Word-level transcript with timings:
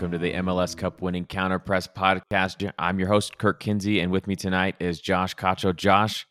Welcome 0.00 0.12
to 0.12 0.18
the 0.18 0.32
MLS 0.32 0.74
Cup 0.74 1.02
winning 1.02 1.26
Counter 1.26 1.58
Press 1.58 1.86
podcast. 1.86 2.72
I'm 2.78 2.98
your 2.98 3.08
host, 3.08 3.36
Kirk 3.36 3.60
Kinsey, 3.60 4.00
and 4.00 4.10
with 4.10 4.26
me 4.26 4.34
tonight 4.34 4.76
is 4.80 4.98
Josh 4.98 5.36
Cacho. 5.36 5.76
Josh, 5.76 6.26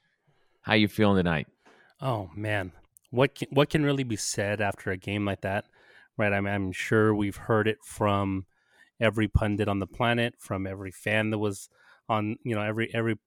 how 0.61 0.73
you 0.73 0.87
feeling 0.87 1.17
tonight? 1.17 1.45
Oh 2.01 2.31
man, 2.35 2.71
what 3.11 3.35
can, 3.35 3.47
what 3.51 3.69
can 3.69 3.83
really 3.83 4.03
be 4.03 4.15
said 4.15 4.59
after 4.59 4.89
a 4.89 4.97
game 4.97 5.23
like 5.23 5.41
that, 5.41 5.65
right? 6.17 6.33
I'm, 6.33 6.47
I'm 6.47 6.71
sure 6.71 7.13
we've 7.13 7.35
heard 7.35 7.67
it 7.67 7.77
from 7.83 8.47
every 8.99 9.27
pundit 9.27 9.67
on 9.67 9.77
the 9.77 9.85
planet, 9.85 10.33
from 10.39 10.65
every 10.65 10.89
fan 10.89 11.29
that 11.29 11.37
was 11.37 11.69
on, 12.09 12.37
you 12.43 12.55
know, 12.55 12.63
every 12.63 12.91
every 12.91 13.19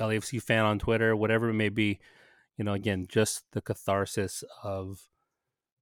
LAFC 0.00 0.40
fan 0.40 0.64
on 0.64 0.78
Twitter, 0.78 1.14
whatever 1.14 1.50
it 1.50 1.54
may 1.54 1.68
be. 1.68 1.98
You 2.56 2.64
know, 2.64 2.72
again, 2.72 3.04
just 3.06 3.44
the 3.52 3.60
catharsis 3.60 4.44
of 4.64 5.10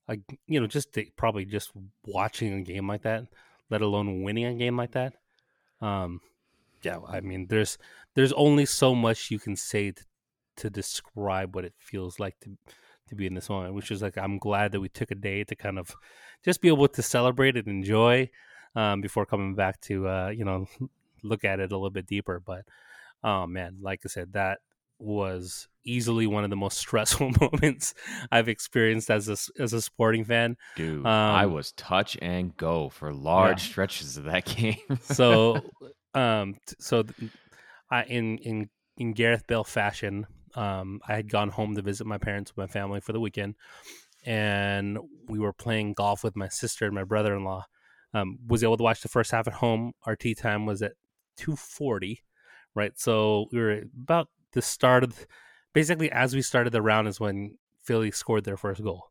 like 0.09 0.23
you 0.49 0.59
know 0.59 0.67
just 0.67 0.99
probably 1.17 1.45
just 1.45 1.71
watching 2.05 2.53
a 2.53 2.63
game 2.63 2.89
like 2.89 3.03
that 3.03 3.29
let 3.71 3.81
alone 3.81 4.23
winning 4.23 4.45
a 4.45 4.55
game 4.55 4.77
like 4.77 4.93
that. 4.93 5.15
Um 5.81 6.21
yeah 6.83 6.99
i 7.09 7.21
mean 7.21 7.47
there's 7.49 7.79
there's 8.15 8.33
only 8.33 8.65
so 8.65 8.95
much 8.95 9.31
you 9.31 9.39
can 9.39 9.57
say 9.57 9.91
to, 9.91 10.05
to 10.57 10.71
describe 10.71 11.55
what 11.55 11.65
it 11.65 11.75
feels 11.79 12.19
like 12.19 12.39
to 12.41 12.57
to 13.09 13.15
be 13.15 13.27
in 13.27 13.35
this 13.35 13.51
moment 13.51 13.75
which 13.75 13.91
is 13.91 14.03
like 14.03 14.17
i'm 14.17 14.39
glad 14.39 14.73
that 14.73 14.81
we 14.81 14.89
took 14.89 15.11
a 15.11 15.15
day 15.15 15.45
to 15.45 15.55
kind 15.55 15.79
of 15.79 15.95
just 16.45 16.61
be 16.61 16.69
able 16.69 16.89
to 16.89 17.03
celebrate 17.03 17.57
and 17.57 17.69
enjoy 17.69 18.29
um, 18.77 19.01
before 19.01 19.27
coming 19.27 19.55
back 19.55 19.81
to 19.81 20.07
uh, 20.07 20.29
you 20.29 20.45
know 20.45 20.67
look 21.23 21.45
at 21.45 21.61
it 21.61 21.73
a 21.73 21.77
little 21.77 21.91
bit 21.91 22.07
deeper. 22.07 22.41
But 22.41 22.65
oh 23.23 23.47
man 23.47 23.77
like 23.83 24.01
i 24.05 24.09
said 24.09 24.33
that 24.33 24.61
was 25.01 25.69
easily 25.85 26.27
one 26.27 26.45
of 26.45 26.51
the 26.51 26.57
most 26.57 26.79
stressful 26.79 27.31
moments 27.41 27.95
I've 28.31 28.49
experienced 28.49 29.11
as 29.11 29.29
a 29.29 29.63
as 29.63 29.73
a 29.73 29.81
sporting 29.81 30.25
fan. 30.25 30.57
Dude, 30.77 31.01
um, 31.01 31.07
I 31.07 31.47
was 31.47 31.73
touch 31.73 32.17
and 32.21 32.57
go 32.57 32.89
for 32.89 33.13
large 33.13 33.63
yeah. 33.63 33.71
stretches 33.71 34.17
of 34.17 34.25
that 34.25 34.45
game. 34.57 34.79
so, 35.03 35.61
um, 36.15 36.57
so 36.79 37.05
I 37.91 38.05
in 38.05 38.39
in 38.39 38.71
in 38.97 39.13
Gareth 39.13 39.47
Bale 39.47 39.65
fashion, 39.65 40.27
um, 40.55 41.01
I 41.07 41.15
had 41.15 41.31
gone 41.31 41.49
home 41.49 41.75
to 41.77 41.83
visit 41.83 42.07
my 42.07 42.19
parents 42.19 42.53
with 42.55 42.69
my 42.69 42.73
family 42.73 43.01
for 43.01 43.13
the 43.13 43.21
weekend, 43.21 43.55
and 44.25 44.99
we 45.29 45.39
were 45.39 45.53
playing 45.53 45.95
golf 45.95 46.23
with 46.23 46.37
my 46.37 46.49
sister 46.49 46.87
and 46.87 46.95
my 46.95 47.05
brother 47.05 47.35
in 47.35 47.45
law. 47.45 47.67
Um, 48.13 48.39
was 48.45 48.65
able 48.65 48.77
to 48.77 48.83
watch 48.83 49.03
the 49.03 49.09
first 49.09 49.31
half 49.31 49.47
at 49.47 49.55
home. 49.55 49.93
Our 50.05 50.17
tee 50.17 50.35
time 50.35 50.67
was 50.67 50.83
at 50.83 50.95
two 51.37 51.55
forty, 51.55 52.25
right? 52.75 52.91
So 52.99 53.47
we 53.53 53.61
were 53.61 53.83
about 54.03 54.27
the 54.53 54.63
start 54.63 55.05
of 55.05 55.27
basically 55.73 56.11
as 56.11 56.35
we 56.35 56.43
started 56.43 56.73
the 56.73 56.83
round 56.83 57.09
is 57.09 57.21
when 57.21 57.57
Philly 57.85 58.11
scored 58.11 58.45
their 58.45 58.57
first 58.57 58.83
goal, 58.83 59.11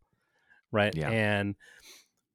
right? 0.71 0.93
Yeah. 0.95 1.09
And 1.09 1.55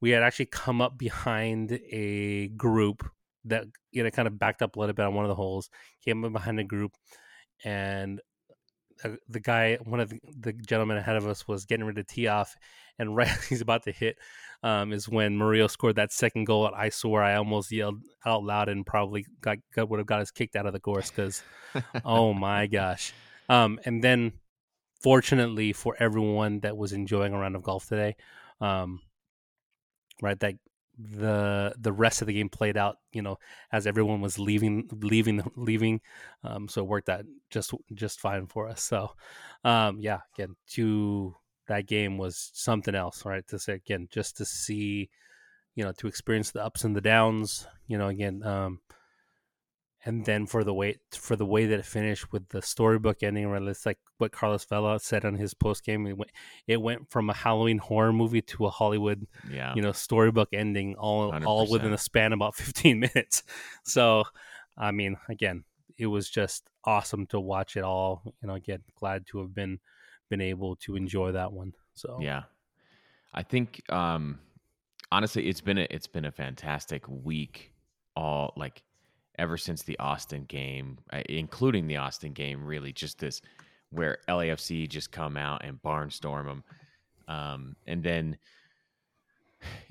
we 0.00 0.10
had 0.10 0.22
actually 0.22 0.46
come 0.46 0.80
up 0.80 0.98
behind 0.98 1.72
a 1.90 2.48
group 2.48 3.08
that 3.46 3.64
you 3.90 4.02
know 4.02 4.10
kind 4.10 4.28
of 4.28 4.38
backed 4.38 4.62
up 4.62 4.76
a 4.76 4.80
little 4.80 4.94
bit 4.94 5.04
on 5.04 5.14
one 5.14 5.24
of 5.24 5.28
the 5.28 5.34
holes, 5.34 5.70
came 6.04 6.24
up 6.24 6.32
behind 6.32 6.58
a 6.60 6.64
group, 6.64 6.92
and 7.64 8.20
the 9.28 9.40
guy, 9.40 9.78
one 9.84 10.00
of 10.00 10.10
the, 10.10 10.20
the, 10.38 10.52
gentlemen 10.52 10.96
ahead 10.96 11.16
of 11.16 11.26
us, 11.26 11.46
was 11.46 11.64
getting 11.64 11.84
ready 11.84 12.02
to 12.02 12.14
tee 12.14 12.26
off, 12.26 12.56
and 12.98 13.14
right 13.16 13.28
as 13.28 13.44
he's 13.48 13.60
about 13.60 13.84
to 13.84 13.92
hit, 13.92 14.16
um, 14.62 14.92
is 14.92 15.08
when 15.08 15.36
Murillo 15.36 15.66
scored 15.66 15.96
that 15.96 16.12
second 16.12 16.44
goal. 16.44 16.66
And 16.66 16.74
I 16.74 16.88
swore 16.88 17.22
I 17.22 17.36
almost 17.36 17.70
yelled 17.70 18.00
out 18.24 18.44
loud 18.44 18.68
and 18.68 18.86
probably 18.86 19.26
got, 19.40 19.58
got 19.74 19.88
would 19.88 19.98
have 19.98 20.06
got 20.06 20.20
us 20.20 20.30
kicked 20.30 20.56
out 20.56 20.66
of 20.66 20.72
the 20.72 20.80
course 20.80 21.10
because, 21.10 21.42
oh 22.04 22.32
my 22.32 22.66
gosh! 22.68 23.12
Um, 23.48 23.78
and 23.84 24.02
then, 24.02 24.32
fortunately 25.02 25.72
for 25.72 25.96
everyone 25.98 26.60
that 26.60 26.76
was 26.76 26.92
enjoying 26.92 27.34
a 27.34 27.38
round 27.38 27.56
of 27.56 27.62
golf 27.62 27.86
today, 27.88 28.16
um, 28.60 29.00
right, 30.22 30.38
that 30.40 30.54
the 30.98 31.74
the 31.78 31.92
rest 31.92 32.20
of 32.20 32.26
the 32.26 32.32
game 32.32 32.48
played 32.48 32.76
out 32.76 32.98
you 33.12 33.20
know 33.20 33.36
as 33.72 33.86
everyone 33.86 34.20
was 34.20 34.38
leaving 34.38 34.88
leaving 34.92 35.42
leaving. 35.56 36.00
Um 36.42 36.68
so 36.68 36.82
it 36.82 36.88
worked 36.88 37.08
out 37.08 37.24
just 37.50 37.72
just 37.94 38.20
fine 38.20 38.46
for 38.46 38.68
us. 38.68 38.82
So 38.82 39.10
um 39.64 39.98
yeah 40.00 40.20
again 40.34 40.56
to 40.72 41.34
that 41.66 41.86
game 41.86 42.18
was 42.18 42.50
something 42.54 42.94
else 42.94 43.24
right? 43.24 43.46
To 43.48 43.58
say 43.58 43.74
again 43.74 44.08
just 44.10 44.36
to 44.38 44.44
see 44.44 45.10
you 45.74 45.84
know 45.84 45.92
to 45.92 46.06
experience 46.06 46.50
the 46.50 46.64
ups 46.64 46.84
and 46.84 46.94
the 46.94 47.00
downs 47.00 47.66
you 47.88 47.98
know 47.98 48.08
again 48.08 48.42
um 48.44 48.80
and 50.06 50.24
then 50.24 50.46
for 50.46 50.64
the 50.64 50.74
way 50.74 50.98
for 51.12 51.34
the 51.34 51.46
way 51.46 51.66
that 51.66 51.78
it 51.78 51.84
finished 51.84 52.30
with 52.30 52.48
the 52.50 52.60
storybook 52.60 53.22
ending, 53.22 53.48
where 53.48 53.68
it's 53.68 53.86
like 53.86 53.98
what 54.18 54.32
Carlos 54.32 54.64
Vela 54.64 55.00
said 55.00 55.24
on 55.24 55.34
his 55.34 55.54
post 55.54 55.84
game, 55.84 56.06
it 56.06 56.16
went 56.16 56.30
it 56.66 56.80
went 56.80 57.10
from 57.10 57.30
a 57.30 57.34
Halloween 57.34 57.78
horror 57.78 58.12
movie 58.12 58.42
to 58.42 58.66
a 58.66 58.70
Hollywood, 58.70 59.26
yeah. 59.50 59.72
you 59.74 59.80
know, 59.80 59.92
storybook 59.92 60.50
ending, 60.52 60.94
all 60.96 61.32
100%. 61.32 61.46
all 61.46 61.70
within 61.70 61.92
a 61.92 61.98
span 61.98 62.32
of 62.32 62.38
about 62.38 62.54
fifteen 62.54 63.00
minutes. 63.00 63.42
So, 63.84 64.24
I 64.76 64.90
mean, 64.90 65.16
again, 65.28 65.64
it 65.96 66.06
was 66.06 66.28
just 66.28 66.68
awesome 66.84 67.26
to 67.28 67.40
watch 67.40 67.76
it 67.76 67.84
all. 67.84 68.34
You 68.42 68.48
know, 68.48 68.54
again, 68.54 68.82
glad 68.96 69.26
to 69.28 69.38
have 69.38 69.54
been 69.54 69.80
been 70.28 70.42
able 70.42 70.76
to 70.76 70.96
enjoy 70.96 71.32
that 71.32 71.52
one. 71.52 71.72
So 71.94 72.18
yeah, 72.20 72.42
I 73.32 73.42
think 73.42 73.82
um 73.90 74.40
honestly, 75.10 75.48
it's 75.48 75.62
been 75.62 75.78
a 75.78 75.86
it's 75.90 76.06
been 76.06 76.26
a 76.26 76.32
fantastic 76.32 77.04
week. 77.08 77.72
All 78.16 78.52
like 78.56 78.82
ever 79.38 79.56
since 79.56 79.82
the 79.82 79.98
Austin 79.98 80.44
game, 80.44 80.98
uh, 81.12 81.22
including 81.28 81.86
the 81.86 81.96
Austin 81.96 82.32
game, 82.32 82.64
really 82.64 82.92
just 82.92 83.18
this 83.18 83.40
where 83.90 84.18
LAFC 84.28 84.88
just 84.88 85.12
come 85.12 85.36
out 85.36 85.64
and 85.64 85.80
barnstorm 85.82 86.46
them. 86.46 86.64
Um, 87.28 87.76
and 87.86 88.02
then 88.02 88.36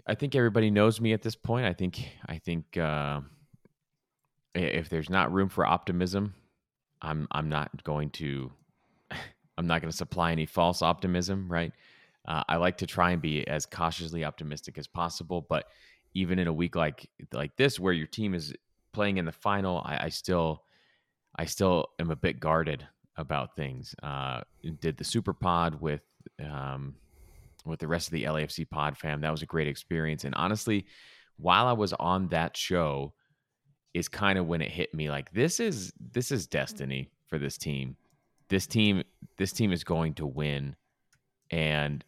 I 0.06 0.16
think 0.16 0.36
everybody 0.36 0.70
knows 0.70 1.02
me 1.02 1.14
at 1.14 1.22
this 1.22 1.36
point. 1.36 1.66
I 1.66 1.74
think 1.74 2.06
I 2.28 2.38
think 2.38 2.78
uh, 2.78 3.22
if 4.53 4.90
there's 4.90 5.09
not 5.09 5.32
room 5.32 5.50
for 5.50 5.66
optimism, 5.66 6.34
I'm 7.02 7.28
I'm 7.32 7.50
not 7.50 7.84
going 7.84 8.09
to 8.12 8.52
I'm 9.58 9.68
not 9.68 9.82
going 9.82 9.92
to 9.92 9.98
supply 9.98 10.32
any 10.32 10.46
false 10.46 10.82
optimism, 10.82 11.52
right? 11.52 11.72
Uh, 12.26 12.44
I 12.48 12.56
like 12.58 12.78
to 12.78 12.88
try 12.88 13.12
and 13.12 13.22
be 13.22 13.46
as 13.48 13.66
cautiously 13.66 14.24
optimistic 14.24 14.78
as 14.78 14.88
possible, 14.88 15.46
but 15.50 15.66
even 16.14 16.40
in 16.40 16.48
a 16.48 16.53
week 16.53 16.76
like 16.76 17.09
like 17.32 17.56
this, 17.56 17.80
where 17.80 17.94
your 17.94 18.08
team 18.08 18.34
is 18.34 18.53
playing 18.94 19.18
in 19.18 19.26
the 19.26 19.31
final, 19.31 19.80
I, 19.86 20.06
I 20.06 20.09
still 20.09 20.64
I 21.36 21.46
still 21.46 21.88
am 22.00 22.12
a 22.12 22.16
bit 22.16 22.40
guarded 22.40 22.88
about 23.18 23.56
things. 23.56 23.96
Uh, 24.02 24.42
did 24.80 24.98
the 24.98 25.04
Super 25.04 25.34
Pod 25.34 25.81
with 25.81 26.02
um, 26.44 26.96
with 27.66 27.80
the 27.80 27.88
rest 27.88 28.08
of 28.08 28.14
the 28.14 28.24
LAFC 28.24 28.70
Pod 28.70 28.98
fam. 28.98 29.22
That 29.22 29.32
was 29.32 29.42
a 29.42 29.48
great 29.48 29.68
experience. 29.68 30.24
And 30.24 30.36
honestly, 30.36 30.86
while 31.38 31.68
I 31.68 31.74
was 31.74 31.94
on 31.94 32.28
that 32.30 32.56
show, 32.56 33.14
is 33.94 34.08
kind 34.08 34.40
of 34.40 34.48
when 34.48 34.62
it 34.62 34.72
hit 34.72 34.94
me 34.94 35.09
like 35.09 35.32
this 35.34 35.59
is 35.59 35.94
this 36.12 36.32
is 36.32 36.48
destiny 36.48 37.12
for 37.28 37.38
this 37.38 37.58
team. 37.58 37.96
This 38.50 38.68
team 38.68 39.03
this 39.38 39.53
team 39.53 39.72
is 39.72 39.84
going 39.84 40.16
to 40.16 40.26
win, 40.26 40.76
and 41.52 42.03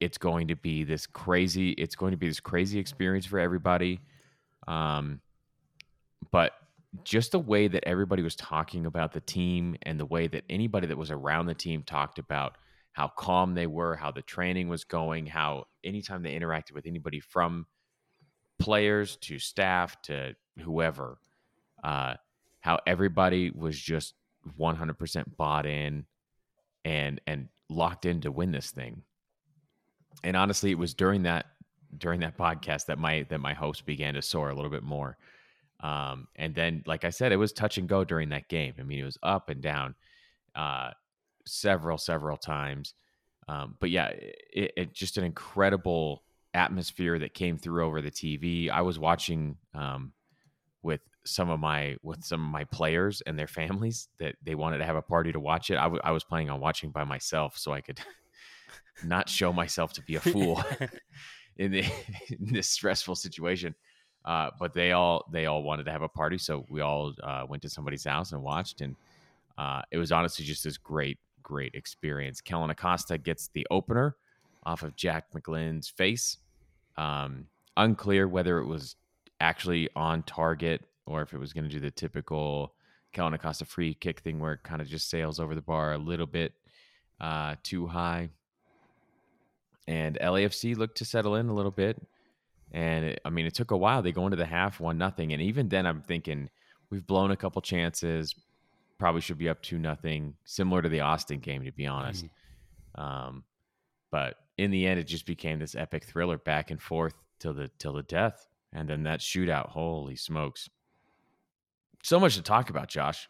it's 0.00 0.18
going 0.18 0.48
to 0.48 0.56
be 0.56 0.84
this 0.84 1.06
crazy. 1.06 1.70
It's 1.72 1.94
going 1.94 2.12
to 2.12 2.16
be 2.16 2.28
this 2.28 2.40
crazy 2.40 2.78
experience 2.78 3.26
for 3.26 3.38
everybody. 3.38 4.00
Um, 4.66 5.20
but 6.30 6.52
just 7.04 7.32
the 7.32 7.38
way 7.38 7.68
that 7.68 7.86
everybody 7.86 8.22
was 8.22 8.36
talking 8.36 8.86
about 8.86 9.12
the 9.12 9.20
team 9.20 9.76
and 9.82 10.00
the 10.00 10.06
way 10.06 10.26
that 10.26 10.44
anybody 10.48 10.86
that 10.86 10.96
was 10.96 11.10
around 11.10 11.46
the 11.46 11.54
team 11.54 11.82
talked 11.82 12.18
about 12.18 12.56
how 12.92 13.08
calm 13.08 13.54
they 13.54 13.66
were, 13.66 13.94
how 13.94 14.10
the 14.10 14.22
training 14.22 14.68
was 14.68 14.84
going, 14.84 15.26
how 15.26 15.66
anytime 15.84 16.22
they 16.22 16.38
interacted 16.38 16.72
with 16.72 16.86
anybody 16.86 17.20
from 17.20 17.66
players 18.58 19.16
to 19.16 19.38
staff 19.38 20.00
to 20.02 20.34
whoever, 20.62 21.18
uh, 21.84 22.14
how 22.60 22.78
everybody 22.86 23.50
was 23.50 23.78
just 23.78 24.14
100% 24.58 25.36
bought 25.36 25.66
in 25.66 26.06
and 26.84 27.20
and 27.26 27.48
locked 27.68 28.06
in 28.06 28.20
to 28.20 28.30
win 28.30 28.52
this 28.52 28.70
thing. 28.70 29.02
And 30.24 30.36
honestly, 30.36 30.70
it 30.70 30.78
was 30.78 30.94
during 30.94 31.24
that 31.24 31.46
during 31.98 32.20
that 32.20 32.38
podcast 32.38 32.86
that 32.86 32.98
my 32.98 33.26
that 33.28 33.40
my 33.40 33.52
hopes 33.52 33.80
began 33.80 34.14
to 34.14 34.22
soar 34.22 34.50
a 34.50 34.54
little 34.54 34.70
bit 34.70 34.82
more 34.82 35.18
um, 35.86 36.26
and 36.34 36.52
then, 36.52 36.82
like 36.84 37.04
I 37.04 37.10
said, 37.10 37.30
it 37.30 37.36
was 37.36 37.52
touch 37.52 37.78
and 37.78 37.88
go 37.88 38.02
during 38.02 38.30
that 38.30 38.48
game. 38.48 38.74
I 38.76 38.82
mean, 38.82 38.98
it 38.98 39.04
was 39.04 39.18
up 39.22 39.50
and 39.50 39.60
down 39.62 39.94
uh, 40.56 40.90
several, 41.46 41.96
several 41.96 42.36
times. 42.36 42.94
Um, 43.46 43.76
but 43.78 43.90
yeah, 43.90 44.08
it, 44.08 44.72
it, 44.76 44.92
just 44.92 45.16
an 45.16 45.22
incredible 45.22 46.24
atmosphere 46.54 47.20
that 47.20 47.34
came 47.34 47.56
through 47.56 47.86
over 47.86 48.02
the 48.02 48.10
TV. 48.10 48.68
I 48.68 48.80
was 48.80 48.98
watching 48.98 49.58
um, 49.74 50.12
with 50.82 51.02
some 51.24 51.50
of 51.50 51.60
my 51.60 51.96
with 52.02 52.24
some 52.24 52.44
of 52.44 52.50
my 52.50 52.64
players 52.64 53.22
and 53.24 53.38
their 53.38 53.46
families 53.46 54.08
that 54.18 54.34
they 54.42 54.56
wanted 54.56 54.78
to 54.78 54.84
have 54.84 54.96
a 54.96 55.02
party 55.02 55.30
to 55.30 55.38
watch 55.38 55.70
it. 55.70 55.76
I, 55.76 55.84
w- 55.84 56.02
I 56.02 56.10
was 56.10 56.24
planning 56.24 56.50
on 56.50 56.58
watching 56.58 56.90
by 56.90 57.04
myself 57.04 57.56
so 57.56 57.72
I 57.72 57.80
could 57.80 58.00
not 59.04 59.28
show 59.28 59.52
myself 59.52 59.92
to 59.92 60.02
be 60.02 60.16
a 60.16 60.20
fool 60.20 60.64
in, 61.56 61.70
the, 61.70 61.84
in 62.28 62.52
this 62.52 62.68
stressful 62.68 63.14
situation. 63.14 63.76
Uh, 64.26 64.50
but 64.58 64.74
they 64.74 64.92
all 64.92 65.24
they 65.30 65.46
all 65.46 65.62
wanted 65.62 65.84
to 65.84 65.92
have 65.92 66.02
a 66.02 66.08
party, 66.08 66.36
so 66.36 66.66
we 66.68 66.80
all 66.80 67.14
uh, 67.22 67.44
went 67.48 67.62
to 67.62 67.68
somebody's 67.68 68.04
house 68.04 68.32
and 68.32 68.42
watched, 68.42 68.80
and 68.80 68.96
uh, 69.56 69.82
it 69.92 69.98
was 69.98 70.10
honestly 70.10 70.44
just 70.44 70.64
this 70.64 70.76
great 70.76 71.18
great 71.42 71.74
experience. 71.74 72.40
Kellyn 72.40 72.70
Acosta 72.70 73.18
gets 73.18 73.48
the 73.54 73.64
opener 73.70 74.16
off 74.64 74.82
of 74.82 74.96
Jack 74.96 75.30
McGlynn's 75.32 75.88
face. 75.88 76.38
Um, 76.96 77.46
unclear 77.76 78.26
whether 78.26 78.58
it 78.58 78.66
was 78.66 78.96
actually 79.40 79.88
on 79.94 80.24
target 80.24 80.82
or 81.06 81.22
if 81.22 81.32
it 81.32 81.38
was 81.38 81.52
going 81.52 81.64
to 81.64 81.70
do 81.70 81.78
the 81.78 81.90
typical 81.90 82.74
Kellyn 83.12 83.34
Acosta 83.34 83.64
free 83.64 83.94
kick 83.94 84.20
thing 84.20 84.40
where 84.40 84.54
it 84.54 84.62
kind 84.64 84.82
of 84.82 84.88
just 84.88 85.08
sails 85.08 85.38
over 85.38 85.54
the 85.54 85.62
bar 85.62 85.92
a 85.92 85.98
little 85.98 86.26
bit 86.26 86.52
uh, 87.20 87.54
too 87.62 87.86
high. 87.86 88.28
And 89.86 90.18
LAFC 90.20 90.76
looked 90.76 90.98
to 90.98 91.04
settle 91.04 91.36
in 91.36 91.48
a 91.48 91.54
little 91.54 91.70
bit. 91.70 91.96
And 92.72 93.04
it, 93.04 93.20
I 93.24 93.30
mean, 93.30 93.46
it 93.46 93.54
took 93.54 93.70
a 93.70 93.76
while. 93.76 94.02
They 94.02 94.12
go 94.12 94.24
into 94.24 94.36
the 94.36 94.46
half 94.46 94.80
one 94.80 94.98
nothing, 94.98 95.32
and 95.32 95.40
even 95.40 95.68
then, 95.68 95.86
I'm 95.86 96.02
thinking 96.02 96.50
we've 96.90 97.06
blown 97.06 97.30
a 97.30 97.36
couple 97.36 97.62
chances. 97.62 98.34
Probably 98.98 99.20
should 99.20 99.38
be 99.38 99.48
up 99.48 99.62
two 99.62 99.78
nothing, 99.78 100.34
similar 100.44 100.82
to 100.82 100.88
the 100.88 101.00
Austin 101.00 101.38
game, 101.40 101.64
to 101.64 101.72
be 101.72 101.86
honest. 101.86 102.24
Mm-hmm. 102.24 103.00
Um, 103.00 103.44
but 104.10 104.36
in 104.58 104.70
the 104.70 104.86
end, 104.86 104.98
it 104.98 105.04
just 105.04 105.26
became 105.26 105.58
this 105.58 105.74
epic 105.74 106.04
thriller 106.04 106.38
back 106.38 106.70
and 106.70 106.80
forth 106.80 107.14
till 107.38 107.54
the 107.54 107.70
till 107.78 107.92
the 107.92 108.02
death, 108.02 108.48
and 108.72 108.88
then 108.88 109.04
that 109.04 109.20
shootout. 109.20 109.70
Holy 109.70 110.16
smokes! 110.16 110.68
So 112.02 112.18
much 112.18 112.36
to 112.36 112.42
talk 112.42 112.70
about, 112.70 112.88
Josh. 112.88 113.28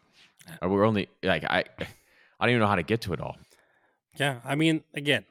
Uh, 0.63 0.69
we're 0.69 0.85
only 0.85 1.09
like 1.23 1.43
I, 1.43 1.65
I 1.79 2.45
don't 2.45 2.49
even 2.49 2.61
know 2.61 2.67
how 2.67 2.75
to 2.75 2.83
get 2.83 3.01
to 3.01 3.13
it 3.13 3.21
all. 3.21 3.37
Yeah, 4.19 4.39
I 4.43 4.55
mean, 4.55 4.83
again, 4.93 5.25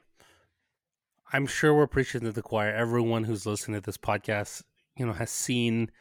I'm 1.31 1.45
sure 1.45 1.73
we're 1.73 1.87
preaching 1.87 2.21
to 2.21 2.31
the 2.31 2.41
choir. 2.41 2.73
Everyone 2.73 3.23
who's 3.23 3.45
listening 3.45 3.81
to 3.81 3.85
this 3.85 3.97
podcast, 3.97 4.63
you 4.95 5.05
know, 5.05 5.13
has 5.13 5.29
seen 5.29 5.91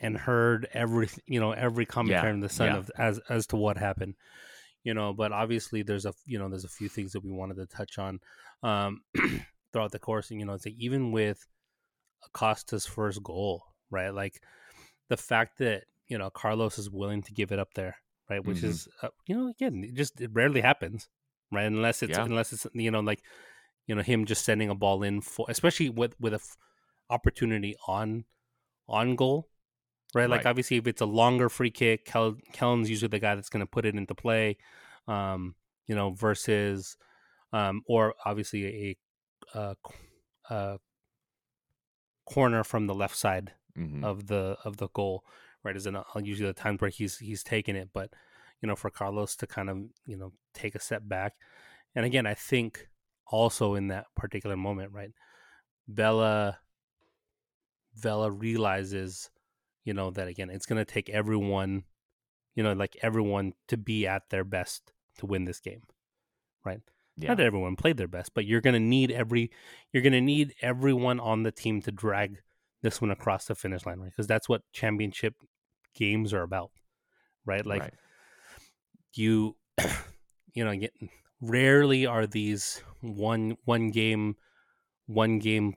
and 0.00 0.16
heard 0.16 0.68
every, 0.74 1.08
you 1.26 1.40
know, 1.40 1.52
every 1.52 1.86
commentary 1.86 2.28
yeah, 2.28 2.34
in 2.34 2.40
the 2.40 2.48
sun 2.48 2.68
yeah. 2.68 2.76
of 2.76 2.90
as 2.98 3.20
as 3.28 3.46
to 3.48 3.56
what 3.56 3.78
happened. 3.78 4.14
You 4.82 4.92
know, 4.92 5.14
but 5.14 5.32
obviously 5.32 5.82
there's 5.82 6.04
a, 6.04 6.12
you 6.26 6.38
know, 6.38 6.50
there's 6.50 6.64
a 6.64 6.68
few 6.68 6.90
things 6.90 7.12
that 7.12 7.24
we 7.24 7.30
wanted 7.30 7.56
to 7.56 7.66
touch 7.66 7.98
on 7.98 8.20
um, 8.62 9.00
throughout 9.72 9.92
the 9.92 9.98
course. 9.98 10.30
And 10.30 10.38
you 10.38 10.44
know, 10.44 10.52
it's 10.52 10.66
like 10.66 10.76
even 10.78 11.10
with 11.10 11.46
Acosta's 12.26 12.84
first 12.84 13.22
goal, 13.22 13.62
right? 13.90 14.10
Like 14.10 14.42
the 15.08 15.16
fact 15.16 15.58
that 15.58 15.84
you 16.08 16.18
know 16.18 16.28
Carlos 16.28 16.78
is 16.78 16.90
willing 16.90 17.22
to 17.22 17.32
give 17.32 17.52
it 17.52 17.58
up 17.58 17.72
there, 17.74 17.96
right? 18.28 18.44
Which 18.44 18.58
mm-hmm. 18.58 18.66
is, 18.66 18.88
uh, 19.02 19.08
you 19.26 19.34
know, 19.34 19.48
again, 19.48 19.82
it 19.82 19.94
just 19.94 20.20
it 20.20 20.30
rarely 20.34 20.60
happens, 20.60 21.08
right? 21.50 21.64
Unless 21.64 22.02
it's 22.02 22.18
yeah. 22.18 22.24
unless 22.24 22.52
it's 22.52 22.66
you 22.74 22.90
know 22.90 23.00
like 23.00 23.22
you 23.86 23.94
know 23.94 24.02
him 24.02 24.24
just 24.24 24.44
sending 24.44 24.68
a 24.68 24.74
ball 24.74 25.02
in 25.02 25.20
for 25.20 25.46
especially 25.48 25.90
with 25.90 26.18
with 26.20 26.32
a 26.32 26.36
f- 26.36 26.56
opportunity 27.10 27.76
on 27.86 28.24
on 28.88 29.16
goal 29.16 29.48
right? 30.14 30.30
Like 30.30 30.46
obviously 30.46 30.76
if 30.76 30.86
it's 30.86 31.00
a 31.00 31.06
longer 31.06 31.48
free 31.48 31.70
kick 31.70 32.04
Kel- 32.04 32.38
Kellyn's 32.52 32.88
usually 32.88 33.08
the 33.08 33.18
guy 33.18 33.34
that's 33.34 33.48
going 33.48 33.60
to 33.60 33.70
put 33.70 33.84
it 33.84 33.94
into 33.94 34.14
play 34.14 34.56
um 35.06 35.54
you 35.86 35.94
know 35.94 36.10
versus 36.12 36.96
um 37.52 37.82
or 37.86 38.14
obviously 38.24 38.96
a, 39.54 39.58
a, 39.58 39.76
a 40.50 40.78
corner 42.26 42.64
from 42.64 42.86
the 42.86 42.94
left 42.94 43.16
side 43.16 43.52
mm-hmm. 43.76 44.02
of 44.02 44.28
the 44.28 44.56
of 44.64 44.78
the 44.78 44.88
goal 44.88 45.24
right 45.62 45.76
is 45.76 45.86
an 45.86 45.98
usually 46.22 46.48
the 46.48 46.54
times 46.54 46.80
where 46.80 46.90
he's 46.90 47.18
he's 47.18 47.42
taking 47.42 47.76
it 47.76 47.90
but 47.92 48.10
you 48.62 48.68
know 48.68 48.76
for 48.76 48.88
Carlos 48.88 49.36
to 49.36 49.46
kind 49.46 49.68
of 49.68 49.78
you 50.06 50.16
know 50.16 50.32
take 50.54 50.74
a 50.74 50.80
step 50.80 51.02
back 51.04 51.34
and 51.94 52.06
again 52.06 52.26
I 52.26 52.34
think 52.34 52.88
also 53.26 53.74
in 53.74 53.88
that 53.88 54.06
particular 54.16 54.56
moment, 54.56 54.92
right? 54.92 55.10
Vela 55.88 56.58
Vela 57.96 58.30
realizes, 58.30 59.30
you 59.84 59.94
know, 59.94 60.10
that 60.10 60.28
again, 60.28 60.50
it's 60.50 60.66
going 60.66 60.84
to 60.84 60.90
take 60.90 61.08
everyone, 61.08 61.84
you 62.54 62.62
know, 62.62 62.72
like 62.72 62.96
everyone 63.02 63.52
to 63.68 63.76
be 63.76 64.06
at 64.06 64.22
their 64.30 64.44
best 64.44 64.92
to 65.18 65.26
win 65.26 65.44
this 65.44 65.60
game, 65.60 65.82
right? 66.64 66.80
Yeah. 67.16 67.28
Not 67.28 67.40
everyone 67.40 67.76
played 67.76 67.96
their 67.96 68.08
best, 68.08 68.32
but 68.34 68.44
you're 68.44 68.60
going 68.60 68.74
to 68.74 68.80
need 68.80 69.12
every, 69.12 69.52
you're 69.92 70.02
going 70.02 70.12
to 70.14 70.20
need 70.20 70.54
everyone 70.60 71.20
on 71.20 71.44
the 71.44 71.52
team 71.52 71.80
to 71.82 71.92
drag 71.92 72.38
this 72.82 73.00
one 73.00 73.12
across 73.12 73.44
the 73.44 73.54
finish 73.54 73.86
line, 73.86 74.00
right? 74.00 74.10
Because 74.10 74.26
that's 74.26 74.48
what 74.48 74.62
championship 74.72 75.34
games 75.94 76.34
are 76.34 76.42
about, 76.42 76.72
right? 77.46 77.64
Like 77.64 77.82
right. 77.82 77.94
you, 79.14 79.56
you 80.54 80.64
know, 80.64 80.74
get 80.74 80.92
rarely 81.40 82.06
are 82.06 82.26
these 82.26 82.82
one 83.00 83.56
one 83.64 83.90
game 83.90 84.36
one 85.06 85.38
game 85.38 85.74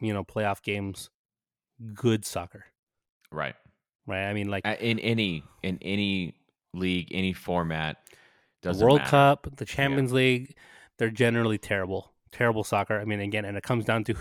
you 0.00 0.12
know 0.12 0.24
playoff 0.24 0.62
games 0.62 1.10
good 1.94 2.24
soccer. 2.24 2.64
Right. 3.32 3.54
Right? 4.06 4.28
I 4.28 4.32
mean 4.32 4.48
like 4.48 4.64
in 4.64 4.98
any 4.98 5.44
in 5.62 5.78
any 5.82 6.34
league 6.74 7.08
any 7.10 7.32
format 7.32 7.96
doesn't 8.62 8.84
world 8.84 8.98
matter. 9.00 9.10
cup 9.10 9.48
the 9.56 9.64
champions 9.64 10.10
yeah. 10.10 10.16
league 10.16 10.56
they're 10.98 11.10
generally 11.10 11.58
terrible 11.58 12.12
terrible 12.32 12.64
soccer. 12.64 12.98
I 13.00 13.04
mean 13.04 13.20
again 13.20 13.44
and 13.44 13.56
it 13.56 13.62
comes 13.62 13.84
down 13.84 14.04
to 14.04 14.14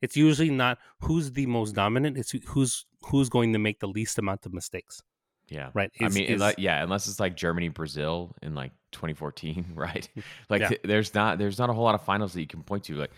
it's 0.00 0.16
usually 0.16 0.50
not 0.50 0.78
who's 1.00 1.32
the 1.32 1.46
most 1.46 1.74
dominant 1.74 2.16
it's 2.18 2.32
who's 2.48 2.86
who's 3.06 3.28
going 3.28 3.52
to 3.52 3.58
make 3.58 3.80
the 3.80 3.88
least 3.88 4.18
amount 4.18 4.46
of 4.46 4.52
mistakes 4.52 5.02
yeah. 5.48 5.70
Right. 5.74 5.90
I 6.00 6.08
mean, 6.08 6.24
is, 6.24 6.54
yeah, 6.58 6.82
unless 6.82 7.06
it's 7.06 7.20
like 7.20 7.36
Germany, 7.36 7.68
Brazil 7.68 8.34
in 8.42 8.54
like 8.54 8.72
2014, 8.92 9.66
right? 9.74 10.08
Like 10.48 10.62
yeah. 10.62 10.68
th- 10.68 10.80
there's 10.84 11.14
not 11.14 11.38
there's 11.38 11.58
not 11.58 11.70
a 11.70 11.72
whole 11.72 11.84
lot 11.84 11.94
of 11.94 12.02
finals 12.02 12.32
that 12.32 12.40
you 12.40 12.46
can 12.46 12.62
point 12.62 12.84
to. 12.84 12.94
Like 12.94 13.12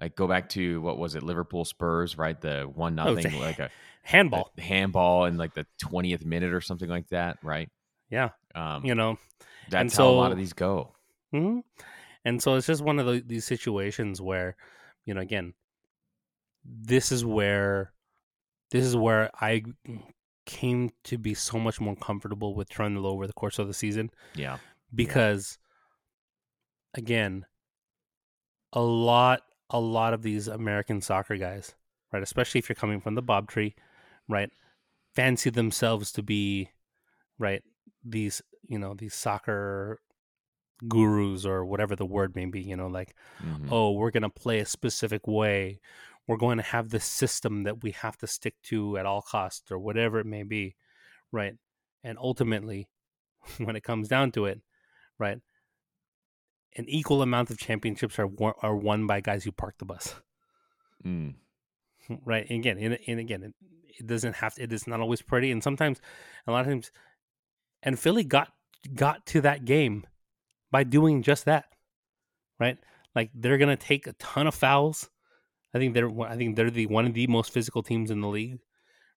like 0.00 0.16
go 0.16 0.26
back 0.26 0.48
to 0.50 0.80
what 0.80 0.98
was 0.98 1.14
it, 1.14 1.22
Liverpool 1.22 1.64
Spurs, 1.64 2.18
right? 2.18 2.40
The 2.40 2.62
one 2.62 2.94
nothing, 2.94 3.34
oh, 3.34 3.38
like 3.38 3.58
a 3.58 3.70
handball, 4.02 4.50
a 4.58 4.60
handball 4.60 5.26
in 5.26 5.36
like 5.36 5.54
the 5.54 5.66
20th 5.84 6.24
minute 6.24 6.52
or 6.52 6.60
something 6.60 6.88
like 6.88 7.08
that, 7.10 7.38
right? 7.42 7.68
Yeah. 8.10 8.30
Um, 8.54 8.84
you 8.84 8.94
know, 8.94 9.18
that's 9.70 9.96
how 9.96 10.08
a 10.08 10.10
lot 10.10 10.32
of 10.32 10.38
these 10.38 10.52
go. 10.52 10.92
Mm-hmm. 11.32 11.60
And 12.24 12.42
so 12.42 12.54
it's 12.54 12.66
just 12.66 12.82
one 12.82 12.98
of 12.98 13.06
the, 13.06 13.22
these 13.24 13.44
situations 13.44 14.20
where, 14.20 14.56
you 15.04 15.14
know, 15.14 15.20
again, 15.20 15.54
this 16.64 17.12
is 17.12 17.24
where 17.24 17.92
this 18.70 18.84
is 18.84 18.96
where 18.96 19.30
I 19.40 19.62
came 20.44 20.90
to 21.04 21.18
be 21.18 21.34
so 21.34 21.58
much 21.58 21.80
more 21.80 21.96
comfortable 21.96 22.54
with 22.54 22.68
Trundle 22.68 23.06
over 23.06 23.26
the 23.26 23.32
course 23.32 23.58
of 23.58 23.68
the 23.68 23.74
season. 23.74 24.10
Yeah. 24.34 24.58
Because 24.94 25.58
yeah. 26.94 27.00
again, 27.00 27.46
a 28.72 28.80
lot 28.80 29.42
a 29.70 29.80
lot 29.80 30.12
of 30.12 30.22
these 30.22 30.48
American 30.48 31.00
soccer 31.00 31.36
guys, 31.36 31.74
right, 32.12 32.22
especially 32.22 32.58
if 32.58 32.68
you're 32.68 32.76
coming 32.76 33.00
from 33.00 33.14
the 33.14 33.22
Bob 33.22 33.48
tree, 33.48 33.74
right, 34.28 34.50
fancy 35.14 35.50
themselves 35.50 36.12
to 36.12 36.22
be 36.22 36.68
right 37.38 37.62
these, 38.04 38.42
you 38.68 38.78
know, 38.78 38.94
these 38.94 39.14
soccer 39.14 40.00
gurus 40.88 41.46
or 41.46 41.64
whatever 41.64 41.96
the 41.96 42.04
word 42.04 42.34
may 42.34 42.44
be, 42.44 42.60
you 42.60 42.76
know, 42.76 42.88
like, 42.88 43.14
mm-hmm. 43.42 43.68
oh, 43.72 43.92
we're 43.92 44.10
going 44.10 44.22
to 44.22 44.28
play 44.28 44.58
a 44.58 44.66
specific 44.66 45.26
way 45.26 45.80
we're 46.26 46.36
going 46.36 46.58
to 46.58 46.62
have 46.62 46.90
this 46.90 47.04
system 47.04 47.64
that 47.64 47.82
we 47.82 47.90
have 47.92 48.16
to 48.18 48.26
stick 48.26 48.54
to 48.62 48.96
at 48.96 49.06
all 49.06 49.22
costs 49.22 49.70
or 49.70 49.78
whatever 49.78 50.20
it 50.20 50.26
may 50.26 50.42
be 50.42 50.76
right? 51.32 51.54
And 52.04 52.18
ultimately 52.18 52.88
when 53.58 53.74
it 53.74 53.82
comes 53.82 54.08
down 54.08 54.30
to 54.32 54.44
it 54.44 54.60
right 55.18 55.38
an 56.76 56.86
equal 56.88 57.20
amount 57.20 57.50
of 57.50 57.58
championships 57.58 58.18
are 58.18 58.30
are 58.62 58.76
won 58.76 59.06
by 59.06 59.20
guys 59.20 59.44
who 59.44 59.52
park 59.52 59.74
the 59.78 59.84
bus. 59.84 60.14
Mm. 61.04 61.34
right 62.24 62.46
and 62.48 62.60
again 62.60 62.78
and, 62.78 62.98
and 63.06 63.20
again 63.20 63.42
it, 63.42 63.54
it 63.98 64.06
doesn't 64.06 64.36
have 64.36 64.54
to, 64.54 64.62
it 64.62 64.72
is 64.72 64.86
not 64.86 65.00
always 65.00 65.22
pretty 65.22 65.50
and 65.50 65.62
sometimes 65.62 66.00
a 66.46 66.52
lot 66.52 66.60
of 66.60 66.66
times 66.66 66.90
and 67.82 67.98
philly 67.98 68.24
got 68.24 68.52
got 68.94 69.26
to 69.26 69.40
that 69.40 69.64
game 69.64 70.06
by 70.70 70.84
doing 70.84 71.22
just 71.22 71.44
that 71.44 71.66
right? 72.60 72.78
Like 73.14 73.30
they're 73.34 73.58
gonna 73.58 73.76
take 73.76 74.06
a 74.06 74.12
ton 74.14 74.46
of 74.46 74.54
fouls 74.54 75.10
I 75.74 75.78
think 75.78 75.94
they're 75.94 76.10
I 76.22 76.36
think 76.36 76.56
they're 76.56 76.70
the 76.70 76.86
one 76.86 77.06
of 77.06 77.14
the 77.14 77.26
most 77.26 77.52
physical 77.52 77.82
teams 77.82 78.10
in 78.10 78.20
the 78.20 78.28
league. 78.28 78.58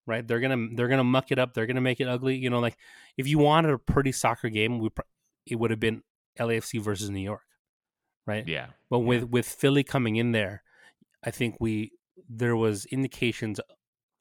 Right? 0.08 0.26
They're 0.28 0.40
gonna 0.40 0.68
they're 0.74 0.88
gonna 0.88 1.04
muck 1.04 1.32
it 1.32 1.40
up. 1.40 1.54
They're 1.54 1.66
gonna 1.66 1.82
make 1.82 2.00
it 2.00 2.08
ugly. 2.08 2.36
You 2.36 2.50
know, 2.50 2.60
like 2.60 2.78
if 3.18 3.28
you 3.28 3.40
wanted 3.40 3.72
a 3.72 3.80
pretty 3.80 4.12
soccer 4.12 4.50
game, 4.50 4.80
we 4.80 4.90
it 5.48 5.56
would 5.56 5.72
have 5.72 5.80
been 5.80 6.04
LAFC 6.40 6.82
versus 6.82 7.10
New 7.10 7.22
York, 7.22 7.46
right? 8.26 8.48
Yeah. 8.48 8.68
But 8.90 9.00
yeah. 9.00 9.06
with 9.06 9.24
with 9.26 9.46
Philly 9.48 9.84
coming 9.84 10.16
in 10.16 10.32
there, 10.32 10.64
I 11.24 11.32
think 11.32 11.58
we 11.60 11.92
there 12.30 12.56
was 12.56 12.86
indications 12.86 13.60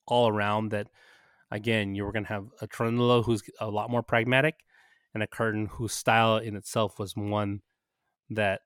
all 0.07 0.29
around 0.29 0.71
that 0.71 0.89
again 1.51 1.95
you 1.95 2.05
were 2.05 2.13
going 2.13 2.25
to 2.25 2.29
have 2.29 2.47
a 2.61 2.67
Trundle 2.67 3.23
who's 3.23 3.43
a 3.61 3.69
lot 3.71 3.91
more 3.91 4.03
pragmatic, 4.03 4.57
and 5.13 5.23
a 5.23 5.27
Curtin 5.27 5.67
whose 5.67 5.93
style 5.93 6.39
in 6.39 6.57
itself 6.57 6.99
was 6.99 7.15
one 7.17 7.63
that 8.31 8.63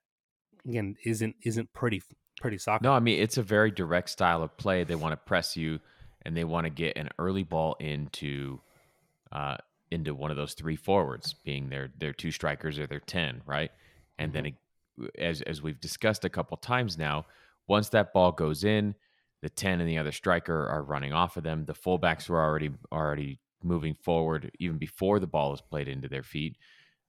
again 0.67 0.97
isn't 1.05 1.37
isn't 1.45 1.73
pretty 1.73 2.03
pretty 2.38 2.59
soccer. 2.59 2.83
No, 2.83 2.92
I 2.92 3.00
mean 3.00 3.21
it's 3.21 3.38
a 3.38 3.42
very 3.42 3.71
direct 3.71 4.11
style 4.11 4.42
of 4.42 4.57
play. 4.57 4.85
They 4.85 4.95
want 4.95 5.12
to 5.12 5.16
press 5.16 5.57
you, 5.57 5.80
and 6.23 6.37
they 6.37 6.45
want 6.45 6.64
to 6.64 6.71
get 6.71 6.97
an 6.97 7.09
early 7.18 7.42
ball 7.42 7.76
into 7.80 8.61
uh, 9.33 9.57
into 9.90 10.14
one 10.14 10.30
of 10.30 10.37
those 10.37 10.54
three 10.54 10.76
forwards, 10.76 11.35
being 11.45 11.68
their 11.68 11.90
their 11.99 12.12
two 12.12 12.30
strikers 12.30 12.78
or 12.78 12.87
their 12.87 13.00
ten, 13.00 13.42
right? 13.47 13.71
And 14.18 14.33
mm-hmm. 14.33 14.45
then, 14.99 15.09
it, 15.09 15.18
as 15.18 15.42
as 15.42 15.62
we've 15.62 15.80
discussed 15.80 16.25
a 16.25 16.28
couple 16.28 16.57
times 16.57 16.99
now, 16.99 17.26
once 17.66 17.88
that 17.90 18.12
ball 18.12 18.33
goes 18.33 18.64
in, 18.64 18.95
the 19.42 19.49
ten 19.49 19.80
and 19.80 19.88
the 19.88 19.99
other 19.99 20.12
striker 20.12 20.68
are 20.68 20.83
running 20.83 21.12
off 21.12 21.37
of 21.37 21.45
them. 21.45 21.64
The 21.64 21.75
fullbacks 21.75 22.28
were 22.28 22.42
already 22.42 22.71
already 22.92 23.38
moving 23.62 23.95
forward 23.95 24.50
even 24.61 24.78
before 24.78 25.18
the 25.18 25.26
ball 25.26 25.52
is 25.52 25.61
played 25.61 25.88
into 25.88 26.09
their 26.09 26.23
feet, 26.23 26.57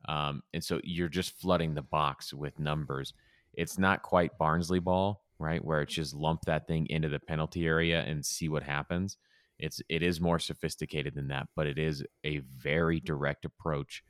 um, 0.08 0.42
and 0.54 0.64
so 0.64 0.80
you're 0.84 1.10
just 1.10 1.40
flooding 1.40 1.76
the 1.76 1.82
box 1.82 2.34
with 2.34 2.60
numbers 2.60 3.14
it's 3.54 3.78
not 3.78 4.04
quite 4.04 4.38
Barnsley 4.38 4.80
ball, 4.80 5.24
right? 5.40 5.64
Where 5.64 5.82
it's 5.82 5.94
just 5.94 6.14
lump 6.14 6.42
that 6.46 6.68
thing 6.68 6.88
into 6.90 7.10
the 7.10 7.20
penalty 7.20 7.66
area 7.66 8.02
and 8.02 8.26
see 8.26 8.50
what 8.50 8.64
happens. 8.64 9.18
It's 9.58 9.82
it 9.90 10.04
is 10.04 10.22
more 10.22 10.40
sophisticated 10.40 11.16
than 11.16 11.28
that, 11.30 11.48
but 11.56 11.68
it 11.68 11.78
is 11.78 12.04
a 12.24 12.40
very 12.40 13.00
direct 13.00 13.46
approach 13.46 14.04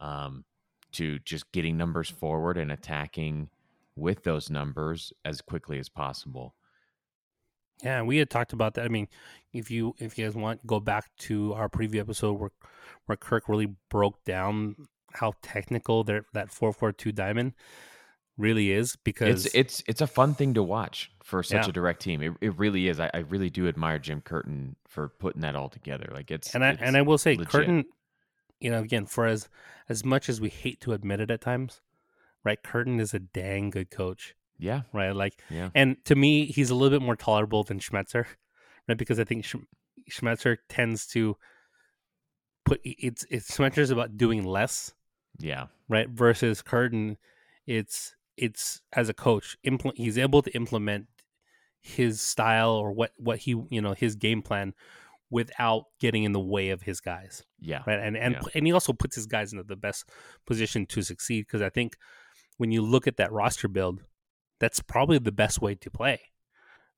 um, 0.00 0.44
to 0.92 1.18
just 1.20 1.50
getting 1.52 1.76
numbers 1.76 2.08
forward 2.08 2.56
and 2.56 2.70
attacking 2.70 3.48
with 3.96 4.22
those 4.22 4.50
numbers 4.50 5.12
as 5.24 5.40
quickly 5.40 5.78
as 5.78 5.88
possible. 5.88 6.54
Yeah, 7.82 8.02
we 8.02 8.18
had 8.18 8.30
talked 8.30 8.52
about 8.52 8.74
that. 8.74 8.84
I 8.84 8.88
mean, 8.88 9.08
if 9.52 9.70
you 9.70 9.94
if 9.98 10.16
you 10.16 10.24
guys 10.24 10.36
want, 10.36 10.64
go 10.66 10.78
back 10.78 11.10
to 11.20 11.54
our 11.54 11.68
preview 11.68 12.00
episode 12.00 12.34
where 12.34 12.50
where 13.06 13.16
Kirk 13.16 13.48
really 13.48 13.74
broke 13.90 14.22
down 14.24 14.76
how 15.12 15.32
technical 15.42 16.04
their 16.04 16.24
that 16.34 16.50
four 16.50 16.72
four 16.72 16.92
two 16.92 17.12
diamond 17.12 17.54
really 18.36 18.72
is 18.72 18.96
because 18.96 19.46
it's 19.46 19.54
it's 19.54 19.82
it's 19.86 20.00
a 20.00 20.06
fun 20.06 20.34
thing 20.34 20.54
to 20.54 20.62
watch 20.62 21.10
for 21.22 21.42
such 21.42 21.64
Yeah. 21.64 21.68
a 21.70 21.72
direct 21.72 22.02
team. 22.02 22.22
It, 22.22 22.32
it 22.40 22.58
really 22.58 22.88
is. 22.88 22.98
I, 23.00 23.10
I 23.14 23.18
really 23.18 23.50
do 23.50 23.68
admire 23.68 23.98
Jim 23.98 24.20
Curtin 24.20 24.76
for 24.88 25.08
putting 25.08 25.42
that 25.42 25.54
all 25.56 25.68
together. 25.68 26.10
Like 26.12 26.30
it's 26.30 26.54
and 26.54 26.64
I 26.64 26.70
it's 26.70 26.82
and 26.82 26.96
I 26.96 27.02
will 27.02 27.18
say 27.18 27.36
legit. 27.36 27.50
Curtin, 27.50 27.84
you 28.60 28.70
know, 28.70 28.80
again 28.80 29.06
for 29.06 29.26
as 29.26 29.48
as 29.88 30.04
much 30.04 30.28
as 30.28 30.40
we 30.40 30.48
hate 30.48 30.80
to 30.80 30.92
admit 30.92 31.20
it 31.20 31.30
at 31.30 31.40
times, 31.40 31.80
right? 32.44 32.62
Curtin 32.62 32.98
is 33.00 33.14
a 33.14 33.18
dang 33.20 33.70
good 33.70 33.90
coach, 33.90 34.34
yeah 34.58 34.82
right? 34.92 35.14
Like, 35.14 35.34
yeah 35.50 35.70
and 35.74 35.96
to 36.06 36.14
me, 36.16 36.46
he's 36.46 36.70
a 36.70 36.74
little 36.74 36.98
bit 36.98 37.04
more 37.04 37.16
tolerable 37.16 37.62
than 37.62 37.78
Schmetzer, 37.78 38.26
right? 38.88 38.98
Because 38.98 39.20
I 39.20 39.24
think 39.24 39.44
Sch- 39.44 39.56
Schmetzer 40.10 40.56
tends 40.68 41.06
to 41.08 41.36
put 42.64 42.80
it's 42.84 43.24
it's 43.30 43.56
Schmetzer's 43.56 43.90
about 43.90 44.16
doing 44.16 44.42
less, 44.44 44.92
yeah 45.38 45.66
right? 45.88 46.08
Versus 46.08 46.62
Curtin, 46.62 47.16
it's 47.66 48.14
it's 48.36 48.80
as 48.92 49.08
a 49.08 49.14
coach, 49.14 49.56
implement 49.64 49.98
he's 49.98 50.18
able 50.18 50.42
to 50.42 50.50
implement 50.54 51.06
his 51.80 52.20
style 52.20 52.70
or 52.70 52.92
what 52.92 53.12
what 53.18 53.38
he 53.40 53.50
you 53.70 53.80
know 53.82 53.92
his 53.92 54.14
game 54.16 54.40
plan 54.42 54.72
without 55.30 55.84
getting 56.00 56.24
in 56.24 56.32
the 56.32 56.40
way 56.40 56.70
of 56.70 56.82
his 56.82 57.00
guys 57.00 57.42
yeah 57.60 57.82
right? 57.86 57.98
And 57.98 58.16
and 58.16 58.34
Yeah. 58.36 58.40
and 58.54 58.66
he 58.66 58.72
also 58.72 58.92
puts 58.92 59.14
his 59.16 59.26
guys 59.26 59.52
into 59.52 59.64
the 59.64 59.76
best 59.76 60.08
position 60.46 60.86
to 60.86 61.02
succeed 61.02 61.42
because 61.46 61.60
I 61.62 61.68
think 61.70 61.96
when 62.56 62.70
you 62.70 62.80
look 62.82 63.06
at 63.06 63.16
that 63.18 63.32
roster 63.32 63.68
build, 63.68 64.02
that's 64.60 64.80
probably 64.80 65.18
the 65.18 65.32
best 65.32 65.60
way 65.60 65.74
to 65.74 65.90
play, 65.90 66.20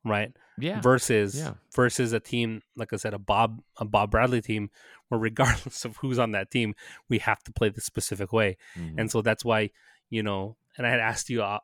right? 0.04 0.32
yeah 0.58 0.80
Versus 0.80 1.34
Yeah. 1.36 1.54
versus 1.74 2.12
a 2.12 2.20
team 2.20 2.62
like 2.76 2.92
I 2.92 2.96
said, 2.96 3.12
a 3.14 3.18
Bob 3.18 3.60
a 3.78 3.84
Bob 3.84 4.10
Bradley 4.10 4.40
team, 4.40 4.70
where 5.08 5.20
regardless 5.30 5.84
of 5.84 5.96
who's 5.98 6.18
on 6.18 6.32
that 6.32 6.50
team, 6.50 6.74
we 7.08 7.18
have 7.18 7.42
to 7.44 7.52
play 7.52 7.70
the 7.70 7.80
specific 7.80 8.32
way, 8.32 8.56
Mhm. 8.78 8.94
and 8.98 9.10
so 9.10 9.20
that's 9.22 9.44
why 9.44 9.70
you 10.10 10.22
know. 10.22 10.56
And 10.76 10.86
I 10.86 10.90
had 10.90 11.00
asked 11.00 11.30
you, 11.30 11.42
uh, 11.42 11.60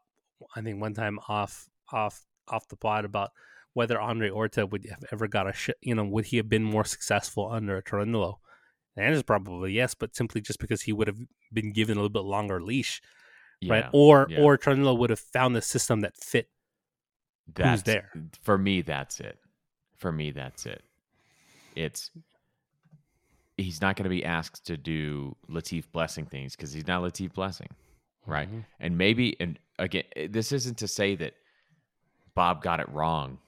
I 0.56 0.60
think 0.62 0.80
one 0.80 0.94
time 0.94 1.18
off 1.28 1.68
off 1.90 2.22
off 2.48 2.68
the 2.68 2.76
pod 2.76 3.04
about 3.04 3.30
whether 3.74 4.00
Andre 4.00 4.30
Horta 4.30 4.66
would 4.66 4.86
have 4.90 5.04
ever 5.12 5.28
got 5.28 5.48
a 5.48 5.52
sh- 5.52 5.70
you 5.80 5.94
know 5.94 6.04
would 6.04 6.26
he 6.26 6.36
have 6.38 6.48
been 6.48 6.64
more 6.64 6.84
successful 6.84 7.50
under 7.50 7.76
a 7.76 7.82
Cherundolo? 7.82 8.36
The 8.96 9.02
answer 9.02 9.16
is 9.16 9.22
probably 9.22 9.72
yes, 9.72 9.94
but 9.94 10.14
simply 10.14 10.40
just 10.40 10.58
because 10.58 10.82
he 10.82 10.92
would 10.92 11.06
have 11.06 11.18
been 11.52 11.72
given 11.72 11.96
a 11.96 12.00
little 12.00 12.10
bit 12.10 12.24
longer 12.24 12.60
leash, 12.60 13.00
right? 13.66 13.86
Or 13.92 14.26
yeah. 14.28 14.40
or 14.40 14.58
Cherundolo 14.58 14.96
would 14.98 15.10
have 15.10 15.20
found 15.20 15.56
the 15.56 15.62
system 15.62 16.00
that 16.00 16.16
fit. 16.16 16.48
that's 17.54 17.82
there? 17.82 18.10
for 18.42 18.56
me 18.56 18.82
that's 18.82 19.20
it 19.20 19.38
for 19.96 20.12
me 20.12 20.30
that's 20.30 20.66
it 20.66 20.82
it's 21.76 22.10
he's 23.56 23.80
not 23.80 23.96
going 23.96 24.04
to 24.04 24.10
be 24.10 24.24
asked 24.24 24.66
to 24.66 24.76
do 24.76 25.36
latif 25.48 25.84
blessing 25.92 26.26
things 26.26 26.56
because 26.56 26.72
he's 26.72 26.86
not 26.86 27.02
latif 27.02 27.32
blessing 27.34 27.68
right 28.26 28.48
Mhm. 28.48 28.64
and 28.80 28.96
maybe 28.98 29.36
and 29.40 29.58
again 29.78 30.04
eh, 30.16 30.28
this 30.30 30.52
isn't 30.52 30.78
to 30.78 30.88
say 30.88 31.14
that 31.16 31.34
bob 32.34 32.62
got 32.62 32.80
it 32.80 32.88
wrong 32.88 33.38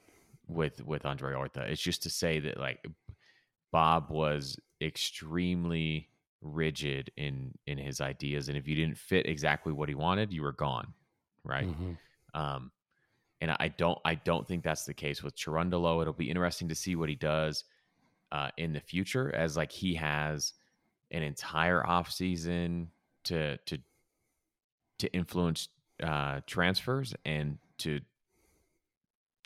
with 0.47 0.83
with 0.85 1.05
andre 1.05 1.33
horta 1.33 1.61
it's 1.71 1.81
just 1.81 2.03
to 2.03 2.09
say 2.09 2.39
that 2.39 2.57
like 2.59 2.85
bob 3.71 4.09
was 4.09 4.59
extremely 4.81 6.09
rigid 6.41 7.11
in 7.17 7.53
in 7.65 7.77
his 7.77 8.01
ideas 8.01 8.49
and 8.49 8.57
if 8.57 8.67
you 8.67 8.75
didn't 8.75 8.97
fit 8.97 9.25
exactly 9.25 9.71
what 9.73 9.89
he 9.89 9.95
wanted 9.95 10.31
you 10.31 10.41
were 10.41 10.51
gone 10.51 10.93
right 11.43 11.67
Mhm. 11.67 11.97
um, 12.33 12.71
and 13.41 13.51
I 13.51 13.67
don't 13.67 13.99
I 14.05 14.15
don't 14.15 14.47
think 14.47 14.63
that's 14.63 14.85
the 14.85 14.93
case 14.93 15.21
with 15.21 15.35
Cherundolo. 15.35 16.01
It'll 16.01 16.13
be 16.13 16.29
interesting 16.29 16.69
to 16.69 16.75
see 16.75 16.95
what 16.95 17.09
he 17.09 17.15
does 17.15 17.65
uh, 18.31 18.49
in 18.57 18.73
the 18.73 18.79
future, 18.79 19.33
as 19.35 19.55
like 19.57 19.71
he 19.71 19.93
has 19.95 20.53
an 21.11 21.21
entire 21.21 21.85
off 21.85 22.11
season 22.11 22.91
to 23.25 23.57
to 23.57 23.77
to 24.99 25.11
influence 25.13 25.69
uh, 26.03 26.41
transfers 26.45 27.13
and 27.25 27.57
to 27.79 28.01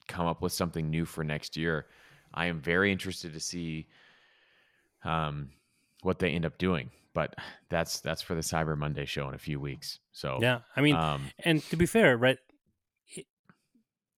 come 0.07 0.27
up 0.27 0.41
with 0.41 0.51
something 0.51 0.89
new 0.89 1.05
for 1.05 1.23
next 1.23 1.55
year. 1.55 1.85
I 2.33 2.47
am 2.47 2.59
very 2.59 2.91
interested 2.91 3.33
to 3.33 3.39
see 3.39 3.87
um, 5.03 5.49
what 6.01 6.19
they 6.19 6.31
end 6.31 6.45
up 6.45 6.57
doing, 6.57 6.91
but 7.13 7.35
that's 7.69 8.01
that's 8.01 8.21
for 8.21 8.35
the 8.35 8.41
Cyber 8.41 8.77
Monday 8.77 9.05
show 9.05 9.27
in 9.29 9.35
a 9.35 9.39
few 9.39 9.59
weeks. 9.59 9.99
So 10.11 10.39
Yeah, 10.41 10.59
I 10.75 10.81
mean, 10.81 10.95
um, 10.95 11.29
and 11.39 11.63
to 11.69 11.77
be 11.77 11.85
fair, 11.85 12.17
right, 12.17 12.37
it, 13.15 13.25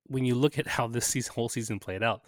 when 0.07 0.25
you 0.25 0.35
look 0.35 0.57
at 0.57 0.67
how 0.67 0.87
this 0.87 1.05
season, 1.05 1.33
whole 1.33 1.49
season 1.49 1.79
played 1.79 2.03
out, 2.03 2.25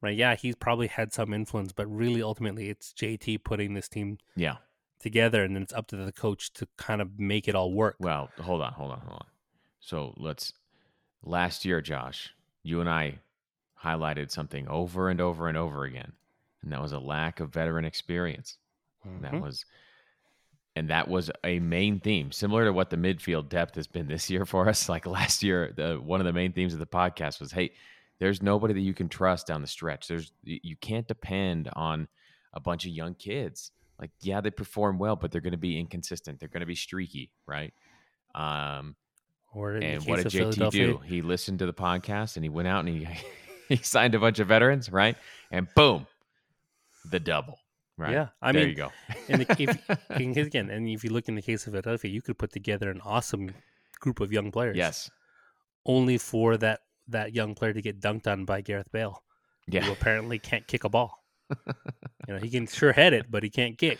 right? 0.00 0.16
Yeah, 0.16 0.36
he's 0.36 0.54
probably 0.54 0.86
had 0.86 1.12
some 1.12 1.34
influence, 1.34 1.72
but 1.72 1.86
really, 1.86 2.22
ultimately, 2.22 2.68
it's 2.70 2.92
JT 2.92 3.44
putting 3.44 3.74
this 3.74 3.88
team 3.88 4.18
yeah. 4.36 4.56
Together, 5.00 5.42
and 5.42 5.54
then 5.54 5.62
it's 5.62 5.72
up 5.72 5.88
to 5.88 5.96
the 5.96 6.12
coach 6.12 6.52
to 6.54 6.68
kind 6.76 7.00
of 7.00 7.18
make 7.18 7.48
it 7.48 7.54
all 7.54 7.72
work. 7.72 7.96
Well, 7.98 8.30
hold 8.40 8.62
on, 8.62 8.72
hold 8.72 8.92
on, 8.92 9.00
hold 9.00 9.12
on. 9.14 9.26
So 9.80 10.14
let's. 10.16 10.52
Last 11.22 11.66
year, 11.66 11.82
Josh, 11.82 12.30
you 12.62 12.80
and 12.80 12.88
I 12.88 13.18
highlighted 13.84 14.30
something 14.30 14.66
over 14.68 15.10
and 15.10 15.20
over 15.20 15.48
and 15.48 15.58
over 15.58 15.84
again, 15.84 16.12
and 16.62 16.72
that 16.72 16.80
was 16.80 16.92
a 16.92 16.98
lack 16.98 17.40
of 17.40 17.52
veteran 17.52 17.84
experience. 17.84 18.56
And 19.04 19.22
that 19.24 19.32
mm-hmm. 19.32 19.44
was, 19.44 19.66
and 20.76 20.88
that 20.88 21.08
was 21.08 21.30
a 21.44 21.58
main 21.58 22.00
theme, 22.00 22.32
similar 22.32 22.64
to 22.64 22.72
what 22.72 22.88
the 22.88 22.96
midfield 22.96 23.48
depth 23.50 23.74
has 23.74 23.86
been 23.86 24.08
this 24.08 24.30
year 24.30 24.46
for 24.46 24.68
us. 24.68 24.88
Like 24.88 25.06
last 25.06 25.42
year, 25.42 25.72
the 25.76 25.96
one 26.02 26.20
of 26.20 26.26
the 26.26 26.32
main 26.32 26.52
themes 26.52 26.72
of 26.72 26.78
the 26.78 26.86
podcast 26.86 27.40
was, 27.40 27.52
"Hey, 27.52 27.72
there's 28.18 28.42
nobody 28.42 28.74
that 28.74 28.80
you 28.80 28.94
can 28.94 29.08
trust 29.08 29.46
down 29.46 29.62
the 29.62 29.66
stretch. 29.66 30.06
There's 30.06 30.30
you 30.44 30.76
can't 30.76 31.08
depend 31.08 31.70
on 31.74 32.06
a 32.52 32.60
bunch 32.60 32.84
of 32.84 32.92
young 32.92 33.14
kids. 33.14 33.72
Like, 34.00 34.10
yeah, 34.20 34.40
they 34.40 34.50
perform 34.50 34.98
well, 34.98 35.14
but 35.14 35.30
they're 35.30 35.42
going 35.42 35.52
to 35.52 35.58
be 35.58 35.78
inconsistent. 35.78 36.40
They're 36.40 36.48
going 36.48 36.60
to 36.60 36.66
be 36.66 36.74
streaky, 36.74 37.30
right? 37.46 37.74
Um, 38.34 38.96
Or 39.52 39.74
in 39.76 39.82
and 39.82 40.04
what 40.04 40.22
did 40.22 40.32
JT 40.32 40.70
do? 40.70 40.98
He 41.04 41.20
listened 41.22 41.58
to 41.58 41.66
the 41.66 41.74
podcast 41.74 42.36
and 42.36 42.44
he 42.44 42.48
went 42.48 42.66
out 42.68 42.86
and 42.86 42.88
he 42.88 43.08
he 43.68 43.76
signed 43.76 44.14
a 44.14 44.18
bunch 44.18 44.38
of 44.38 44.48
veterans, 44.48 44.90
right? 44.90 45.16
And 45.50 45.68
boom, 45.74 46.06
the 47.10 47.20
double, 47.20 47.58
right? 47.98 48.12
Yeah, 48.12 48.28
I 48.40 48.52
there 48.52 48.62
mean, 48.62 48.70
you 48.70 48.76
go. 48.76 48.92
and 49.28 49.42
the, 49.42 49.80
if, 50.10 50.46
again, 50.46 50.70
and 50.70 50.88
if 50.88 51.04
you 51.04 51.10
look 51.10 51.28
in 51.28 51.34
the 51.34 51.42
case 51.42 51.66
of 51.66 51.72
Philadelphia, 51.72 52.10
you 52.10 52.22
could 52.22 52.38
put 52.38 52.52
together 52.52 52.90
an 52.90 53.00
awesome 53.04 53.52
group 54.00 54.20
of 54.20 54.32
young 54.32 54.50
players. 54.50 54.76
yes, 54.76 55.10
only 55.84 56.16
for 56.16 56.56
that 56.56 56.80
that 57.08 57.34
young 57.34 57.54
player 57.54 57.72
to 57.72 57.82
get 57.82 58.00
dunked 58.00 58.26
on 58.26 58.44
by 58.44 58.60
Gareth 58.62 58.90
Bale, 58.92 59.22
yeah, 59.68 59.82
who 59.82 59.92
apparently 59.92 60.38
can't 60.38 60.66
kick 60.66 60.84
a 60.84 60.88
ball. 60.88 61.19
You 62.28 62.34
know, 62.34 62.38
he 62.38 62.50
can 62.50 62.66
sure 62.66 62.92
head 62.92 63.12
it, 63.12 63.30
but 63.30 63.42
he 63.42 63.50
can't 63.50 63.76
kick. 63.78 63.98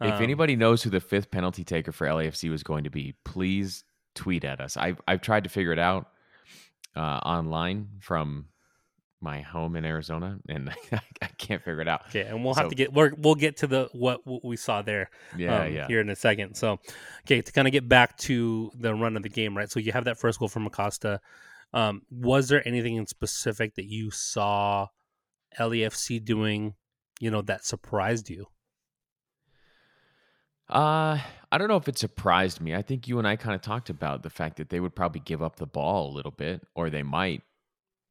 If 0.00 0.14
Um, 0.14 0.22
anybody 0.22 0.56
knows 0.56 0.82
who 0.82 0.90
the 0.90 1.00
fifth 1.00 1.30
penalty 1.30 1.62
taker 1.64 1.92
for 1.92 2.06
LAFC 2.06 2.50
was 2.50 2.62
going 2.62 2.84
to 2.84 2.90
be, 2.90 3.14
please 3.24 3.84
tweet 4.14 4.44
at 4.44 4.60
us. 4.60 4.76
I've 4.76 5.00
I've 5.06 5.20
tried 5.20 5.44
to 5.44 5.50
figure 5.50 5.72
it 5.72 5.78
out 5.78 6.08
uh, 6.96 7.00
online 7.24 7.88
from 8.00 8.46
my 9.20 9.40
home 9.40 9.76
in 9.76 9.84
Arizona, 9.84 10.38
and 10.48 10.70
I 10.92 11.26
can't 11.38 11.62
figure 11.62 11.80
it 11.80 11.88
out. 11.88 12.02
Okay, 12.08 12.22
and 12.22 12.44
we'll 12.44 12.54
have 12.54 12.68
to 12.68 12.74
get 12.74 12.92
we're, 12.92 13.12
we'll 13.16 13.36
get 13.36 13.58
to 13.58 13.68
the 13.68 13.88
what, 13.92 14.26
what 14.26 14.44
we 14.44 14.56
saw 14.56 14.82
there 14.82 15.08
Yeah, 15.36 15.62
um, 15.62 15.72
yeah. 15.72 15.86
here 15.86 16.00
in 16.00 16.10
a 16.10 16.16
second. 16.16 16.56
So, 16.56 16.80
okay, 17.24 17.40
to 17.40 17.52
kind 17.52 17.68
of 17.68 17.72
get 17.72 17.88
back 17.88 18.18
to 18.18 18.72
the 18.74 18.92
run 18.94 19.16
of 19.16 19.22
the 19.22 19.28
game, 19.28 19.56
right? 19.56 19.70
So 19.70 19.78
you 19.78 19.92
have 19.92 20.06
that 20.06 20.18
first 20.18 20.40
goal 20.40 20.48
from 20.48 20.66
Acosta. 20.66 21.20
Um, 21.72 22.02
was 22.10 22.48
there 22.48 22.66
anything 22.66 22.96
in 22.96 23.06
specific 23.06 23.76
that 23.76 23.86
you 23.86 24.10
saw 24.10 24.88
LAFC 25.58 26.24
doing, 26.24 26.74
you 27.20 27.30
know, 27.30 27.42
that 27.42 27.64
surprised 27.64 28.30
you? 28.30 28.46
Uh, 30.68 31.18
I 31.50 31.58
don't 31.58 31.68
know 31.68 31.76
if 31.76 31.88
it 31.88 31.98
surprised 31.98 32.60
me. 32.60 32.74
I 32.74 32.82
think 32.82 33.06
you 33.06 33.18
and 33.18 33.28
I 33.28 33.36
kind 33.36 33.54
of 33.54 33.60
talked 33.60 33.90
about 33.90 34.22
the 34.22 34.30
fact 34.30 34.56
that 34.56 34.70
they 34.70 34.80
would 34.80 34.94
probably 34.94 35.20
give 35.20 35.42
up 35.42 35.56
the 35.56 35.66
ball 35.66 36.10
a 36.10 36.14
little 36.14 36.30
bit, 36.30 36.62
or 36.74 36.88
they 36.88 37.02
might. 37.02 37.42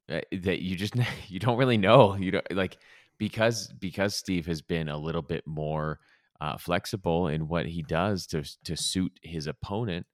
Uh, 0.10 0.22
that 0.32 0.62
you 0.62 0.76
just 0.76 0.96
you 1.28 1.40
don't 1.40 1.58
really 1.58 1.78
know. 1.78 2.16
You 2.16 2.32
don't 2.32 2.52
like 2.52 2.78
because 3.18 3.74
because 3.80 4.16
Steve 4.16 4.46
has 4.46 4.62
been 4.62 4.90
a 4.90 4.98
little 4.98 5.24
bit 5.24 5.48
more 5.48 6.00
uh, 6.40 6.58
flexible 6.58 7.28
in 7.28 7.48
what 7.48 7.66
he 7.66 7.82
does 7.82 8.28
to 8.28 8.44
to 8.66 8.76
suit 8.76 9.12
his 9.24 9.48
opponent. 9.48 10.06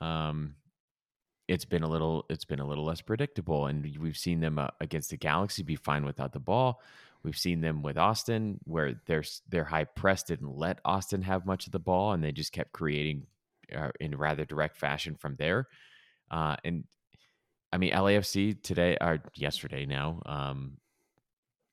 Um, 0.00 0.54
it's 1.50 1.64
been 1.64 1.82
a 1.82 1.88
little 1.88 2.24
it's 2.30 2.44
been 2.44 2.60
a 2.60 2.66
little 2.66 2.84
less 2.84 3.00
predictable, 3.00 3.66
and 3.66 3.84
we've 3.98 4.16
seen 4.16 4.38
them 4.38 4.56
uh, 4.58 4.68
against 4.80 5.10
the 5.10 5.16
Galaxy 5.16 5.64
be 5.64 5.74
fine 5.74 6.04
without 6.04 6.32
the 6.32 6.38
ball. 6.38 6.80
We've 7.24 7.36
seen 7.36 7.60
them 7.60 7.82
with 7.82 7.98
Austin, 7.98 8.60
where 8.64 9.00
their 9.06 9.24
their 9.48 9.64
high 9.64 9.84
press 9.84 10.22
didn't 10.22 10.56
let 10.56 10.78
Austin 10.84 11.22
have 11.22 11.44
much 11.46 11.66
of 11.66 11.72
the 11.72 11.80
ball, 11.80 12.12
and 12.12 12.22
they 12.22 12.30
just 12.30 12.52
kept 12.52 12.72
creating 12.72 13.26
uh, 13.76 13.90
in 13.98 14.16
rather 14.16 14.44
direct 14.44 14.76
fashion 14.76 15.16
from 15.16 15.34
there. 15.36 15.66
Uh, 16.30 16.54
and 16.64 16.84
I 17.72 17.78
mean, 17.78 17.92
LAFC 17.92 18.62
today 18.62 18.96
or 19.00 19.20
yesterday 19.34 19.86
now, 19.86 20.22
um, 20.26 20.76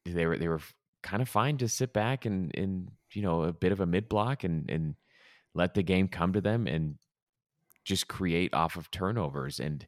they 0.06 0.26
were 0.26 0.40
they 0.40 0.48
were 0.48 0.62
kind 1.04 1.22
of 1.22 1.30
fine 1.30 1.58
to 1.60 1.70
sit 1.70 1.94
back 1.94 2.26
and 2.26 2.52
and 2.58 2.90
you 3.14 3.22
know 3.22 3.44
a 3.44 3.54
bit 3.54 3.72
of 3.72 3.80
a 3.80 3.86
mid 3.86 4.10
block 4.10 4.44
and 4.44 4.72
and 4.72 4.96
let 5.54 5.76
the 5.76 5.84
game 5.84 6.08
come 6.08 6.34
to 6.34 6.42
them 6.42 6.66
and 6.66 6.98
just 7.88 8.08
create 8.08 8.54
off 8.54 8.76
of 8.76 8.92
turnovers. 8.92 9.60
And 9.60 9.88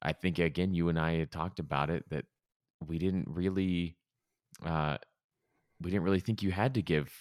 I 0.00 0.12
think 0.12 0.38
again, 0.38 0.72
you 0.72 0.88
and 0.88 0.98
I 0.98 1.18
had 1.18 1.32
talked 1.32 1.58
about 1.58 1.90
it 1.90 2.08
that 2.10 2.24
we 2.86 2.98
didn't 2.98 3.26
really, 3.28 3.96
uh, 4.64 4.98
we 5.80 5.90
didn't 5.90 6.04
really 6.04 6.20
think 6.20 6.42
you 6.42 6.52
had 6.52 6.74
to 6.74 6.82
give 6.82 7.12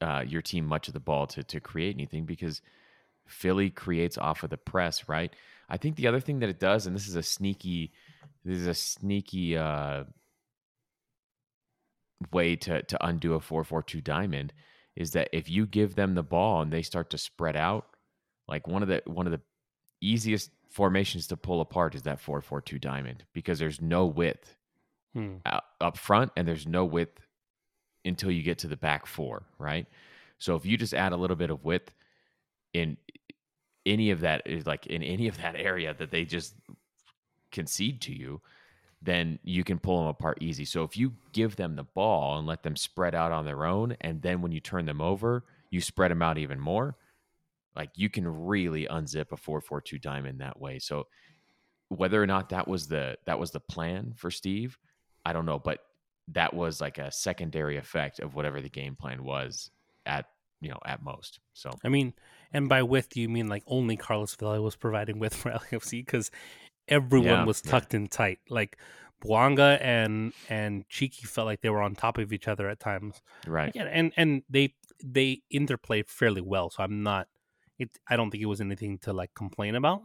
uh, 0.00 0.24
your 0.26 0.40
team 0.42 0.64
much 0.64 0.88
of 0.88 0.94
the 0.94 1.00
ball 1.00 1.26
to 1.26 1.42
to 1.42 1.60
create 1.60 1.94
anything 1.94 2.24
because 2.24 2.62
Philly 3.26 3.68
creates 3.68 4.16
off 4.16 4.42
of 4.42 4.50
the 4.50 4.56
press, 4.56 5.08
right? 5.08 5.34
I 5.68 5.76
think 5.76 5.96
the 5.96 6.06
other 6.06 6.20
thing 6.20 6.38
that 6.38 6.48
it 6.48 6.58
does, 6.60 6.86
and 6.86 6.96
this 6.96 7.08
is 7.08 7.16
a 7.16 7.22
sneaky, 7.22 7.92
this 8.44 8.58
is 8.58 8.66
a 8.66 8.74
sneaky 8.74 9.56
uh, 9.58 10.04
way 12.32 12.56
to 12.56 12.82
to 12.82 13.06
undo 13.06 13.34
a 13.34 13.40
four 13.40 13.64
four 13.64 13.82
two 13.82 14.00
diamond, 14.00 14.54
is 14.96 15.10
that 15.10 15.28
if 15.32 15.50
you 15.50 15.66
give 15.66 15.94
them 15.94 16.14
the 16.14 16.22
ball 16.22 16.62
and 16.62 16.72
they 16.72 16.82
start 16.82 17.10
to 17.10 17.18
spread 17.18 17.56
out, 17.56 17.86
like 18.48 18.66
one 18.66 18.82
of 18.82 18.88
the 18.88 19.02
one 19.06 19.26
of 19.26 19.32
the 19.32 19.40
easiest 20.00 20.50
formations 20.70 21.26
to 21.28 21.36
pull 21.36 21.60
apart 21.60 21.94
is 21.94 22.02
that 22.02 22.20
four 22.20 22.40
four 22.40 22.60
two 22.60 22.78
diamond 22.78 23.24
because 23.32 23.58
there's 23.58 23.80
no 23.80 24.06
width 24.06 24.56
hmm. 25.14 25.36
up 25.80 25.96
front 25.96 26.32
and 26.36 26.46
there's 26.46 26.66
no 26.66 26.84
width 26.84 27.20
until 28.04 28.30
you 28.30 28.42
get 28.42 28.58
to 28.58 28.68
the 28.68 28.76
back 28.76 29.06
four, 29.06 29.44
right? 29.58 29.86
So 30.38 30.54
if 30.54 30.64
you 30.64 30.76
just 30.76 30.94
add 30.94 31.12
a 31.12 31.16
little 31.16 31.36
bit 31.36 31.50
of 31.50 31.64
width 31.64 31.92
in 32.72 32.96
any 33.86 34.10
of 34.10 34.20
that 34.20 34.42
is 34.46 34.66
like 34.66 34.86
in 34.86 35.02
any 35.02 35.28
of 35.28 35.36
that 35.38 35.56
area 35.56 35.94
that 35.94 36.10
they 36.10 36.24
just 36.24 36.54
concede 37.50 38.00
to 38.02 38.12
you, 38.12 38.40
then 39.00 39.38
you 39.42 39.64
can 39.64 39.78
pull 39.78 39.98
them 39.98 40.08
apart 40.08 40.38
easy. 40.40 40.64
So 40.64 40.82
if 40.82 40.96
you 40.96 41.14
give 41.32 41.56
them 41.56 41.76
the 41.76 41.84
ball 41.84 42.38
and 42.38 42.46
let 42.46 42.62
them 42.62 42.76
spread 42.76 43.14
out 43.14 43.32
on 43.32 43.44
their 43.44 43.64
own, 43.64 43.96
and 44.00 44.22
then 44.22 44.42
when 44.42 44.52
you 44.52 44.60
turn 44.60 44.86
them 44.86 45.00
over, 45.00 45.44
you 45.70 45.80
spread 45.80 46.10
them 46.10 46.22
out 46.22 46.38
even 46.38 46.58
more, 46.58 46.96
like 47.78 47.90
you 47.94 48.10
can 48.10 48.26
really 48.26 48.86
unzip 48.90 49.32
a 49.32 49.36
442 49.36 49.98
diamond 49.98 50.40
that 50.40 50.60
way. 50.60 50.78
So 50.78 51.06
whether 51.88 52.22
or 52.22 52.26
not 52.26 52.50
that 52.50 52.68
was 52.68 52.88
the 52.88 53.16
that 53.24 53.38
was 53.38 53.52
the 53.52 53.60
plan 53.60 54.12
for 54.16 54.30
Steve, 54.30 54.76
I 55.24 55.32
don't 55.32 55.46
know, 55.46 55.58
but 55.58 55.78
that 56.32 56.52
was 56.52 56.80
like 56.80 56.98
a 56.98 57.10
secondary 57.10 57.78
effect 57.78 58.20
of 58.20 58.34
whatever 58.34 58.60
the 58.60 58.68
game 58.68 58.96
plan 58.96 59.24
was 59.24 59.70
at 60.04 60.26
you 60.60 60.68
know 60.68 60.78
at 60.84 61.02
most. 61.02 61.40
So 61.54 61.70
I 61.84 61.88
mean, 61.88 62.12
and 62.52 62.68
by 62.68 62.82
width, 62.82 63.10
do 63.10 63.20
you 63.20 63.28
mean 63.28 63.48
like 63.48 63.62
only 63.66 63.96
Carlos 63.96 64.34
Vela 64.34 64.60
was 64.60 64.76
providing 64.76 65.18
width 65.18 65.36
for 65.36 65.50
LAFC 65.72 66.04
because 66.04 66.30
everyone 66.88 67.28
yeah, 67.28 67.44
was 67.44 67.62
tucked 67.62 67.94
yeah. 67.94 68.00
in 68.00 68.08
tight. 68.08 68.40
Like 68.50 68.76
Bouanga 69.22 69.78
and 69.80 70.32
and 70.48 70.88
Chicho 70.88 71.26
felt 71.26 71.46
like 71.46 71.60
they 71.60 71.70
were 71.70 71.82
on 71.82 71.94
top 71.94 72.18
of 72.18 72.32
each 72.32 72.48
other 72.48 72.68
at 72.68 72.80
times. 72.80 73.20
Right. 73.46 73.72
Yeah, 73.74 73.84
and 73.84 74.12
and 74.16 74.42
they 74.48 74.74
they 75.04 75.42
interplay 75.50 76.02
fairly 76.02 76.40
well. 76.40 76.70
So 76.70 76.82
I'm 76.82 77.02
not. 77.02 77.28
It. 77.78 77.90
I 78.08 78.16
don't 78.16 78.30
think 78.30 78.42
it 78.42 78.46
was 78.46 78.60
anything 78.60 78.98
to 78.98 79.12
like 79.12 79.34
complain 79.34 79.74
about 79.74 80.02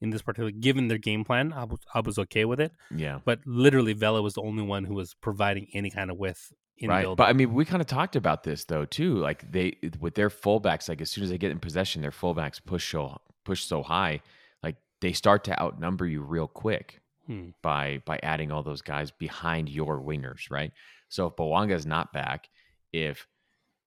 in 0.00 0.10
this 0.10 0.22
particular. 0.22 0.50
Given 0.50 0.88
their 0.88 0.98
game 0.98 1.24
plan, 1.24 1.52
I 1.52 1.64
was 1.64 1.80
I 1.94 2.00
was 2.00 2.18
okay 2.18 2.44
with 2.44 2.60
it. 2.60 2.72
Yeah. 2.94 3.20
But 3.24 3.40
literally, 3.46 3.92
Vela 3.92 4.22
was 4.22 4.34
the 4.34 4.42
only 4.42 4.62
one 4.62 4.84
who 4.84 4.94
was 4.94 5.14
providing 5.14 5.68
any 5.74 5.90
kind 5.90 6.10
of 6.10 6.18
width 6.18 6.52
right. 6.86 7.02
Build. 7.02 7.16
But 7.16 7.28
I 7.28 7.32
mean, 7.32 7.52
we 7.54 7.64
kind 7.64 7.80
of 7.80 7.88
talked 7.88 8.14
about 8.14 8.44
this 8.44 8.64
though 8.64 8.84
too. 8.84 9.16
Like 9.16 9.50
they 9.50 9.76
with 9.98 10.14
their 10.14 10.28
fullbacks, 10.30 10.88
like 10.88 11.00
as 11.00 11.10
soon 11.10 11.24
as 11.24 11.30
they 11.30 11.38
get 11.38 11.50
in 11.50 11.58
possession, 11.58 12.02
their 12.02 12.10
fullbacks 12.10 12.60
push 12.64 12.92
so 12.92 13.18
push 13.44 13.64
so 13.64 13.82
high, 13.82 14.20
like 14.62 14.76
they 15.00 15.12
start 15.12 15.44
to 15.44 15.60
outnumber 15.60 16.06
you 16.06 16.22
real 16.22 16.46
quick 16.46 17.00
hmm. 17.26 17.48
by 17.62 18.02
by 18.04 18.20
adding 18.22 18.52
all 18.52 18.62
those 18.62 18.82
guys 18.82 19.10
behind 19.10 19.68
your 19.68 20.00
wingers, 20.00 20.50
right? 20.50 20.72
So 21.08 21.26
if 21.26 21.36
Bouanga 21.36 21.72
is 21.72 21.86
not 21.86 22.12
back, 22.12 22.48
if 22.92 23.26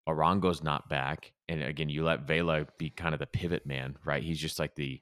Arango's 0.07 0.63
not 0.63 0.89
back, 0.89 1.31
and 1.51 1.63
again 1.63 1.89
you 1.89 2.03
let 2.03 2.27
Vela 2.27 2.65
be 2.77 2.89
kind 2.89 3.13
of 3.13 3.19
the 3.19 3.27
pivot 3.27 3.65
man, 3.65 3.97
right? 4.05 4.23
He's 4.23 4.39
just 4.39 4.59
like 4.59 4.75
the 4.75 5.01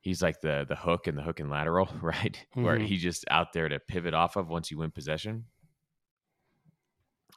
he's 0.00 0.22
like 0.22 0.40
the 0.40 0.66
the 0.68 0.76
hook 0.76 1.06
and 1.06 1.16
the 1.16 1.22
hook 1.22 1.40
and 1.40 1.50
lateral, 1.50 1.88
right? 2.02 2.46
Mm-hmm. 2.50 2.62
Where 2.62 2.78
he's 2.78 3.02
just 3.02 3.24
out 3.30 3.52
there 3.52 3.68
to 3.68 3.78
pivot 3.78 4.14
off 4.14 4.36
of 4.36 4.48
once 4.48 4.70
you 4.70 4.78
win 4.78 4.90
possession 4.90 5.44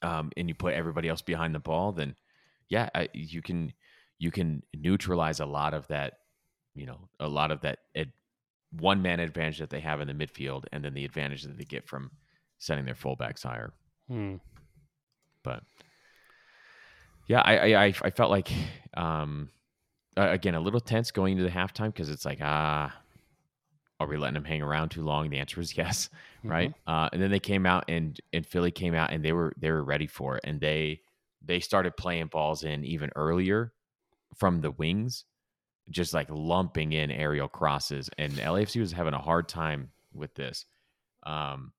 um, 0.02 0.32
and 0.38 0.48
you 0.48 0.56
put 0.56 0.74
everybody 0.74 1.08
else 1.08 1.22
behind 1.22 1.56
the 1.56 1.60
ball, 1.60 1.92
then 1.92 2.16
yeah, 2.70 2.90
I, 2.94 3.10
you 3.14 3.42
can 3.42 3.74
you 4.20 4.32
can 4.32 4.64
neutralize 4.76 5.40
a 5.40 5.46
lot 5.46 5.74
of 5.74 5.88
that, 5.88 6.14
you 6.76 6.86
know, 6.86 7.10
a 7.20 7.28
lot 7.28 7.52
of 7.52 7.62
that 7.62 7.80
one 8.72 9.02
man 9.02 9.20
advantage 9.20 9.60
that 9.60 9.70
they 9.70 9.82
have 9.82 10.02
in 10.02 10.08
the 10.08 10.14
midfield, 10.14 10.66
and 10.72 10.84
then 10.84 10.94
the 10.94 11.06
advantage 11.06 11.44
that 11.44 11.58
they 11.58 11.66
get 11.66 11.88
from 11.88 12.12
setting 12.60 12.86
their 12.86 12.96
fullbacks 12.96 13.44
higher. 13.44 13.74
Hmm. 14.08 14.36
But 15.44 15.64
yeah, 17.28 17.42
I, 17.42 17.74
I 17.74 17.86
I 17.86 18.10
felt 18.10 18.32
like 18.32 18.52
um, 18.96 19.50
again 20.16 20.56
a 20.56 20.60
little 20.60 20.80
tense 20.80 21.12
going 21.12 21.34
into 21.34 21.44
the 21.44 21.50
halftime 21.50 21.88
because 21.88 22.10
it's 22.10 22.26
like 22.26 22.40
ah 22.42 22.94
are 24.02 24.08
we 24.08 24.18
letting 24.18 24.34
them 24.34 24.46
hang 24.46 24.64
around 24.64 24.90
too 24.90 25.04
long? 25.04 25.30
The 25.30 25.38
answer 25.38 25.62
is 25.62 25.78
yes, 25.78 26.10
right? 26.44 26.72
Mm-hmm. 26.72 26.92
Uh, 26.92 27.10
and 27.14 27.22
then 27.22 27.32
they 27.32 27.40
came 27.40 27.66
out 27.66 27.86
and 27.88 28.20
and 28.34 28.46
Philly 28.46 28.72
came 28.72 28.96
out 28.96 29.12
and 29.12 29.24
they 29.24 29.32
were 29.32 29.54
they 29.58 29.72
were 29.72 29.84
ready 29.84 30.08
for 30.08 30.38
it, 30.38 30.42
and 30.44 30.60
they 30.60 31.02
they 31.44 31.60
started 31.60 31.96
playing 31.96 32.28
balls 32.28 32.64
in 32.64 32.84
even 32.84 33.12
earlier 33.16 33.74
from 34.36 34.62
the 34.62 34.72
wings, 34.72 35.26
just 35.90 36.14
like 36.14 36.28
lumping 36.30 36.94
in 36.94 37.12
aerial 37.12 37.48
crosses, 37.48 38.10
and 38.18 38.34
LAFC 38.34 38.80
was 38.80 38.92
having 38.92 39.14
a 39.14 39.22
hard 39.22 39.48
time 39.48 39.92
with 40.14 40.34
this. 40.34 40.66
Um, 41.24 41.74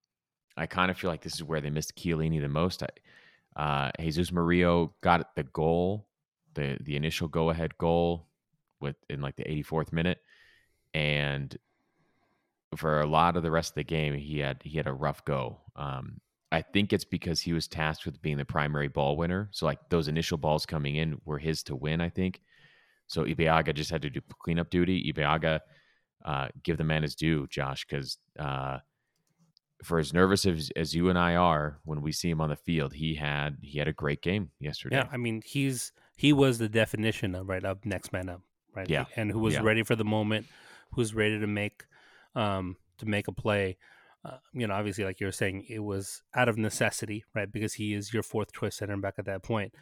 I 0.57 0.67
kind 0.67 0.91
of 0.91 0.99
feel 0.99 1.11
like 1.11 1.23
this 1.23 1.35
is 1.35 1.43
where 1.43 1.61
they 1.61 1.71
missed 1.71 1.97
Chiellini 1.97 2.41
the 2.41 2.49
most. 2.49 2.83
I, 2.83 2.89
uh, 3.57 3.91
Jesus 4.01 4.33
Murillo 4.33 4.95
got 5.03 5.35
the 5.35 5.45
goal, 5.45 6.07
the 6.55 6.79
the 6.81 6.97
initial 6.97 7.29
go 7.29 7.51
ahead 7.51 7.77
goal 7.79 8.27
with 8.81 8.97
in 9.09 9.21
like 9.21 9.37
the 9.37 9.45
84th 9.45 9.93
minute, 9.93 10.19
and 10.95 11.57
for 12.77 13.01
a 13.01 13.07
lot 13.07 13.37
of 13.37 13.43
the 13.43 13.51
rest 13.51 13.73
of 13.73 13.75
the 13.77 13.85
game, 13.85 14.15
he 14.15 14.39
had 14.39 14.61
he 14.63 14.77
had 14.77 14.87
a 14.87 14.93
rough 14.93 15.25
go. 15.25 15.61
Um, 15.77 16.21
I 16.51 16.63
think 16.63 16.93
it's 16.93 17.05
because 17.05 17.41
he 17.41 17.53
was 17.53 17.67
tasked 17.69 18.05
with 18.05 18.21
being 18.21 18.37
the 18.37 18.45
primary 18.45 18.89
ball 18.89 19.17
winner. 19.17 19.49
So 19.53 19.65
like 19.67 19.79
those 19.89 20.09
initial 20.09 20.37
balls 20.39 20.67
coming 20.67 20.97
in 20.97 21.21
were 21.25 21.39
his 21.39 21.63
to 21.65 21.77
win. 21.77 22.01
I 22.01 22.09
think. 22.09 22.41
So 23.09 23.25
Ibeagha 23.25 23.75
just 23.75 23.91
had 23.91 24.03
to 24.03 24.11
do 24.11 24.21
cleanup 24.39 24.71
duty. 24.71 25.13
Ibeagha, 25.13 25.61
uh, 26.25 26.49
give 26.63 26.79
the 26.79 26.85
man 26.85 27.03
his 27.03 27.15
due, 27.15 27.47
Josh, 27.49 27.87
because 27.87 28.17
uh, 28.39 28.79
for 29.83 29.99
as 29.99 30.13
nervous 30.13 30.47
as, 30.47 30.71
as 30.77 30.95
you 30.95 31.09
and 31.09 31.19
I 31.19 31.35
are 31.35 31.79
when 31.85 32.03
we 32.03 32.13
see 32.13 32.31
him 32.31 32.41
on 32.41 32.51
the 32.51 32.57
field, 32.57 32.95
he 32.95 33.15
had 33.15 33.59
he 33.63 33.79
had 33.79 33.89
a 33.89 33.93
great 33.93 34.23
game 34.23 34.51
yesterday. 34.59 34.97
Yeah, 34.97 35.09
I 35.13 35.17
mean 35.17 35.43
he's 35.45 35.93
he 36.17 36.33
was 36.33 36.59
the 36.59 36.69
definition 36.69 37.35
of 37.35 37.49
right 37.49 37.65
up 37.65 37.85
next 37.85 38.13
man 38.13 38.29
up, 38.29 38.43
right? 38.75 38.89
Yeah, 38.89 39.07
and 39.17 39.31
who 39.31 39.41
was 39.41 39.55
yeah. 39.55 39.63
ready 39.63 39.83
for 39.83 39.97
the 39.97 40.05
moment, 40.05 40.47
who's 40.93 41.15
ready 41.15 41.39
to 41.39 41.47
make 41.47 41.85
um, 42.35 42.77
to 42.99 43.07
make 43.07 43.29
a 43.29 43.33
play. 43.33 43.77
Uh, 44.25 44.37
you 44.53 44.67
know, 44.67 44.75
obviously, 44.75 45.05
like 45.05 45.19
you 45.19 45.27
were 45.27 45.33
saying, 45.33 45.67
it 45.69 45.81
was 45.81 46.23
out 46.35 46.49
of 46.49 46.57
necessity, 46.57 47.25
right? 47.35 47.51
Because 47.51 47.75
he 47.75 47.93
is 47.93 48.15
your 48.15 48.23
fourth 48.23 48.53
choice 48.53 48.77
center 48.77 48.97
back 48.97 49.15
at 49.19 49.25
that 49.27 49.43
point. 49.43 49.75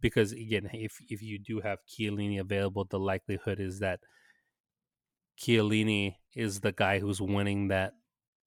Because 0.00 0.30
again, 0.32 0.70
if 0.72 1.00
if 1.08 1.20
you 1.20 1.38
do 1.38 1.60
have 1.60 1.80
Chiellini 1.84 2.40
available, 2.40 2.84
the 2.84 3.00
likelihood 3.00 3.58
is 3.58 3.80
that 3.80 4.00
Chiellini 5.40 6.16
is 6.34 6.60
the 6.60 6.70
guy 6.72 7.00
who's 7.00 7.20
winning 7.20 7.68
that 7.68 7.94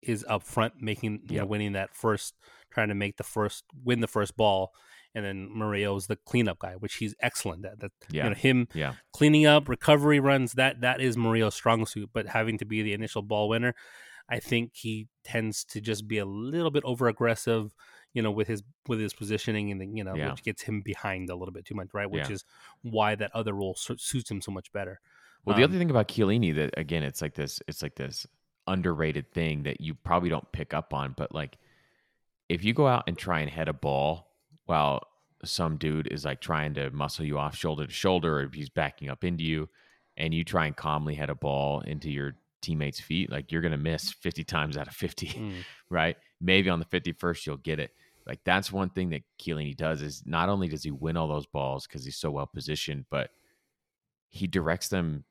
is 0.02 0.26
up 0.28 0.44
front, 0.44 0.74
making 0.82 1.22
you 1.30 1.40
know, 1.40 1.46
winning 1.46 1.74
that 1.74 1.96
first, 1.96 2.36
trying 2.72 2.90
to 2.90 2.96
make 2.96 3.18
the 3.18 3.24
first 3.24 3.64
win 3.84 4.00
the 4.00 4.08
first 4.08 4.36
ball, 4.36 4.72
and 5.14 5.26
then 5.26 5.50
Murillo's 5.54 6.08
the 6.08 6.16
cleanup 6.16 6.60
guy, 6.60 6.74
which 6.74 6.96
he's 6.96 7.16
excellent 7.22 7.66
at. 7.66 7.80
That 7.80 7.92
yeah. 8.10 8.24
you 8.24 8.30
know 8.30 8.36
him 8.36 8.68
yeah. 8.74 8.94
cleaning 9.14 9.46
up, 9.46 9.70
recovery 9.70 10.20
runs 10.20 10.54
that 10.54 10.82
that 10.82 11.02
is 11.02 11.18
Murillo's 11.18 11.56
strong 11.56 11.86
suit. 11.86 12.10
But 12.14 12.28
having 12.28 12.58
to 12.60 12.66
be 12.66 12.82
the 12.82 12.94
initial 12.94 13.22
ball 13.22 13.50
winner, 13.50 13.76
I 14.30 14.40
think 14.40 14.72
he 14.74 15.08
tends 15.24 15.64
to 15.66 15.82
just 15.82 16.08
be 16.08 16.18
a 16.18 16.26
little 16.26 16.72
bit 16.72 16.84
over 16.86 17.08
aggressive, 17.08 17.74
you 18.14 18.22
know, 18.22 18.32
with 18.32 18.48
his 18.48 18.64
with 18.88 19.00
his 19.00 19.14
positioning, 19.14 19.72
and 19.72 19.98
you 19.98 20.04
know, 20.04 20.16
yeah. 20.16 20.32
which 20.32 20.44
gets 20.44 20.64
him 20.64 20.82
behind 20.82 21.30
a 21.30 21.36
little 21.36 21.54
bit 21.54 21.66
too 21.66 21.76
much, 21.76 21.90
right? 21.94 22.10
Which 22.10 22.30
yeah. 22.30 22.36
is 22.36 22.46
why 22.82 23.16
that 23.16 23.32
other 23.34 23.54
role 23.54 23.76
suits 23.76 24.32
him 24.32 24.42
so 24.42 24.52
much 24.52 24.72
better. 24.72 25.00
Well, 25.44 25.56
the 25.56 25.64
um, 25.64 25.72
other 25.72 25.80
thing 25.80 25.90
about 25.90 26.08
Chiellini 26.08 26.56
that 26.56 26.74
again, 26.78 27.04
it's 27.04 27.22
like 27.22 27.34
this, 27.34 27.60
it's 27.68 27.82
like 27.82 27.96
this 27.96 28.28
underrated 28.68 29.32
thing 29.32 29.64
that 29.64 29.82
you 29.82 29.94
probably 29.94 30.30
don't 30.30 30.52
pick 30.52 30.74
up 30.74 30.94
on, 30.94 31.14
but 31.18 31.34
like 31.34 31.58
if 32.50 32.64
you 32.64 32.74
go 32.74 32.88
out 32.88 33.04
and 33.08 33.18
try 33.18 33.40
and 33.40 33.50
head 33.50 33.68
a 33.68 33.74
ball 33.74 34.28
while 34.66 35.08
some 35.44 35.78
dude 35.78 36.08
is 36.08 36.26
like 36.26 36.42
trying 36.42 36.74
to 36.74 36.90
muscle 36.92 37.26
you 37.26 37.38
off 37.38 37.56
shoulder 37.56 37.88
to 37.88 37.94
shoulder, 37.94 38.40
or 38.40 38.44
if 38.44 38.54
he's 38.54 38.70
backing 38.70 39.10
up 39.10 39.24
into 39.24 39.44
you, 39.44 39.70
and 40.18 40.34
you 40.34 40.44
try 40.44 40.66
and 40.66 40.76
calmly 40.76 41.16
head 41.16 41.30
a 41.30 41.36
ball 41.36 41.82
into 41.82 42.10
your 42.10 42.36
teammate's 42.62 43.00
feet, 43.00 43.32
like 43.32 43.52
you're 43.52 43.62
gonna 43.62 43.78
miss 43.78 44.12
50 44.22 44.44
times 44.44 44.78
out 44.78 44.88
of 44.88 44.94
50, 44.94 45.28
mm. 45.28 45.54
right? 45.90 46.18
Maybe 46.40 46.70
on 46.70 46.80
the 46.80 46.86
51st 46.86 47.46
you'll 47.46 47.58
get 47.58 47.80
it. 47.80 47.92
Like 48.28 48.40
that's 48.44 48.72
one 48.72 48.90
thing 48.90 49.10
that 49.10 49.24
Chiellini 49.40 49.76
does 49.76 50.02
is 50.02 50.24
not 50.26 50.50
only 50.50 50.68
does 50.68 50.84
he 50.84 50.92
win 50.92 51.18
all 51.18 51.28
those 51.28 51.48
balls 51.48 51.88
because 51.88 52.06
he's 52.06 52.18
so 52.18 52.32
well 52.32 52.46
positioned, 52.46 53.06
but 53.10 53.32
he 54.30 54.48
directs 54.48 54.90
them 54.90 55.26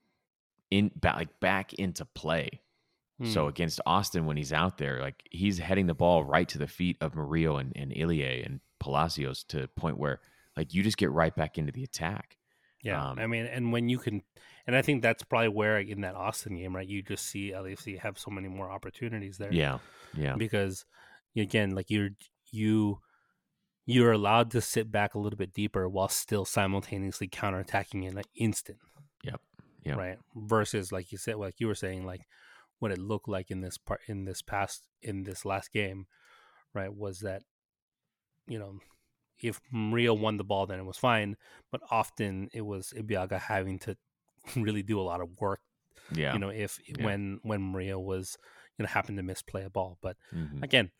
in 0.71 0.91
back 0.97 1.17
like 1.17 1.41
back 1.41 1.75
into 1.75 2.05
play. 2.05 2.63
So 3.23 3.45
Mm. 3.45 3.49
against 3.49 3.81
Austin, 3.85 4.25
when 4.27 4.37
he's 4.39 4.53
out 4.53 4.79
there, 4.79 5.01
like 5.01 5.23
he's 5.31 5.59
heading 5.59 5.87
the 5.87 5.95
ball 5.95 6.25
right 6.25 6.49
to 6.49 6.59
the 6.59 6.67
feet 6.67 6.97
of 7.03 7.15
Murillo 7.15 7.59
and, 7.59 7.73
and 7.77 7.93
Ilie 7.95 8.43
and 8.45 8.61
Palacios 8.79 9.45
to 9.49 9.61
the 9.61 9.69
point 9.69 9.99
where 9.99 10.21
like 10.57 10.73
you 10.73 10.83
just 10.83 10.97
get 10.97 11.11
right 11.11 11.35
back 11.35 11.59
into 11.59 11.71
the 11.73 11.85
attack. 11.85 12.37
Yeah, 12.83 13.11
Um, 13.11 13.19
I 13.19 13.27
mean, 13.27 13.45
and 13.45 13.73
when 13.73 13.91
you 13.91 13.99
can, 13.99 14.23
and 14.67 14.75
I 14.75 14.81
think 14.81 15.03
that's 15.03 15.23
probably 15.23 15.49
where 15.49 15.79
in 15.79 16.01
that 16.01 16.15
Austin 16.15 16.57
game, 16.57 16.75
right, 16.75 16.89
you 16.89 17.03
just 17.03 17.27
see 17.27 17.53
LAFC 17.53 17.99
have 17.99 18.19
so 18.19 18.31
many 18.31 18.49
more 18.49 18.71
opportunities 18.71 19.37
there. 19.37 19.53
Yeah. 19.53 19.81
Yeah. 20.15 20.37
because 20.37 20.87
again, 21.37 21.75
like 21.75 21.91
you're 21.91 22.11
you 22.51 23.01
you're 23.87 24.13
allowed 24.13 24.51
to 24.53 24.61
sit 24.61 24.91
back 24.91 25.15
a 25.15 25.19
little 25.19 25.37
bit 25.37 25.53
deeper 25.53 25.89
while 25.89 26.09
still 26.09 26.45
simultaneously 26.47 27.29
counterattacking 27.29 28.09
in 28.09 28.17
an 28.17 28.25
instant. 28.35 28.79
Yep. 29.25 29.41
Yep. 29.85 29.97
Right. 29.99 30.19
Versus 30.35 30.91
like 30.91 31.13
you 31.13 31.19
said, 31.19 31.37
like 31.37 31.57
you 31.59 31.67
were 31.67 31.75
saying, 31.75 32.07
like 32.07 32.23
what 32.81 32.91
it 32.91 32.99
looked 32.99 33.29
like 33.29 33.51
in 33.51 33.61
this 33.61 33.79
part 33.79 34.01
in 34.09 34.25
this 34.25 34.43
past 34.43 34.83
in 35.01 35.23
this 35.23 35.45
last 35.45 35.73
game, 35.73 36.07
right, 36.75 36.93
was 36.93 37.21
that 37.21 37.43
you 38.47 38.59
know 38.59 38.81
if 39.39 39.61
Murillo 39.73 40.13
won 40.15 40.37
the 40.37 40.45
ball, 40.45 40.67
then 40.67 40.79
it 40.79 40.85
was 40.85 40.99
fine. 40.99 41.37
But 41.73 41.81
often 41.91 42.51
it 42.53 42.61
was 42.63 42.93
Ibeagha 42.95 43.39
having 43.41 43.79
to 43.81 43.97
really 44.57 44.83
do 44.83 45.01
a 45.01 45.03
lot 45.03 45.21
of 45.23 45.41
work. 45.41 45.61
Yeah. 46.13 46.33
You 46.35 46.39
know, 46.41 46.49
if 46.51 46.79
Yeah. 46.87 47.05
when 47.05 47.41
when 47.43 47.63
Murillo 47.63 48.01
was 48.01 48.37
you 48.79 48.83
know 48.83 48.89
happened 48.89 49.19
to 49.19 49.23
misplay 49.23 49.63
a 49.65 49.71
ball, 49.71 49.99
but 50.03 50.17
Mhm. 50.35 50.63
again, 50.63 50.91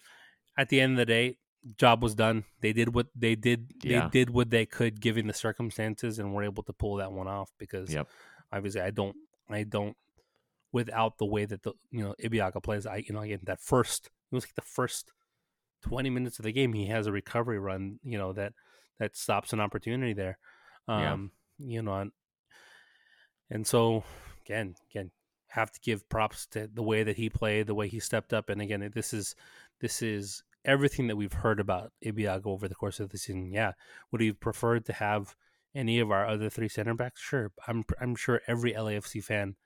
at 0.57 0.69
the 0.69 0.81
end 0.81 0.93
of 0.93 0.99
the 0.99 1.07
day, 1.07 1.39
job 1.77 2.03
was 2.03 2.15
done. 2.15 2.45
They 2.61 2.73
did 2.73 2.95
what 2.95 3.09
they 3.15 3.35
did. 3.35 3.73
Yeah. 3.83 4.03
They 4.03 4.11
did 4.11 4.31
what 4.31 4.51
they 4.51 4.65
could 4.67 5.01
given 5.01 5.27
the 5.27 5.35
circumstances, 5.35 6.19
and 6.19 6.33
were 6.35 6.45
able 6.45 6.63
to 6.65 6.73
pull 6.73 6.97
that 6.97 7.13
one 7.13 7.29
off. 7.29 7.51
Because 7.59 7.93
Yep. 7.93 8.09
obviously, 8.53 8.81
I 8.83 8.91
don't, 8.91 9.17
I 9.49 9.65
don't, 9.65 9.97
without 10.73 11.19
the 11.19 11.27
way 11.27 11.45
that 11.45 11.63
the 11.63 11.73
you 11.91 12.03
know 12.03 12.15
Ibeagha 12.23 12.63
plays, 12.63 12.87
I 12.87 13.05
you 13.07 13.15
know 13.15 13.21
again 13.21 13.41
that 13.45 13.61
first 13.61 14.11
it 14.31 14.35
was 14.35 14.45
like 14.45 14.55
the 14.55 14.63
first 14.63 15.13
twenty 15.83 16.11
minutes 16.11 16.39
of 16.39 16.45
the 16.45 16.53
game, 16.53 16.73
he 16.73 16.87
has 16.87 17.07
a 17.07 17.13
recovery 17.13 17.59
run, 17.59 17.99
you 18.03 18.19
know 18.19 18.33
that 18.33 18.53
that 18.99 19.17
stops 19.17 19.53
an 19.53 19.61
opportunity 19.61 20.13
there. 20.13 20.39
Yeah. 20.89 21.13
Um, 21.13 21.33
you 21.59 21.83
know, 21.83 21.95
and, 21.95 22.13
and 23.51 23.67
so 23.67 24.05
again, 24.45 24.75
again, 24.91 25.11
have 25.49 25.73
to 25.73 25.81
give 25.81 26.09
props 26.09 26.47
to 26.47 26.69
the 26.73 26.83
way 26.83 27.03
that 27.03 27.17
he 27.17 27.29
played, 27.29 27.67
the 27.67 27.75
way 27.75 27.89
he 27.89 27.99
stepped 28.01 28.33
up, 28.33 28.49
and 28.49 28.61
again, 28.61 28.89
this 28.95 29.13
is 29.13 29.35
this 29.81 30.03
is 30.03 30.43
everything 30.65 31.07
that 31.07 31.17
we've 31.17 31.33
heard 31.33 31.59
about 31.59 31.93
Ibeagha 32.05 32.47
over 32.47 32.69
the 32.69 32.75
course 32.75 33.01
of 33.01 33.11
the 33.11 33.19
season. 33.19 33.51
Yeah, 33.53 33.73
would 34.13 34.21
he 34.21 34.33
preferred 34.33 34.85
to 34.87 34.93
have 34.93 35.35
any 35.75 35.99
of 35.99 36.11
our 36.11 36.27
other 36.27 36.51
three 36.51 36.69
center 36.69 36.95
backs? 36.95 37.21
Sure, 37.21 37.51
I'm 37.67 37.85
I'm 38.01 38.15
sure 38.15 38.43
every 38.47 38.73
LAFC 38.73 39.25
fan 39.25 39.57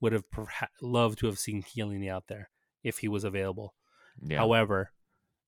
would 0.00 0.12
have 0.12 0.28
perha- 0.30 0.68
loved 0.80 1.18
to 1.18 1.26
have 1.26 1.38
seen 1.38 1.62
Chiellini 1.62 2.10
out 2.10 2.28
there 2.28 2.50
if 2.82 2.98
he 2.98 3.08
was 3.08 3.24
available. 3.24 3.74
Yeah. 4.22 4.38
However, 4.38 4.90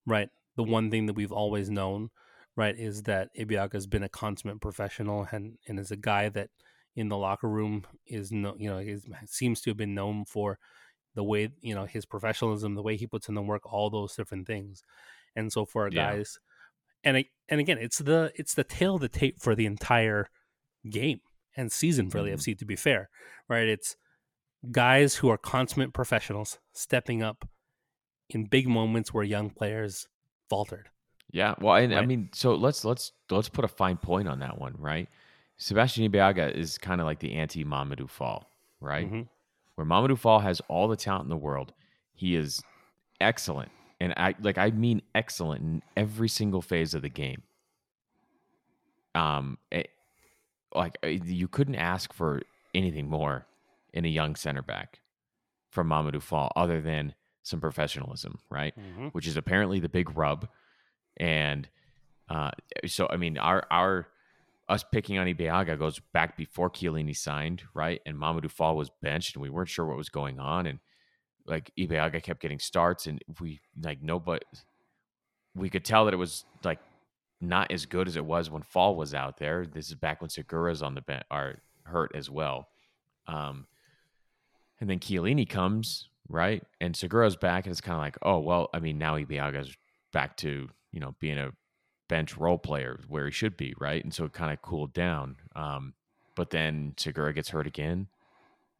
right, 0.07 0.29
the 0.57 0.63
one 0.65 0.91
thing 0.91 1.07
that 1.07 1.15
we've 1.15 1.33
always 1.33 1.71
known, 1.71 2.11
right, 2.57 2.77
is 2.77 3.05
that 3.05 3.29
Ibeagha 3.39 3.73
has 3.75 3.87
been 3.87 4.03
a 4.03 4.09
consummate 4.09 4.61
professional 4.61 5.27
and, 5.33 5.59
and 5.67 5.79
is 5.79 5.91
a 5.91 5.97
guy 5.97 6.29
that 6.31 6.51
in 6.97 7.09
the 7.09 7.17
locker 7.17 7.49
room 7.49 7.85
is 8.07 8.33
no, 8.33 8.55
you 8.59 8.69
know, 8.69 8.79
is, 8.79 9.07
seems 9.27 9.61
to 9.63 9.71
have 9.71 9.77
been 9.77 9.95
known 9.95 10.25
for 10.25 10.59
the 11.15 11.25
way 11.25 11.49
you 11.61 11.75
know 11.75 11.87
his 11.87 12.05
professionalism, 12.07 12.75
the 12.75 12.83
way 12.83 12.97
he 12.97 13.07
puts 13.07 13.29
in 13.29 13.35
the 13.35 13.43
work, 13.43 13.63
all 13.73 13.91
those 13.91 14.15
different 14.15 14.47
things. 14.47 14.83
And 15.37 15.53
so 15.53 15.65
for 15.65 15.83
our 15.83 15.91
Yeah. 15.93 16.13
guys, 16.17 16.39
and 17.05 17.17
I- 17.17 17.31
and 17.49 17.61
again, 17.61 17.79
it's 17.79 17.99
the 17.99 18.33
it's 18.37 18.55
the 18.55 18.65
tail 18.65 18.97
of 18.97 19.01
the 19.01 19.09
tape 19.09 19.41
for 19.41 19.55
the 19.55 19.67
entire 19.67 20.29
game 20.89 21.21
and 21.57 21.71
season 21.73 22.11
for 22.11 22.19
Mhm. 22.19 22.33
FC. 22.35 22.55
To 22.59 22.65
be 22.65 22.77
fair, 22.77 23.11
right, 23.49 23.67
it's 23.67 23.97
guys 24.70 25.16
who 25.16 25.29
are 25.29 25.38
consummate 25.38 25.92
professionals 25.92 26.59
stepping 26.73 27.23
up 27.23 27.49
in 28.29 28.44
big 28.44 28.68
moments 28.68 29.12
where 29.12 29.25
young 29.25 29.51
players 29.51 30.09
faltered. 30.49 30.88
Yeah, 31.33 31.55
well, 31.61 31.77
and 31.77 31.94
I 31.94 32.05
mean, 32.05 32.31
so 32.33 32.55
let's 32.55 32.85
let's 32.85 33.12
let's 33.31 33.49
put 33.49 33.64
a 33.64 33.68
fine 33.68 33.96
point 33.96 34.29
on 34.29 34.40
that 34.40 34.59
one, 34.59 34.75
right? 34.79 35.09
Sebastian 35.59 36.11
Ibeagha 36.11 36.55
is 36.55 36.77
kind 36.77 37.01
of 37.01 37.07
like 37.07 37.20
the 37.20 37.35
anti 37.35 37.64
Mamadou 37.64 38.09
Fall, 38.09 38.51
right? 38.81 39.11
Mhm. 39.11 39.29
Where 39.77 39.87
Mamadou 39.87 40.18
Fall 40.18 40.40
has 40.40 40.61
all 40.68 40.88
the 40.88 40.96
talent 40.96 41.25
in 41.25 41.29
the 41.31 41.37
world, 41.37 41.73
he 42.14 42.35
is 42.35 42.62
excellent, 43.20 43.70
and 44.01 44.12
I 44.16 44.35
like 44.40 44.59
I 44.59 44.70
mean 44.70 45.03
excellent 45.14 45.62
in 45.62 45.83
every 45.96 46.29
single 46.29 46.62
phase 46.62 46.94
of 46.94 47.03
the 47.03 47.09
game. 47.09 47.42
Um, 49.14 49.59
it, 49.70 49.90
like 50.75 50.99
uh, 51.05 51.09
you 51.09 51.46
couldn't 51.46 51.77
ask 51.77 52.12
for 52.12 52.42
anything 52.75 53.09
more 53.09 53.46
in 53.92 54.05
a 54.05 54.09
young 54.09 54.35
center 54.37 54.62
back 54.62 55.00
from 55.70 55.88
Mamadou 55.88 56.20
Fall, 56.22 56.50
other 56.57 56.81
than 56.81 57.14
some 57.42 57.61
professionalism, 57.61 58.38
right? 58.50 58.74
Mhm. 58.79 59.12
which 59.12 59.26
is 59.26 59.37
apparently 59.37 59.81
the 59.81 59.88
big 59.88 60.16
rub. 60.16 60.48
And 61.16 61.68
uh, 62.29 62.50
so, 62.87 63.09
I 63.11 63.16
mean, 63.16 63.38
our 63.38 63.66
our 63.70 64.09
us 64.68 64.85
picking 64.85 65.18
on 65.18 65.26
Ibeagha 65.26 65.76
goes 65.79 65.98
back 66.12 66.37
before 66.37 66.70
Chiellini 66.70 67.16
signed, 67.16 67.64
right? 67.74 68.00
And 68.07 68.16
Mamadou 68.16 68.50
Fall 68.50 68.76
was 68.76 68.90
benched, 69.03 69.35
and 69.35 69.42
we 69.42 69.50
weren't 69.50 69.68
sure 69.68 69.85
what 69.87 69.96
was 69.96 70.09
going 70.11 70.38
on. 70.38 70.66
And 70.66 70.79
like 71.46 71.72
Ibeagha 71.76 72.22
kept 72.22 72.40
getting 72.40 72.61
starts, 72.61 73.07
and 73.07 73.20
we 73.40 73.61
like 73.83 74.00
nobody. 74.03 74.44
We 75.57 75.70
could 75.70 75.85
tell 75.85 76.05
that 76.05 76.14
it 76.14 76.18
was 76.18 76.44
like 76.62 76.79
not 77.40 77.72
as 77.72 77.87
good 77.87 78.07
as 78.07 78.16
it 78.16 78.24
was 78.24 78.48
when 78.50 78.62
Fall 78.62 78.94
was 78.94 79.14
out 79.14 79.38
there. 79.38 79.66
This 79.66 79.88
is 79.88 79.94
back 79.94 80.20
when 80.20 80.31
Segura's 80.31 80.83
on 80.83 80.94
the 80.94 81.00
bench, 81.00 81.24
are 81.31 81.62
hurt 81.85 82.12
as 82.14 82.31
well. 82.31 82.68
Um, 83.26 83.66
and 84.81 84.88
then 84.88 84.99
Chiellini 84.99 85.49
comes, 85.49 86.09
right? 86.29 86.62
And 86.81 86.97
Segura's 86.97 87.37
back, 87.37 87.66
and 87.66 87.73
it's 87.73 87.81
kind 87.81 87.97
of 87.97 88.03
like, 88.03 88.19
oh, 88.23 88.38
well, 88.38 88.71
I 88.73 88.81
mean, 88.81 88.99
now 88.99 89.16
Ibeagha's 89.16 89.77
back 90.12 90.37
to, 90.38 90.69
you 90.90 91.01
know, 91.01 91.14
being 91.21 91.38
a 91.38 91.53
bench 92.09 92.37
role 92.37 92.59
player 92.59 93.01
where 93.09 93.27
he 93.27 93.33
should 93.33 93.57
be, 93.57 93.75
right? 93.79 94.03
And 94.03 94.12
so 94.12 94.25
it 94.25 94.33
kind 94.33 94.53
of 94.53 94.62
cooled 94.62 94.93
down. 94.93 95.37
Um, 95.55 95.95
but 96.35 96.51
then 96.51 96.95
Segura 96.97 97.33
gets 97.35 97.51
hurt 97.51 97.66
again. 97.66 98.09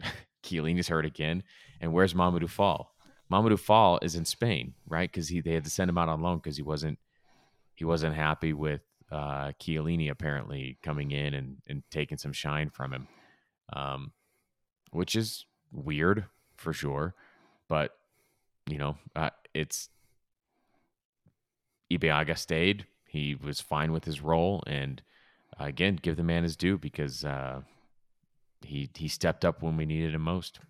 Chiellini's 0.43 0.89
hurt 0.89 1.05
again. 1.05 1.43
And 1.81 1.93
where's 1.93 2.15
Mamadou 2.15 2.49
Fall? 2.49 2.95
Mamadou 3.31 3.59
Fall 3.59 3.99
is 4.03 4.17
in 4.17 4.25
Spain, 4.25 4.75
right? 4.89 5.11
Because 5.11 5.29
he 5.29 5.41
they 5.41 5.53
had 5.53 5.65
to 5.65 5.71
send 5.71 5.89
him 5.89 5.99
out 5.99 6.09
on 6.09 6.21
loan 6.21 6.39
because 6.39 6.57
he 6.57 6.63
wasn't 6.63 6.99
he 7.77 7.85
wasn't 7.85 8.17
happy 8.17 8.53
with 8.53 8.81
uh 9.13 9.53
Chiellini 9.61 10.11
apparently 10.11 10.79
coming 10.83 11.13
in 11.13 11.35
and, 11.35 11.59
and 11.69 11.83
taking 11.91 12.19
some 12.19 12.33
shine 12.33 12.71
from 12.71 12.93
him. 12.93 13.09
Um, 13.73 14.13
which 14.91 15.15
is 15.15 15.45
weird 15.73 16.27
for 16.57 16.73
sure, 16.73 17.15
but 17.69 17.97
you 18.67 18.79
know, 18.79 18.97
uh, 19.17 19.31
it's 19.55 19.89
Ibeagha 21.91 22.39
stayed. 22.39 22.87
He 23.09 23.35
was 23.35 23.61
fine 23.61 23.93
with 23.93 24.05
his 24.05 24.21
role, 24.21 24.63
and 24.67 25.03
uh, 25.61 25.65
again, 25.65 25.99
give 26.01 26.17
the 26.17 26.23
man 26.23 26.45
his 26.45 26.57
due 26.57 26.79
because 26.79 27.25
uh, 27.25 27.63
he 28.63 28.89
he 28.95 29.09
stepped 29.09 29.45
up 29.45 29.63
when 29.63 29.77
we 29.77 29.87
needed 29.87 30.15
him 30.15 30.23
most. 30.23 30.61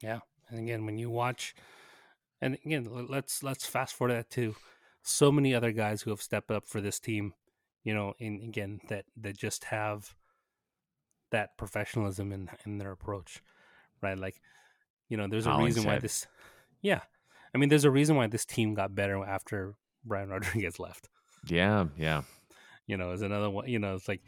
Yeah, 0.00 0.20
and 0.48 0.58
again, 0.58 0.86
when 0.86 0.98
you 0.98 1.10
watch, 1.10 1.54
and 2.40 2.58
again, 2.64 2.88
let's 3.08 3.42
let's 3.42 3.66
fast 3.66 3.94
forward 3.94 4.14
that 4.14 4.30
too. 4.30 4.56
So 5.02 5.30
many 5.30 5.54
other 5.54 5.72
guys 5.72 6.02
who 6.02 6.10
have 6.10 6.22
stepped 6.22 6.50
up 6.50 6.66
for 6.66 6.80
this 6.80 6.98
team, 6.98 7.34
you 7.82 7.94
know, 7.94 8.14
and 8.18 8.42
again 8.42 8.80
that 8.88 9.04
that 9.16 9.36
just 9.36 9.64
have 9.64 10.14
that 11.30 11.58
professionalism 11.58 12.32
in 12.32 12.48
in 12.64 12.78
their 12.78 12.92
approach, 12.92 13.42
right? 14.04 14.18
Like, 14.18 14.40
you 15.08 15.16
know, 15.16 15.26
there's 15.26 15.46
a 15.46 15.50
Hollingshead. 15.50 15.76
reason 15.78 15.90
why 15.92 15.98
this. 15.98 16.26
Yeah, 16.82 17.00
I 17.54 17.58
mean, 17.58 17.68
there's 17.70 17.84
a 17.84 17.90
reason 17.90 18.16
why 18.16 18.26
this 18.28 18.44
team 18.44 18.74
got 18.74 18.94
better 18.94 19.24
after 19.24 19.74
Brian 20.04 20.28
Rodriguez 20.34 20.78
left. 20.78 21.08
Yeah, 21.46 21.86
yeah, 21.96 22.22
You 22.86 22.96
know, 22.96 23.10
is 23.12 23.22
another 23.22 23.50
one. 23.50 23.68
You 23.68 23.78
know, 23.78 23.94
it's 23.94 24.08
like, 24.08 24.22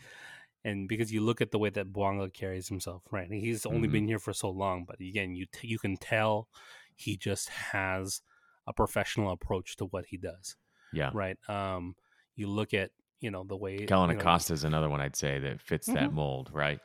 and 0.64 0.88
because 0.88 1.12
you 1.12 1.20
look 1.20 1.40
at 1.40 1.50
the 1.50 1.58
way 1.58 1.70
that 1.70 1.92
Bouanga 1.92 2.32
carries 2.32 2.68
himself, 2.68 3.02
right? 3.10 3.30
He's 3.30 3.64
only 3.66 3.88
Mhm. 3.88 3.92
been 3.92 4.06
here 4.08 4.18
for 4.18 4.32
so 4.32 4.50
long, 4.50 4.84
but 4.86 5.00
again, 5.00 5.34
you 5.34 5.46
t- 5.52 5.68
you 5.68 5.78
can 5.78 5.96
tell 5.96 6.48
he 6.94 7.16
just 7.16 7.48
has 7.50 8.22
a 8.66 8.72
professional 8.72 9.30
approach 9.30 9.76
to 9.76 9.84
what 9.84 10.06
he 10.06 10.16
does, 10.16 10.56
yeah. 10.92 11.10
right? 11.14 11.38
Um, 11.48 11.94
you 12.34 12.48
look 12.48 12.74
at 12.74 12.90
you 13.20 13.30
know 13.30 13.44
the 13.44 13.56
way 13.56 13.86
Kellyn 13.86 14.10
Acosta 14.10 14.52
is 14.52 14.64
another 14.64 14.88
one 14.90 15.00
I'd 15.00 15.16
say 15.16 15.38
that 15.38 15.60
fits 15.62 15.86
that 15.86 16.10
Mhm. 16.10 16.12
mold, 16.12 16.50
right? 16.52 16.80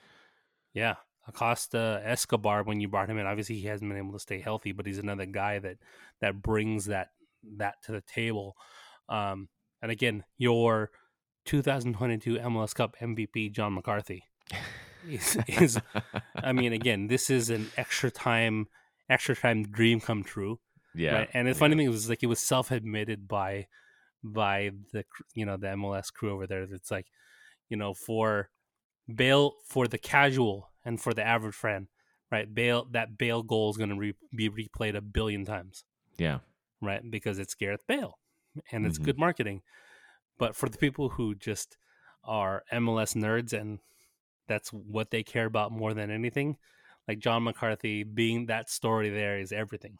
Yeah, 0.73 0.95
Acosta, 1.33 2.01
Escobar. 2.03 2.63
When 2.63 2.79
you 2.79 2.87
brought 2.87 3.09
him 3.09 3.17
in, 3.17 3.25
obviously 3.25 3.55
he 3.55 3.67
hasn't 3.67 3.89
been 3.89 3.97
able 3.97 4.13
to 4.13 4.19
stay 4.19 4.39
healthy, 4.39 4.71
but 4.71 4.85
he's 4.85 4.99
another 4.99 5.25
guy 5.25 5.59
that 5.59 5.77
that 6.19 6.41
brings 6.41 6.85
that 6.85 7.09
that 7.57 7.75
to 7.83 7.91
the 7.91 8.01
table. 8.01 8.55
Um, 9.09 9.49
and 9.81 9.91
again, 9.91 10.23
your 10.37 10.91
2022 11.45 12.35
MLS 12.35 12.75
Cup 12.75 12.95
MVP 13.01 13.51
John 13.51 13.73
McCarthy 13.73 14.23
is, 15.07 15.37
is 15.47 15.79
I 16.35 16.51
mean, 16.53 16.73
again, 16.73 17.07
this 17.07 17.29
is 17.29 17.49
an 17.49 17.69
extra 17.77 18.11
time, 18.11 18.67
extra 19.09 19.35
time 19.35 19.63
dream 19.63 19.99
come 19.99 20.23
true. 20.23 20.59
yeah. 20.93 21.13
right? 21.13 21.29
And 21.33 21.47
the 21.47 21.51
yeah. 21.51 21.57
funny 21.57 21.75
thing 21.75 21.89
was 21.89 22.09
like 22.09 22.23
it 22.23 22.27
was 22.27 22.39
self 22.39 22.71
admitted 22.71 23.27
by 23.27 23.67
by 24.23 24.69
the 24.93 25.03
you 25.33 25.45
know 25.45 25.57
the 25.57 25.67
MLS 25.67 26.13
crew 26.13 26.33
over 26.33 26.47
there. 26.47 26.67
That's 26.67 26.91
like, 26.91 27.07
you 27.69 27.77
know, 27.77 27.93
for 27.93 28.49
Bale 29.13 29.53
for 29.67 29.87
the 29.87 29.97
casual 29.97 30.70
and 30.85 30.99
for 31.01 31.13
the 31.13 31.23
average 31.25 31.55
fan, 31.55 31.87
right? 32.31 32.53
Bale 32.53 32.85
that 32.91 33.17
Bale 33.17 33.43
goal 33.43 33.69
is 33.71 33.77
going 33.77 33.89
to 33.89 33.95
re- 33.95 34.15
be 34.35 34.49
replayed 34.49 34.95
a 34.95 35.01
billion 35.01 35.45
times, 35.45 35.83
Yeah. 36.17 36.39
right? 36.81 37.01
Because 37.09 37.39
it's 37.39 37.55
Gareth 37.55 37.85
Bale, 37.87 38.17
and 38.71 38.85
it's 38.85 38.97
Mhm. 38.99 39.03
good 39.05 39.17
marketing. 39.19 39.61
But 40.37 40.55
for 40.55 40.69
the 40.69 40.77
people 40.77 41.09
who 41.09 41.35
just 41.35 41.77
are 42.23 42.63
MLS 42.71 43.13
nerds 43.15 43.53
and 43.53 43.79
that's 44.47 44.71
what 44.73 45.11
they 45.11 45.23
care 45.23 45.45
about 45.45 45.71
more 45.71 45.93
than 45.93 46.09
anything, 46.11 46.57
like 47.07 47.19
John 47.19 47.43
McCarthy 47.43 48.03
being 48.03 48.47
that 48.47 48.69
story 48.69 49.09
there 49.09 49.39
is 49.39 49.51
everything, 49.51 49.97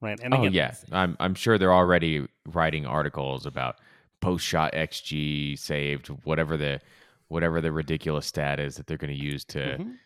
right? 0.00 0.18
And 0.22 0.32
oh 0.34 0.44
yeah, 0.44 0.74
I'm 0.92 1.16
I'm 1.20 1.34
sure 1.34 1.58
they're 1.58 1.72
already 1.74 2.26
writing 2.46 2.86
articles 2.86 3.46
about 3.46 3.76
post 4.20 4.44
shot 4.46 4.72
xG 4.74 5.56
saved, 5.58 6.08
whatever 6.24 6.56
the 6.56 6.80
whatever 7.28 7.60
the 7.60 7.70
ridiculous 7.72 8.26
stat 8.26 8.58
is 8.60 8.76
that 8.76 8.86
they're 8.86 8.96
going 8.98 9.16
to 9.16 9.22
use 9.22 9.44
to. 9.46 9.58
Mhm. 9.78 9.98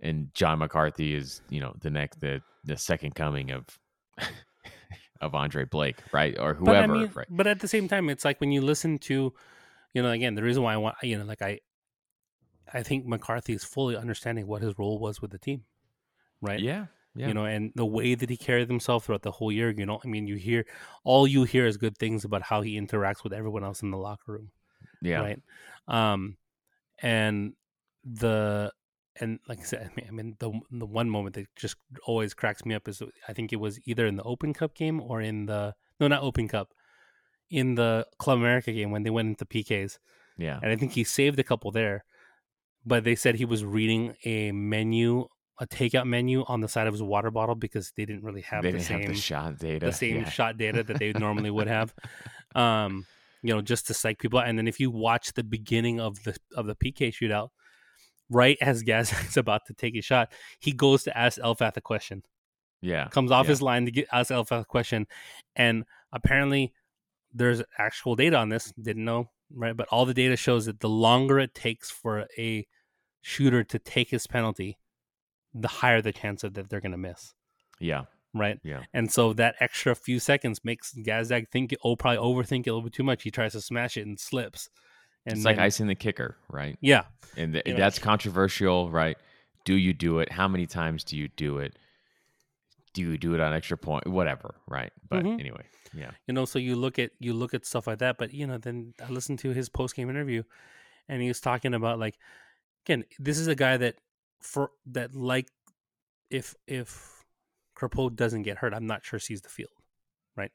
And 0.00 0.32
John 0.34 0.58
McCarthy 0.58 1.14
is 1.14 1.40
you 1.48 1.60
know 1.60 1.74
the 1.80 1.90
next 1.90 2.20
the 2.20 2.42
the 2.64 2.76
second 2.76 3.14
coming 3.14 3.50
of 3.50 3.64
of 5.20 5.34
Andre 5.34 5.64
Blake, 5.64 5.96
right, 6.12 6.38
or 6.38 6.54
but 6.54 6.76
I 6.76 6.86
whoever, 6.86 6.92
mean, 6.92 7.10
right? 7.14 7.26
but 7.30 7.46
at 7.46 7.60
the 7.60 7.68
same 7.68 7.88
time, 7.88 8.08
it's 8.10 8.24
like 8.24 8.40
when 8.40 8.52
you 8.52 8.60
listen 8.60 8.98
to, 9.00 9.32
you 9.94 10.02
know, 10.02 10.10
again, 10.10 10.34
the 10.34 10.42
reason 10.42 10.62
why 10.62 10.74
I 10.74 10.76
want, 10.76 10.96
you 11.02 11.18
know, 11.18 11.24
like 11.24 11.42
I, 11.42 11.60
I 12.72 12.82
think 12.82 13.06
McCarthy 13.06 13.54
is 13.54 13.64
fully 13.64 13.96
understanding 13.96 14.46
what 14.46 14.62
his 14.62 14.78
role 14.78 14.98
was 14.98 15.22
with 15.22 15.30
the 15.30 15.38
team, 15.38 15.64
right? 16.42 16.60
Yeah, 16.60 16.86
yeah, 17.14 17.28
You 17.28 17.34
know, 17.34 17.46
and 17.46 17.72
the 17.74 17.86
way 17.86 18.14
that 18.14 18.28
he 18.28 18.36
carried 18.36 18.68
himself 18.68 19.06
throughout 19.06 19.22
the 19.22 19.30
whole 19.32 19.50
year. 19.50 19.70
You 19.70 19.86
know, 19.86 20.00
I 20.04 20.06
mean, 20.08 20.26
you 20.26 20.36
hear 20.36 20.66
all 21.04 21.26
you 21.26 21.44
hear 21.44 21.66
is 21.66 21.78
good 21.78 21.96
things 21.96 22.24
about 22.24 22.42
how 22.42 22.60
he 22.60 22.78
interacts 22.78 23.24
with 23.24 23.32
everyone 23.32 23.64
else 23.64 23.80
in 23.82 23.90
the 23.90 23.96
locker 23.96 24.32
room, 24.32 24.50
yeah, 25.00 25.20
right? 25.20 25.42
Um, 25.88 26.36
and 26.98 27.54
the 28.04 28.72
and 29.20 29.38
like 29.48 29.60
I 29.60 29.62
said, 29.62 29.90
I 29.90 30.00
mean, 30.00 30.06
I 30.08 30.10
mean, 30.12 30.36
the 30.38 30.52
the 30.70 30.86
one 30.86 31.10
moment 31.10 31.34
that 31.34 31.46
just 31.56 31.76
always 32.06 32.34
cracks 32.34 32.64
me 32.64 32.74
up 32.74 32.88
is 32.88 33.02
I 33.28 33.32
think 33.32 33.52
it 33.52 33.56
was 33.56 33.78
either 33.84 34.06
in 34.06 34.16
the 34.16 34.22
Open 34.22 34.52
Cup 34.52 34.74
game 34.74 35.00
or 35.00 35.20
in 35.20 35.46
the 35.46 35.74
no, 36.00 36.08
not 36.08 36.22
Open 36.22 36.48
Cup, 36.48 36.72
in 37.50 37.74
the 37.74 38.06
Club 38.18 38.38
America 38.38 38.72
game 38.72 38.90
when 38.90 39.02
they 39.02 39.10
went 39.10 39.28
into 39.28 39.44
PKs, 39.44 39.98
yeah. 40.36 40.58
and 40.62 40.70
I 40.70 40.76
think 40.76 40.92
he 40.92 41.04
saved 41.04 41.38
a 41.38 41.44
couple 41.44 41.70
there, 41.70 42.04
but 42.84 43.04
they 43.04 43.14
said 43.14 43.36
he 43.36 43.44
was 43.44 43.64
reading 43.64 44.14
a 44.24 44.52
menu, 44.52 45.26
a 45.60 45.66
takeout 45.66 46.06
menu 46.06 46.44
on 46.48 46.60
the 46.60 46.68
side 46.68 46.86
of 46.86 46.94
his 46.94 47.02
water 47.02 47.30
bottle 47.30 47.54
because 47.54 47.92
they 47.96 48.04
didn't 48.04 48.24
really 48.24 48.42
have 48.42 48.62
they 48.62 48.72
the 48.72 48.80
same 48.80 49.00
have 49.00 49.10
the 49.10 49.16
shot 49.16 49.58
data, 49.58 49.86
the 49.86 49.92
same 49.92 50.16
yeah. 50.16 50.28
shot 50.28 50.58
data 50.58 50.82
that 50.82 50.98
they 50.98 51.12
normally 51.12 51.50
would 51.50 51.68
have. 51.68 51.94
Um, 52.54 53.04
you 53.42 53.54
know, 53.54 53.60
just 53.60 53.86
to 53.86 53.94
psych 53.94 54.18
people 54.18 54.38
out. 54.38 54.48
And 54.48 54.58
then 54.58 54.66
if 54.66 54.80
you 54.80 54.90
watch 54.90 55.34
the 55.34 55.44
beginning 55.44 56.00
of 56.00 56.22
the 56.24 56.36
of 56.56 56.66
the 56.66 56.74
PK 56.74 57.12
shootout, 57.12 57.50
right 58.30 58.56
as 58.60 58.82
Gazdag's 58.82 59.36
about 59.36 59.66
to 59.66 59.74
take 59.74 59.96
a 59.96 60.02
shot, 60.02 60.32
he 60.60 60.72
goes 60.72 61.04
to 61.04 61.16
ask 61.16 61.38
Elfath 61.40 61.76
a 61.76 61.80
question. 61.80 62.22
Yeah, 62.82 63.08
Comes 63.08 63.30
off 63.30 63.46
yeah. 63.46 63.50
his 63.50 63.62
line 63.62 63.86
to 63.86 63.90
get 63.90 64.06
ask 64.12 64.30
Elfath 64.30 64.62
a 64.62 64.64
question, 64.64 65.06
and 65.56 65.84
apparently 66.12 66.72
there's 67.32 67.62
actual 67.78 68.16
data 68.16 68.36
on 68.36 68.48
this. 68.48 68.72
Didn't 68.80 69.04
know, 69.04 69.30
right? 69.54 69.76
But 69.76 69.88
all 69.88 70.04
the 70.06 70.14
data 70.14 70.36
shows 70.36 70.66
that 70.66 70.80
the 70.80 70.88
longer 70.88 71.38
it 71.38 71.54
takes 71.54 71.90
for 71.90 72.26
a 72.38 72.66
shooter 73.22 73.64
to 73.64 73.78
take 73.78 74.10
his 74.10 74.26
penalty, 74.26 74.78
the 75.54 75.68
higher 75.68 76.02
the 76.02 76.12
chance 76.12 76.44
of 76.44 76.54
that 76.54 76.68
they're 76.68 76.80
going 76.80 76.92
to 76.92 76.98
miss, 76.98 77.34
yeah, 77.80 78.02
right? 78.34 78.58
yeah. 78.62 78.82
And 78.92 79.10
so 79.10 79.32
that 79.32 79.56
extra 79.58 79.94
few 79.94 80.20
seconds 80.20 80.60
makes 80.62 80.92
Gazdag 80.92 81.48
think, 81.50 81.74
oh, 81.82 81.96
probably 81.96 82.18
overthink 82.18 82.66
it 82.66 82.70
a 82.70 82.74
little 82.74 82.82
bit 82.82 82.92
too 82.92 83.02
much. 83.02 83.22
He 83.22 83.30
tries 83.30 83.52
to 83.52 83.60
smash 83.60 83.96
it 83.96 84.06
and 84.06 84.20
slips. 84.20 84.68
And 85.26 85.36
it's 85.36 85.44
like 85.44 85.58
icing 85.58 85.86
the 85.88 85.94
kicker, 85.94 86.36
right? 86.48 86.76
Yeah. 86.80 87.04
And 87.36 87.52
th- 87.54 87.64
You 87.66 87.72
know- 87.74 87.78
that's 87.80 87.98
controversial, 87.98 88.90
right? 88.90 89.16
Do 89.64 89.74
you 89.74 89.92
do 89.92 90.20
it? 90.20 90.30
How 90.30 90.46
many 90.48 90.66
times 90.66 91.02
do 91.04 91.16
you 91.16 91.28
do 91.28 91.58
it? 91.58 91.76
Do 92.94 93.02
you 93.02 93.18
do 93.18 93.34
it 93.34 93.40
on 93.40 93.52
extra 93.52 93.76
point? 93.76 94.06
Whatever, 94.06 94.54
right? 94.68 94.92
But 95.08 95.24
Mhm. 95.24 95.40
anyway, 95.40 95.64
yeah, 95.92 96.12
You 96.26 96.34
know, 96.34 96.44
so 96.44 96.58
you 96.58 96.76
look 96.76 96.98
at 96.98 97.10
you 97.18 97.32
look 97.34 97.52
at 97.54 97.66
stuff 97.66 97.86
like 97.86 97.98
that, 97.98 98.16
but 98.18 98.32
you 98.32 98.46
know, 98.46 98.56
then 98.58 98.94
I 99.04 99.08
listened 99.10 99.38
to 99.40 99.50
his 99.50 99.68
post 99.68 99.94
game 99.96 100.08
interview 100.08 100.44
and 101.08 101.20
he 101.20 101.28
was 101.28 101.40
talking 101.40 101.74
about 101.74 101.98
like 101.98 102.16
again, 102.84 103.04
this 103.18 103.38
is 103.38 103.48
a 103.48 103.54
guy 103.54 103.76
that 103.76 103.96
for 104.40 104.70
that 104.86 105.14
like 105.14 105.48
if 106.30 106.54
if 106.66 107.24
Crépeau 107.76 108.14
doesn't 108.14 108.42
get 108.42 108.58
hurt, 108.58 108.72
I'm 108.72 108.86
not 108.86 109.04
sure 109.04 109.18
sees 109.18 109.42
the 109.42 109.48
field. 109.50 109.72
Right? 110.36 110.52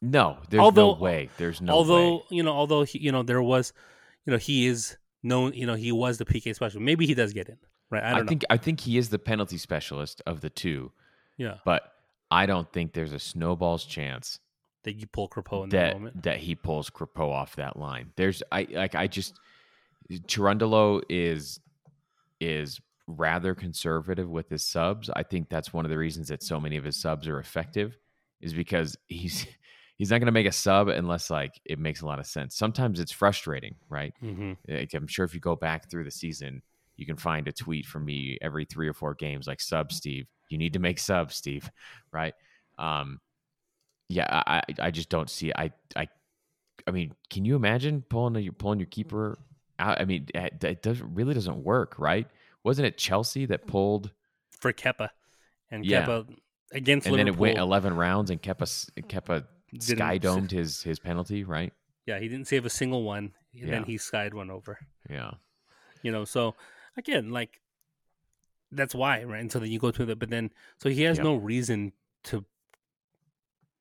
No, 0.00 0.38
there's 0.48 0.60
Although- 0.62 0.94
no 0.94 1.00
way. 1.00 1.28
There's 1.36 1.60
no 1.60 1.72
although, 1.74 2.16
way. 2.18 2.22
you 2.30 2.42
know, 2.42 2.52
although 2.52 2.84
he, 2.84 2.98
you 3.00 3.12
know, 3.12 3.22
there 3.22 3.42
was 3.42 3.72
you 4.26 4.30
know, 4.32 4.38
he 4.38 4.66
is 4.66 4.96
known, 5.22 5.52
you 5.54 5.66
know, 5.66 5.74
he 5.74 5.92
was 5.92 6.18
the 6.18 6.24
PK 6.24 6.54
specialist. 6.54 6.78
Maybe 6.78 7.06
he 7.06 7.14
does 7.14 7.32
get 7.32 7.48
in. 7.48 7.58
Right. 7.90 8.02
I 8.02 8.10
I, 8.10 8.14
don't 8.14 8.24
know. 8.24 8.28
think 8.28 8.44
I 8.50 8.56
think 8.56 8.80
he 8.80 8.96
is 8.98 9.10
the 9.10 9.18
penalty 9.18 9.58
specialist 9.58 10.22
of 10.26 10.40
the 10.40 10.50
two, 10.50 10.92
yeah. 11.36 11.56
but 11.64 11.92
I 12.30 12.46
don't 12.46 12.70
think 12.72 12.94
there's 12.94 13.12
a 13.12 13.18
snowball's 13.18 13.84
chance 13.84 14.38
That 14.84 14.94
you 14.94 15.06
pull 15.06 15.28
Crépeau 15.28 15.64
in 15.64 15.68
that 15.70 15.78
that 15.88 15.94
moment. 15.94 16.22
that 16.22 16.38
he 16.38 16.54
pulls 16.54 16.88
Crépeau 16.88 17.30
off 17.30 17.56
that 17.56 17.76
line. 17.78 18.12
There's 18.16 18.42
I 18.50 18.66
like 18.70 18.94
I 18.94 19.06
just 19.08 19.38
Cherundolo 20.10 21.02
is 21.08 21.60
is 22.40 22.80
rather 23.06 23.54
conservative 23.54 24.30
with 24.30 24.48
his 24.48 24.64
subs. 24.64 25.10
I 25.14 25.22
think 25.22 25.48
that's 25.48 25.72
one 25.72 25.84
of 25.84 25.90
the 25.90 25.98
reasons 25.98 26.28
that 26.28 26.42
so 26.42 26.58
many 26.58 26.76
of 26.76 26.84
his 26.84 26.96
subs 26.96 27.28
are 27.28 27.38
effective 27.38 27.98
is 28.40 28.54
because 28.54 28.96
he's 29.08 29.46
he's 30.02 30.10
not 30.10 30.18
going 30.18 30.26
to 30.26 30.32
make 30.32 30.48
a 30.48 30.52
sub 30.52 30.88
unless 30.88 31.30
like 31.30 31.60
it 31.64 31.78
makes 31.78 32.00
a 32.00 32.06
lot 32.06 32.18
of 32.18 32.26
sense. 32.26 32.56
Sometimes 32.56 32.98
it's 32.98 33.12
frustrating, 33.12 33.76
right? 33.88 34.12
Mm-hmm. 34.20 34.54
Like, 34.66 34.92
I'm 34.94 35.06
sure 35.06 35.24
if 35.24 35.32
you 35.32 35.38
go 35.38 35.54
back 35.54 35.88
through 35.88 36.02
the 36.02 36.10
season, 36.10 36.60
you 36.96 37.06
can 37.06 37.16
find 37.16 37.46
a 37.46 37.52
tweet 37.52 37.86
from 37.86 38.04
me 38.04 38.36
every 38.42 38.64
three 38.64 38.88
or 38.88 38.94
four 38.94 39.14
games 39.14 39.46
like 39.46 39.60
sub 39.60 39.92
Steve. 39.92 40.26
You 40.48 40.58
need 40.58 40.72
to 40.72 40.80
make 40.80 40.98
sub 40.98 41.32
Steve, 41.32 41.70
right? 42.12 42.34
Um, 42.78 43.20
yeah, 44.08 44.26
I 44.44 44.62
I- 44.80 44.90
just 44.90 45.08
don't 45.08 45.30
see. 45.30 45.52
I 45.54 45.70
I 45.94 46.08
I 46.84 46.90
mean, 46.90 47.14
can 47.30 47.44
you 47.44 47.54
imagine 47.54 48.02
pulling 48.08 48.42
your 48.42 48.54
pulling 48.54 48.80
your 48.80 48.86
keeper 48.88 49.38
out? 49.78 50.00
I 50.00 50.04
mean, 50.04 50.26
it, 50.34 50.64
it 50.64 50.82
does 50.82 51.00
really 51.00 51.32
doesn't 51.34 51.62
work, 51.62 51.94
right? 51.96 52.26
Wasn't 52.64 52.86
it 52.86 52.98
Chelsea 52.98 53.46
that 53.46 53.68
pulled, 53.68 54.10
For 54.58 54.72
Kepa. 54.72 55.10
And 55.70 55.86
Yeah. 55.86 56.04
Kepa 56.06 56.26
against 56.72 57.06
and 57.06 57.16
then 57.16 57.28
it 57.28 57.36
went 57.36 57.56
eleven 57.56 57.94
rounds, 57.94 58.30
and 58.30 58.42
Kepa 58.42 58.94
didn't- 58.96 59.46
sky 59.80 60.18
domed 60.18 60.50
his 60.50 60.82
his 60.82 60.98
penalty, 60.98 61.44
right? 61.44 61.72
Yeah, 62.06 62.18
he 62.18 62.28
didn't 62.28 62.48
save 62.48 62.66
a 62.66 62.70
single 62.70 63.02
one. 63.04 63.32
And 63.60 63.70
then 63.70 63.84
he 63.84 63.98
skied 63.98 64.32
one 64.34 64.50
over. 64.50 64.78
Yeah, 65.10 65.32
You 66.02 66.10
know, 66.10 66.24
so 66.24 66.54
again, 66.96 67.30
like 67.30 67.60
that's 68.70 68.94
why, 68.94 69.22
right? 69.24 69.40
And 69.40 69.52
so 69.52 69.58
then 69.58 69.70
you 69.70 69.78
go 69.78 69.90
to 69.90 70.04
the, 70.06 70.16
but 70.16 70.30
then 70.30 70.50
so 70.78 70.88
he 70.88 71.02
has 71.02 71.18
Yep. 71.18 71.24
no 71.24 71.34
reason 71.36 71.92
to, 72.24 72.44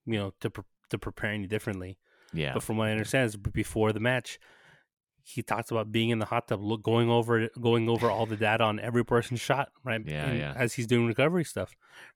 you 0.05 0.17
know, 0.19 0.33
to 0.41 0.49
pre- 0.49 0.63
to 0.89 0.97
prepare 0.97 1.31
any 1.31 1.47
differently. 1.47 1.97
yeah, 2.33 2.53
But 2.53 2.63
from 2.63 2.77
what 2.77 2.87
I 2.89 2.91
understand, 2.91 3.27
is 3.27 3.37
before 3.37 3.93
the 3.93 3.99
match, 4.01 4.39
he 5.23 5.41
talks 5.41 5.71
about 5.71 5.91
being 5.91 6.09
in 6.09 6.19
the 6.19 6.25
hot 6.25 6.47
tub, 6.49 6.61
look, 6.61 6.83
going 6.83 7.09
over 7.09 7.47
going 7.59 7.87
over 7.87 8.09
all 8.11 8.25
the 8.25 8.35
data 8.35 8.63
on 8.65 8.79
every 8.79 9.05
person's 9.05 9.39
shot, 9.39 9.69
right? 9.85 10.01
Yeah, 10.05 10.25
And 10.27 10.37
yeah. 10.39 10.53
As 10.55 10.73
he's 10.73 10.87
doing 10.87 11.07
recovery 11.07 11.45
stuff, 11.45 11.75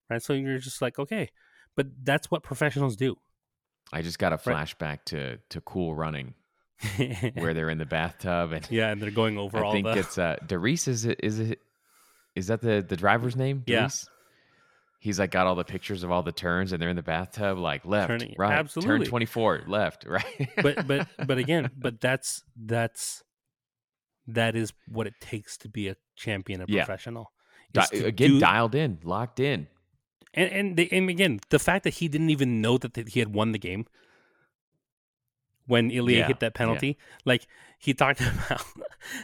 right? 0.09 0.21
So 0.21 0.33
you're 0.33 0.57
just 0.59 0.81
like, 0.81 0.99
okay, 0.99 1.29
but 1.75 1.87
that's 2.03 2.29
what 2.29 2.43
professionals 2.43 2.95
do. 2.97 3.15
I 3.93 4.01
just 4.01 4.19
got 4.19 4.33
a 4.33 4.39
Right. 4.45 4.67
flashback 4.67 4.99
to 5.05 5.37
to 5.49 5.61
Cool 5.61 5.95
Running 5.95 6.33
where 7.35 7.53
they're 7.53 7.69
in 7.69 7.77
the 7.77 7.85
bathtub 7.85 8.51
and 8.51 8.67
yeah, 8.69 8.89
and 8.91 9.01
they're 9.01 9.11
going 9.11 9.37
over 9.37 9.63
all 9.63 9.71
I 9.71 9.73
think 9.73 9.85
the. 9.87 9.97
it's 9.97 10.17
uh 10.17 10.35
Derice 10.45 10.87
is 10.87 11.05
it 11.05 11.19
is 11.23 11.39
it 11.39 11.59
is 12.35 12.47
that 12.47 12.61
the 12.61 12.85
the 12.87 12.97
driver's 12.97 13.35
name? 13.35 13.63
Yeah. 13.65 13.89
He's 14.99 15.19
like 15.19 15.29
got 15.29 15.45
all 15.45 15.53
the 15.55 15.63
pictures 15.63 16.01
of 16.03 16.11
all 16.11 16.23
the 16.23 16.31
turns 16.31 16.71
and 16.73 16.81
they're 16.81 16.89
in 16.89 16.95
the 16.95 17.03
bathtub 17.03 17.59
like 17.59 17.85
left, 17.85 18.07
Turning- 18.07 18.35
right, 18.39 18.53
absolutely. 18.53 19.05
turn 19.05 19.09
24, 19.09 19.63
left, 19.67 20.03
right. 20.07 20.49
but 20.63 20.87
but 20.87 21.07
but 21.27 21.37
again, 21.37 21.69
but 21.77 22.01
that's 22.01 22.43
that's 22.55 23.23
that 24.27 24.55
is 24.55 24.73
what 24.87 25.05
it 25.05 25.13
takes 25.21 25.57
to 25.57 25.69
be 25.69 25.87
a 25.89 25.95
champion, 26.15 26.61
a 26.61 26.65
Yeah. 26.67 26.85
professional. 26.85 27.31
Di- 27.71 27.85
again 27.93 28.31
do- 28.31 28.39
dialed 28.39 28.73
in, 28.73 28.97
locked 29.03 29.39
in. 29.39 29.67
And 30.35 30.51
and, 30.51 30.77
they, 30.77 30.87
and 30.91 31.09
again, 31.09 31.39
the 31.49 31.59
fact 31.59 31.83
that 31.85 31.95
he 31.95 32.07
didn't 32.07 32.29
even 32.29 32.61
know 32.61 32.77
that 32.77 32.93
th- 32.93 33.13
he 33.13 33.19
had 33.19 33.33
won 33.33 33.51
the 33.53 33.57
game 33.59 33.85
when 35.67 35.89
Ilie 35.91 36.17
Yeah, 36.17 36.27
hit 36.27 36.39
that 36.41 36.53
yeah. 36.53 36.57
penalty, 36.57 36.97
like 37.25 37.47
he 37.79 37.93
talked 37.93 38.21
about, 38.47 38.61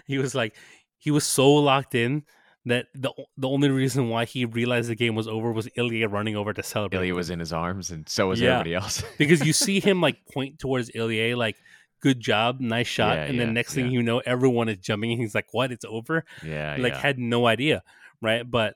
he 0.05 0.17
was 0.17 0.33
like 0.33 0.55
he 0.97 1.11
was 1.11 1.23
so 1.25 1.51
locked 1.51 1.93
in 1.95 2.23
that 2.65 2.87
the 2.95 3.11
the 3.37 3.49
only 3.49 3.69
reason 3.69 4.09
why 4.09 4.25
he 4.25 4.45
realized 4.45 4.89
the 4.89 4.95
game 4.95 5.15
was 5.15 5.27
over 5.27 5.51
was 5.51 5.67
Ilie 5.77 6.05
running 6.05 6.35
over 6.35 6.53
to 6.53 6.63
celebrate. 6.63 6.99
Ilie 6.99 7.11
was 7.11 7.29
in 7.29 7.39
his 7.39 7.51
arms 7.53 7.91
and 7.91 8.07
so 8.07 8.27
was 8.27 8.39
Yeah. 8.39 8.51
everybody 8.53 8.75
else. 8.75 9.03
because 9.17 9.45
you 9.45 9.53
see 9.53 9.79
him 9.79 10.01
like 10.01 10.25
point 10.33 10.59
towards 10.59 10.89
Ilie, 10.95 11.35
like 11.35 11.57
"good 12.01 12.19
job, 12.19 12.59
nice 12.59 12.87
shot," 12.87 13.17
Yeah, 13.17 13.23
and 13.25 13.39
then 13.39 13.53
next 13.53 13.73
thing 13.73 13.85
yeah. 13.87 13.91
you 13.93 14.03
know, 14.03 14.19
everyone 14.19 14.69
is 14.69 14.77
jumping. 14.77 15.11
and 15.11 15.21
He's 15.21 15.35
like, 15.35 15.47
"What? 15.51 15.71
It's 15.71 15.85
over!" 15.85 16.23
yeah, 16.45 16.77
like 16.79 16.93
yeah. 16.93 16.99
had 17.01 17.19
no 17.19 17.47
idea, 17.47 17.83
right? 18.21 18.49
But 18.49 18.75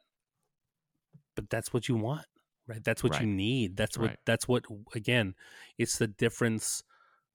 but 1.36 1.50
that's 1.50 1.74
what 1.74 1.88
you 1.90 1.96
want, 1.96 2.26
right? 2.68 2.84
That's 2.84 3.04
what 3.04 3.20
you 3.22 3.28
need. 3.28 3.78
That's 3.78 3.98
what 3.98 4.10
Right. 4.10 4.20
that's 4.26 4.48
what 4.48 4.66
again. 4.94 5.36
It's 5.78 5.98
the 5.98 6.08
difference. 6.08 6.84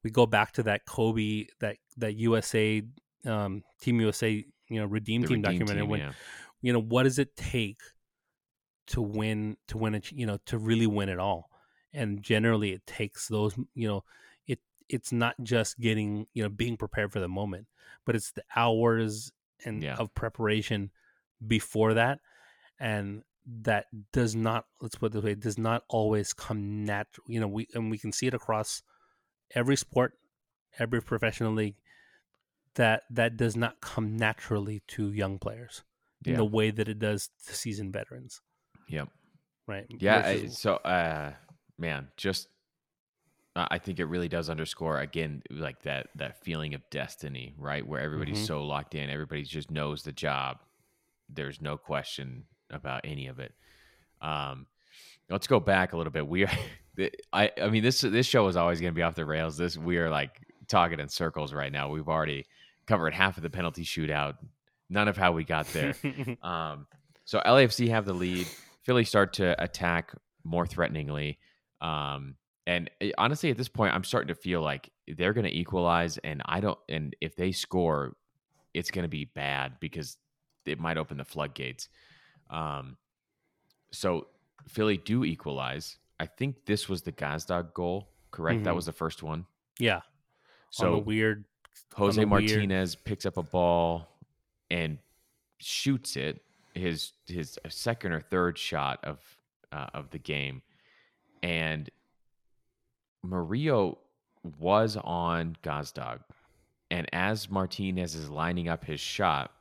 We 0.03 0.11
go 0.11 0.27
back 0.27 0.53
to 0.53 0.63
that 0.65 0.87
Kobe, 0.87 1.47
that 1.61 1.77
that 1.99 2.15
USA 2.17 2.83
um, 3.27 3.63
Team 3.81 4.01
USA, 4.01 4.31
you 4.69 4.81
know, 4.81 4.87
Redeem 4.87 5.21
the 5.23 5.29
Team 5.29 5.37
Redeem 5.43 5.43
documentary. 5.43 5.83
team, 5.83 5.91
when 5.91 6.01
yeah. 6.01 6.13
you 6.63 6.73
know 6.73 6.81
what 6.81 7.03
does 7.05 7.19
it 7.19 7.37
take 7.37 7.79
to 8.89 9.01
win 9.03 9.57
to 9.69 9.79
win 9.79 9.95
it 9.95 10.11
you 10.11 10.27
know 10.27 10.39
to 10.47 10.59
really 10.59 10.87
win 10.87 11.09
it 11.09 11.19
all 11.19 11.49
and 11.93 12.23
generally 12.23 12.73
it 12.73 12.85
takes 12.87 13.29
those 13.29 13.55
you 13.75 13.87
know 13.87 14.03
it 14.49 14.59
it's 14.89 15.13
not 15.13 15.35
just 15.45 15.79
getting 15.79 16.27
you 16.35 16.43
know 16.43 16.49
being 16.49 16.77
prepared 16.77 17.13
for 17.13 17.21
the 17.21 17.29
moment 17.29 17.67
but 18.05 18.17
it's 18.17 18.33
the 18.33 18.43
hours 18.57 19.31
and 19.65 19.83
Yeah. 19.83 19.95
of 19.97 20.13
preparation 20.15 20.91
before 21.47 21.95
that 21.95 22.19
and 22.81 23.23
that 23.63 23.87
does 24.13 24.35
not 24.37 24.65
let's 24.81 24.95
put 24.95 25.07
it 25.07 25.13
this 25.15 25.23
way 25.25 25.35
does 25.35 25.59
not 25.59 25.83
always 25.89 26.33
come 26.33 26.85
natural 26.85 27.25
you 27.29 27.41
know 27.41 27.49
we 27.49 27.67
and 27.75 27.91
we 27.91 27.99
can 27.99 28.13
see 28.13 28.27
it 28.27 28.35
across 28.35 28.83
every 29.55 29.77
sport 29.77 30.13
every 30.79 31.03
professional 31.03 31.53
league 31.53 31.75
that 32.75 33.03
that 33.11 33.37
does 33.37 33.57
not 33.57 33.81
come 33.81 34.17
naturally 34.17 34.83
to 34.87 35.11
young 35.13 35.39
players 35.39 35.83
in 36.25 36.37
the 36.37 36.45
way 36.45 36.71
that 36.71 36.87
it 36.89 36.99
does 36.99 37.31
to 37.47 37.55
seasoned 37.55 37.93
veterans 37.93 38.41
Yep. 38.89 39.09
right 39.67 39.87
Yeah. 39.99 40.23
I- 40.25 40.47
so, 40.49 40.77
uh, 40.77 41.33
man, 41.79 42.09
just 42.17 42.49
I 43.57 43.79
think 43.79 43.99
it 43.99 44.05
really 44.05 44.29
does 44.29 44.49
underscore 44.49 45.01
again, 45.01 45.43
like 45.51 45.83
that 45.83 46.09
that 46.15 46.43
feeling 46.45 46.73
of 46.75 46.89
destiny, 46.91 47.53
right? 47.59 47.85
Where 47.87 48.01
everybody's 48.01 48.39
Mhm. 48.45 48.47
so 48.47 48.65
locked 48.65 48.95
in, 48.95 49.11
everybody 49.11 49.43
just 49.43 49.71
knows 49.73 50.05
the 50.05 50.13
job. 50.13 50.61
There's 51.29 51.61
no 51.61 51.77
question 51.77 52.47
about 52.71 53.03
any 53.05 53.27
of 53.27 53.39
it. 53.39 53.53
Um, 54.21 54.67
let's 55.29 55.47
go 55.47 55.61
back 55.61 55.93
a 55.93 55.97
little 55.97 56.13
bit. 56.13 56.27
We 56.27 56.45
are, 56.45 56.53
I, 57.33 57.51
I 57.61 57.69
mean, 57.71 57.83
this 57.83 58.01
this 58.01 58.27
show 58.27 58.47
is 58.49 58.57
always 58.57 58.81
going 58.81 58.93
to 58.93 58.97
be 58.97 59.03
off 59.03 59.15
the 59.15 59.25
rails. 59.25 59.57
This 59.57 59.77
we 59.77 59.99
are 59.99 60.11
like 60.11 60.41
talking 60.69 61.01
in 61.01 61.09
circles 61.09 61.53
right 61.53 61.73
now. 61.73 61.91
We've 61.91 62.09
already 62.09 62.47
covered 62.87 63.15
half 63.15 63.37
of 63.37 63.43
the 63.43 63.51
penalty 63.51 63.85
shootout, 63.85 64.37
none 64.89 65.09
of 65.09 65.17
how 65.17 65.33
we 65.33 65.45
got 65.45 65.67
there. 65.69 65.95
Um, 66.43 66.87
so 67.25 67.41
LAFC 67.47 67.89
have 67.91 68.07
the 68.07 68.13
lead. 68.13 68.49
Philly 68.83 69.05
start 69.05 69.35
to 69.35 69.63
attack 69.63 70.13
more 70.43 70.67
threateningly. 70.67 71.39
Um, 71.81 72.35
and 72.67 72.91
eh, 73.01 73.13
honestly, 73.19 73.51
at 73.51 73.57
this 73.57 73.69
point, 73.69 73.95
I'm 73.95 74.05
starting 74.05 74.29
to 74.29 74.35
feel 74.35 74.63
like 74.63 74.91
they're 75.07 75.33
going 75.33 75.47
to 75.47 75.57
equalize. 75.57 76.19
And 76.19 76.43
I 76.45 76.61
don't, 76.61 76.79
and 76.89 77.15
if 77.21 77.37
they 77.37 77.53
score, 77.53 78.17
it's 78.75 78.91
going 78.91 79.05
to 79.05 79.09
be 79.09 79.27
bad 79.27 79.75
because 79.81 80.17
it 80.67 80.81
might 80.81 80.97
open 80.97 81.19
the 81.19 81.25
floodgates. 81.25 81.89
Um, 82.51 82.97
so 83.93 84.27
Philly 84.69 84.97
do 84.99 85.25
equalize. 85.25 85.97
I 86.19 86.27
think 86.27 86.65
this 86.67 86.89
was 86.89 87.03
the 87.03 87.13
Gazdag 87.13 87.73
goal, 87.75 88.09
correct? 88.31 88.65
That 88.65 88.73
Mhm. 88.73 88.77
was 88.77 88.87
the 88.87 88.93
first 88.93 89.23
one. 89.23 89.47
yeah 89.79 90.03
So 90.71 90.99
weird 90.99 91.45
Jose 91.95 92.21
a 92.21 92.27
weird- 92.27 92.29
Martinez 92.29 92.95
picks 92.95 93.25
up 93.25 93.37
a 93.39 93.43
ball 93.43 94.07
and 94.71 94.99
shoots 95.59 96.17
it. 96.17 96.45
His 96.75 97.13
his 97.27 97.59
second 97.69 98.13
or 98.13 98.21
third 98.21 98.59
shot 98.59 99.03
of 99.05 99.19
uh, 99.73 99.89
of 99.95 100.11
the 100.11 100.19
game, 100.19 100.63
and 101.43 101.89
Mario 103.23 103.99
was 104.59 104.97
on 104.97 105.57
Gazdag, 105.63 106.23
and 106.91 107.09
as 107.15 107.49
Martinez 107.51 108.15
is 108.15 108.29
lining 108.31 108.69
up 108.69 108.85
his 108.85 109.01
shot, 109.01 109.53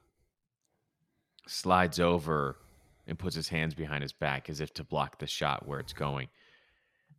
slides 1.48 2.00
over 2.00 2.58
and 3.10 3.20
puts 3.20 3.36
his 3.36 3.50
hands 3.50 3.74
behind 3.74 4.04
his 4.04 4.14
back 4.14 4.50
as 4.50 4.62
if 4.62 4.74
to 4.76 4.84
block 4.84 5.20
the 5.20 5.28
shot 5.28 5.68
where 5.68 5.80
it's 5.80 5.94
going. 5.94 6.30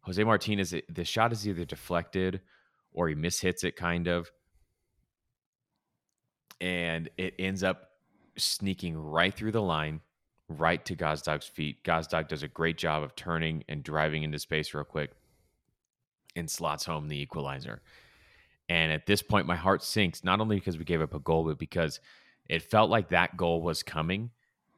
Jose 0.03 0.23
Martinez, 0.23 0.75
the 0.89 1.05
shot 1.05 1.33
is 1.33 1.47
either 1.47 1.67
deflected 1.67 2.41
or 2.93 3.09
he 3.09 3.15
mishits 3.15 3.65
it, 3.65 3.77
kind 3.77 4.09
of 4.09 4.31
and 6.61 7.09
it 7.17 7.35
ends 7.39 7.63
up 7.63 7.91
sneaking 8.37 8.97
right 8.97 9.35
through 9.35 9.53
the 9.53 9.63
line, 9.63 10.01
right 10.49 10.85
to 10.85 10.95
Gazdag's 10.95 11.47
feet. 11.47 11.83
Gazdag 11.85 12.29
does 12.29 12.43
a 12.43 12.49
great 12.49 12.77
job 12.77 13.03
of 13.03 13.17
turning 13.17 13.65
and 13.69 13.83
driving 13.83 14.23
into 14.23 14.39
space 14.39 14.75
real 14.75 14.85
quick 14.85 15.13
and 16.37 16.51
slots 16.51 16.85
home 16.85 17.09
the 17.09 17.21
equalizer. 17.21 17.83
And 18.69 18.93
at 18.93 19.07
this 19.07 19.23
point, 19.23 19.47
my 19.47 19.57
heart 19.57 19.83
sinks, 19.83 20.23
not 20.23 20.41
only 20.41 20.57
because 20.57 20.79
we 20.79 20.85
gave 20.85 21.01
up 21.01 21.15
a 21.15 21.19
goal, 21.19 21.45
but 21.45 21.59
because 21.59 21.99
it 22.49 22.63
felt 22.63 22.91
like 22.91 23.09
that 23.09 23.37
goal 23.37 23.63
was 23.63 23.83
coming. 23.83 24.31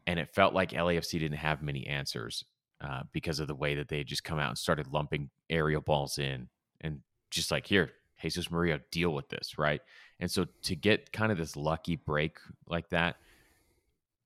And 0.06 0.18
it 0.18 0.34
felt 0.34 0.54
like 0.54 0.70
LAFC 0.72 1.18
didn't 1.18 1.38
have 1.38 1.62
many 1.62 1.86
answers 1.86 2.44
uh, 2.80 3.02
because 3.12 3.38
of 3.38 3.46
the 3.46 3.54
way 3.54 3.74
that 3.76 3.88
they 3.88 3.98
had 3.98 4.06
just 4.06 4.24
come 4.24 4.38
out 4.38 4.48
and 4.48 4.58
started 4.58 4.88
lumping 4.88 5.30
aerial 5.48 5.80
balls 5.80 6.18
in 6.18 6.48
and 6.80 7.00
just 7.30 7.50
like, 7.50 7.66
here, 7.66 7.92
Jesus 8.20 8.50
Maria, 8.50 8.80
deal 8.90 9.10
with 9.14 9.28
this, 9.28 9.58
right? 9.58 9.80
And 10.20 10.30
so 10.30 10.46
to 10.62 10.74
get 10.76 11.12
kind 11.12 11.30
of 11.32 11.38
this 11.38 11.56
lucky 11.56 11.96
break 11.96 12.38
like 12.66 12.88
that, 12.90 13.16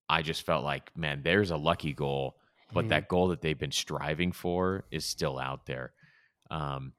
I 0.09 0.23
just 0.23 0.43
felt 0.43 0.65
like, 0.65 0.97
man, 0.97 1.23
there's 1.23 1.51
a 1.51 1.57
lucky 1.57 1.93
goal, 1.93 2.39
but 2.73 2.87
Mhm. 2.87 2.89
that 2.91 3.09
goal 3.09 3.29
that 3.29 3.41
they've 3.41 3.59
been 3.59 3.73
striving 3.73 4.33
for 4.33 4.85
is 4.91 5.05
still 5.05 5.39
out 5.39 5.67
there. 5.67 5.93
Um, 6.51 6.93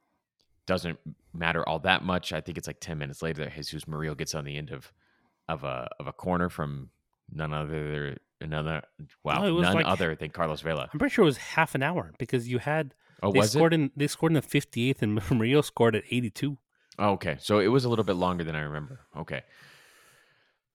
doesn't 0.65 0.99
matter 1.33 1.67
all 1.67 1.79
that 1.79 2.03
much. 2.03 2.33
I 2.33 2.41
think 2.41 2.57
it's 2.57 2.67
like 2.67 2.79
10 2.81 2.97
minutes 2.97 3.21
later 3.21 3.45
that 3.45 3.53
Jesus 3.55 3.87
Murillo 3.87 4.15
gets 4.15 4.35
on 4.35 4.43
the 4.45 4.57
end 4.57 4.71
of 4.71 4.91
of 5.47 5.63
a 5.63 5.89
of 5.97 6.07
a 6.07 6.11
corner 6.13 6.49
from 6.49 6.91
none 7.31 7.53
other 7.53 8.17
another 8.41 8.82
wow, 9.23 9.41
No, 9.41 9.47
it 9.47 9.52
was 9.52 9.63
none 9.63 9.73
like- 9.76 9.86
other 9.86 10.15
than 10.15 10.30
Carlos 10.30 10.62
Vela. 10.62 10.89
I'm 10.91 11.00
pretty 11.00 11.13
sure 11.13 11.23
it 11.23 11.26
was 11.26 11.38
half 11.38 11.76
an 11.76 11.84
hour 11.84 12.13
because 12.19 12.47
you 12.47 12.60
had 12.60 12.93
Oh, 13.23 13.32
they 13.32 13.39
was 13.39 13.52
scored 13.52 13.73
it? 13.73 13.78
in 13.80 13.91
they 13.95 14.08
scored 14.08 14.32
in 14.32 14.36
the 14.36 14.41
58th 14.41 15.02
and 15.02 15.15
Murillo 15.32 15.62
scored 15.62 15.95
at 15.95 16.04
82. 16.10 16.58
Oh, 17.00 17.12
okay. 17.13 17.38
So 17.39 17.60
it 17.60 17.67
was 17.67 17.86
a 17.86 17.89
little 17.89 18.06
bit 18.06 18.15
longer 18.15 18.43
than 18.43 18.56
I 18.56 18.62
remember. 18.62 19.00
Okay. 19.17 19.43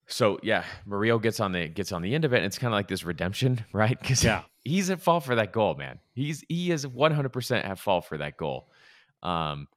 So 0.06 0.38
yeah, 0.42 0.64
Murillo 0.84 1.18
gets 1.18 1.40
on 1.40 1.52
the 1.52 1.68
gets 1.68 1.92
on 1.92 2.02
the 2.02 2.14
end 2.14 2.24
of 2.24 2.32
it, 2.32 2.38
and 2.38 2.46
it's 2.46 2.58
kind 2.58 2.72
of 2.72 2.76
like 2.76 2.88
this 2.88 3.04
redemption, 3.04 3.64
right? 3.72 3.98
Because 3.98 4.22
Yeah. 4.22 4.42
he's 4.64 4.90
at 4.90 5.00
fault 5.00 5.24
for 5.24 5.34
that 5.36 5.52
goal, 5.52 5.74
man. 5.74 6.00
He's 6.14 6.44
he 6.48 6.70
is 6.70 6.86
one 6.86 7.12
hundred 7.12 7.30
percent 7.32 7.64
at 7.64 7.78
fault 7.78 8.04
for 8.06 8.18
that 8.18 8.36
goal. 8.36 8.68
Um, 9.22 9.68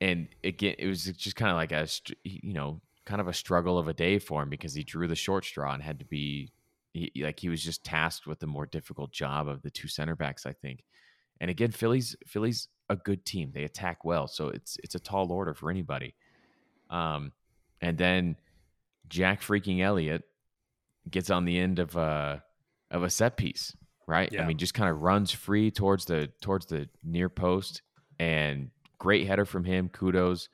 and 0.00 0.28
again, 0.42 0.76
it 0.78 0.86
was 0.86 1.04
just 1.04 1.36
kind 1.36 1.50
of 1.50 1.56
like 1.56 1.72
a 1.72 1.86
you 2.24 2.54
know 2.54 2.80
kind 3.04 3.20
of 3.20 3.28
a 3.28 3.32
struggle 3.34 3.78
of 3.78 3.86
a 3.88 3.92
day 3.92 4.18
for 4.18 4.42
him 4.42 4.48
because 4.50 4.74
he 4.74 4.82
drew 4.82 5.06
the 5.06 5.14
short 5.16 5.44
straw 5.44 5.72
and 5.72 5.82
had 5.82 5.98
to 5.98 6.04
be 6.04 6.50
he, 6.92 7.12
like 7.22 7.38
he 7.38 7.48
was 7.48 7.62
just 7.62 7.84
tasked 7.84 8.26
with 8.26 8.40
the 8.40 8.46
more 8.46 8.66
difficult 8.66 9.12
job 9.12 9.48
of 9.48 9.62
the 9.62 9.70
two 9.70 9.88
center 9.88 10.16
backs, 10.16 10.46
I 10.46 10.52
think. 10.52 10.84
And 11.40 11.50
again, 11.50 11.70
Philly's 11.70 12.16
Philly's 12.26 12.68
a 12.88 12.96
good 12.96 13.24
team. 13.24 13.52
They 13.54 13.64
attack 13.64 14.04
well, 14.04 14.28
so 14.28 14.48
it's 14.48 14.76
it's 14.82 14.94
a 14.94 15.00
tall 15.00 15.32
order 15.32 15.54
for 15.54 15.70
anybody. 15.70 16.14
Um, 16.90 17.32
and 17.80 17.96
then 17.96 18.36
Jack 19.08 19.40
freaking 19.40 19.80
Elliott 19.80 20.24
gets 21.08 21.30
on 21.30 21.44
the 21.44 21.58
end 21.58 21.78
of 21.78 21.96
a 21.96 22.42
of 22.90 23.02
a 23.02 23.10
set 23.10 23.36
piece, 23.36 23.74
right? 24.06 24.30
I 24.38 24.46
mean, 24.46 24.58
just 24.58 24.74
kind 24.74 24.90
of 24.90 25.02
runs 25.02 25.30
free 25.30 25.70
towards 25.70 26.04
the 26.04 26.30
towards 26.40 26.66
the 26.66 26.88
near 27.04 27.28
post, 27.28 27.82
and 28.18 28.70
great 28.98 29.26
header 29.26 29.44
from 29.44 29.64
him. 29.64 29.88
Kudos. 29.88 30.48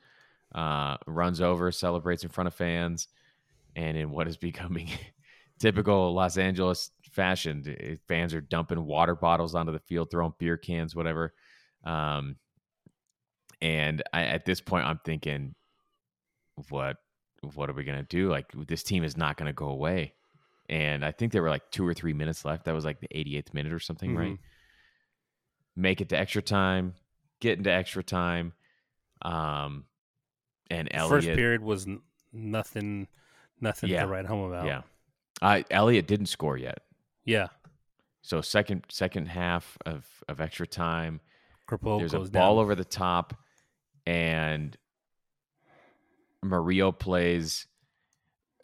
Uh, 0.55 0.95
runs 1.05 1.41
over, 1.41 1.71
celebrates 1.71 2.23
in 2.23 2.29
front 2.29 2.47
of 2.47 2.53
fans, 2.53 3.09
and 3.75 3.97
in 3.97 4.09
what 4.09 4.27
is 4.29 4.37
becoming 4.37 4.89
typical 5.59 6.13
Los 6.13 6.37
Angeles 6.37 6.91
fashion, 7.11 7.63
eh, 7.79 7.95
fans 8.07 8.33
are 8.33 8.41
dumping 8.41 8.83
water 8.85 9.15
bottles 9.15 9.55
onto 9.55 9.71
the 9.71 9.79
field, 9.79 10.09
throwing 10.11 10.33
beer 10.37 10.57
cans, 10.57 10.95
whatever. 10.95 11.33
Um, 11.83 12.35
and 13.61 14.03
I, 14.13 14.23
at 14.23 14.45
this 14.45 14.61
point, 14.61 14.85
I'm 14.85 14.99
thinking, 15.03 15.55
what 16.69 16.97
what 17.53 17.69
are 17.69 17.73
we 17.73 17.83
gonna 17.83 18.03
do? 18.03 18.29
Like 18.29 18.51
this 18.67 18.83
team 18.83 19.03
is 19.03 19.15
not 19.17 19.37
gonna 19.37 19.53
go 19.53 19.69
away. 19.69 20.13
And 20.69 21.05
I 21.05 21.11
think 21.11 21.31
there 21.31 21.41
were 21.41 21.49
like 21.49 21.69
two 21.71 21.87
or 21.87 21.93
three 21.93 22.13
minutes 22.13 22.43
left. 22.43 22.65
That 22.65 22.73
was 22.73 22.83
like 22.83 22.99
the 22.99 23.07
88th 23.15 23.53
minute 23.53 23.71
or 23.71 23.79
something, 23.79 24.15
right? 24.15 24.33
Mm-hmm. 24.33 25.81
Make 25.81 26.01
it 26.01 26.09
to 26.09 26.17
extra 26.17 26.41
time, 26.41 26.95
get 27.39 27.57
into 27.57 27.71
extra 27.71 28.03
time. 28.03 28.53
Um, 29.21 29.85
and 30.69 30.89
Elliott, 30.91 31.23
First 31.23 31.27
period 31.35 31.61
was 31.61 31.87
n- 31.87 32.01
nothing 32.33 33.07
nothing 33.61 33.89
Yeah. 33.91 34.01
to 34.01 34.07
write 34.07 34.25
home 34.25 34.51
about. 34.51 34.65
yeah, 34.65 34.81
uh, 35.41 35.61
Elliott 35.69 36.07
didn't 36.07 36.27
score 36.27 36.57
yet. 36.57 36.79
Yeah. 37.25 37.47
So 38.21 38.41
second 38.41 38.85
second 38.89 39.27
half 39.27 39.77
of 39.85 40.05
of 40.27 40.41
extra 40.41 40.67
time, 40.67 41.21
Crépeau 41.69 41.99
there's 41.99 42.13
a 42.13 42.19
ball 42.19 42.55
down. 42.55 42.63
over 42.63 42.75
the 42.75 42.85
top, 42.85 43.33
and 44.05 44.75
Murillo 46.43 46.91
plays. 46.91 47.67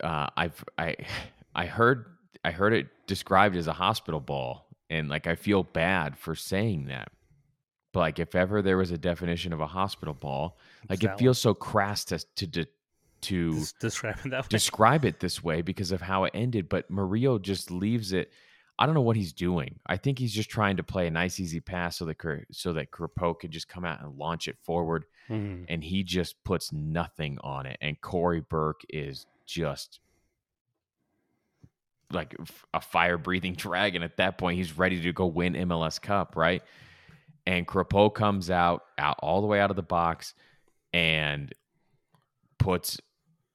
Uh, 0.03 0.27
I've 0.35 0.63
I 0.77 0.95
I 1.55 1.65
heard 1.65 2.05
I 2.43 2.51
heard 2.51 2.73
it 2.73 2.87
described 3.07 3.55
as 3.55 3.67
a 3.67 3.73
hospital 3.73 4.19
ball, 4.19 4.67
and 4.89 5.07
like 5.09 5.27
I 5.27 5.35
feel 5.35 5.63
bad 5.63 6.17
for 6.17 6.35
saying 6.35 6.85
that. 6.85 7.09
But 7.93 7.99
like 7.99 8.19
if 8.19 8.33
ever 8.35 8.61
there 8.61 8.77
was 8.77 8.91
a 8.91 8.97
definition 8.97 9.53
of 9.53 9.61
a 9.61 9.67
hospital 9.67 10.15
ball, 10.15 10.57
like 10.89 11.03
it 11.03 11.17
feels 11.19 11.39
so 11.39 11.53
crass 11.53 12.03
to 12.05 12.19
to 12.35 12.47
to, 12.47 12.67
to. 13.23 13.63
Describe 13.79 14.17
it 14.25 14.29
that 14.29 14.43
way. 14.43 14.47
describe 14.49 15.05
it 15.05 15.19
this 15.19 15.43
way 15.43 15.61
because 15.61 15.91
of 15.91 16.01
how 16.01 16.23
it 16.25 16.31
ended. 16.33 16.69
But 16.69 16.89
Murillo 16.89 17.39
just 17.39 17.71
leaves 17.71 18.13
it. 18.13 18.31
I 18.79 18.85
don't 18.85 18.95
know 18.95 19.01
what 19.01 19.15
he's 19.15 19.33
doing. 19.33 19.79
I 19.85 19.97
think 19.97 20.17
he's 20.17 20.33
just 20.33 20.49
trying 20.49 20.77
to 20.77 20.83
play 20.83 21.05
a 21.07 21.11
nice, 21.11 21.39
easy 21.39 21.59
pass 21.59 21.97
so 21.97 22.05
that 22.05 22.17
so 22.51 22.73
that 22.73 22.89
Crépeau 22.91 23.39
can 23.39 23.51
just 23.51 23.67
come 23.69 23.85
out 23.85 24.01
and 24.01 24.17
launch 24.17 24.47
it 24.47 24.57
forward, 24.63 25.05
Mhm. 25.29 25.65
and 25.69 25.83
he 25.83 26.03
just 26.03 26.43
puts 26.43 26.73
nothing 26.73 27.37
on 27.43 27.65
it. 27.67 27.77
And 27.81 28.01
Cory 28.01 28.41
Burke 28.41 28.81
is 28.89 29.27
just 29.45 29.99
like 32.11 32.35
a 32.73 32.81
fire 32.81 33.17
breathing 33.17 33.53
dragon 33.57 34.03
at 34.03 34.17
that 34.17 34.37
point. 34.37 34.57
He's 34.57 34.77
ready 34.77 35.01
to 35.01 35.13
go 35.13 35.25
win 35.27 35.53
MLS 35.55 35.99
Cup, 36.01 36.35
right? 36.35 36.63
And 37.45 37.67
Crépeau 37.67 38.13
comes 38.13 38.49
out, 38.49 38.85
out 38.97 39.17
all 39.19 39.41
the 39.41 39.47
way 39.47 39.59
out 39.59 39.69
of 39.69 39.75
the 39.75 39.83
box 39.83 40.33
and 40.93 41.53
puts 42.57 42.99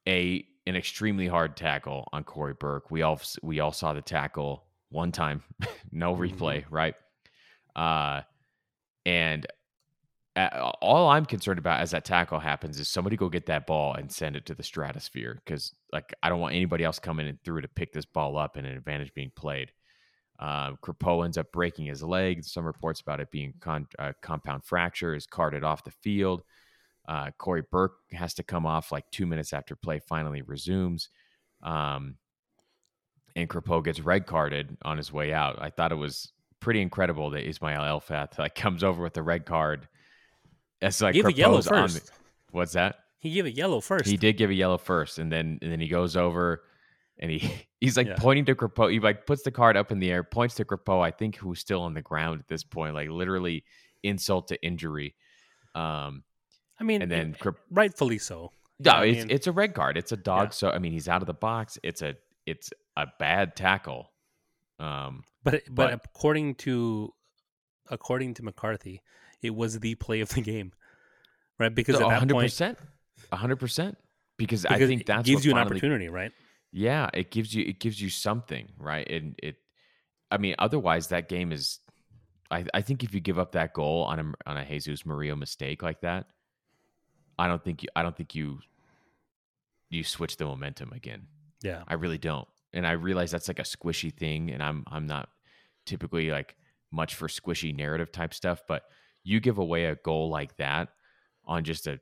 a 0.09 0.45
an 0.67 0.77
extremely 0.77 1.27
hard 1.29 1.57
tackle 1.57 2.09
on 2.13 2.25
Cory 2.25 2.55
Burke. 2.55 2.91
We 2.91 3.03
all 3.03 3.21
we 3.43 3.61
all 3.61 3.73
saw 3.73 3.93
the 3.93 4.03
tackle 4.03 4.65
one 4.91 5.13
time, 5.13 5.43
no 5.93 6.15
mm-hmm. 6.15 6.23
replay, 6.23 6.65
mm-hmm. 6.65 6.75
right? 6.75 6.95
Uh, 7.77 8.23
and 9.07 9.47
all 10.81 11.09
I'm 11.09 11.27
concerned 11.27 11.59
about 11.59 11.81
as 11.81 11.91
that 11.91 12.05
tackle 12.05 12.39
happens 12.39 12.79
is 12.79 12.89
somebody 12.89 13.17
go 13.17 13.29
get 13.29 13.47
that 13.47 13.67
ball 13.67 13.95
and 13.95 14.11
send 14.11 14.37
it 14.37 14.47
to 14.47 14.55
the 14.55 14.63
stratosphere 14.63 15.41
because 15.45 15.75
like 15.93 16.15
I 16.23 16.29
don't 16.29 16.41
want 16.41 16.55
anybody 16.55 16.85
else 16.85 16.99
coming 16.99 17.27
in 17.27 17.39
through 17.45 17.63
to 17.63 17.69
pick 17.69 17.93
this 17.93 18.05
ball 18.05 18.39
up 18.39 18.57
and 18.57 18.67
an 18.67 18.77
advantage 18.77 19.13
being 19.15 19.33
played. 19.35 19.73
Uh, 20.39 20.75
Crépeau 20.77 21.25
ends 21.25 21.37
up 21.37 21.51
breaking 21.51 21.87
his 21.87 22.03
leg. 22.03 22.45
Some 22.45 22.65
reports 22.65 23.01
about 23.01 23.19
it 23.19 23.33
being 23.33 23.55
con- 23.61 23.89
uh, 23.99 24.13
compound 24.23 24.65
fracture 24.65 25.15
is 25.15 25.27
carted 25.27 25.65
off 25.65 25.83
the 25.83 25.91
field. 25.91 26.43
Uh, 27.09 27.31
Cory 27.39 27.63
Burke 27.73 27.97
has 28.13 28.35
to 28.35 28.43
come 28.43 28.67
off 28.67 28.93
like 28.93 29.11
two 29.11 29.27
minutes 29.27 29.55
after 29.55 29.75
play 29.75 29.99
finally 29.99 30.43
resumes. 30.43 31.09
Um, 31.63 32.17
and 33.35 33.49
Crépeau 33.49 33.83
gets 33.83 34.01
red 34.01 34.27
carded 34.27 34.77
on 34.83 34.99
his 34.99 35.11
way 35.13 35.33
out. 35.33 35.59
I 35.61 35.71
thought 35.71 35.91
it 35.91 35.97
was 35.97 36.33
pretty 36.61 36.83
incredible 36.83 37.31
that 37.31 37.49
Ismail 37.49 37.81
Elfath 37.81 38.39
like 38.39 38.55
comes 38.55 38.85
over 38.85 39.03
with 39.03 39.15
the 39.15 39.23
red 39.23 39.47
card. 39.47 39.89
It's 40.83 41.01
like 41.01 41.15
give 41.15 41.27
a 41.27 41.33
yellow 41.33 41.63
first. 41.63 42.13
What's 42.51 42.73
that? 42.73 42.97
He 43.21 43.33
gave 43.33 43.47
a 43.47 43.51
yellow 43.51 43.81
first. 43.81 44.07
He 44.07 44.17
did 44.17 44.37
give 44.37 44.51
a 44.51 44.55
yellow 44.55 44.79
first, 44.79 45.19
and 45.19 45.33
then 45.33 45.59
and 45.63 45.73
then 45.73 45.81
he 45.81 45.89
goes 45.89 46.17
over 46.17 46.63
and 47.19 47.31
he 47.31 47.51
he's 47.81 47.97
like 47.97 48.07
yeah. 48.07 48.17
pointing 48.19 48.45
to 48.47 48.55
Crépeau. 48.55 48.93
He 48.93 49.01
like 49.01 49.27
puts 49.27 49.43
the 49.43 49.51
card 49.51 49.77
up 49.77 49.91
in 49.91 49.99
the 49.99 50.11
air, 50.11 50.23
points 50.23 50.55
to 50.57 50.65
Crépeau, 50.65 51.01
I 51.01 51.11
think 51.11 51.37
who's 51.37 51.61
still 51.61 51.83
on 51.83 51.95
the 51.95 52.03
ground 52.03 52.41
at 52.41 52.49
this 52.49 52.65
point, 52.65 52.95
like 52.95 53.09
literally 53.09 53.65
insult 54.03 54.49
to 54.49 54.63
injury. 54.63 55.15
Um, 55.75 56.23
I 56.81 56.85
mean, 56.85 57.03
and 57.03 57.11
then 57.11 57.37
it, 57.45 57.55
rightfully 57.71 58.19
so. 58.19 58.53
No, 58.81 59.01
it's 59.01 59.19
mean? 59.19 59.31
it's 59.31 59.47
a 59.47 59.53
red 59.53 59.75
card. 59.75 59.97
It's 59.97 60.13
a 60.13 60.17
dog. 60.17 60.49
Yeah. 60.49 60.51
So 60.51 60.71
I 60.71 60.79
mean, 60.79 60.93
he's 60.93 61.09
out 61.09 61.23
of 61.23 61.27
the 61.27 61.35
box. 61.35 61.79
It's 61.83 62.03
a 62.03 62.15
it's 62.47 62.71
a 62.97 63.07
bad 63.19 63.57
tackle. 63.57 64.13
Um, 64.79 65.25
but, 65.43 65.63
but 65.67 65.75
but 65.75 65.93
according 66.05 66.55
to 66.57 67.13
according 67.91 68.35
to 68.35 68.45
McCarthy, 68.45 69.03
it 69.43 69.55
was 69.55 69.79
the 69.81 69.95
play 69.97 70.21
of 70.21 70.29
the 70.31 70.41
game, 70.41 70.73
right? 71.59 71.75
Because 71.75 71.97
at 71.97 72.09
that 72.09 72.23
100%, 72.23 72.31
point, 72.31 72.79
hundred 73.33 73.57
percent. 73.57 73.99
Because, 74.37 74.63
because 74.63 74.83
I 74.83 74.87
think 74.87 75.07
that 75.07 75.25
gives 75.25 75.45
you 75.45 75.51
finally, 75.51 75.63
an 75.63 75.67
opportunity, 75.67 76.09
right? 76.09 76.31
Yeah, 76.73 77.09
it 77.13 77.31
gives 77.33 77.53
you 77.53 77.65
it 77.67 77.81
gives 77.81 78.01
you 78.01 78.09
something, 78.09 78.69
right? 78.79 79.09
And 79.09 79.35
it, 79.43 79.57
I 80.31 80.39
mean, 80.39 80.55
otherwise 80.59 81.09
that 81.09 81.29
game 81.29 81.53
is. 81.53 81.81
I, 82.51 82.65
I 82.73 82.81
think 82.81 83.05
if 83.05 83.13
you 83.13 83.21
give 83.21 83.39
up 83.39 83.53
that 83.53 83.75
goal 83.75 84.05
on 84.05 84.19
a 84.19 84.49
on 84.49 84.57
a 84.57 84.65
Jesus 84.65 85.05
Murillo 85.05 85.37
mistake 85.37 85.83
like 85.83 86.01
that, 86.01 86.27
I 87.39 87.47
don't 87.47 87.63
think 87.63 87.83
you 87.83 87.89
I 87.95 88.03
don't 88.03 88.17
think 88.17 88.35
you 88.35 88.59
you 89.91 90.05
switch 90.05 90.37
the 90.37 90.45
momentum 90.45 90.93
again. 90.93 91.27
Yeah. 91.63 91.83
I 91.89 91.95
really 91.95 92.19
don't. 92.19 92.49
And 92.73 92.87
I 92.87 92.93
realize 92.93 93.31
that's 93.31 93.49
like 93.49 93.59
a 93.59 93.63
squishy 93.63 94.13
thing 94.13 94.51
and 94.51 94.63
I'm 94.63 94.85
I'm 94.89 95.07
not 95.07 95.29
typically 95.87 96.31
like 96.31 96.57
much 96.91 97.15
for 97.15 97.29
squishy 97.29 97.75
narrative 97.75 98.13
type 98.13 98.35
stuff, 98.35 98.63
but 98.67 98.83
you 99.25 99.41
give 99.41 99.59
away 99.59 99.87
a 99.87 99.97
goal 99.97 100.29
like 100.31 100.57
that 100.57 100.89
on 101.45 101.65
just 101.65 101.87
a 101.87 102.01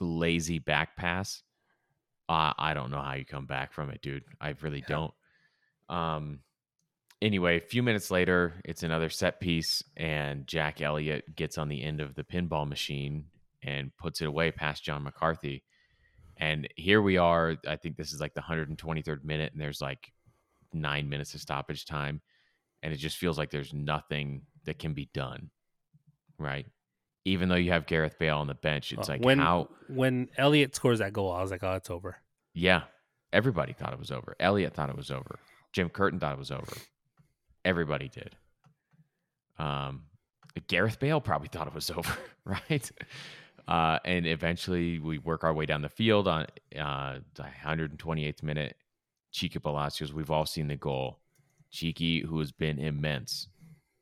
lazy 0.00 0.58
back 0.58 0.96
pass, 0.96 1.42
uh, 2.28 2.52
I 2.58 2.74
don't 2.74 2.90
know 2.90 3.00
how 3.00 3.14
you 3.14 3.24
come 3.24 3.46
back 3.46 3.72
from 3.72 3.90
it, 3.90 4.02
dude. 4.02 4.24
I 4.40 4.54
really 4.60 4.84
yeah. 4.88 4.96
don't. 4.96 5.14
Um 5.88 6.40
anyway, 7.20 7.58
a 7.58 7.60
few 7.60 7.82
minutes 7.82 8.10
later, 8.10 8.54
it's 8.64 8.82
another 8.82 9.10
set 9.10 9.40
piece 9.40 9.82
and 9.96 10.46
Jack 10.46 10.80
Elliott 10.80 11.36
gets 11.36 11.58
on 11.58 11.68
the 11.68 11.82
end 11.82 12.00
of 12.00 12.14
the 12.14 12.24
pinball 12.24 12.68
machine 12.68 13.26
and 13.66 13.94
puts 13.96 14.20
it 14.20 14.28
away 14.28 14.52
past 14.52 14.84
John 14.84 15.02
McCarthy. 15.02 15.64
And 16.38 16.68
here 16.76 17.02
we 17.02 17.16
are. 17.16 17.56
I 17.66 17.76
think 17.76 17.96
this 17.96 18.12
is 18.12 18.20
like 18.20 18.34
the 18.34 18.40
123rd 18.40 19.24
minute, 19.24 19.52
and 19.52 19.60
there's 19.60 19.80
like 19.80 20.12
nine 20.72 21.08
minutes 21.08 21.34
of 21.34 21.40
stoppage 21.40 21.84
time. 21.84 22.22
And 22.82 22.92
it 22.92 22.98
just 22.98 23.16
feels 23.16 23.36
like 23.36 23.50
there's 23.50 23.74
nothing 23.74 24.42
that 24.64 24.78
can 24.78 24.94
be 24.94 25.10
done. 25.12 25.50
Right. 26.38 26.66
Even 27.24 27.48
though 27.48 27.56
you 27.56 27.72
have 27.72 27.86
Gareth 27.86 28.18
Bale 28.18 28.38
on 28.38 28.46
the 28.46 28.54
bench, 28.54 28.92
it's 28.92 29.08
uh, 29.08 29.14
like 29.14 29.24
when, 29.24 29.38
how 29.38 29.68
when 29.88 30.28
Elliott 30.36 30.76
scores 30.76 31.00
that 31.00 31.12
goal, 31.12 31.32
I 31.32 31.42
was 31.42 31.50
like, 31.50 31.64
oh, 31.64 31.74
it's 31.74 31.90
over. 31.90 32.16
Yeah. 32.54 32.82
Everybody 33.32 33.72
thought 33.72 33.92
it 33.92 33.98
was 33.98 34.12
over. 34.12 34.36
Elliott 34.38 34.74
thought 34.74 34.90
it 34.90 34.96
was 34.96 35.10
over. 35.10 35.40
Jim 35.72 35.88
Curtin 35.88 36.20
thought 36.20 36.32
it 36.34 36.38
was 36.38 36.52
over. 36.52 36.72
Everybody 37.64 38.08
did. 38.08 38.36
Um, 39.58 40.02
Gareth 40.68 41.00
Bale 41.00 41.20
probably 41.20 41.48
thought 41.48 41.66
it 41.66 41.74
was 41.74 41.90
over, 41.96 42.16
right? 42.44 42.90
Uh, 43.68 43.98
and 44.04 44.26
eventually 44.26 44.98
we 44.98 45.18
work 45.18 45.42
our 45.42 45.52
way 45.52 45.66
down 45.66 45.82
the 45.82 45.88
field 45.88 46.28
on 46.28 46.46
uh, 46.78 47.18
the 47.34 47.44
128th 47.64 48.42
minute. 48.42 48.76
Chicho 49.32 49.60
Palacios, 49.60 50.12
we've 50.12 50.30
all 50.30 50.46
seen 50.46 50.68
the 50.68 50.76
goal. 50.76 51.18
Chicho, 51.72 52.24
who 52.24 52.38
has 52.38 52.52
been 52.52 52.78
immense 52.78 53.48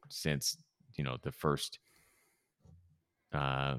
since, 0.09 0.59
you 0.97 1.03
know, 1.03 1.17
the 1.23 1.33
first, 1.33 1.79
uh, 3.33 3.77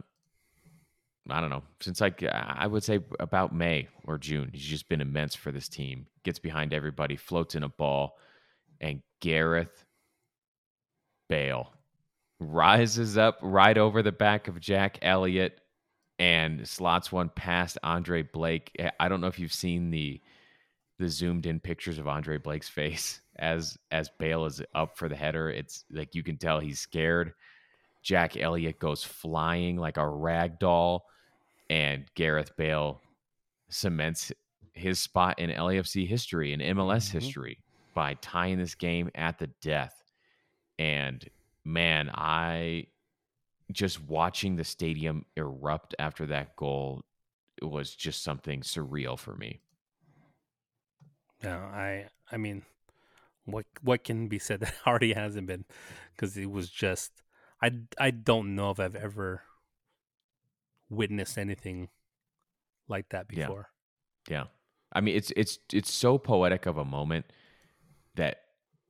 I 1.30 1.42
don't 1.42 1.52
know, 1.52 1.64
since 1.80 2.02
like, 2.02 2.24
I 2.24 2.66
would 2.66 2.84
say 2.84 3.00
about 3.20 3.54
May 3.54 3.88
or 4.06 4.18
June. 4.18 4.50
He's 4.54 4.66
just 4.66 4.90
been 4.90 5.02
immense 5.02 5.36
for 5.36 5.52
this 5.52 5.70
team. 5.70 6.08
Gets 6.24 6.40
behind 6.40 6.74
everybody, 6.74 7.16
floats 7.16 7.56
in 7.56 7.64
a 7.64 7.70
ball, 7.70 8.18
and 8.82 9.02
Gareth 9.22 9.86
Bale 11.30 11.72
rises 12.40 13.18
up 13.18 13.38
right 13.42 13.78
over 13.78 14.02
the 14.02 14.12
back 14.12 14.48
of 14.48 14.60
Jack 14.60 15.00
Elliott 15.02 15.62
and 16.20 16.68
slots 16.68 17.11
one 17.11 17.30
past 17.30 17.78
Andre 17.84 18.24
Blake. 18.24 18.72
Eh, 18.80 18.91
I 18.99 19.09
don't 19.09 19.22
know 19.22 19.28
if 19.28 19.39
you've 19.39 19.53
seen 19.53 19.89
the 19.89 20.22
the 20.97 21.09
zoomed 21.09 21.45
in 21.45 21.59
pictures 21.59 21.99
of 21.99 22.07
Andre 22.07 22.38
Blake's 22.38 22.70
face 22.70 23.22
as 23.38 23.78
as 23.91 24.09
Bale 24.18 24.45
is 24.45 24.61
up 24.74 24.97
for 24.97 25.09
the 25.09 25.16
header. 25.16 25.49
It's 25.49 25.84
like 25.91 26.16
you 26.16 26.24
can 26.24 26.38
tell 26.38 26.59
he's 26.59 26.80
scared. 26.80 27.34
Jack 28.01 28.38
Elliott 28.38 28.80
goes 28.80 29.03
flying 29.03 29.78
like 29.78 29.97
a 29.97 30.07
rag 30.07 30.59
doll, 30.59 31.05
and 31.70 32.05
Gareth 32.13 32.55
Bale 32.55 33.01
cements 33.70 34.32
his 34.74 34.99
spot 34.99 35.39
in 35.39 35.49
LAFC 35.49 36.07
history 36.07 36.53
and 36.53 36.61
MLS 36.61 37.07
mm-hmm. 37.07 37.20
history 37.20 37.59
by 37.95 38.13
tying 38.16 38.57
this 38.57 38.76
game 38.76 39.09
at 39.16 39.39
the 39.39 39.47
death. 39.61 40.03
And 40.78 41.28
man, 41.63 42.11
I 42.13 42.88
just 43.72 44.03
watching 44.03 44.55
the 44.55 44.63
stadium 44.63 45.26
erupt 45.36 45.95
after 45.99 46.26
that 46.28 46.55
goal 46.55 47.03
was 47.61 47.95
just 47.95 48.24
something 48.24 48.61
surreal 48.61 49.18
for 49.18 49.36
me. 49.36 49.61
Yeah, 51.43 51.57
I 51.57 52.05
I 52.32 52.38
mean, 52.38 52.63
what 53.45 53.66
what 53.82 54.03
can 54.03 54.28
be 54.28 54.39
said 54.39 54.59
that 54.61 54.76
already 54.86 55.13
hasn't 55.13 55.47
been 55.47 55.66
because 56.16 56.36
it 56.38 56.49
was 56.49 56.70
just 56.70 57.11
I 57.61 57.72
I 57.99 58.11
don't 58.11 58.55
know 58.55 58.72
if 58.72 58.80
I've 58.80 58.95
ever 58.95 59.43
witnessed 60.89 61.38
anything 61.38 61.89
like 62.88 63.09
that 63.09 63.28
before. 63.28 63.70
Yeah. 64.30 64.38
yeah. 64.38 64.43
I 64.93 65.01
mean, 65.01 65.16
it's 65.16 65.32
it's 65.36 65.59
it's 65.74 65.91
so 65.91 66.18
poetic 66.18 66.66
of 66.66 66.78
a 66.78 66.86
moment 66.86 67.26
that 68.16 68.41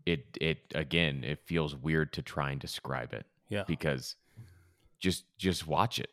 it 0.06 0.38
it 0.40 0.60
again 0.76 1.24
it 1.24 1.40
feels 1.46 1.76
weird 1.76 2.14
to 2.14 2.22
try 2.22 2.52
and 2.52 2.60
describe 2.60 3.14
it. 3.14 3.26
Yeah. 3.50 3.64
Because 3.68 4.16
just 5.00 5.26
just 5.38 5.68
watch 5.68 6.00
it 6.00 6.10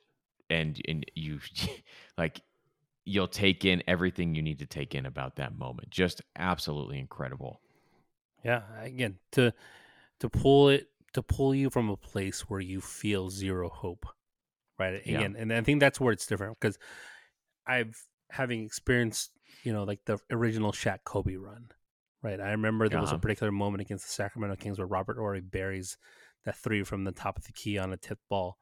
and 0.50 0.80
and 0.86 1.04
you 1.14 1.40
like 2.18 2.40
you'll 3.04 3.28
take 3.28 3.64
in 3.64 3.82
everything 3.88 4.34
you 4.34 4.42
need 4.42 4.60
to 4.60 4.66
take 4.66 4.94
in 4.94 5.06
about 5.06 5.36
that 5.36 5.56
moment 5.58 5.90
just 5.90 6.22
absolutely 6.36 6.98
incredible 6.98 7.60
yeah 8.44 8.62
again 8.80 9.18
to 9.32 9.52
to 10.20 10.28
pull 10.28 10.68
it 10.68 10.88
to 11.12 11.22
pull 11.22 11.54
you 11.54 11.68
from 11.68 11.88
a 11.88 11.96
place 11.96 12.48
where 12.48 12.60
you 12.60 12.80
feel 12.80 13.28
zero 13.28 13.68
hope 13.68 14.06
right 14.78 14.94
again 15.06 15.34
yeah. 15.34 15.42
and 15.42 15.52
i 15.52 15.60
think 15.60 15.80
that's 15.80 16.00
where 16.00 16.12
it's 16.12 16.26
different 16.26 16.58
because 16.60 16.78
i've 17.66 18.06
having 18.30 18.64
experienced 18.64 19.32
you 19.62 19.72
know 19.72 19.84
like 19.84 20.00
the 20.06 20.18
original 20.30 20.72
Shaq 20.72 21.00
Kobe 21.04 21.36
run 21.36 21.66
right 22.22 22.40
i 22.40 22.50
remember 22.50 22.88
there 22.88 22.98
uh-huh. 22.98 23.02
was 23.02 23.10
a 23.10 23.14
uh-huh. 23.14 23.20
particular 23.20 23.52
moment 23.52 23.82
against 23.82 24.06
the 24.06 24.12
sacramento 24.12 24.56
kings 24.56 24.78
where 24.78 24.86
robert 24.86 25.16
Horry 25.18 25.40
buries 25.40 25.98
that 26.44 26.56
three 26.56 26.82
from 26.82 27.04
the 27.04 27.12
top 27.12 27.36
of 27.36 27.44
the 27.44 27.52
key 27.52 27.78
on 27.78 27.92
a 27.92 27.96
tip 27.96 28.18
ball 28.28 28.58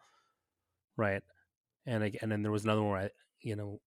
right? 1.01 1.23
And 1.87 2.05
and 2.23 2.31
then 2.31 2.43
there 2.43 2.53
was 2.53 2.65
another 2.65 2.83
one, 2.83 2.91
where 2.93 3.01
I, 3.01 3.11
you 3.41 3.57
know, 3.57 3.81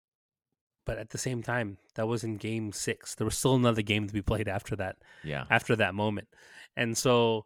but 0.86 0.98
at 0.98 1.12
the 1.12 1.18
same 1.18 1.42
time, 1.44 1.78
that 1.96 2.08
was 2.08 2.24
in 2.24 2.36
Game 2.38 2.72
Six. 2.74 3.16
There 3.16 3.26
was 3.26 3.38
still 3.38 3.56
another 3.56 3.82
game 3.84 4.08
to 4.08 4.14
be 4.14 4.22
played 4.22 4.50
after 4.50 4.76
that. 4.78 4.98
Yeah. 5.24 5.46
After 5.50 5.76
that 5.78 5.94
moment, 5.96 6.28
and 6.76 6.98
so 6.98 7.46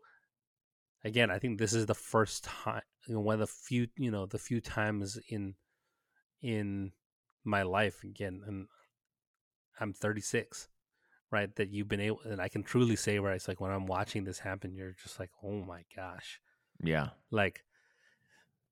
again, 1.04 1.30
I 1.30 1.38
think 1.40 1.60
this 1.60 1.74
is 1.74 1.86
the 1.86 1.94
first 1.94 2.44
time, 2.46 2.82
you 3.08 3.14
know, 3.14 3.20
one 3.22 3.36
of 3.36 3.40
the 3.42 3.48
few, 3.48 3.88
you 3.98 4.10
know, 4.12 4.26
the 4.26 4.40
few 4.40 4.60
times 4.62 5.20
in 5.30 5.54
in 6.42 6.92
my 7.44 7.64
life 7.64 8.04
again, 8.04 8.42
and 8.48 8.68
I'm 9.80 9.94
36, 9.94 10.68
right? 11.32 11.54
That 11.56 11.70
you've 11.70 11.88
been 11.88 12.00
able, 12.02 12.20
and 12.26 12.42
I 12.42 12.48
can 12.50 12.64
truly 12.64 12.96
say 12.96 13.20
where 13.20 13.34
it's 13.34 13.48
like 13.48 13.62
when 13.62 13.72
I'm 13.72 13.86
watching 13.86 14.24
this 14.24 14.40
happen, 14.40 14.74
you're 14.74 14.96
just 15.04 15.20
like, 15.20 15.30
oh 15.44 15.62
my 15.64 15.84
gosh, 15.96 16.40
Yeah. 16.84 17.10
like 17.32 17.64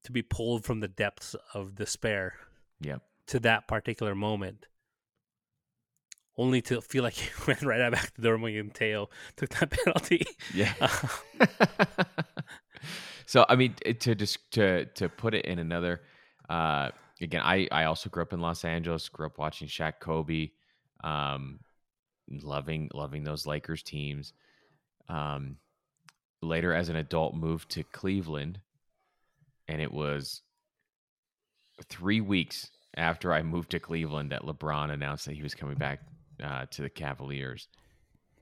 to 0.05 0.11
be 0.11 0.21
pulled 0.21 0.63
from 0.63 0.79
the 0.79 0.87
depths 0.87 1.35
of 1.53 1.75
despair 1.75 2.33
Yep. 2.81 3.01
to 3.27 3.39
that 3.41 3.67
particular 3.67 4.15
moment, 4.15 4.67
only 6.37 6.61
to 6.63 6.81
feel 6.81 7.03
like 7.03 7.21
you 7.21 7.31
went 7.47 7.61
right 7.63 7.91
back 7.91 8.13
to 8.15 8.37
when 8.37 8.69
Tello 8.69 9.09
took 9.35 9.49
that 9.49 9.71
penalty. 9.85 10.25
Yeah. 10.53 10.73
so 13.25 13.45
I 13.47 13.55
mean, 13.55 13.75
to 13.99 14.15
just 14.15 14.51
to 14.51 14.85
to 14.85 15.09
put 15.09 15.33
it 15.33 15.45
in 15.45 15.59
another, 15.59 16.01
uh, 16.49 16.91
again, 17.21 17.41
I 17.43 17.67
I 17.71 17.85
also 17.85 18.09
grew 18.09 18.23
up 18.23 18.33
in 18.33 18.41
Los 18.41 18.63
Angeles. 18.65 19.09
Grew 19.09 19.25
up 19.25 19.37
watching 19.37 19.67
Shaq, 19.67 19.93
Kobe, 19.99 20.51
um, 21.03 21.59
loving 22.29 22.89
loving 22.93 23.23
those 23.23 23.45
Lakers 23.45 23.83
teams. 23.83 24.33
Um, 25.07 25.57
later 26.41 26.73
as 26.73 26.89
an 26.89 26.95
adult, 26.95 27.35
moved 27.35 27.69
to 27.71 27.83
Cleveland, 27.83 28.59
and 29.67 29.81
it 29.81 29.91
was 29.91 30.41
three 31.89 32.21
weeks 32.21 32.69
after 32.97 33.33
I 33.33 33.41
moved 33.43 33.71
to 33.71 33.79
Cleveland 33.79 34.31
that 34.31 34.43
LeBron 34.43 34.91
announced 34.91 35.25
that 35.25 35.35
he 35.35 35.43
was 35.43 35.53
coming 35.53 35.75
back 35.75 35.99
uh, 36.43 36.65
to 36.71 36.81
the 36.81 36.89
Cavaliers, 36.89 37.67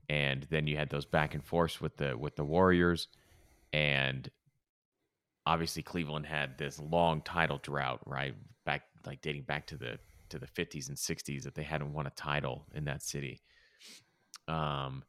and 0.08 0.46
then 0.50 0.66
you 0.66 0.76
had 0.76 0.90
those 0.90 1.04
back 1.04 1.34
and 1.34 1.44
forths 1.44 1.80
with 1.80 1.96
the 1.96 2.16
with 2.16 2.36
the 2.36 2.44
Warriors, 2.44 3.08
and 3.72 4.30
obviously 5.46 5.82
Cleveland 5.82 6.26
had 6.26 6.56
this 6.58 6.78
long 6.78 7.20
title 7.22 7.58
drought, 7.62 8.00
right? 8.06 8.34
Back 8.64 8.82
like 9.06 9.20
dating 9.20 9.42
back 9.42 9.66
to 9.68 9.76
the 9.76 9.98
to 10.30 10.38
the 10.38 10.46
50s 10.46 10.88
and 10.88 10.96
60s 10.96 11.42
that 11.42 11.54
they 11.54 11.62
hadn't 11.62 11.92
won 11.92 12.06
a 12.06 12.10
title 12.10 12.64
in 12.74 12.84
that 12.84 13.02
city. 13.02 13.42
Um 14.48 15.04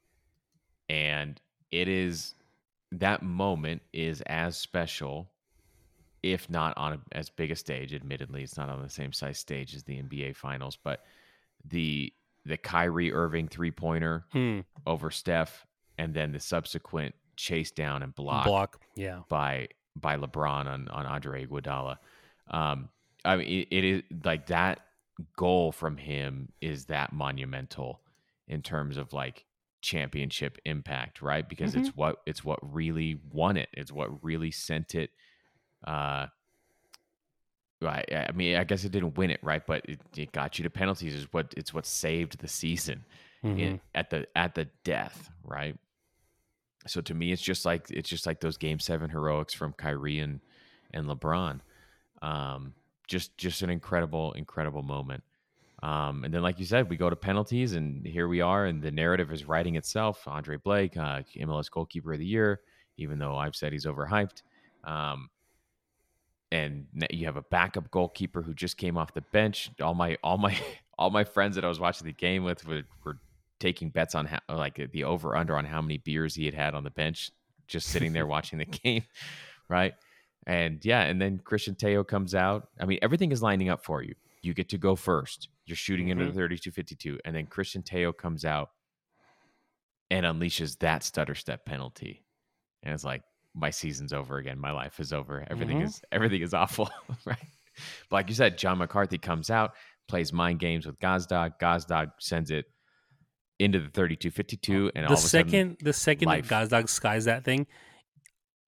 and 0.89 1.39
it 1.71 1.87
is 1.87 2.35
that 2.91 3.23
moment 3.23 3.81
is 3.91 4.21
as 4.21 4.57
special 4.57 5.31
if 6.33 6.49
not 6.49 6.75
on 6.77 6.93
a, 6.93 6.99
as 7.11 7.29
big 7.29 7.51
a 7.51 7.55
stage 7.55 7.93
admittedly 7.93 8.41
it's 8.43 8.57
not 8.57 8.67
on 8.69 8.81
the 8.81 8.89
same 8.89 9.13
size 9.13 9.37
stage 9.37 9.75
as 9.75 9.83
the 9.83 10.01
NBA 10.01 10.35
finals 10.35 10.77
but 10.83 11.03
the 11.63 12.11
the 12.45 12.57
Kyrie 12.57 13.11
Irving 13.13 13.47
three-pointer 13.47 14.25
Hmm. 14.31 14.59
over 14.85 15.09
Steph 15.11 15.65
and 15.97 16.13
then 16.13 16.31
the 16.31 16.39
subsequent 16.39 17.15
chase 17.37 17.71
down 17.71 18.01
and 18.03 18.13
block, 18.15 18.45
Block. 18.45 18.81
Yeah. 18.95 19.21
by 19.29 19.67
by 19.95 20.17
LeBron 20.17 20.65
on 20.67 20.87
on 20.89 21.05
Andre 21.05 21.45
Iguodala. 21.45 21.97
Um, 22.49 22.89
I 23.23 23.35
mean, 23.37 23.47
it, 23.47 23.67
it 23.71 23.83
is 23.83 24.01
like 24.23 24.47
that 24.47 24.81
goal 25.37 25.71
from 25.71 25.97
him 25.97 26.51
is 26.61 26.85
that 26.85 27.13
monumental 27.13 28.01
in 28.47 28.61
terms 28.61 28.97
of 28.97 29.11
like 29.13 29.45
championship 29.81 30.57
impact, 30.65 31.21
right? 31.21 31.47
Because 31.47 31.75
it's 31.75 31.89
what 31.95 32.17
it's 32.25 32.43
what 32.43 32.59
really 32.61 33.19
won 33.31 33.57
it. 33.57 33.69
It's 33.73 33.91
what 33.91 34.23
really 34.23 34.51
sent 34.51 34.93
it. 34.95 35.09
Uh, 35.85 36.27
I, 37.81 38.03
I 38.29 38.31
mean, 38.33 38.55
I 38.55 38.63
guess 38.63 38.83
it 38.83 38.91
didn't 38.91 39.17
win 39.17 39.29
it, 39.29 39.39
right? 39.43 39.65
But 39.65 39.85
it, 39.87 39.99
it 40.15 40.31
got 40.31 40.57
you 40.57 40.63
to 40.63 40.69
penalties. 40.69 41.13
Is 41.13 41.27
what 41.31 41.53
it's 41.55 41.73
what 41.73 41.85
saved 41.85 42.39
the 42.39 42.47
season 42.47 43.03
Mhm. 43.43 43.59
in, 43.59 43.81
at 43.93 44.09
the 44.09 44.25
at 44.35 44.55
the 44.55 44.65
death, 44.83 45.29
right? 45.43 45.77
So 46.87 47.01
to 47.01 47.13
me, 47.13 47.31
it's 47.31 47.41
just 47.41 47.65
like 47.65 47.89
it's 47.91 48.09
just 48.09 48.25
like 48.25 48.39
those 48.39 48.57
Game 48.57 48.79
Seven 48.79 49.09
heroics 49.09 49.53
from 49.53 49.73
Kyrie 49.73 50.19
and 50.19 50.39
and 50.93 51.05
LeBron. 51.05 51.59
Um, 52.21 52.73
just 53.07 53.37
just 53.37 53.61
an 53.61 53.69
incredible 53.69 54.31
incredible 54.33 54.81
moment. 54.81 55.23
Um, 55.83 56.23
and 56.23 56.33
then, 56.33 56.41
like 56.41 56.57
you 56.57 56.65
said, 56.65 56.89
we 56.89 56.97
go 56.97 57.09
to 57.11 57.15
penalties, 57.15 57.73
and 57.75 58.03
here 58.07 58.27
we 58.27 58.41
are, 58.41 58.65
and 58.65 58.81
the 58.81 58.89
narrative 58.89 59.31
is 59.31 59.45
writing 59.45 59.75
itself. 59.75 60.27
Andre 60.27 60.57
Blake, 60.57 60.97
uh, 60.97 61.21
MLS 61.35 61.69
goalkeeper 61.69 62.13
of 62.13 62.19
the 62.19 62.25
year, 62.25 62.61
even 62.97 63.19
though 63.19 63.35
I've 63.35 63.55
said 63.55 63.73
he's 63.73 63.85
overhyped. 63.85 64.41
Um, 64.85 65.29
and 66.51 66.85
you 67.09 67.25
have 67.25 67.37
a 67.37 67.41
backup 67.41 67.91
goalkeeper 67.91 68.41
who 68.41 68.53
just 68.53 68.77
came 68.77 68.97
off 68.97 69.13
the 69.13 69.21
bench. 69.21 69.69
All 69.81 69.93
my 69.93 70.17
all 70.23 70.37
my 70.37 70.57
all 70.97 71.09
my 71.09 71.23
friends 71.23 71.55
that 71.55 71.65
I 71.65 71.67
was 71.67 71.79
watching 71.79 72.05
the 72.05 72.13
game 72.13 72.43
with 72.43 72.65
were, 72.67 72.83
were 73.03 73.19
taking 73.59 73.89
bets 73.89 74.15
on 74.15 74.25
how 74.25 74.39
like 74.49 74.79
the 74.91 75.03
over 75.03 75.35
under 75.35 75.57
on 75.57 75.65
how 75.65 75.81
many 75.81 75.97
beers 75.97 76.35
he 76.35 76.45
had 76.45 76.53
had 76.53 76.73
on 76.73 76.83
the 76.83 76.89
bench, 76.89 77.31
just 77.67 77.87
sitting 77.87 78.13
there 78.13 78.27
watching 78.35 78.59
the 78.59 78.65
game, 78.65 79.03
right? 79.69 79.93
And 80.47 80.83
yeah, 80.83 81.01
and 81.01 81.19
then 81.19 81.39
Cristian 81.39 81.77
Tello 81.77 82.03
comes 82.03 82.35
out. 82.35 82.69
I 82.79 82.85
mean, 82.85 82.99
everything 83.01 83.31
is 83.31 83.41
lining 83.41 83.69
up 83.69 83.83
for 83.83 84.03
you. 84.03 84.13
You 84.43 84.53
get 84.53 84.69
to 84.69 84.77
go 84.77 84.95
first. 84.95 85.49
You're 85.65 85.75
shooting 85.75 86.09
into 86.09 86.25
the 86.25 86.39
mm-hmm. 86.39 86.53
32-52, 86.53 87.17
and 87.25 87.35
then 87.35 87.47
Cristian 87.47 87.83
Tello 87.83 88.13
comes 88.13 88.45
out 88.45 88.69
and 90.11 90.23
unleashes 90.23 90.77
that 90.79 91.01
stutter 91.01 91.33
step 91.33 91.65
penalty, 91.65 92.23
and 92.83 92.93
it's 92.93 93.03
like 93.03 93.23
my 93.55 93.69
season's 93.69 94.11
over 94.13 94.37
again. 94.37 94.59
My 94.59 94.71
life 94.71 94.99
is 94.99 95.13
over. 95.13 95.45
Everything 95.49 95.79
Mhm. 95.79 95.85
is 95.85 96.01
everything 96.11 96.41
is 96.41 96.53
awful, 96.53 96.89
right? 97.25 97.37
But 98.09 98.15
like 98.17 98.29
you 98.29 98.35
said, 98.35 98.57
John 98.57 98.77
McCarthy 98.77 99.17
comes 99.17 99.49
out, 99.49 99.73
plays 100.07 100.31
mind 100.33 100.59
games 100.59 100.85
with 100.85 100.99
Gazdag. 100.99 101.53
Gazdag 101.61 102.11
sends 102.19 102.51
it 102.51 102.65
into 103.59 103.79
the 103.79 103.87
32-52, 103.89 104.91
and 104.95 105.05
all 105.05 105.09
the 105.09 105.13
a 105.13 105.17
sudden, 105.17 105.49
second 105.49 105.77
the 105.81 105.93
second 105.93 106.27
life. 106.27 106.47
that 106.49 106.69
Gazdag 106.69 106.89
skies 106.89 107.25
that 107.25 107.43
thing, 107.45 107.65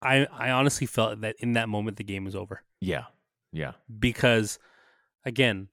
I 0.02 0.26
I 0.32 0.52
honestly 0.52 0.88
felt 0.88 1.22
that 1.22 1.36
in 1.40 1.54
that 1.54 1.68
moment 1.70 1.98
the 1.98 2.04
game 2.04 2.24
was 2.24 2.36
over 2.36 2.64
yeah, 2.80 3.06
yeah, 3.52 3.74
because 4.00 4.60
again, 5.26 5.68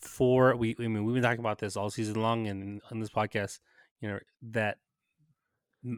for 0.00 0.56
we 0.56 0.74
I 0.80 0.88
mean 0.88 1.04
we've 1.04 1.14
been 1.14 1.22
talking 1.22 1.40
about 1.40 1.58
this 1.58 1.76
all 1.76 1.90
season 1.90 2.20
long 2.20 2.46
and 2.48 2.80
on 2.90 2.98
this 3.00 3.10
podcast, 3.10 3.60
you 4.00 4.08
know 4.08 4.18
that 4.50 4.78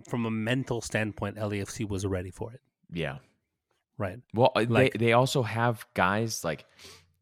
from 0.09 0.27
a 0.27 0.31
mental 0.31 0.81
standpoint, 0.81 1.37
LAFC 1.37 1.89
was 1.89 2.05
ready 2.07 2.31
for 2.31 2.53
it, 2.53 2.61
yeah. 2.93 3.19
right? 3.97 4.19
Well, 4.35 4.53
uh, 4.57 4.65
Like- 4.69 4.93
they 4.95 4.99
they 5.07 5.13
also 5.13 5.43
have 5.43 5.87
guys 5.95 6.45
like 6.45 6.65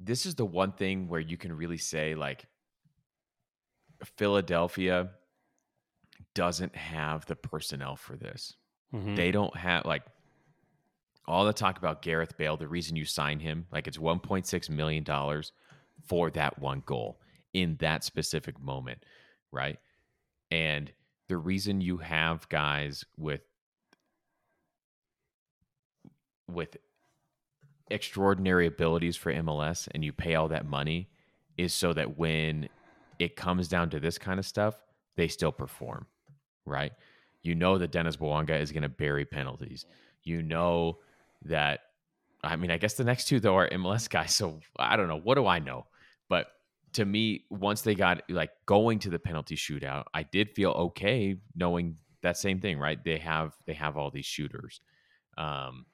this 0.00 0.26
is 0.26 0.34
the 0.34 0.44
one 0.46 0.72
thing 0.72 1.08
where 1.08 1.20
you 1.20 1.36
can 1.36 1.52
really 1.56 1.78
say 1.78 2.14
like 2.14 2.46
Philadelphia 4.04 5.10
doesn't 6.34 6.74
have 6.76 7.24
the 7.26 7.36
personnel 7.36 7.96
for 7.96 8.16
this. 8.16 8.54
Mhm. 8.92 9.16
They 9.16 9.30
don't 9.30 9.56
have 9.56 9.84
like 9.84 10.02
all 11.26 11.44
the 11.44 11.52
talk 11.52 11.78
about 11.78 12.02
Gareth 12.02 12.36
Bale. 12.36 12.56
The 12.56 12.68
reason 12.68 12.94
you 12.96 13.04
sign 13.04 13.40
him, 13.40 13.66
like 13.72 13.86
it's 13.88 13.98
1.6 13.98 14.68
million 14.70 15.02
dollars 15.02 15.52
for 16.04 16.30
that 16.30 16.58
one 16.58 16.82
goal 16.84 17.20
in 17.52 17.76
that 17.76 18.04
specific 18.04 18.60
moment, 18.60 19.02
right? 19.50 19.78
And 20.50 20.92
the 21.28 21.36
reason 21.36 21.80
you 21.80 21.98
have 21.98 22.48
guys 22.48 23.04
with 23.16 23.40
with 26.48 26.76
extraordinary 27.90 28.66
abilities 28.66 29.16
for 29.16 29.32
MLS 29.32 29.88
and 29.92 30.04
you 30.04 30.12
pay 30.12 30.34
all 30.34 30.48
that 30.48 30.66
money 30.66 31.08
is 31.56 31.72
so 31.72 31.92
that 31.92 32.18
when 32.18 32.68
it 33.18 33.36
comes 33.36 33.68
down 33.68 33.90
to 33.90 34.00
this 34.00 34.18
kind 34.18 34.38
of 34.38 34.46
stuff, 34.46 34.80
they 35.16 35.28
still 35.28 35.52
perform, 35.52 36.06
right? 36.64 36.92
You 37.42 37.54
know 37.54 37.78
that 37.78 37.92
Denis 37.92 38.16
Bouanga 38.16 38.60
is 38.60 38.72
going 38.72 38.82
to 38.82 38.88
bury 38.88 39.24
penalties. 39.24 39.86
You 40.22 40.42
know 40.42 40.98
that, 41.44 41.80
I 42.42 42.56
mean, 42.56 42.70
I 42.70 42.76
guess 42.76 42.94
the 42.94 43.04
next 43.04 43.26
two, 43.26 43.40
though, 43.40 43.56
are 43.56 43.68
MLS 43.70 44.10
guys. 44.10 44.34
So 44.34 44.60
I 44.78 44.96
don't 44.96 45.08
know. 45.08 45.20
What 45.20 45.36
do 45.36 45.46
I 45.46 45.58
know? 45.58 45.86
But 46.28 46.48
to 46.96 47.04
me, 47.04 47.44
once 47.50 47.82
they 47.82 47.94
got 47.94 48.22
like 48.28 48.50
going 48.66 48.98
to 49.00 49.10
the 49.10 49.18
penalty 49.18 49.56
shootout, 49.56 50.04
I 50.12 50.22
did 50.24 50.50
feel 50.50 50.70
okay 50.72 51.36
knowing 51.54 51.96
that 52.22 52.36
same 52.36 52.60
thing, 52.60 52.78
right? 52.78 53.02
They 53.02 53.18
have 53.18 53.54
they 53.66 53.74
have 53.74 53.96
all 53.96 54.10
these 54.10 54.26
shooters. 54.26 54.80
Um, 55.38 55.86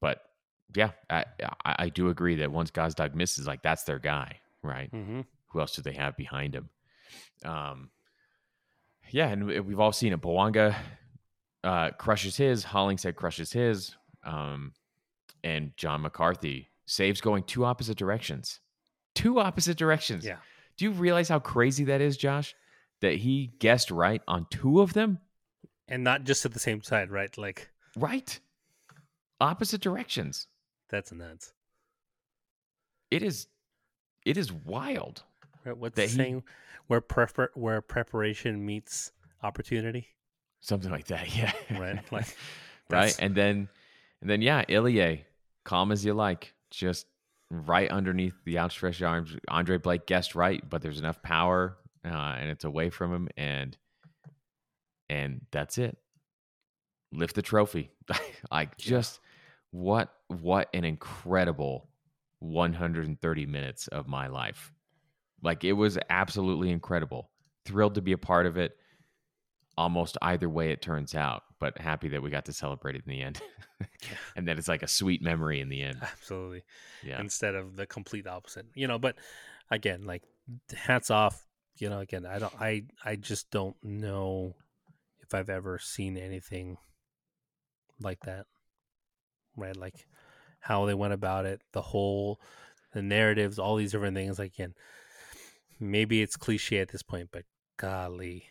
but 0.00 0.22
yeah, 0.74 0.90
I, 1.10 1.24
I 1.64 1.74
I 1.84 1.88
do 1.88 2.08
agree 2.08 2.36
that 2.36 2.50
once 2.52 2.70
Gazdag 2.70 3.14
misses, 3.14 3.46
like 3.46 3.62
that's 3.62 3.84
their 3.84 3.98
guy, 3.98 4.40
right? 4.62 4.90
Mhm. 4.92 5.24
Who 5.48 5.60
else 5.60 5.74
do 5.74 5.82
they 5.82 5.92
have 5.94 6.16
behind 6.16 6.54
him? 6.54 6.68
Um, 7.44 7.90
yeah, 9.10 9.28
and 9.28 9.46
we- 9.46 9.60
we've 9.60 9.80
all 9.80 9.92
seen 9.92 10.12
it. 10.12 10.20
Bouanga 10.20 10.76
uh, 11.64 11.90
crushes 11.92 12.36
his. 12.36 12.64
Hollingshead 12.64 13.16
crushes 13.16 13.52
his. 13.52 13.96
Um, 14.24 14.72
and 15.42 15.72
John 15.76 16.02
McCarthy 16.02 16.68
saves 16.86 17.20
going 17.20 17.42
two 17.44 17.64
opposite 17.64 17.96
directions. 17.98 18.60
Two 19.18 19.40
opposite 19.40 19.76
directions. 19.76 20.24
Yeah. 20.24 20.36
Do 20.76 20.84
you 20.84 20.92
realize 20.92 21.28
how 21.28 21.38
crazy 21.40 21.84
that 21.84 22.00
is, 22.00 22.16
Josh? 22.16 22.54
That 23.00 23.14
he 23.16 23.50
guessed 23.58 23.90
right 23.90 24.22
on 24.28 24.46
two 24.50 24.80
of 24.80 24.92
them? 24.92 25.18
and 25.90 26.04
not 26.04 26.24
just 26.24 26.44
at 26.44 26.52
the 26.52 26.58
same 26.58 26.82
side, 26.82 27.10
right? 27.10 27.36
Like 27.38 27.70
Right. 27.96 28.38
Opposite 29.40 29.80
directions. 29.80 30.46
that's 30.90 31.10
nuts. 31.12 31.52
It 33.10 33.22
is 33.22 33.46
it 34.24 34.36
is 34.36 34.52
wild. 34.52 35.22
Right? 35.64 35.76
What's 35.76 35.96
That 35.96 36.02
the 36.02 36.08
he- 36.08 36.16
saying? 36.16 36.42
Where 36.88 37.00
prefer 37.00 37.50
where 37.54 37.80
preparation 37.80 38.64
meets 38.64 39.12
opportunity, 39.42 40.08
Something 40.60 40.90
like 40.90 41.06
that. 41.06 41.34
Yeah. 41.36 41.52
right? 41.78 42.12
Like 42.12 42.36
right. 42.90 43.16
And 43.18 43.34
then 43.34 43.68
and 44.20 44.28
then 44.30 44.42
yeah, 44.42 44.64
Ilie, 44.68 45.24
calm 45.64 45.90
as 45.92 46.04
you 46.04 46.14
like. 46.14 46.54
Just 46.70 47.06
right 47.50 47.90
underneath 47.90 48.34
the 48.44 48.58
outstretched 48.58 49.02
arms. 49.02 49.36
Andre 49.48 49.78
Blake 49.78 50.06
guessed 50.06 50.34
right, 50.34 50.62
but 50.68 50.82
there's 50.82 50.98
enough 50.98 51.22
power 51.22 51.78
uh, 52.04 52.36
and 52.38 52.50
it's 52.50 52.64
away 52.64 52.90
from 52.90 53.12
him, 53.12 53.28
and 53.36 53.76
and 55.08 55.40
that's 55.50 55.78
it. 55.78 55.96
Lift 57.12 57.34
the 57.34 57.42
trophy. 57.42 57.90
like 58.50 58.76
just 58.76 59.20
what 59.70 60.12
what 60.28 60.68
an 60.74 60.84
incredible 60.84 61.88
130 62.40 63.46
minutes 63.46 63.88
of 63.88 64.06
my 64.06 64.28
life. 64.28 64.72
Like 65.42 65.64
it 65.64 65.72
was 65.72 65.98
absolutely 66.10 66.70
incredible. 66.70 67.30
Thrilled 67.64 67.94
to 67.96 68.02
be 68.02 68.12
a 68.12 68.18
part 68.18 68.46
of 68.46 68.56
it. 68.56 68.76
Almost 69.76 70.18
either 70.22 70.48
way 70.48 70.72
it 70.72 70.82
turns 70.82 71.14
out, 71.14 71.42
but 71.58 71.78
happy 71.78 72.08
that 72.08 72.22
we 72.22 72.30
got 72.30 72.44
to 72.46 72.52
celebrate 72.52 72.94
it 72.94 73.02
in 73.06 73.10
the 73.10 73.22
end. 73.22 73.40
and 74.36 74.46
that 74.48 74.58
it's 74.58 74.68
like 74.68 74.82
a 74.82 74.88
sweet 74.88 75.22
memory 75.22 75.60
in 75.60 75.68
the 75.68 75.82
end. 75.82 75.98
Absolutely. 76.00 76.64
Yeah. 77.02 77.20
Instead 77.20 77.54
of 77.54 77.76
the 77.76 77.86
complete 77.86 78.26
opposite. 78.26 78.66
You 78.74 78.86
know, 78.86 78.98
but 78.98 79.16
again, 79.70 80.04
like 80.04 80.22
hats 80.74 81.10
off, 81.10 81.46
you 81.76 81.88
know, 81.88 82.00
again, 82.00 82.26
I 82.26 82.38
don't 82.38 82.54
I 82.60 82.84
I 83.04 83.16
just 83.16 83.50
don't 83.50 83.76
know 83.82 84.54
if 85.20 85.34
I've 85.34 85.50
ever 85.50 85.78
seen 85.78 86.16
anything 86.16 86.76
like 88.00 88.20
that. 88.20 88.46
Right? 89.56 89.76
Like 89.76 90.06
how 90.60 90.86
they 90.86 90.94
went 90.94 91.12
about 91.12 91.46
it, 91.46 91.62
the 91.72 91.82
whole 91.82 92.40
the 92.92 93.02
narratives, 93.02 93.58
all 93.58 93.76
these 93.76 93.92
different 93.92 94.16
things. 94.16 94.38
Like 94.38 94.54
again, 94.54 94.74
maybe 95.80 96.22
it's 96.22 96.36
cliche 96.36 96.78
at 96.78 96.88
this 96.88 97.02
point, 97.02 97.30
but 97.32 97.44
golly, 97.76 98.44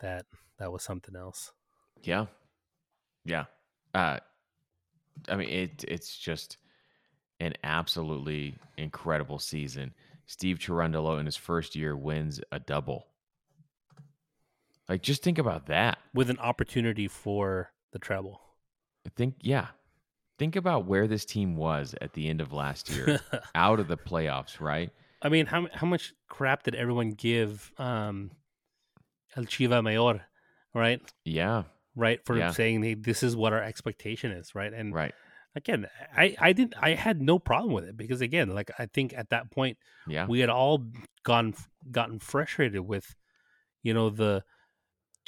that 0.00 0.26
that 0.58 0.72
was 0.72 0.82
something 0.82 1.16
else. 1.16 1.52
Yeah. 2.02 2.26
Yeah. 3.24 3.44
Uh 3.94 4.18
I 5.28 5.36
mean 5.36 5.48
it 5.48 5.84
it's 5.86 6.16
just 6.16 6.58
an 7.40 7.54
absolutely 7.64 8.56
incredible 8.76 9.38
season. 9.38 9.94
Steve 10.26 10.58
Cherundolo 10.58 11.20
in 11.20 11.26
his 11.26 11.36
first 11.36 11.76
year 11.76 11.96
wins 11.96 12.40
a 12.50 12.58
double. 12.58 13.06
Like 14.88 15.02
just 15.02 15.22
think 15.22 15.38
about 15.38 15.66
that. 15.66 15.98
With 16.14 16.30
an 16.30 16.38
opportunity 16.38 17.08
for 17.08 17.72
the 17.92 17.98
treble. 17.98 18.40
Think 19.16 19.36
yeah. 19.40 19.68
Think 20.38 20.56
about 20.56 20.84
where 20.84 21.06
this 21.06 21.24
team 21.24 21.56
was 21.56 21.94
at 22.00 22.12
the 22.12 22.28
end 22.28 22.42
of 22.42 22.52
last 22.52 22.90
year, 22.90 23.20
out 23.54 23.80
of 23.80 23.88
the 23.88 23.96
playoffs, 23.96 24.60
right? 24.60 24.90
I 25.22 25.30
mean, 25.30 25.46
how 25.46 25.66
how 25.72 25.86
much 25.86 26.12
crap 26.28 26.64
did 26.64 26.74
everyone 26.74 27.10
give 27.12 27.72
um, 27.78 28.30
El 29.34 29.44
Chiva 29.44 29.82
Mayor, 29.82 30.26
right? 30.74 31.00
Yeah, 31.24 31.62
right 31.96 32.24
for 32.24 32.36
Yeah. 32.38 32.50
saying 32.52 32.82
hey, 32.82 32.94
this 32.94 33.22
is 33.22 33.34
what 33.34 33.52
our 33.52 33.62
expectation 33.62 34.30
is, 34.30 34.54
right? 34.54 34.72
And 34.72 34.94
right. 34.94 35.14
again, 35.56 35.86
I 36.16 36.36
I 36.38 36.52
didn't 36.52 36.74
I 36.80 36.90
had 36.94 37.20
no 37.20 37.38
problem 37.38 37.72
with 37.72 37.84
it 37.84 37.96
because 37.96 38.20
again, 38.20 38.54
like 38.54 38.70
I 38.78 38.86
think 38.86 39.12
at 39.14 39.30
that 39.30 39.50
point 39.50 39.78
Yeah, 40.06 40.26
we 40.26 40.40
had 40.40 40.50
all 40.50 40.84
gone 41.24 41.54
gotten 41.90 42.18
frustrated 42.20 42.80
with, 42.80 43.14
you 43.82 43.94
know, 43.94 44.10
the 44.10 44.44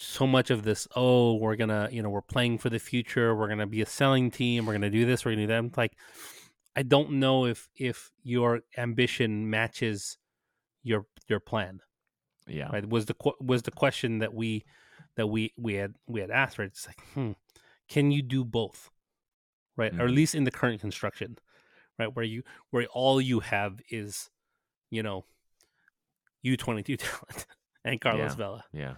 so 0.01 0.27
much 0.27 0.51
of 0.51 0.63
this. 0.63 0.87
Oh, 0.95 1.35
we're 1.35 1.57
gonna, 1.57 1.89
you 1.91 2.03
know, 2.03 2.11
we're 2.11 2.23
playing 2.23 2.59
for 2.59 2.71
the 2.71 2.79
future. 2.79 3.35
We're 3.35 3.49
gonna 3.49 3.67
be 3.67 3.83
a 3.83 3.87
selling 3.87 4.31
team. 4.31 4.67
We're 4.67 4.75
gonna 4.75 4.91
do 4.91 5.05
this. 5.07 5.25
We're 5.25 5.33
gonna 5.33 5.43
do 5.43 5.47
that. 5.49 5.59
I'm 5.59 5.73
like, 5.77 5.97
I 6.77 6.83
don't 6.83 7.13
know 7.13 7.47
if 7.47 7.69
if 7.75 8.11
your 8.23 8.61
ambition 8.77 9.51
matches 9.51 10.19
your 10.85 11.07
your 11.27 11.41
plan. 11.41 11.81
yeah, 12.47 12.69
Right? 12.71 12.89
Was 12.89 13.07
the 13.07 13.17
was 13.41 13.63
the 13.63 13.73
question 13.73 14.21
that 14.21 14.33
we 14.33 14.65
that 15.19 15.27
we 15.27 15.53
we 15.59 15.75
had 15.75 15.95
we 16.07 16.21
had 16.21 16.31
asked. 16.31 16.59
Right? 16.59 16.67
It's 16.69 16.87
like, 16.87 17.01
hmm, 17.13 17.33
can 17.89 18.11
you 18.11 18.23
do 18.23 18.45
both? 18.45 18.91
Right? 19.77 19.93
Or 19.95 20.05
at 20.07 20.11
Mhm. 20.11 20.15
least 20.15 20.35
in 20.35 20.45
the 20.45 20.51
current 20.51 20.81
construction, 20.81 21.37
right? 21.99 22.15
Where 22.15 22.25
you 22.25 22.43
where 22.71 22.87
all 22.87 23.21
you 23.21 23.41
have 23.41 23.81
is, 23.91 24.31
you 24.91 25.03
know, 25.03 25.25
U 26.43 26.57
twenty 26.57 26.83
two 26.83 26.97
talent 27.05 27.47
and 27.85 28.01
Carlos 28.01 28.31
Yeah. 28.33 28.37
Vela. 28.37 28.65
yeah. 28.73 28.95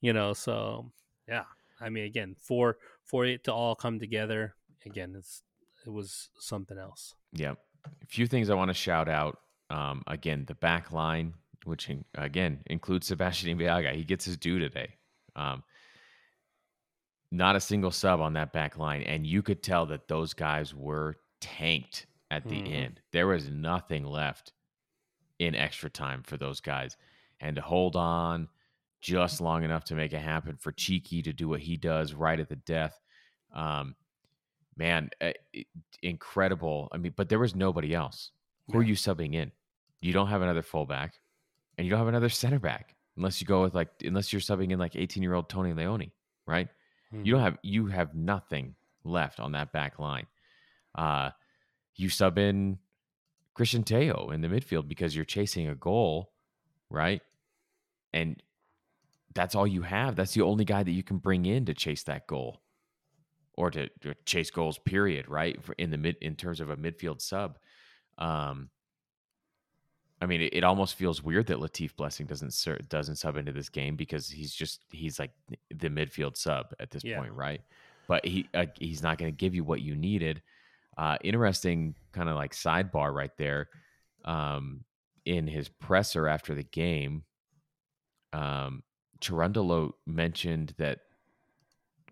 You 0.00 0.12
know, 0.12 0.32
so 0.32 0.90
yeah. 1.28 1.44
I 1.80 1.88
mean, 1.90 2.04
again, 2.04 2.34
for 2.40 2.78
for 3.04 3.24
it 3.26 3.44
to 3.44 3.52
all 3.52 3.74
come 3.74 3.98
together, 4.00 4.54
again, 4.86 5.14
it's 5.16 5.42
it 5.86 5.90
was 5.90 6.30
something 6.38 6.78
else. 6.78 7.14
Yeah. 7.32 7.54
A 7.84 8.06
few 8.06 8.26
things 8.26 8.50
I 8.50 8.54
want 8.54 8.70
to 8.70 8.74
shout 8.74 9.08
out. 9.08 9.38
Um, 9.70 10.02
again, 10.06 10.44
the 10.46 10.54
back 10.54 10.92
line, 10.92 11.34
which 11.64 11.88
in, 11.90 12.04
again 12.14 12.62
includes 12.66 13.06
Sebastian 13.06 13.56
Ibeagha. 13.58 13.94
He 13.94 14.02
gets 14.04 14.24
his 14.24 14.36
due 14.36 14.58
today. 14.58 14.94
Um, 15.38 15.62
not 17.30 17.56
a 17.56 17.60
single 17.60 17.90
sub 17.90 18.20
on 18.20 18.32
that 18.34 18.52
back 18.52 18.76
line, 18.78 19.02
and 19.02 19.26
you 19.26 19.42
could 19.42 19.62
tell 19.62 19.86
that 19.86 20.08
those 20.08 20.34
guys 20.34 20.74
were 20.74 21.16
tanked 21.40 22.06
at 22.30 22.48
the 22.48 22.60
Mhm. 22.60 22.72
end. 22.72 23.00
There 23.12 23.26
was 23.26 23.48
nothing 23.50 24.04
left 24.04 24.52
in 25.38 25.54
extra 25.54 25.88
time 25.90 26.22
for 26.22 26.36
those 26.36 26.60
guys, 26.60 26.96
and 27.40 27.56
to 27.56 27.62
hold 27.62 27.96
on 27.96 28.48
just 29.00 29.40
long 29.40 29.62
enough 29.62 29.84
to 29.84 29.94
make 29.94 30.12
it 30.12 30.20
happen 30.20 30.56
for 30.56 30.72
Chicho 30.72 31.22
to 31.22 31.32
do 31.32 31.48
what 31.48 31.60
he 31.60 31.76
does 31.76 32.14
right 32.14 32.40
at 32.40 32.48
the 32.48 32.56
death. 32.56 33.00
Um, 33.52 33.94
man, 34.76 35.10
uh, 35.20 35.32
incredible. 36.02 36.88
I 36.92 36.96
mean, 36.96 37.12
but 37.16 37.28
there 37.28 37.38
was 37.38 37.54
nobody 37.54 37.94
else. 37.94 38.32
Who 38.72 38.78
are 38.78 38.82
you 38.82 38.94
subbing 38.94 39.34
in? 39.34 39.52
You 40.00 40.12
don't 40.12 40.28
have 40.28 40.42
another 40.42 40.62
fullback, 40.62 41.20
and 41.76 41.86
you 41.86 41.90
don't 41.90 41.98
have 42.00 42.08
another 42.08 42.28
center 42.28 42.58
back 42.58 42.96
unless 43.18 43.40
you 43.40 43.46
go 43.46 43.62
with 43.62 43.74
like 43.74 43.90
unless 44.02 44.32
you're 44.32 44.40
subbing 44.40 44.70
in 44.70 44.78
like 44.78 44.96
18 44.96 45.22
year 45.22 45.34
old 45.34 45.50
Tony 45.50 45.74
Leone, 45.74 46.12
right? 46.46 46.68
You 47.24 47.32
don't 47.32 47.42
have 47.42 47.58
you 47.62 47.86
have 47.86 48.14
nothing 48.14 48.74
left 49.04 49.40
on 49.40 49.52
that 49.52 49.72
back 49.72 49.98
line. 49.98 50.26
Uh, 50.94 51.30
you 51.96 52.08
sub 52.08 52.38
in 52.38 52.78
Cristian 53.56 53.84
Tello 53.84 54.30
in 54.30 54.40
the 54.40 54.48
midfield 54.48 54.88
because 54.88 55.16
you're 55.16 55.24
chasing 55.24 55.68
a 55.68 55.74
goal, 55.74 56.30
right? 56.90 57.20
And 58.12 58.42
that's 59.34 59.54
all 59.54 59.66
you 59.66 59.82
have. 59.82 60.16
That's 60.16 60.32
the 60.32 60.42
only 60.42 60.64
guy 60.64 60.82
that 60.82 60.90
you 60.90 61.02
can 61.02 61.18
bring 61.18 61.44
in 61.44 61.66
to 61.66 61.74
chase 61.74 62.04
that 62.04 62.26
goal 62.26 62.60
or 63.54 63.70
to, 63.70 63.88
to 64.00 64.14
chase 64.24 64.50
goals. 64.50 64.78
Period. 64.78 65.28
Right 65.28 65.62
For 65.62 65.74
in 65.78 65.90
the 65.90 65.98
mid 65.98 66.16
in 66.20 66.36
terms 66.36 66.60
of 66.60 66.70
a 66.70 66.76
midfield 66.76 67.20
sub. 67.20 67.58
Um, 68.16 68.70
I 70.20 70.26
mean, 70.26 70.40
it, 70.40 70.52
it 70.54 70.64
almost 70.64 70.96
feels 70.96 71.22
weird 71.22 71.46
that 71.46 71.58
Latif 71.58 71.94
Blessing 71.96 72.26
doesn't 72.26 72.52
ser- 72.52 72.80
doesn't 72.88 73.16
sub 73.16 73.36
into 73.36 73.52
this 73.52 73.68
game 73.68 73.94
because 73.96 74.28
he's 74.28 74.52
just 74.52 74.80
he's 74.90 75.18
like 75.18 75.30
the 75.70 75.88
midfield 75.88 76.36
sub 76.36 76.74
at 76.80 76.90
this 76.90 77.04
Yeah. 77.04 77.18
point, 77.18 77.32
right? 77.32 77.60
But 78.08 78.24
he 78.24 78.48
uh, 78.54 78.66
he's 78.78 79.02
not 79.02 79.18
going 79.18 79.32
to 79.32 79.36
give 79.36 79.54
you 79.54 79.64
what 79.64 79.80
you 79.80 79.94
needed. 79.94 80.42
Uh, 80.96 81.16
interesting 81.22 81.94
kind 82.12 82.28
of 82.28 82.34
like 82.34 82.52
sidebar 82.52 83.12
right 83.14 83.36
there. 83.36 83.68
Um, 84.24 84.84
in 85.24 85.46
his 85.46 85.68
presser 85.68 86.26
after 86.26 86.54
the 86.54 86.64
game, 86.64 87.22
um, 88.32 88.82
Cherundolo 89.20 89.92
mentioned 90.06 90.74
that 90.78 91.00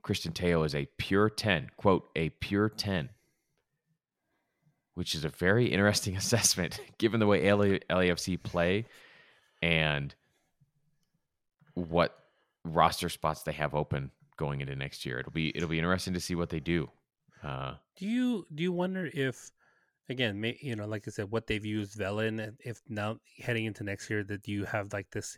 Cristian 0.03 0.35
Tello 0.35 0.63
is 0.65 0.75
a 0.75 0.87
pure 0.99 1.29
10, 1.29 1.71
quote, 1.77 2.09
a 2.15 2.29
pure 2.29 2.69
10, 2.69 3.09
which 4.97 5.15
is 5.15 5.25
a 5.25 5.29
very 5.29 5.67
interesting 5.67 6.17
assessment 6.23 6.81
given 6.99 7.21
the 7.21 7.27
way 7.27 7.51
LA, 7.53 7.79
LAFC 7.89 8.43
play 8.43 8.87
and 9.63 10.15
what 11.75 12.19
roster 12.65 13.09
spots 13.09 13.43
they 13.43 13.53
have 13.53 13.75
open 13.75 14.11
going 14.37 14.61
into 14.61 14.75
next 14.75 15.07
year. 15.07 15.21
It'll 15.21 15.33
be 15.33 15.55
it'll 15.57 15.69
be 15.69 15.79
interesting 15.79 16.15
to 16.15 16.21
see 16.21 16.35
what 16.35 16.49
they 16.49 16.61
do. 16.61 16.91
Uh, 17.45 17.75
Do 17.97 18.07
you 18.07 18.47
do 18.55 18.63
you 18.63 18.73
wonder 18.73 19.09
if 19.13 19.51
again, 20.09 20.41
may, 20.41 20.57
you 20.61 20.77
know, 20.77 20.87
like 20.87 21.07
I 21.07 21.11
said, 21.11 21.31
what 21.31 21.47
they've 21.47 21.65
used 21.65 21.95
Vela 21.95 22.25
in, 22.25 22.57
if 22.61 22.81
now 22.89 23.19
heading 23.39 23.65
into 23.67 23.85
next 23.85 24.09
year 24.09 24.25
that 24.25 24.47
you 24.49 24.65
have 24.65 24.93
like 24.93 25.11
this 25.11 25.37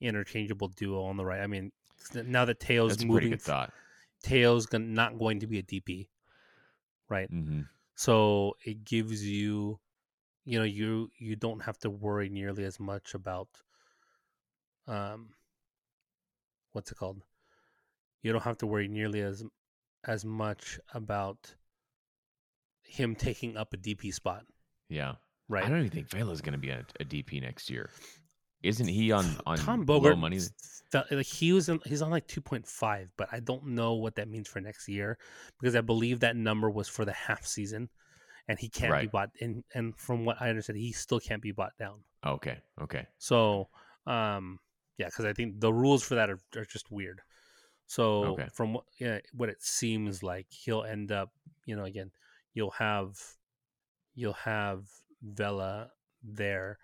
interchangeable 0.00 0.68
duo 0.68 1.02
on 1.04 1.16
the 1.16 1.24
right? 1.24 1.40
I 1.40 1.46
mean, 1.46 1.72
now 2.14 2.44
that 2.44 2.60
that's 2.60 3.02
a 3.02 3.06
pretty 3.06 3.06
moving, 3.06 3.30
good 3.30 3.42
thought. 3.42 3.72
Gon- 4.66 4.94
not 4.94 5.18
going 5.18 5.40
to 5.40 5.46
be 5.46 5.58
a 5.58 5.62
DP, 5.62 6.08
right? 7.08 7.28
hmm 7.28 7.62
So 7.96 8.56
it 8.64 8.84
gives 8.84 9.26
you, 9.26 9.80
you 10.44 10.58
know, 10.58 10.64
you 10.64 11.10
you 11.18 11.36
don't 11.36 11.62
have 11.64 11.78
to 11.80 11.90
worry 11.90 12.28
nearly 12.28 12.64
as 12.64 12.78
much 12.80 13.14
about, 13.14 13.48
um, 14.86 15.30
what's 16.72 16.92
it 16.92 16.98
called? 16.98 17.22
You 18.22 18.32
don't 18.32 18.42
have 18.44 18.58
to 18.58 18.66
worry 18.66 18.88
nearly 18.88 19.20
as 19.22 19.44
as 20.04 20.24
much 20.24 20.78
about 20.94 21.54
him 22.84 23.14
taking 23.16 23.56
up 23.56 23.72
a 23.74 23.76
DP 23.76 24.12
spot, 24.12 24.46
Yeah. 24.88 25.16
right? 25.48 25.64
I 25.64 25.68
don't 25.68 25.80
even 25.80 25.90
think 25.90 26.08
Vela's 26.10 26.40
going 26.40 26.52
to 26.52 26.58
be 26.58 26.70
a, 26.70 26.84
a 27.00 27.04
DP 27.04 27.40
next 27.40 27.70
year. 27.70 27.90
Isn't 28.66 28.88
he 28.88 29.12
on 29.12 29.24
on 29.46 29.58
Tom 29.58 29.84
low 29.86 30.16
money? 30.16 30.40
felt 30.90 31.10
like 31.10 31.26
he 31.26 31.52
was 31.52 31.68
in, 31.68 31.80
he's 31.84 32.02
on 32.02 32.10
like 32.10 32.26
2.5 32.28 33.08
but 33.16 33.28
i 33.32 33.40
don't 33.40 33.66
know 33.66 33.94
what 33.94 34.14
that 34.14 34.28
means 34.28 34.46
for 34.46 34.60
next 34.60 34.88
year 34.88 35.18
because 35.60 35.74
i 35.74 35.80
believe 35.80 36.20
that 36.20 36.36
number 36.36 36.70
was 36.70 36.88
for 36.88 37.04
the 37.04 37.12
half 37.12 37.44
season 37.44 37.88
and 38.48 38.58
he 38.58 38.68
can't 38.68 39.00
be 39.00 39.08
bought 39.08 39.30
and 39.40 39.64
and 39.74 39.96
from 39.96 40.24
what 40.24 40.36
i 40.40 40.48
understand 40.48 40.78
he 40.78 40.92
still 40.92 41.18
can't 41.18 41.42
be 41.42 41.50
bought 41.52 41.76
down 41.76 42.02
Okay. 42.24 42.58
Okay. 42.80 43.06
so 43.18 43.68
um 44.06 44.58
yeah 44.98 45.06
because 45.06 45.24
i 45.24 45.32
think 45.32 45.60
the 45.60 45.72
rules 45.72 46.02
for 46.02 46.14
that 46.14 46.30
are, 46.30 46.38
are 46.56 46.64
just 46.64 46.90
weird 46.90 47.20
so 47.86 48.24
Okay. 48.34 48.48
from 48.52 48.74
what 48.74 48.84
yeah, 48.98 49.18
what 49.32 49.48
it 49.48 49.62
seems 49.62 50.22
like 50.22 50.46
he'll 50.50 50.84
end 50.84 51.10
up 51.10 51.32
you 51.66 51.74
know 51.76 51.84
again 51.84 52.10
you'll 52.54 52.70
have 52.70 53.18
you'll 54.14 54.32
have 54.32 54.84
vela 55.22 55.90
there 56.22 56.78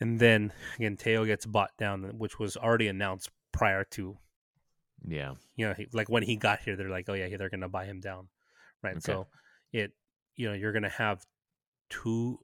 and 0.00 0.18
then 0.18 0.52
again 0.76 0.96
Tello 0.96 1.24
gets 1.24 1.46
bought 1.46 1.76
down, 1.78 2.02
which 2.18 2.38
was 2.38 2.56
already 2.56 2.88
announced 2.88 3.30
prior 3.52 3.84
to 3.84 4.16
Yeah. 5.06 5.34
you 5.56 5.66
know 5.68 5.74
he, 5.74 5.86
like 5.92 6.08
when 6.08 6.22
he 6.22 6.36
got 6.36 6.60
here. 6.60 6.76
They're 6.76 6.88
like, 6.90 7.08
oh 7.08 7.14
yeah, 7.14 7.36
they're 7.36 7.50
gonna 7.50 7.68
buy 7.68 7.84
him 7.84 8.00
down, 8.00 8.28
right? 8.82 8.92
Okay. 8.96 9.00
So 9.00 9.26
it 9.72 9.92
you 10.36 10.48
know 10.48 10.54
you're 10.54 10.72
gonna 10.72 10.88
have 10.88 11.24
two 11.88 12.38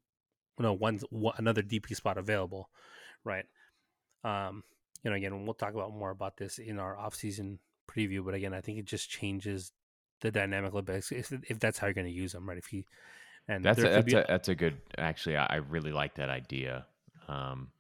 no 0.59 0.73
one, 0.73 0.99
one 1.11 1.35
another 1.37 1.63
DP 1.63 1.95
spot 1.95 2.17
available, 2.19 2.71
right? 3.25 3.45
Um, 4.25 4.63
you 5.03 5.11
know, 5.11 5.17
again, 5.17 5.45
we'll 5.45 5.55
talk 5.55 5.75
about 5.75 5.93
more 5.93 6.11
about 6.11 6.37
this 6.39 6.59
in 6.59 6.79
our 6.79 6.97
off-season 6.97 7.59
preview. 7.91 8.25
But 8.25 8.35
again, 8.35 8.55
I 8.55 8.63
think 8.63 8.79
it 8.79 8.87
just 8.87 9.11
changes 9.11 9.73
the 10.23 10.31
dynamic 10.31 10.73
a 10.73 10.75
little 10.75 10.83
bit 10.87 11.05
if, 11.13 11.31
if 11.51 11.59
that's 11.61 11.79
how 11.79 11.87
you're 11.89 11.95
going 11.95 12.07
to 12.07 12.13
use 12.13 12.33
them, 12.33 12.49
right? 12.49 12.57
If 12.59 12.67
he 12.67 12.87
and 13.49 13.63
That's 13.65 13.79
a, 13.79 13.83
that's 13.83 14.05
be- 14.07 14.15
a, 14.15 14.25
that's 14.27 14.49
a 14.49 14.55
good. 14.55 14.79
Actually, 14.99 15.37
I 15.37 15.57
really 15.57 15.93
like 15.93 16.15
that 16.15 16.31
idea 16.31 16.87
um, 17.27 17.71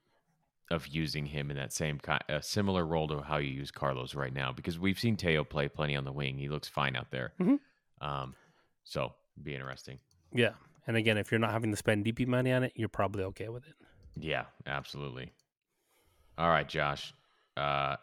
of 0.70 0.86
using 0.88 1.26
him 1.26 1.50
in 1.50 1.56
that 1.56 1.72
same 1.72 1.98
kind, 1.98 2.22
a 2.28 2.42
similar 2.42 2.84
role 2.84 3.06
to 3.08 3.20
how 3.22 3.36
you 3.36 3.50
use 3.50 3.70
Carlos 3.70 4.14
right 4.14 4.32
now, 4.32 4.52
because 4.52 4.78
we've 4.78 4.98
seen 4.98 5.16
Tello 5.16 5.44
play 5.44 5.68
plenty 5.68 5.96
on 5.96 6.04
the 6.04 6.12
wing. 6.12 6.38
He 6.38 6.48
looks 6.48 6.68
fine 6.68 6.96
out 6.96 7.10
there. 7.10 7.32
Mhm. 7.38 7.60
Um, 8.00 8.34
so 8.84 9.14
be 9.42 9.54
interesting. 9.54 9.98
yeah. 10.32 10.54
And 10.88 10.96
again, 10.96 11.18
if 11.18 11.32
you're 11.32 11.40
not 11.40 11.50
having 11.50 11.72
to 11.72 11.76
spend 11.76 12.04
DP 12.04 12.26
money 12.26 12.52
on 12.52 12.62
it, 12.62 12.72
you're 12.76 12.88
probably 12.88 13.24
okay 13.24 13.48
with 13.48 13.66
it. 13.66 13.74
Yeah, 14.14 14.44
absolutely. 14.66 15.32
All 16.38 16.48
right, 16.48 16.68
Josh. 16.68 17.12
Uh, 17.56 17.96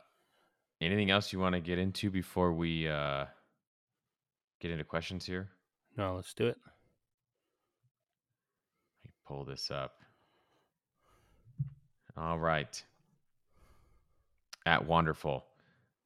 anything 0.81 1.09
else 1.09 1.31
you 1.31 1.39
want 1.39 1.53
to 1.55 1.61
get 1.61 1.79
into 1.79 2.11
before 2.11 2.51
we 2.51 2.89
uh, 2.89 3.25
get 4.59 4.71
into 4.71 4.83
questions 4.83 5.25
here? 5.25 5.49
No, 5.95 6.15
let's 6.15 6.33
do 6.33 6.47
it. 6.47 6.57
Let 6.65 6.73
me 9.05 9.11
pull 9.25 9.45
this 9.45 9.71
up. 9.71 10.02
All 12.17 12.39
right. 12.39 12.83
At 14.65 14.85
wonderful. 14.85 15.45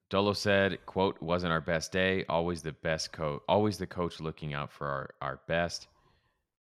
Dolo 0.10 0.34
said, 0.34 0.84
quote, 0.86 1.22
wasn't 1.22 1.52
our 1.52 1.62
best 1.62 1.92
day. 1.92 2.24
Always 2.30 2.62
the 2.62 2.72
best 2.72 3.12
coach, 3.12 3.42
always 3.50 3.78
the 3.78 3.88
coach 3.88 4.20
looking 4.22 4.54
out 4.54 4.72
for 4.72 4.88
our, 4.88 5.10
our 5.22 5.40
best. 5.48 5.88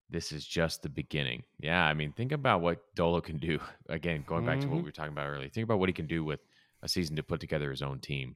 This 0.09 0.31
is 0.31 0.45
just 0.45 0.83
the 0.83 0.89
beginning. 0.89 1.43
Yeah, 1.59 1.83
I 1.83 1.93
mean, 1.93 2.11
think 2.11 2.33
about 2.33 2.61
what 2.61 2.83
Dolo 2.95 3.21
can 3.21 3.37
do. 3.37 3.59
Again, 3.89 4.23
going 4.27 4.45
back 4.45 4.59
to 4.61 4.67
what 4.67 4.75
Mhm. 4.75 4.79
we 4.79 4.83
were 4.83 4.91
talking 4.91 5.13
about 5.13 5.27
earlier. 5.27 5.49
Think 5.49 5.63
about 5.63 5.79
what 5.79 5.89
he 5.89 5.93
can 5.93 6.07
do 6.07 6.23
with 6.23 6.39
a 6.81 6.89
season 6.89 7.15
to 7.15 7.23
put 7.23 7.39
together 7.39 7.69
his 7.71 7.81
own 7.81 7.99
team. 7.99 8.35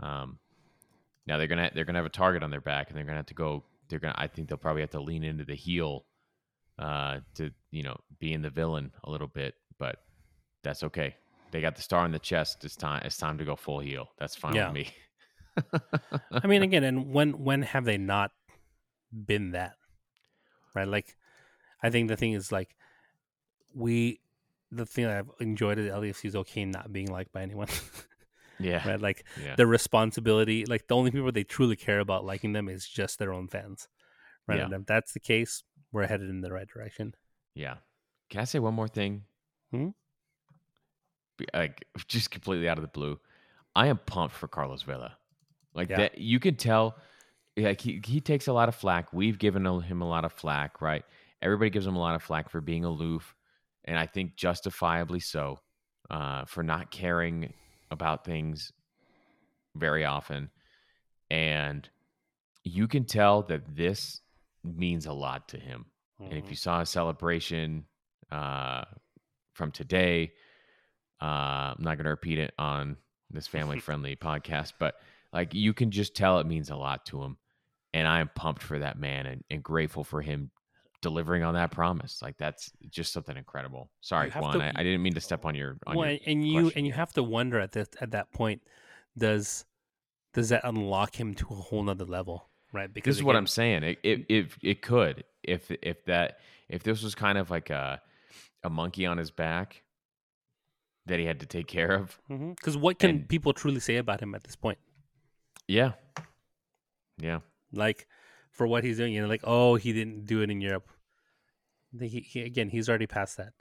Um, 0.00 0.38
now 1.26 1.38
they're 1.38 1.46
gonna 1.46 1.70
they're 1.74 1.84
gonna 1.84 1.98
have 1.98 2.06
a 2.06 2.10
target 2.10 2.42
on 2.42 2.50
their 2.50 2.60
back, 2.60 2.88
and 2.88 2.96
they're 2.96 3.04
gonna 3.04 3.16
have 3.16 3.26
to 3.26 3.34
go. 3.34 3.64
They're 3.88 3.98
gonna. 3.98 4.14
I 4.16 4.26
think 4.28 4.48
they'll 4.48 4.58
probably 4.58 4.82
have 4.82 4.90
to 4.90 5.00
lean 5.00 5.24
into 5.24 5.44
the 5.44 5.54
heel 5.54 6.04
uh, 6.78 7.20
to 7.36 7.50
you 7.70 7.82
know 7.82 7.96
being 8.18 8.42
the 8.42 8.50
villain 8.50 8.92
a 9.04 9.10
little 9.10 9.26
bit, 9.26 9.54
but 9.78 10.03
that's 10.64 10.82
okay. 10.82 11.14
They 11.52 11.60
got 11.60 11.76
the 11.76 11.82
star 11.82 12.00
on 12.04 12.10
the 12.10 12.18
chest. 12.18 12.64
It's 12.64 12.74
time. 12.74 13.02
It's 13.04 13.16
time 13.16 13.38
to 13.38 13.44
go 13.44 13.54
full 13.54 13.78
heel. 13.78 14.08
That's 14.18 14.34
fine 14.34 14.56
Yeah. 14.56 14.72
with 14.72 14.74
me. 14.74 14.88
I 16.32 16.46
mean, 16.48 16.62
again, 16.62 16.82
and 16.82 17.12
when 17.12 17.44
when 17.44 17.62
have 17.62 17.84
they 17.84 17.96
not 17.98 18.32
been 19.12 19.52
that? 19.52 19.76
Right? 20.74 20.88
Like, 20.88 21.14
I 21.80 21.90
think 21.90 22.08
the 22.08 22.16
thing 22.16 22.32
is 22.32 22.50
like 22.50 22.74
we. 23.74 24.20
The 24.72 24.86
thing 24.86 25.06
I've 25.06 25.30
enjoyed 25.38 25.78
at 25.78 25.92
LAFC 25.92 26.24
is 26.24 26.34
okay 26.34 26.64
not 26.64 26.92
being 26.92 27.06
liked 27.06 27.30
by 27.32 27.42
anyone. 27.42 27.68
yeah, 28.58 28.84
right? 28.88 29.00
Like 29.00 29.24
yeah, 29.40 29.54
the 29.54 29.68
responsibility, 29.68 30.64
like 30.66 30.88
the 30.88 30.96
only 30.96 31.12
people 31.12 31.30
they 31.30 31.44
truly 31.44 31.76
care 31.76 32.00
about 32.00 32.24
liking 32.24 32.54
them 32.54 32.68
is 32.68 32.88
just 32.88 33.20
their 33.20 33.32
own 33.32 33.46
fans, 33.46 33.86
right? 34.48 34.58
Yeah. 34.58 34.64
And 34.64 34.74
if 34.74 34.86
that's 34.86 35.12
the 35.12 35.20
case, 35.20 35.62
we're 35.92 36.08
headed 36.08 36.28
in 36.28 36.40
the 36.40 36.50
right 36.50 36.66
direction. 36.66 37.14
yeah. 37.54 37.76
Can 38.30 38.40
I 38.40 38.44
say 38.44 38.58
one 38.58 38.74
more 38.74 38.88
thing? 38.88 39.24
Hmm? 39.70 39.90
Like 41.52 41.84
just 42.08 42.30
completely 42.30 42.68
out 42.68 42.78
of 42.78 42.82
the 42.82 42.88
blue, 42.88 43.18
I 43.74 43.88
am 43.88 43.98
pumped 43.98 44.34
for 44.34 44.48
Carlos 44.48 44.82
Vela. 44.82 45.16
Like 45.74 45.90
Yeah. 45.90 45.96
that, 45.98 46.18
you 46.18 46.40
can 46.40 46.56
tell. 46.56 46.96
Like 47.56 47.80
he 47.80 48.00
he 48.04 48.20
takes 48.20 48.48
a 48.48 48.52
lot 48.52 48.68
of 48.68 48.74
flack. 48.74 49.12
We've 49.12 49.38
given 49.38 49.64
him 49.64 50.02
a 50.02 50.08
lot 50.08 50.24
of 50.24 50.32
flack, 50.32 50.80
right? 50.80 51.04
Everybody 51.40 51.70
gives 51.70 51.86
him 51.86 51.94
a 51.94 52.00
lot 52.00 52.16
of 52.16 52.22
flack 52.22 52.48
for 52.48 52.60
being 52.60 52.84
aloof, 52.84 53.34
and 53.84 53.96
I 53.96 54.06
think 54.06 54.34
justifiably 54.34 55.20
so, 55.20 55.60
uh, 56.10 56.46
for 56.46 56.64
not 56.64 56.90
caring 56.90 57.52
about 57.92 58.24
things 58.24 58.72
very 59.76 60.04
often. 60.04 60.50
And 61.30 61.88
you 62.64 62.88
can 62.88 63.04
tell 63.04 63.42
that 63.42 63.76
this 63.76 64.20
means 64.64 65.06
a 65.06 65.12
lot 65.12 65.48
to 65.48 65.58
him. 65.58 65.86
And 66.20 66.38
if 66.38 66.50
you 66.50 66.56
saw 66.56 66.80
a 66.80 66.86
celebration 66.86 67.84
uh, 68.30 68.84
from 69.52 69.70
today, 69.70 70.32
uh, 71.22 71.74
I'm 71.76 71.82
not 71.82 71.96
going 71.96 72.04
to 72.04 72.10
repeat 72.10 72.38
it 72.38 72.52
on 72.58 72.96
this 73.30 73.46
family 73.46 73.78
friendly 73.80 74.16
podcast, 74.16 74.72
but 74.78 74.96
like 75.32 75.54
you 75.54 75.72
can 75.72 75.90
just 75.90 76.14
tell 76.14 76.38
it 76.38 76.46
means 76.46 76.70
a 76.70 76.76
lot 76.76 77.06
to 77.06 77.22
him. 77.22 77.36
And 77.92 78.08
I 78.08 78.20
am 78.20 78.30
pumped 78.34 78.62
for 78.62 78.80
that 78.80 78.98
man 78.98 79.26
and, 79.26 79.44
and 79.50 79.62
grateful 79.62 80.02
for 80.02 80.20
him 80.20 80.50
delivering 81.00 81.44
on 81.44 81.54
that 81.54 81.70
promise. 81.70 82.20
Like 82.22 82.36
that's 82.38 82.72
just 82.90 83.12
something 83.12 83.36
incredible. 83.36 83.90
Sorry, 84.00 84.30
Juan, 84.30 84.58
to- 84.58 84.64
I, 84.64 84.72
I 84.74 84.82
didn't 84.82 85.02
mean 85.02 85.14
to 85.14 85.20
step 85.20 85.44
on 85.44 85.54
your. 85.54 85.76
On 85.86 85.96
well, 85.96 86.10
your 86.10 86.18
and 86.26 86.48
you 86.48 86.72
and 86.74 86.86
you 86.86 86.92
have 86.92 87.12
to 87.12 87.22
wonder 87.22 87.60
at 87.60 87.72
this 87.72 87.88
at 88.00 88.10
that 88.12 88.32
point, 88.32 88.62
does 89.16 89.64
does 90.32 90.48
that 90.48 90.62
unlock 90.64 91.14
him 91.14 91.34
to 91.34 91.46
a 91.50 91.54
whole 91.54 91.84
nother 91.84 92.04
level, 92.04 92.48
right? 92.72 92.92
Because 92.92 93.14
this 93.14 93.20
is 93.20 93.22
what 93.22 93.36
I'm 93.36 93.46
saying. 93.46 93.84
It, 93.84 93.98
it 94.02 94.26
it 94.28 94.46
it 94.60 94.82
could 94.82 95.22
if 95.44 95.70
if 95.82 96.04
that 96.06 96.38
if 96.68 96.82
this 96.82 97.02
was 97.02 97.14
kind 97.14 97.38
of 97.38 97.50
like 97.50 97.70
a 97.70 98.00
a 98.64 98.70
monkey 98.70 99.06
on 99.06 99.18
his 99.18 99.30
back 99.30 99.83
that 101.06 101.18
he 101.18 101.24
had 101.26 101.40
to 101.40 101.46
take 101.46 101.66
care 101.66 101.92
of. 101.92 102.18
Because 102.28 102.76
what 102.76 102.98
can 102.98 103.10
And- 103.10 103.28
people 103.28 103.52
truly 103.52 103.80
say 103.80 103.96
about 103.96 104.20
him 104.20 104.34
at 104.34 104.44
this 104.44 104.56
point? 104.56 104.78
Yeah, 105.68 105.92
yeah, 107.18 107.40
Like 107.72 108.06
for 108.50 108.66
what 108.66 108.84
he's 108.84 108.98
doing, 108.98 109.12
you 109.14 109.22
know, 109.22 109.28
like 109.28 109.40
oh, 109.44 109.76
he 109.76 109.92
didn't 109.92 110.26
do 110.26 110.42
it 110.42 110.50
in 110.50 110.60
Europe. 110.60 110.88
He, 111.98 112.20
he, 112.20 112.42
again, 112.42 112.68
he's 112.68 112.88
already 112.88 113.06
past 113.06 113.36
that. 113.36 113.52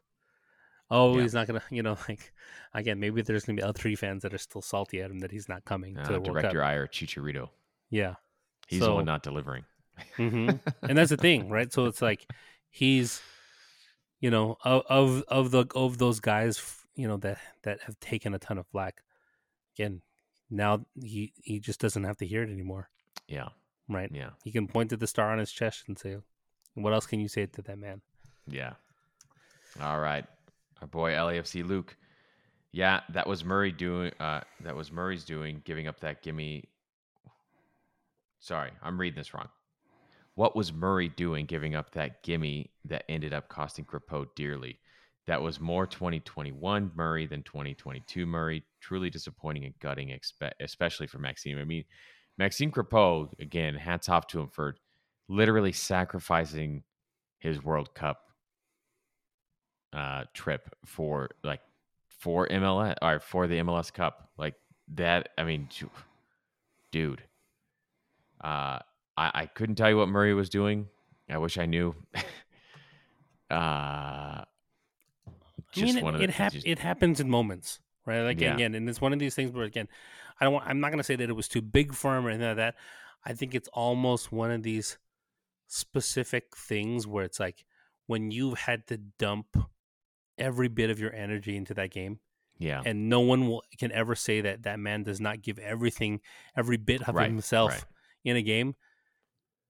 Oh, 0.90 1.16
Yeah. 1.16 1.22
he's 1.24 1.34
not 1.34 1.48
gonna, 1.48 1.62
you 1.70 1.82
know, 1.84 1.98
like 2.10 2.34
again, 2.74 3.00
maybe 3.00 3.22
there's 3.22 3.46
gonna 3.46 3.56
be 3.58 3.64
El 3.64 3.74
Tri 3.74 3.96
fans 3.96 4.24
that 4.24 4.34
are 4.34 4.38
still 4.38 4.62
salty 4.62 5.02
at 5.02 5.10
him 5.12 5.20
that 5.20 5.32
he's 5.32 5.48
not 5.48 5.64
coming 5.66 5.98
uh, 5.98 6.04
to 6.04 6.14
the 6.14 6.20
World 6.20 6.26
director 6.42 6.60
Cup. 6.60 6.68
ire 6.68 6.88
Chicharito. 6.88 7.50
Yeah, 7.90 8.16
He's 8.68 8.80
the 8.82 8.94
one 8.94 9.06
not 9.06 9.24
delivering. 9.24 9.66
hmm 10.18 10.50
and 10.82 10.98
that's 10.98 11.12
the 11.12 11.18
thing, 11.18 11.50
right? 11.50 11.72
So 11.72 11.86
it's 11.86 12.02
like 12.02 12.26
he's, 12.70 13.22
you 14.20 14.32
know, 14.32 14.58
of 14.64 14.84
of, 14.90 15.24
of 15.28 15.52
the 15.52 15.66
of 15.76 16.00
those 16.00 16.20
guys, 16.20 16.83
you 16.96 17.08
know, 17.08 17.18
that 17.18 17.38
that 17.64 17.82
have 17.84 18.00
taken 18.00 18.34
a 18.34 18.40
ton 18.40 18.58
of 18.58 18.68
flack. 18.68 19.02
Again, 19.76 20.02
now 20.50 20.86
he 21.02 21.34
he 21.42 21.60
just 21.60 21.80
doesn't 21.80 22.04
have 22.04 22.18
to 22.18 22.28
hear 22.28 22.44
it 22.44 22.50
anymore, 22.52 22.90
Yeah, 23.28 23.50
right? 23.90 24.10
yeah, 24.14 24.32
He 24.44 24.52
can 24.52 24.68
point 24.68 24.90
to 24.92 24.98
the 24.98 25.08
star 25.08 25.32
on 25.32 25.40
his 25.40 25.52
chest 25.52 25.86
and 25.88 25.98
say, 25.98 26.18
"What 26.76 26.94
else 26.94 27.06
can 27.08 27.20
you 27.20 27.28
say 27.28 27.46
to 27.48 27.62
that 27.64 27.78
man?" 27.80 28.02
yeah. 28.48 28.74
All 29.82 30.00
right, 30.00 30.26
our 30.82 30.88
boy 30.88 31.14
LAFC 31.14 31.66
Luke. 31.68 31.98
Yeah, 32.72 33.02
that 33.10 33.26
was 33.28 33.44
Murray 33.44 33.72
doing. 33.72 34.12
Uh, 34.20 34.42
that 34.62 34.76
was 34.76 34.92
Murray's 34.92 35.24
doing, 35.24 35.62
giving 35.66 35.88
up 35.88 36.00
that 36.02 36.22
gimme. 36.22 36.70
Sorry, 38.40 38.72
I'm 38.82 39.00
reading 39.00 39.18
this 39.18 39.34
wrong. 39.34 39.50
What 40.36 40.56
was 40.56 40.74
Murray 40.74 41.10
doing, 41.10 41.46
giving 41.46 41.76
up 41.76 41.92
that 41.92 42.24
gimme 42.24 42.72
that 42.86 43.04
ended 43.08 43.34
up 43.34 43.48
costing 43.50 43.86
Crépeau 43.86 44.26
dearly? 44.36 44.80
That 45.28 45.42
was 45.42 45.60
more 45.60 45.88
2021 45.88 46.92
Murray 46.96 47.28
than 47.28 47.44
2022 47.44 48.26
Murray. 48.26 48.64
Truly 48.82 49.10
disappointing 49.10 49.66
and 49.66 49.74
gutting, 49.80 50.18
especially 50.60 51.08
for 51.08 51.20
Maxime. 51.20 51.58
I 51.60 51.64
mean, 51.64 51.86
Maxime 52.38 52.72
Crépeau, 52.72 53.30
again, 53.40 53.76
hats 53.76 54.10
off 54.10 54.28
to 54.28 54.42
him 54.42 54.50
for 54.50 54.76
literally 55.30 55.72
sacrificing 55.72 56.84
his 57.40 57.64
World 57.64 57.94
Cup 57.94 58.20
uh, 59.94 60.24
trip 60.34 60.76
for 60.86 61.30
like 61.44 61.62
for 62.08 62.48
MLS 62.48 62.96
or 63.02 63.20
for 63.20 63.48
the 63.48 63.60
MLS 63.60 63.94
Cup. 63.94 64.30
Like 64.38 64.56
that, 64.96 65.30
I 65.38 65.44
mean, 65.44 65.70
dude. 66.92 67.24
Uh, 68.44 68.80
I, 69.16 69.32
I 69.34 69.46
couldn't 69.46 69.76
tell 69.76 69.90
you 69.90 69.98
what 69.98 70.10
Murray 70.10 70.34
was 70.34 70.50
doing. 70.50 70.88
I 71.30 71.38
wish 71.38 71.58
I 71.58 71.66
knew. 71.66 71.96
uh, 73.50 74.44
I 75.76 75.82
mean, 75.82 75.98
it, 75.98 76.04
one 76.04 76.16
of 76.16 76.22
it, 76.22 76.30
hap- 76.30 76.52
just- 76.54 76.66
it 76.68 76.80
happens 76.80 77.20
in 77.20 77.30
moments, 77.30 77.80
right? 78.06 78.22
Like 78.22 78.40
Yeah. 78.42 78.54
again, 78.56 78.76
and 78.76 78.88
it's 78.90 79.02
one 79.02 79.14
of 79.14 79.20
these 79.20 79.36
things 79.36 79.52
where 79.52 79.66
again, 79.66 79.88
I 80.40 80.46
don't. 80.46 80.54
Want, 80.54 80.66
I'm 80.68 80.80
not 80.80 80.90
going 80.90 80.98
to 81.00 81.04
say 81.04 81.16
that 81.16 81.30
it 81.30 81.34
was 81.36 81.48
too 81.48 81.62
big 81.62 81.94
for 81.94 82.18
him 82.18 82.26
or 82.26 82.30
anything 82.30 82.48
like 82.48 82.58
that. 82.58 82.76
I 83.26 83.34
think 83.34 83.54
it's 83.56 83.70
almost 83.70 84.32
one 84.32 84.52
of 84.52 84.64
these 84.64 84.98
specific 85.68 86.56
things 86.56 87.08
where 87.08 87.24
it's 87.24 87.40
like 87.40 87.66
when 88.08 88.32
you've 88.32 88.58
had 88.60 88.86
to 88.88 88.98
dump 88.98 89.48
every 90.38 90.68
bit 90.68 90.90
of 90.90 91.00
your 91.00 91.14
energy 91.14 91.56
into 91.56 91.74
that 91.76 91.92
game, 91.92 92.20
yeah, 92.58 92.82
and 92.86 93.10
no 93.10 93.22
one 93.22 93.48
will 93.48 93.64
can 93.78 93.92
ever 93.92 94.16
say 94.16 94.42
that 94.42 94.64
that 94.64 94.80
man 94.80 95.04
does 95.04 95.22
not 95.22 95.42
give 95.42 95.58
everything, 95.60 96.20
every 96.56 96.78
bit 96.78 97.08
of 97.08 97.16
Right, 97.16 97.30
himself 97.30 97.72
right. 97.72 97.84
in 98.26 98.36
a 98.36 98.42
game. 98.42 98.76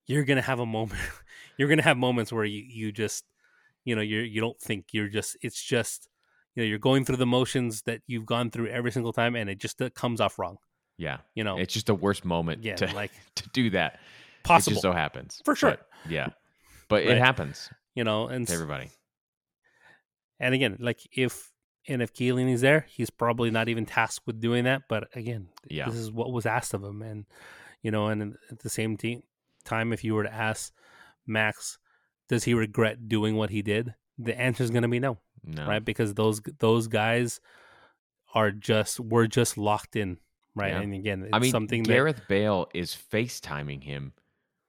You're 0.06 0.26
gonna 0.26 0.42
have 0.42 0.60
a 0.60 0.66
moment. 0.66 1.00
you're 1.58 1.70
gonna 1.70 1.82
have 1.84 1.98
moments 1.98 2.32
where 2.34 2.44
you 2.46 2.64
you 2.68 2.92
just, 2.92 3.24
you 3.86 3.96
know, 3.96 4.02
you're 4.02 4.24
you 4.24 4.42
don't 4.42 4.60
think 4.60 4.88
you're 4.92 5.10
just. 5.10 5.38
It's 5.42 5.62
just 5.62 6.08
you 6.56 6.64
know 6.64 6.68
you're 6.68 6.80
going 6.80 7.06
through 7.06 7.18
the 7.18 7.26
motions 7.26 7.82
that 7.84 8.02
you've 8.08 8.26
gone 8.26 8.50
through 8.52 8.68
every 8.68 8.92
single 8.92 9.14
time, 9.14 9.36
and 9.36 9.50
it 9.50 9.60
just 9.60 9.82
uh, 9.82 9.90
comes 9.92 10.22
off 10.22 10.38
wrong. 10.40 10.58
Yeah, 10.98 11.18
You 11.34 11.44
know, 11.44 11.58
it's 11.58 11.74
just 11.74 11.88
the 11.88 11.96
worst 11.96 12.24
moment 12.24 12.64
yeah, 12.64 12.76
to 12.76 12.94
like 12.94 13.12
to 13.36 13.50
do 13.50 13.72
that. 13.72 14.00
possible 14.44 14.74
It 14.74 14.76
just 14.76 14.82
so 14.84 14.92
happens 14.92 15.42
For 15.44 15.56
sure. 15.56 15.72
But, 15.72 15.88
yeah, 16.08 16.28
but 16.90 17.04
Right. 17.06 17.18
it 17.18 17.18
happens 17.18 17.70
you 17.96 18.04
know, 18.04 18.28
and 18.28 18.48
to 18.48 18.54
everybody. 18.54 18.90
and 20.40 20.54
again, 20.54 20.78
like 20.80 21.00
if 21.12 21.52
and 21.88 22.02
if 22.02 22.14
Keelan's 22.14 22.62
there, 22.62 22.86
he's 22.90 23.10
probably 23.10 23.52
not 23.52 23.68
even 23.70 23.86
tasked 23.86 24.26
with 24.26 24.40
doing 24.40 24.64
that. 24.66 24.84
But 24.88 25.10
again, 25.16 25.50
Yeah. 25.68 25.86
this 25.90 25.96
is 26.00 26.12
what 26.12 26.32
was 26.32 26.46
asked 26.46 26.74
of 26.74 26.84
him, 26.84 27.02
and 27.02 27.26
you 27.82 27.92
know, 27.92 28.08
and 28.08 28.36
at 28.52 28.60
the 28.60 28.70
same 28.70 28.96
te- 28.98 29.24
time, 29.66 29.92
if 29.94 30.04
you 30.04 30.14
were 30.16 30.24
to 30.24 30.34
ask 30.34 30.72
Max, 31.26 31.78
does 32.30 32.44
he 32.46 32.54
regret 32.54 33.08
doing 33.10 33.36
what 33.36 33.50
he 33.50 33.62
did? 33.62 33.94
The 34.18 34.40
answer 34.40 34.64
is 34.64 34.70
going 34.70 34.84
to 34.84 34.88
be 34.88 35.00
no, 35.00 35.18
No, 35.44 35.66
right? 35.68 35.84
Because 35.84 36.14
those 36.14 36.42
those 36.60 36.88
guys 36.88 37.40
are 38.34 38.52
just 38.52 39.00
we're 39.00 39.28
just 39.28 39.58
locked 39.58 39.96
in, 39.96 40.18
right? 40.56 40.72
Yeah. 40.72 40.82
And 40.82 40.94
again, 40.94 41.22
it's 41.24 41.30
I 41.34 41.40
mean, 41.40 41.52
something 41.52 41.84
Gareth 41.84 42.22
Bale 42.28 42.68
is 42.74 42.96
FaceTiming 43.12 43.84
him 43.84 44.14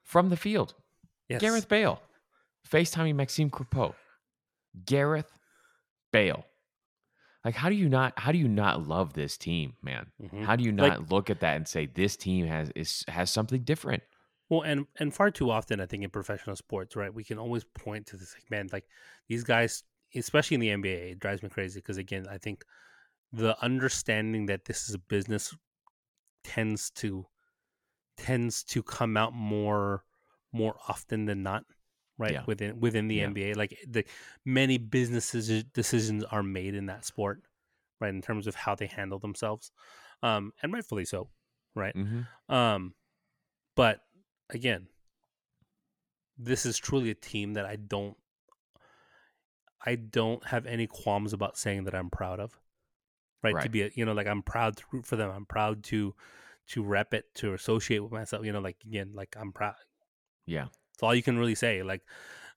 from 0.02 0.28
the 0.30 0.36
field. 0.36 0.74
yes, 1.28 1.40
Gareth 1.40 1.68
Bale, 1.68 2.00
FaceTiming 2.70 3.14
Maxime 3.14 3.50
Crépeau. 3.50 3.94
Gareth 4.86 5.30
Bale. 6.12 6.44
Like, 7.44 7.54
how 7.54 7.68
do 7.68 7.74
you 7.74 7.88
not? 7.90 8.18
How 8.18 8.32
do 8.32 8.38
you 8.38 8.48
not 8.48 8.88
love 8.88 9.12
this 9.12 9.36
team, 9.36 9.74
man? 9.82 10.06
Mhm. 10.22 10.44
How 10.44 10.56
do 10.56 10.64
you 10.64 10.72
Like- 10.72 10.98
not 11.00 11.10
look 11.12 11.28
at 11.30 11.40
that 11.40 11.56
and 11.56 11.68
say 11.68 11.84
this 11.86 12.16
team 12.16 12.46
has 12.46 12.70
is 12.74 13.04
has 13.08 13.30
something 13.30 13.62
different? 13.62 14.02
Well, 14.54 14.62
and 14.62 14.86
and 15.00 15.12
far 15.12 15.30
too 15.32 15.50
often, 15.50 15.80
I 15.80 15.86
think 15.86 16.04
in 16.04 16.10
professional 16.10 16.54
sports, 16.54 16.94
right, 16.94 17.12
we 17.12 17.24
can 17.24 17.38
always 17.38 17.64
point 17.64 18.06
to 18.06 18.16
this, 18.16 18.34
like, 18.34 18.48
man, 18.50 18.68
like 18.72 18.84
these 19.28 19.42
guys, 19.42 19.82
especially 20.14 20.54
in 20.54 20.60
the 20.60 20.68
NBA, 20.68 21.10
it 21.12 21.18
drives 21.18 21.42
me 21.42 21.48
crazy 21.48 21.80
because 21.80 21.96
again, 21.96 22.26
I 22.30 22.38
think 22.38 22.64
the 23.32 23.60
understanding 23.64 24.46
that 24.46 24.64
this 24.66 24.88
is 24.88 24.94
a 24.94 24.98
business 24.98 25.56
tends 26.44 26.90
to 26.90 27.26
tends 28.16 28.62
to 28.62 28.82
come 28.82 29.16
out 29.16 29.32
more 29.32 30.04
more 30.52 30.76
often 30.88 31.24
than 31.24 31.42
not, 31.42 31.64
right? 32.16 32.32
Yeah. 32.34 32.44
Within 32.46 32.78
within 32.78 33.08
the 33.08 33.16
Yeah. 33.16 33.26
NBA, 33.26 33.56
like 33.56 33.76
the 33.88 34.04
many 34.44 34.78
businesses 34.78 35.64
decisions 35.64 36.22
are 36.22 36.44
made 36.44 36.76
in 36.76 36.86
that 36.86 37.04
sport, 37.04 37.42
right, 38.00 38.14
in 38.14 38.22
terms 38.22 38.46
of 38.46 38.54
how 38.54 38.76
they 38.76 38.86
handle 38.86 39.18
themselves, 39.18 39.72
um, 40.22 40.52
and 40.62 40.72
rightfully 40.72 41.06
so, 41.06 41.30
right? 41.74 41.96
Mm-hmm. 41.96 42.54
Um, 42.54 42.94
but 43.74 44.03
again, 44.50 44.88
this 46.38 46.66
is 46.66 46.78
truly 46.78 47.10
a 47.10 47.14
team 47.14 47.54
that 47.54 47.64
I 47.64 47.76
don't, 47.76 48.16
I 49.84 49.96
don't 49.96 50.44
have 50.46 50.66
any 50.66 50.86
qualms 50.86 51.32
about 51.32 51.56
saying 51.56 51.84
that 51.84 51.94
I'm 51.94 52.10
proud 52.10 52.40
of. 52.40 52.58
Right, 53.42 53.62
to 53.62 53.68
be, 53.68 53.82
a, 53.82 53.90
you 53.94 54.06
know, 54.06 54.14
like 54.14 54.26
I'm 54.26 54.42
proud 54.42 54.78
to 54.78 54.84
root 54.90 55.04
for 55.04 55.16
them. 55.16 55.30
I'm 55.30 55.44
proud 55.44 55.84
to, 55.84 56.14
to 56.68 56.82
rep 56.82 57.12
it, 57.12 57.26
to 57.36 57.52
associate 57.52 57.98
with 57.98 58.10
myself. 58.10 58.46
You 58.46 58.52
know, 58.52 58.60
like 58.60 58.78
again, 58.86 59.10
like 59.14 59.36
I'm 59.38 59.52
proud. 59.52 59.74
Yeah, 60.46 60.68
It's 60.94 61.02
all 61.02 61.14
you 61.14 61.22
can 61.22 61.38
really 61.38 61.54
say. 61.54 61.82
Like, 61.82 62.00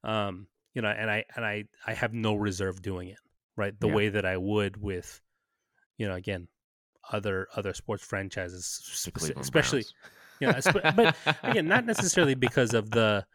um, 0.06 0.48
you 0.74 0.82
know, 0.82 0.88
and 0.88 1.12
I 1.12 1.26
and 1.36 1.44
I 1.44 1.66
I 1.86 1.94
have 1.94 2.14
no 2.14 2.36
reserve 2.36 2.82
doing 2.82 3.10
it. 3.10 3.18
Right, 3.58 3.78
the 3.78 3.88
Yeah. 3.88 3.96
way 3.96 4.10
that 4.10 4.26
I 4.26 4.38
would 4.38 4.78
with, 4.78 5.20
you 5.98 6.08
know, 6.08 6.16
again, 6.16 6.48
other 7.12 7.50
other 7.54 7.74
sports 7.74 8.04
franchises, 8.04 8.82
especially 8.94 9.34
Browns. 9.52 9.94
You 10.40 10.48
know, 10.48 10.60
but 10.96 11.16
again, 11.44 11.68
not 11.68 11.86
necessarily 11.86 12.36
because 12.36 12.74
of 12.74 12.90
the, 12.92 13.26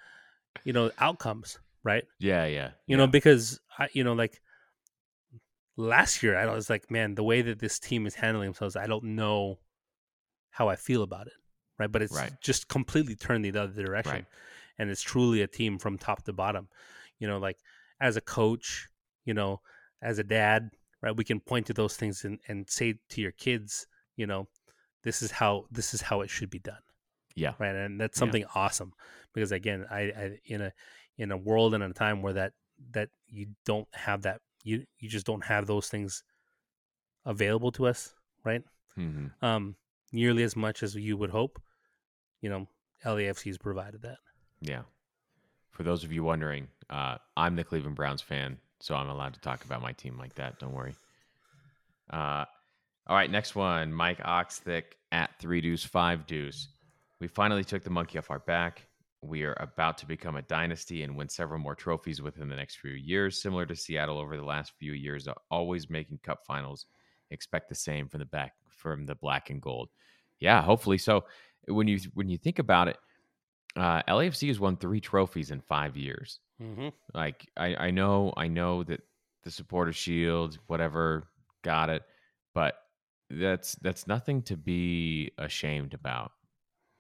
you 0.64 0.72
know, 0.72 0.90
outcomes, 0.98 1.58
right? 1.82 2.04
yeah, 2.18 2.46
yeah, 2.46 2.70
You 2.86 2.96
know, 2.96 3.06
because 3.06 3.60
I, 3.78 3.88
you 3.92 4.04
know, 4.04 4.12
like 4.12 4.40
last 5.76 6.22
year, 6.22 6.36
I 6.36 6.46
was 6.52 6.68
like, 6.70 6.90
man, 6.90 7.14
the 7.14 7.22
way 7.22 7.42
that 7.42 7.58
this 7.58 7.78
team 7.78 8.06
is 8.06 8.14
handling 8.14 8.48
themselves, 8.48 8.76
I 8.76 8.86
don't 8.86 9.04
know 9.16 9.58
how 10.50 10.68
I 10.68 10.76
feel 10.76 11.02
about 11.02 11.26
it, 11.26 11.32
right? 11.78 11.90
But 11.90 12.02
it's 12.02 12.14
Right. 12.14 12.32
just 12.40 12.68
completely 12.68 13.16
turned 13.16 13.44
the 13.44 13.58
other 13.58 13.82
direction, 13.82 14.12
Right. 14.12 14.24
and 14.78 14.90
it's 14.90 15.02
truly 15.02 15.42
a 15.42 15.46
team 15.46 15.78
from 15.78 15.98
top 15.98 16.24
to 16.24 16.32
bottom. 16.32 16.68
You 17.18 17.28
know, 17.28 17.38
like 17.38 17.58
as 18.00 18.16
a 18.16 18.20
coach, 18.20 18.88
you 19.24 19.34
know, 19.34 19.60
as 20.02 20.18
a 20.18 20.24
dad, 20.24 20.70
right? 21.00 21.16
We 21.16 21.24
can 21.24 21.40
point 21.40 21.66
to 21.66 21.72
those 21.72 21.96
things 21.96 22.24
and, 22.24 22.38
and 22.48 22.68
say 22.68 22.94
to 23.10 23.20
your 23.20 23.32
kids, 23.32 23.86
you 24.16 24.26
know, 24.26 24.48
this 25.04 25.22
is 25.22 25.30
how 25.30 25.66
this 25.70 25.94
is 25.94 26.02
how 26.02 26.20
it 26.20 26.30
should 26.30 26.50
be 26.50 26.58
done 26.58 26.82
yeah, 27.34 27.54
right 27.58 27.74
and 27.74 28.00
that's 28.00 28.16
Yeah. 28.16 28.20
something 28.20 28.44
awesome 28.54 28.92
because 29.34 29.52
again 29.52 29.86
I, 29.90 30.00
I 30.00 30.38
in 30.44 30.60
a 30.62 30.72
in 31.18 31.30
a 31.32 31.36
world 31.36 31.74
and 31.74 31.82
a 31.82 31.92
time 31.92 32.22
where 32.22 32.32
that 32.34 32.52
that 32.92 33.08
you 33.28 33.48
don't 33.64 33.88
have 33.92 34.22
that 34.22 34.40
you 34.64 34.84
you 34.98 35.08
just 35.08 35.26
don't 35.26 35.44
have 35.44 35.66
those 35.66 35.88
things 35.88 36.22
available 37.24 37.70
to 37.72 37.86
us 37.86 38.14
right 38.44 38.62
hmm 38.94 39.26
um 39.40 39.76
nearly 40.12 40.42
as 40.42 40.56
much 40.56 40.82
as 40.82 40.94
you 40.94 41.16
would 41.16 41.30
hope 41.30 41.60
you 42.40 42.50
know 42.50 42.66
LAFC's 43.04 43.58
provided 43.58 44.02
that 44.02 44.18
yeah. 44.60 44.82
For 45.72 45.82
those 45.82 46.04
of 46.04 46.12
you 46.12 46.22
wondering, 46.22 46.68
uh, 46.90 47.16
I'm 47.36 47.56
the 47.56 47.64
Cleveland 47.64 47.96
Browns 47.96 48.22
fan, 48.22 48.58
so 48.80 48.94
I'm 48.94 49.08
allowed 49.08 49.34
to 49.34 49.40
talk 49.40 49.64
about 49.64 49.82
my 49.82 49.92
team 49.92 50.18
like 50.18 50.34
that. 50.34 50.58
Don't 50.58 50.72
worry. 50.72 50.94
Uh, 52.10 52.44
all 53.06 53.16
right, 53.16 53.30
next 53.30 53.54
one. 53.56 53.92
Mike 53.92 54.18
Oxthick 54.18 54.84
at 55.10 55.30
three 55.40 55.60
deuce 55.60 55.84
five 55.84 56.26
deuce. 56.26 56.68
We 57.22 57.28
finally 57.28 57.62
took 57.62 57.84
the 57.84 57.90
monkey 57.90 58.18
off 58.18 58.32
our 58.32 58.40
back. 58.40 58.88
We 59.20 59.44
are 59.44 59.56
about 59.60 59.96
to 59.98 60.06
become 60.06 60.34
a 60.34 60.42
dynasty 60.42 61.04
and 61.04 61.16
win 61.16 61.28
several 61.28 61.60
more 61.60 61.76
trophies 61.76 62.20
within 62.20 62.48
the 62.48 62.56
next 62.56 62.80
few 62.80 62.90
years, 62.90 63.40
similar 63.40 63.64
to 63.66 63.76
Seattle 63.76 64.18
over 64.18 64.36
the 64.36 64.44
last 64.44 64.72
few 64.76 64.92
years, 64.92 65.28
uh, 65.28 65.34
always 65.48 65.88
making 65.88 66.18
cup 66.24 66.44
finals. 66.44 66.86
Expect 67.30 67.68
the 67.68 67.76
same 67.76 68.08
from 68.08 68.18
the 68.18 68.26
back 68.26 68.54
from 68.68 69.06
the 69.06 69.14
black 69.14 69.50
and 69.50 69.62
gold. 69.62 69.90
Yeah, 70.40 70.62
hopefully 70.62 70.98
so. 70.98 71.24
When 71.68 71.86
you 71.86 72.00
when 72.14 72.28
you 72.28 72.38
think 72.38 72.58
about 72.58 72.88
it, 72.88 72.98
uh, 73.76 74.02
LAFC 74.08 74.48
has 74.48 74.58
won 74.58 74.76
three 74.76 75.00
trophies 75.00 75.52
in 75.52 75.60
five 75.60 75.96
years 75.96 76.40
mm-hmm. 76.60 76.88
like 77.14 77.48
I, 77.56 77.76
I 77.76 77.90
know 77.90 78.32
I 78.36 78.48
know 78.48 78.82
that 78.84 79.00
the 79.44 79.50
supporter 79.50 79.92
shield 79.92 80.58
whatever 80.66 81.28
got 81.62 81.88
it 81.88 82.02
but 82.54 82.74
that's 83.30 83.74
that's 83.76 84.06
nothing 84.06 84.42
to 84.42 84.56
be 84.56 85.30
ashamed 85.38 85.94
about 85.94 86.32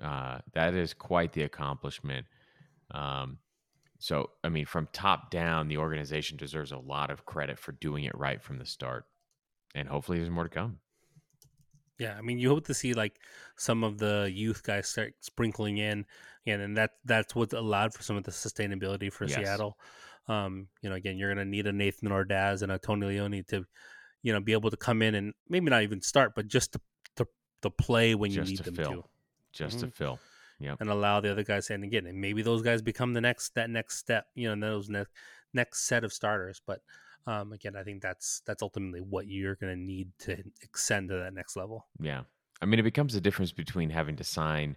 uh, 0.02 0.38
that 0.54 0.74
is 0.74 0.94
quite 0.94 1.32
the 1.32 1.42
accomplishment 1.42 2.26
um, 2.92 3.38
so 3.98 4.30
I 4.44 4.48
mean 4.48 4.66
from 4.66 4.88
top 4.92 5.30
down 5.30 5.68
the 5.68 5.78
organization 5.78 6.36
deserves 6.36 6.72
a 6.72 6.78
lot 6.78 7.10
of 7.10 7.24
credit 7.26 7.58
for 7.58 7.72
doing 7.72 8.04
it 8.04 8.16
right 8.16 8.42
from 8.42 8.58
the 8.58 8.66
start 8.66 9.06
and 9.74 9.88
hopefully 9.88 10.18
there's 10.18 10.30
more 10.30 10.44
to 10.44 10.50
come 10.50 10.78
Yeah, 11.98 12.14
I 12.16 12.22
mean, 12.22 12.38
you 12.38 12.48
hope 12.48 12.66
to 12.66 12.74
see 12.74 12.94
like 12.94 13.20
some 13.56 13.84
of 13.84 13.98
the 13.98 14.30
youth 14.32 14.62
guys 14.62 14.88
start 14.88 15.14
sprinkling 15.20 15.78
in, 15.78 16.04
and 16.46 16.62
and 16.62 16.76
that 16.76 16.92
that's 17.04 17.34
what's 17.34 17.52
allowed 17.54 17.94
for 17.94 18.02
some 18.02 18.16
of 18.16 18.24
the 18.24 18.30
sustainability 18.32 19.12
for 19.12 19.26
Yes. 19.26 19.36
Seattle. 19.36 19.78
Um, 20.28 20.68
you 20.82 20.88
know, 20.88 20.96
again, 20.96 21.16
you're 21.18 21.32
going 21.32 21.44
to 21.44 21.50
need 21.50 21.66
a 21.66 21.72
Nathan 21.72 22.08
Ordaz 22.08 22.62
and 22.62 22.72
a 22.72 22.78
Tony 22.78 23.06
Leone 23.06 23.44
to, 23.48 23.64
you 24.22 24.32
know, 24.32 24.40
be 24.40 24.52
able 24.52 24.70
to 24.70 24.76
come 24.76 25.02
in 25.02 25.14
and 25.14 25.34
maybe 25.48 25.70
not 25.70 25.82
even 25.82 26.00
start, 26.00 26.34
but 26.34 26.46
just 26.48 26.72
to 26.72 26.80
to, 27.16 27.26
to 27.62 27.70
play 27.70 28.14
when 28.14 28.34
you 28.34 28.40
Just 28.40 28.50
need 28.50 28.58
to 28.58 28.64
them 28.64 28.74
fill. 28.74 28.94
to, 28.94 29.04
just 29.52 29.80
to 29.80 29.90
fill 29.90 30.18
yep 30.58 30.80
and 30.80 30.90
allow 30.90 31.20
the 31.20 31.30
other 31.30 31.42
guys. 31.42 31.70
And 31.70 31.84
again, 31.84 32.06
and 32.06 32.20
maybe 32.20 32.42
those 32.42 32.62
guys 32.62 32.82
become 32.82 33.12
the 33.12 33.20
next 33.20 33.54
that 33.54 33.70
next 33.70 33.98
step, 33.98 34.26
you 34.34 34.54
know, 34.54 34.68
those 34.68 34.88
next 34.88 35.12
next 35.54 35.84
set 35.84 36.04
of 36.04 36.12
starters. 36.12 36.60
But 36.66 36.80
um, 37.26 37.52
again, 37.52 37.76
I 37.76 37.82
think 37.82 38.02
that's 38.02 38.42
that's 38.46 38.62
ultimately 38.62 39.00
what 39.00 39.26
you're 39.28 39.56
going 39.56 39.72
to 39.74 39.80
need 39.80 40.10
to 40.20 40.42
extend 40.62 41.08
to 41.10 41.16
that 41.16 41.34
next 41.34 41.56
level. 41.56 41.86
Yeah. 42.00 42.22
I 42.60 42.66
mean, 42.66 42.78
it 42.78 42.84
becomes 42.84 43.14
the 43.14 43.20
difference 43.20 43.52
between 43.52 43.90
having 43.90 44.16
to 44.16 44.24
sign 44.24 44.76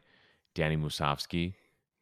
Danny 0.55 0.75
Musovski 0.77 1.53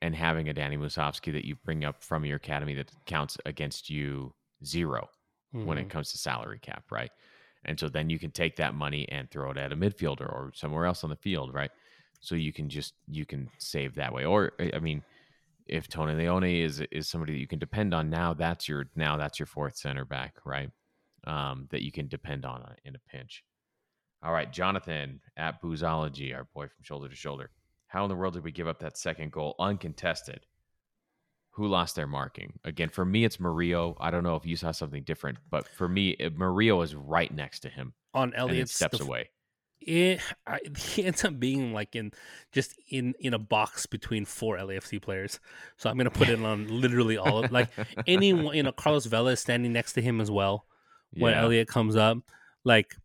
and 0.02 0.16
having 0.16 0.50
a 0.50 0.54
Danny 0.54 0.78
Musovski 0.78 1.32
that 1.34 1.46
you 1.46 1.56
bring 1.56 1.86
up 1.86 2.02
from 2.02 2.26
your 2.26 2.38
academy 2.38 2.74
that 2.76 2.92
counts 3.06 3.38
against 3.46 3.90
you 3.90 4.34
0 4.66 5.10
when 5.52 5.78
Mhm. 5.78 5.82
it 5.82 5.90
comes 5.90 6.12
to 6.12 6.18
salary 6.18 6.60
cap, 6.60 6.92
right? 6.92 7.12
And 7.66 7.80
so 7.80 7.88
then 7.88 8.10
you 8.10 8.20
can 8.20 8.32
take 8.32 8.56
that 8.58 8.74
money 8.76 9.08
and 9.10 9.30
throw 9.30 9.52
it 9.52 9.58
at 9.58 9.72
a 9.72 9.76
midfielder 9.76 10.28
or 10.28 10.52
somewhere 10.54 10.86
else 10.86 11.04
on 11.04 11.10
the 11.10 11.16
field, 11.16 11.54
right? 11.54 11.72
So 12.24 12.36
you 12.36 12.54
can 12.54 12.70
just 12.70 12.94
you 13.10 13.26
can 13.26 13.50
save 13.58 13.96
that 13.96 14.14
way. 14.14 14.24
Or 14.24 14.54
I 14.74 14.80
mean, 14.80 15.04
if 15.68 15.90
Tony 15.90 16.14
Leone 16.14 16.46
is 16.46 16.82
is 16.90 17.10
somebody 17.10 17.34
that 17.34 17.40
you 17.40 17.48
can 17.48 17.60
depend 17.60 17.94
on 17.94 18.10
now, 18.10 18.34
that's 18.34 18.68
your 18.70 18.86
now 18.96 19.18
that's 19.18 19.40
your 19.40 19.46
fourth 19.46 19.76
center 19.76 20.06
back, 20.06 20.38
right? 20.46 20.70
Um, 21.28 21.68
that 21.72 21.84
you 21.84 21.92
can 21.92 22.08
depend 22.08 22.46
on 22.46 22.62
uh, 22.62 22.76
in 22.86 22.96
a 22.96 23.00
pinch. 23.12 23.44
All 24.24 24.32
right, 24.32 24.52
Jonathan 24.52 25.20
at 25.36 25.62
Boozology, 25.62 26.34
our 26.34 26.46
boy 26.54 26.68
from 26.68 26.84
Shoulder 26.84 27.10
to 27.10 27.16
Shoulder. 27.16 27.52
How 27.88 28.06
in 28.06 28.10
the 28.10 28.16
world 28.16 28.36
did 28.36 28.46
we 28.46 28.54
give 28.54 28.70
up 28.70 28.80
that 28.80 28.98
second 28.98 29.34
goal 29.34 29.56
uncontested? 29.60 30.46
Who 31.52 31.68
lost 31.68 31.98
their 31.98 32.08
marking? 32.08 32.54
Again, 32.64 32.88
for 32.88 33.04
me, 33.04 33.26
it's 33.26 33.40
Murillo. 33.40 33.98
I 34.00 34.12
don't 34.12 34.24
know 34.24 34.38
if 34.38 34.46
you 34.46 34.56
saw 34.56 34.72
something 34.72 35.04
different, 35.04 35.40
but 35.52 35.68
for 35.68 35.90
me, 35.90 36.12
it, 36.12 36.38
Murillo 36.38 36.82
is 36.82 36.96
right 36.96 37.32
next 37.34 37.60
to 37.60 37.70
him 37.70 37.94
on 38.14 38.34
and 38.50 38.70
steps 38.70 38.98
def- 38.98 39.08
away. 39.08 39.30
It, 39.86 40.22
I, 40.48 40.60
he 40.78 41.04
ends 41.06 41.24
up 41.26 41.40
being 41.40 41.74
like 41.74 41.96
in 41.96 42.12
just 42.52 42.76
in 42.90 43.14
in 43.20 43.34
a 43.34 43.40
box 43.40 43.86
between 43.86 44.26
four 44.26 44.58
LAFC 44.58 45.02
players. 45.02 45.40
So 45.78 45.90
I'm 45.90 45.98
gonna 45.98 46.10
put 46.12 46.30
it 46.30 46.42
on 46.42 46.68
literally 46.82 47.18
all 47.18 47.44
of 47.44 47.52
like 47.52 47.70
anyone. 48.08 48.56
You 48.56 48.64
know, 48.64 48.72
Carlos 48.72 49.06
Vela 49.06 49.32
is 49.32 49.40
standing 49.40 49.74
next 49.74 49.94
to 49.94 50.02
him 50.02 50.22
as 50.22 50.30
well, 50.32 50.66
when 51.14 51.34
Yeah. 51.34 51.42
Elliott 51.42 51.68
comes 51.68 51.96
up. 51.96 52.18
Like, 52.64 52.96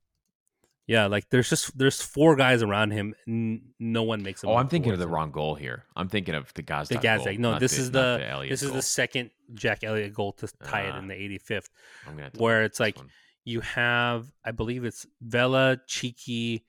yeah, 0.87 1.07
like 1.07 1.29
there's 1.31 1.51
just 1.51 1.77
there's 1.77 2.01
four 2.01 2.37
guys 2.37 2.63
around 2.63 2.93
him. 2.93 3.15
N- 3.27 3.63
no 3.79 4.05
one 4.05 4.23
makes. 4.23 4.43
A 4.45 4.47
Oh, 4.47 4.57
I'm 4.57 4.69
thinking 4.69 4.93
of 4.93 4.99
the 4.99 5.05
him. 5.05 5.11
wrong 5.11 5.31
goal 5.33 5.55
here. 5.55 5.85
I'm 5.97 6.09
thinking 6.09 6.35
of 6.35 6.53
the 6.55 6.63
Gazdag. 6.63 6.89
The 6.89 6.95
goal, 6.95 7.03
Gazdag. 7.03 7.39
No, 7.39 7.51
not 7.53 7.61
this 7.61 7.77
is 7.79 7.91
not 7.93 8.19
the 8.19 8.29
Elliott 8.31 8.51
this 8.51 8.63
is 8.63 8.73
the 8.73 8.83
second 8.83 9.31
Jack 9.55 9.85
Elliott 9.85 10.15
goal 10.15 10.33
to 10.35 10.47
tie 10.65 10.83
it 10.83 10.93
Ah. 10.95 10.99
in 10.99 11.09
the 11.09 11.15
85th. 11.15 11.69
I'm 12.07 12.17
gonna 12.17 12.31
where 12.39 12.63
it's 12.65 12.79
like- 12.81 12.97
one. 12.97 13.11
You 13.45 13.61
have, 13.63 14.31
I 14.45 14.51
believe 14.51 14.85
it's 14.85 15.07
Vela, 15.23 15.79
Chicho, 15.89 16.61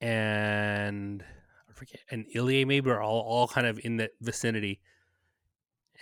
and 0.00 1.24
I 1.68 1.72
forget, 1.72 2.00
and 2.10 2.26
Ilie 2.34 2.64
maybe 2.64 2.90
are 2.90 3.00
all 3.00 3.20
all 3.20 3.48
kind 3.48 3.66
of 3.66 3.80
in 3.84 3.96
that 3.98 4.12
vicinity, 4.20 4.80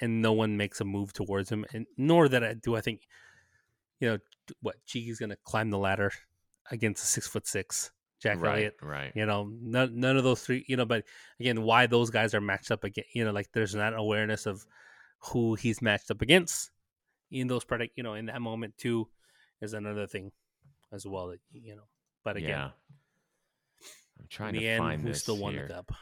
and 0.00 0.22
no 0.22 0.32
one 0.32 0.56
makes 0.56 0.80
a 0.80 0.84
move 0.84 1.12
towards 1.12 1.50
him, 1.50 1.64
and 1.72 1.86
nor 1.96 2.28
that 2.28 2.44
I 2.44 2.54
do 2.54 2.76
I 2.76 2.80
think, 2.80 3.08
you 4.00 4.08
know, 4.08 4.18
what 4.62 4.76
Chiqui's 4.86 5.18
gonna 5.18 5.36
climb 5.44 5.70
the 5.70 5.78
ladder 5.78 6.12
against 6.70 7.02
a 7.02 7.06
six 7.06 7.26
foot 7.26 7.46
six 7.46 7.90
Jack 8.20 8.40
right, 8.40 8.52
Elliott. 8.52 8.76
right. 8.82 9.12
You 9.14 9.26
know, 9.26 9.50
none, 9.60 9.98
none 9.98 10.16
of 10.16 10.24
those 10.24 10.42
three, 10.42 10.64
you 10.66 10.76
know, 10.76 10.84
but 10.84 11.04
again, 11.38 11.62
why 11.62 11.86
those 11.86 12.10
guys 12.10 12.34
are 12.34 12.40
matched 12.40 12.70
up 12.70 12.84
again, 12.84 13.04
you 13.14 13.24
know, 13.24 13.30
like 13.30 13.50
there's 13.52 13.74
not 13.74 13.96
awareness 13.96 14.46
of 14.46 14.66
who 15.20 15.54
he's 15.54 15.80
matched 15.80 16.10
up 16.10 16.20
against 16.20 16.70
in 17.30 17.46
those 17.46 17.64
product, 17.64 17.92
you 17.96 18.02
know, 18.02 18.14
in 18.14 18.26
that 18.26 18.42
moment 18.42 18.76
too 18.76 19.08
is 19.60 19.72
another 19.72 20.06
thing 20.06 20.32
as 20.92 21.06
well 21.06 21.28
that, 21.28 21.40
you 21.52 21.76
know, 21.76 21.84
but 22.24 22.36
again, 22.36 22.50
yeah. 22.50 22.70
I'm 24.18 24.24
in 24.24 24.28
trying 24.28 24.52
the 24.54 24.60
to 24.60 24.66
end, 24.66 24.78
find 24.78 25.02
who 25.02 25.08
this 25.08 25.22
still 25.22 25.38
won 25.38 25.52
here. 25.54 25.66
the 25.68 25.74
cup? 25.74 25.92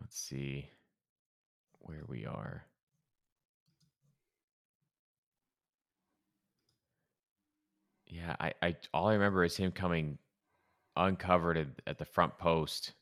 Let's 0.00 0.18
see 0.18 0.68
where 1.80 2.02
we 2.08 2.26
are. 2.26 2.64
Yeah, 8.06 8.36
I, 8.38 8.52
I 8.60 8.76
all 8.92 9.08
I 9.08 9.14
remember 9.14 9.42
is 9.42 9.56
him 9.56 9.72
coming 9.72 10.18
uncovered 10.96 11.56
at, 11.56 11.68
at 11.86 11.98
the 11.98 12.04
front 12.04 12.36
post. 12.36 12.92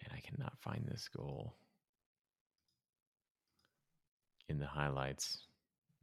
Man, 0.00 0.16
I 0.16 0.20
cannot 0.20 0.58
find 0.60 0.86
this 0.86 1.08
goal 1.14 1.54
in 4.48 4.58
the 4.58 4.66
highlights. 4.66 5.40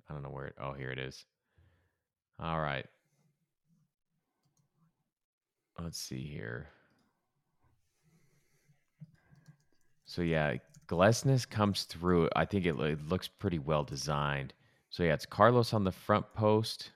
I 0.08 0.14
don't 0.14 0.22
know 0.22 0.30
where 0.30 0.46
it. 0.46 0.56
Oh, 0.62 0.74
here 0.74 0.92
it 0.92 1.00
is. 1.00 1.26
All 2.40 2.60
right. 2.60 2.86
Let's 5.82 6.00
see 6.00 6.26
here. 6.26 6.70
So 10.06 10.22
yeah, 10.22 10.56
Glesnes 10.88 11.50
comes 11.50 11.84
through. 11.84 12.30
I 12.36 12.46
think 12.46 12.66
it, 12.66 12.80
it 12.80 13.08
looks 13.08 13.28
pretty 13.28 13.60
well 13.60 13.84
designed. 13.84 14.54
So 14.90 15.04
yeah, 15.04 15.14
it's 15.14 15.26
Carlos 15.26 15.74
on 15.74 15.84
the 15.84 15.92
front 15.92 16.26
post, 16.34 16.92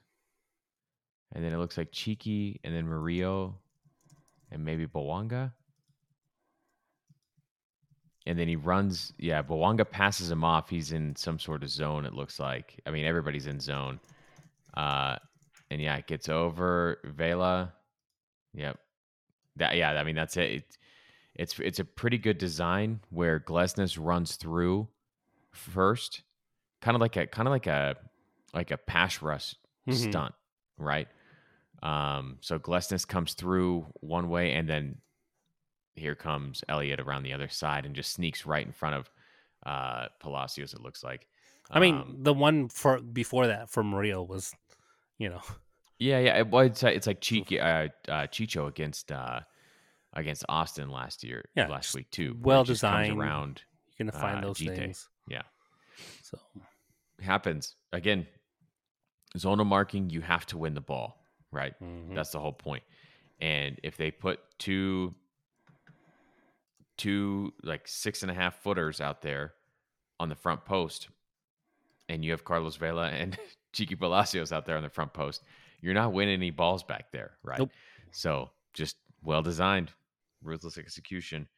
and 1.34 1.44
then 1.44 1.52
it 1.52 1.58
looks 1.58 1.76
like 1.76 1.92
Chiqui, 1.92 2.58
and 2.64 2.74
then 2.74 2.88
Murillo, 2.88 3.56
and 4.50 4.64
maybe 4.64 4.86
Bouanga. 4.86 5.52
And 8.26 8.38
then 8.38 8.48
he 8.48 8.56
runs. 8.56 9.12
Yeah, 9.18 9.42
Bouanga 9.42 9.88
passes 9.88 10.30
him 10.30 10.44
off. 10.44 10.70
He's 10.70 10.92
in 10.92 11.16
some 11.16 11.38
sort 11.38 11.62
of 11.62 11.70
zone. 11.70 12.06
It 12.06 12.14
looks 12.14 12.38
like. 12.38 12.80
I 12.86 12.90
mean, 12.90 13.04
everybody's 13.04 13.46
in 13.46 13.60
zone. 13.60 13.98
Uh, 14.74 15.16
and 15.70 15.80
yeah, 15.80 15.96
it 15.96 16.06
gets 16.06 16.28
over 16.28 16.98
Vela. 17.04 17.72
Yep. 18.54 18.78
That 19.56 19.76
yeah. 19.76 19.92
I 19.92 20.04
mean, 20.04 20.16
that's 20.16 20.36
it. 20.36 20.50
it 20.50 20.78
it's 21.34 21.58
it's 21.60 21.78
a 21.78 21.84
pretty 21.84 22.18
good 22.18 22.38
design 22.38 23.00
where 23.10 23.38
Glesnes 23.40 23.96
runs 24.00 24.36
through 24.36 24.88
first, 25.52 26.22
kind 26.80 26.94
of 26.94 27.00
like 27.00 27.16
a 27.16 27.26
kind 27.26 27.46
of 27.48 27.52
like 27.52 27.66
a 27.66 27.96
like 28.52 28.70
a 28.70 28.76
pass 28.76 29.22
rush 29.22 29.54
Mhm. 29.88 29.94
stunt, 29.94 30.34
right? 30.76 31.08
Um, 31.82 32.38
so 32.40 32.58
Glesnes 32.58 33.06
comes 33.06 33.34
through 33.34 33.86
one 34.00 34.28
way, 34.28 34.52
and 34.52 34.68
then 34.68 34.98
here 35.94 36.14
comes 36.14 36.62
Elliott 36.68 37.00
around 37.00 37.22
the 37.22 37.32
other 37.32 37.48
side 37.48 37.86
and 37.86 37.94
just 37.94 38.12
sneaks 38.12 38.44
right 38.46 38.66
in 38.66 38.72
front 38.72 38.96
of 38.96 39.10
uh 39.66 40.08
Palacios. 40.20 40.74
It 40.74 40.80
looks 40.80 41.02
like. 41.04 41.26
I 41.70 41.78
mean, 41.78 41.94
Um, 41.94 42.16
the 42.22 42.34
one 42.34 42.68
for 42.68 43.00
before 43.00 43.46
that 43.46 43.70
for 43.70 43.84
Murillo 43.84 44.22
was, 44.24 44.52
you 45.18 45.28
know, 45.28 45.42
Yeah, 46.00 46.18
yeah. 46.18 46.42
Well, 46.42 46.64
it's, 46.64 46.82
uh, 46.82 46.88
it's 46.88 47.06
like 47.06 47.20
Chico, 47.20 47.56
uh, 47.58 47.88
uh, 48.08 48.26
Chicho 48.26 48.66
against 48.66 49.12
uh, 49.12 49.40
against 50.14 50.44
Austin 50.48 50.88
last 50.90 51.22
year, 51.22 51.44
Yeah, 51.54 51.68
last 51.68 51.94
week 51.94 52.10
too. 52.10 52.36
well 52.40 52.64
designed. 52.64 53.16
around. 53.20 53.62
you're 53.98 54.06
gonna 54.08 54.18
find 54.20 54.38
Uh, 54.38 54.48
those 54.48 54.58
Gite. 54.58 54.76
things. 54.76 55.08
Yeah. 55.28 55.42
So 56.22 56.38
Happens 57.20 57.76
again. 57.92 58.26
Zonal 59.38 59.64
marking, 59.66 60.10
you 60.10 60.22
have 60.22 60.44
to 60.46 60.58
win 60.58 60.74
the 60.74 60.80
ball, 60.80 61.22
right? 61.52 61.74
mhm. 61.80 62.14
That's 62.16 62.30
the 62.30 62.40
whole 62.40 62.52
point. 62.54 62.82
And 63.40 63.78
if 63.84 63.96
they 63.96 64.10
put 64.10 64.40
two, 64.58 65.14
two 66.96 67.52
like 67.62 67.86
six 67.86 68.22
and 68.22 68.30
a 68.30 68.34
half 68.34 68.62
footers 68.62 69.00
out 69.00 69.22
there 69.22 69.54
on 70.18 70.28
the 70.28 70.34
front 70.34 70.64
post, 70.64 71.08
and 72.08 72.24
you 72.24 72.32
have 72.32 72.44
Carlos 72.44 72.76
Vela 72.76 73.08
and 73.08 73.38
Chiqui 73.72 73.98
Palacios 73.98 74.50
out 74.52 74.66
there 74.66 74.76
on 74.76 74.82
the 74.82 74.88
front 74.90 75.12
post, 75.12 75.42
you're 75.80 75.94
not 75.94 76.12
winning 76.12 76.34
any 76.34 76.50
balls 76.50 76.82
back 76.82 77.10
there, 77.12 77.32
right? 77.42 77.58
Nope. 77.58 77.70
So 78.12 78.50
just 78.72 78.96
well 79.22 79.42
designed, 79.42 79.90
ruthless 80.42 80.78
execution. 80.78 81.48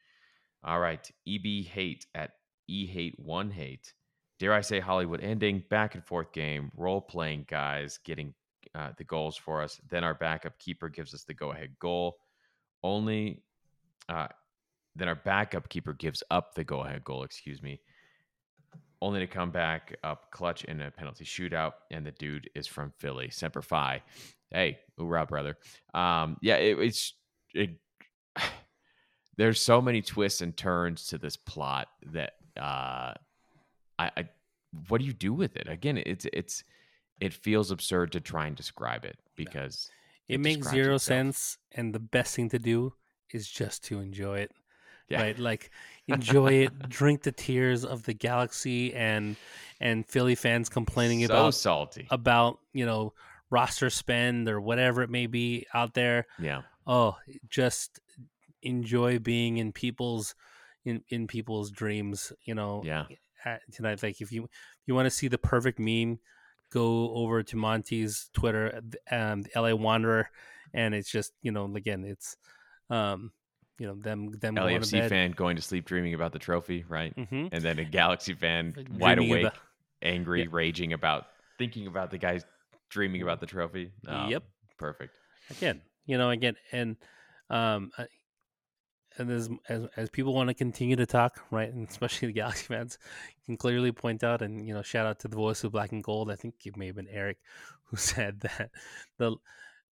All 0.64 0.79
right, 0.79 1.11
EB 1.27 1.64
hate 1.64 2.07
at 2.14 2.33
E 2.68 2.87
hate 2.87 3.18
one 3.18 3.51
hate. 3.51 3.93
Dare 4.39 4.53
I 4.53 4.61
say 4.61 4.81
Hollywood 4.81 5.20
ending? 5.20 5.62
Back 5.70 5.95
and 5.95 6.05
forth 6.05 6.33
game, 6.33 6.70
role 6.77 7.01
playing 7.01 7.47
guys 7.49 7.99
getting 8.05 8.35
uh, 8.75 8.91
the 8.97 9.05
goals 9.05 9.37
for 9.37 9.62
us. 9.62 9.81
Then 9.91 10.05
our 10.05 10.14
backup 10.14 10.59
keeper 10.59 10.89
gives 10.89 11.14
us 11.14 11.25
the 11.25 11.35
go 11.35 11.53
ahead 11.53 11.70
goal. 11.79 12.16
Only 12.83 13.43
uh, 14.09 14.29
then 14.97 15.09
our 15.09 15.14
backup 15.14 15.68
keeper 15.68 15.93
gives 15.93 16.23
up 16.31 16.55
the 16.55 16.64
go 16.64 16.81
ahead 16.81 17.05
goal. 17.05 17.23
Excuse 17.23 17.62
me. 17.62 17.81
Only 19.03 19.18
to 19.18 19.26
come 19.26 19.50
back 19.50 19.96
up 20.05 20.30
clutch 20.30 20.62
in 20.62 20.80
a 20.80 20.88
penalty 20.92 21.24
shootout, 21.24 21.72
and 21.90 22.07
the 22.07 22.12
dude 22.12 22.48
is 22.55 22.68
from 22.68 22.92
Philly, 22.98 23.30
Semper 23.30 23.61
Fi. 23.61 24.00
Hey, 24.53 24.78
hoorah, 24.96 25.26
brother! 25.26 25.57
Um, 25.92 26.36
yeah, 26.40 26.55
it, 26.55 26.78
it's 26.78 27.14
it, 27.53 27.70
there's 29.36 29.61
so 29.61 29.82
many 29.82 30.03
twists 30.03 30.40
and 30.40 30.57
turns 30.57 31.09
to 31.09 31.18
this 31.18 31.36
plot 31.36 31.88
that 32.12 32.34
uh, 32.57 33.14
I, 33.98 34.11
I 34.16 34.28
what 34.86 35.00
do 35.00 35.05
you 35.05 35.12
do 35.12 35.32
with 35.32 35.57
it? 35.57 35.68
Again, 35.68 36.00
it's 36.07 36.28
it's 36.32 36.62
it 37.20 37.34
feels 37.34 37.72
absurd 37.72 38.12
to 38.12 38.20
try 38.20 38.46
and 38.46 38.55
describe 38.55 39.05
it 39.05 39.18
because 39.34 39.90
it 40.28 40.38
makes 40.38 40.70
zero 40.70 40.94
itself. 40.94 41.03
sense, 41.03 41.59
and 41.72 41.92
the 41.92 41.98
best 41.98 42.36
thing 42.36 42.50
to 42.50 42.59
do 42.61 42.92
is 43.32 43.48
just 43.48 43.82
to 43.86 43.98
enjoy 43.98 44.38
it. 44.38 44.53
Yeah. 45.12 45.20
Right, 45.22 45.38
like 45.38 45.70
enjoy 46.08 46.64
it, 46.64 46.78
drink 46.88 47.22
the 47.22 47.32
tears 47.32 47.84
of 47.84 48.04
the 48.04 48.14
galaxy, 48.14 48.94
and 48.94 49.36
and 49.80 50.06
Philly 50.06 50.34
fans 50.34 50.68
complaining 50.68 51.20
so 51.26 51.34
about 51.34 51.54
salty. 51.54 52.06
about 52.10 52.58
you 52.72 52.86
know 52.86 53.12
roster 53.50 53.90
spend 53.90 54.48
or 54.48 54.60
whatever 54.60 55.02
it 55.02 55.10
may 55.10 55.26
be 55.26 55.66
out 55.74 55.92
there. 55.94 56.26
yeah, 56.38 56.62
Oh, 56.86 57.16
just 57.48 58.00
enjoy 58.62 59.18
being 59.18 59.58
in 59.58 59.72
people's 59.72 60.34
in 60.84 61.02
in 61.08 61.26
people's 61.26 61.70
dreams. 61.70 62.32
You 62.44 62.54
know, 62.54 62.82
yeah, 62.84 63.58
tonight. 63.72 64.02
Like 64.02 64.20
if 64.20 64.32
you 64.32 64.44
if 64.44 64.86
you 64.86 64.94
want 64.94 65.06
to 65.06 65.10
see 65.10 65.28
the 65.28 65.38
perfect 65.38 65.78
meme, 65.78 66.18
go 66.70 67.12
over 67.14 67.42
to 67.42 67.56
Monty's 67.56 68.30
Twitter, 68.32 68.80
um, 69.10 69.42
the 69.42 69.50
LA 69.60 69.74
Wanderer, 69.74 70.30
and 70.72 70.94
it's 70.94 71.10
just 71.10 71.32
you 71.42 71.52
know 71.52 71.70
again 71.76 72.04
it's 72.04 72.36
um 72.90 73.32
you 73.83 73.89
know 73.89 73.97
them 73.97 74.30
them 74.39 74.55
going 74.55 74.80
LAFC 74.80 74.93
bed. 74.93 75.09
fan 75.11 75.30
going 75.33 75.57
to 75.57 75.62
sleep 75.62 75.85
dreaming 75.87 76.14
about 76.14 76.33
the 76.33 76.39
trophy, 76.39 76.85
right? 76.89 77.12
hmm 77.18 77.49
And 77.51 77.62
then 77.64 77.80
a 77.80 77.85
Galaxy 77.85 78.33
fan 78.35 78.72
wide 78.97 79.18
awake, 79.18 79.47
about- 79.47 79.59
angry, 80.03 80.43
Yeah. 80.43 80.49
raging 80.53 80.93
about 80.93 81.26
thinking 81.59 81.89
about 81.89 82.11
the 82.12 82.18
guys 82.18 82.45
dreaming 82.91 83.22
about 83.22 83.41
the 83.41 83.47
trophy. 83.47 83.91
Oh, 84.07 84.28
Yep. 84.28 84.45
perfect. 84.78 85.18
again, 85.51 85.83
you 86.07 86.16
know, 86.16 86.30
again, 86.30 86.55
and 86.70 86.97
um, 87.51 87.91
I- 87.99 88.07
and 89.18 89.30
as 89.30 89.51
as 89.68 89.83
as 89.97 90.09
people 90.11 90.33
want 90.33 90.49
to 90.49 90.55
continue 90.55 90.97
to 90.97 91.05
talk, 91.07 91.41
right, 91.51 91.70
and 91.72 91.87
especially 91.89 92.28
the 92.28 92.33
Galaxy 92.35 92.64
fans, 92.66 92.99
can 93.47 93.57
clearly 93.57 93.91
point 93.93 94.22
out, 94.24 94.43
and 94.43 94.64
you 94.66 94.72
know, 94.74 94.83
shout 94.83 95.07
out 95.07 95.18
to 95.20 95.28
the 95.28 95.37
voice 95.37 95.64
of 95.64 95.72
Black 95.72 95.91
and 95.93 96.03
Gold. 96.05 96.30
I 96.30 96.37
think 96.37 96.55
it 96.64 96.76
may 96.76 96.87
have 96.87 96.97
been 96.97 97.09
Eric 97.09 97.39
who 97.87 97.97
said 98.12 98.41
that 98.41 98.70
the, 99.18 99.37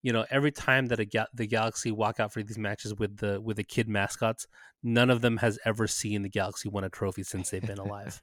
you 0.03 0.13
know, 0.13 0.25
every 0.31 0.53
time 0.53 0.87
that 0.87 1.01
a 1.01 1.05
ga- 1.05 1.27
the 1.35 1.47
Galaxy 1.47 1.91
walk 1.91 2.21
out 2.21 2.33
for 2.33 2.43
these 2.43 2.59
matches 2.59 2.95
with 2.95 3.19
the 3.19 3.41
with 3.41 3.57
the 3.57 3.65
kid 3.65 3.89
mascots, 3.89 4.47
none 4.83 5.11
of 5.11 5.21
them 5.21 5.39
has 5.39 5.59
ever 5.65 5.87
seen 5.87 6.23
the 6.23 6.29
Galaxy 6.29 6.69
win 6.69 6.85
a 6.85 6.89
trophy 6.89 7.23
since 7.23 7.51
they've 7.51 7.67
been 7.67 7.79
alive. 7.79 8.23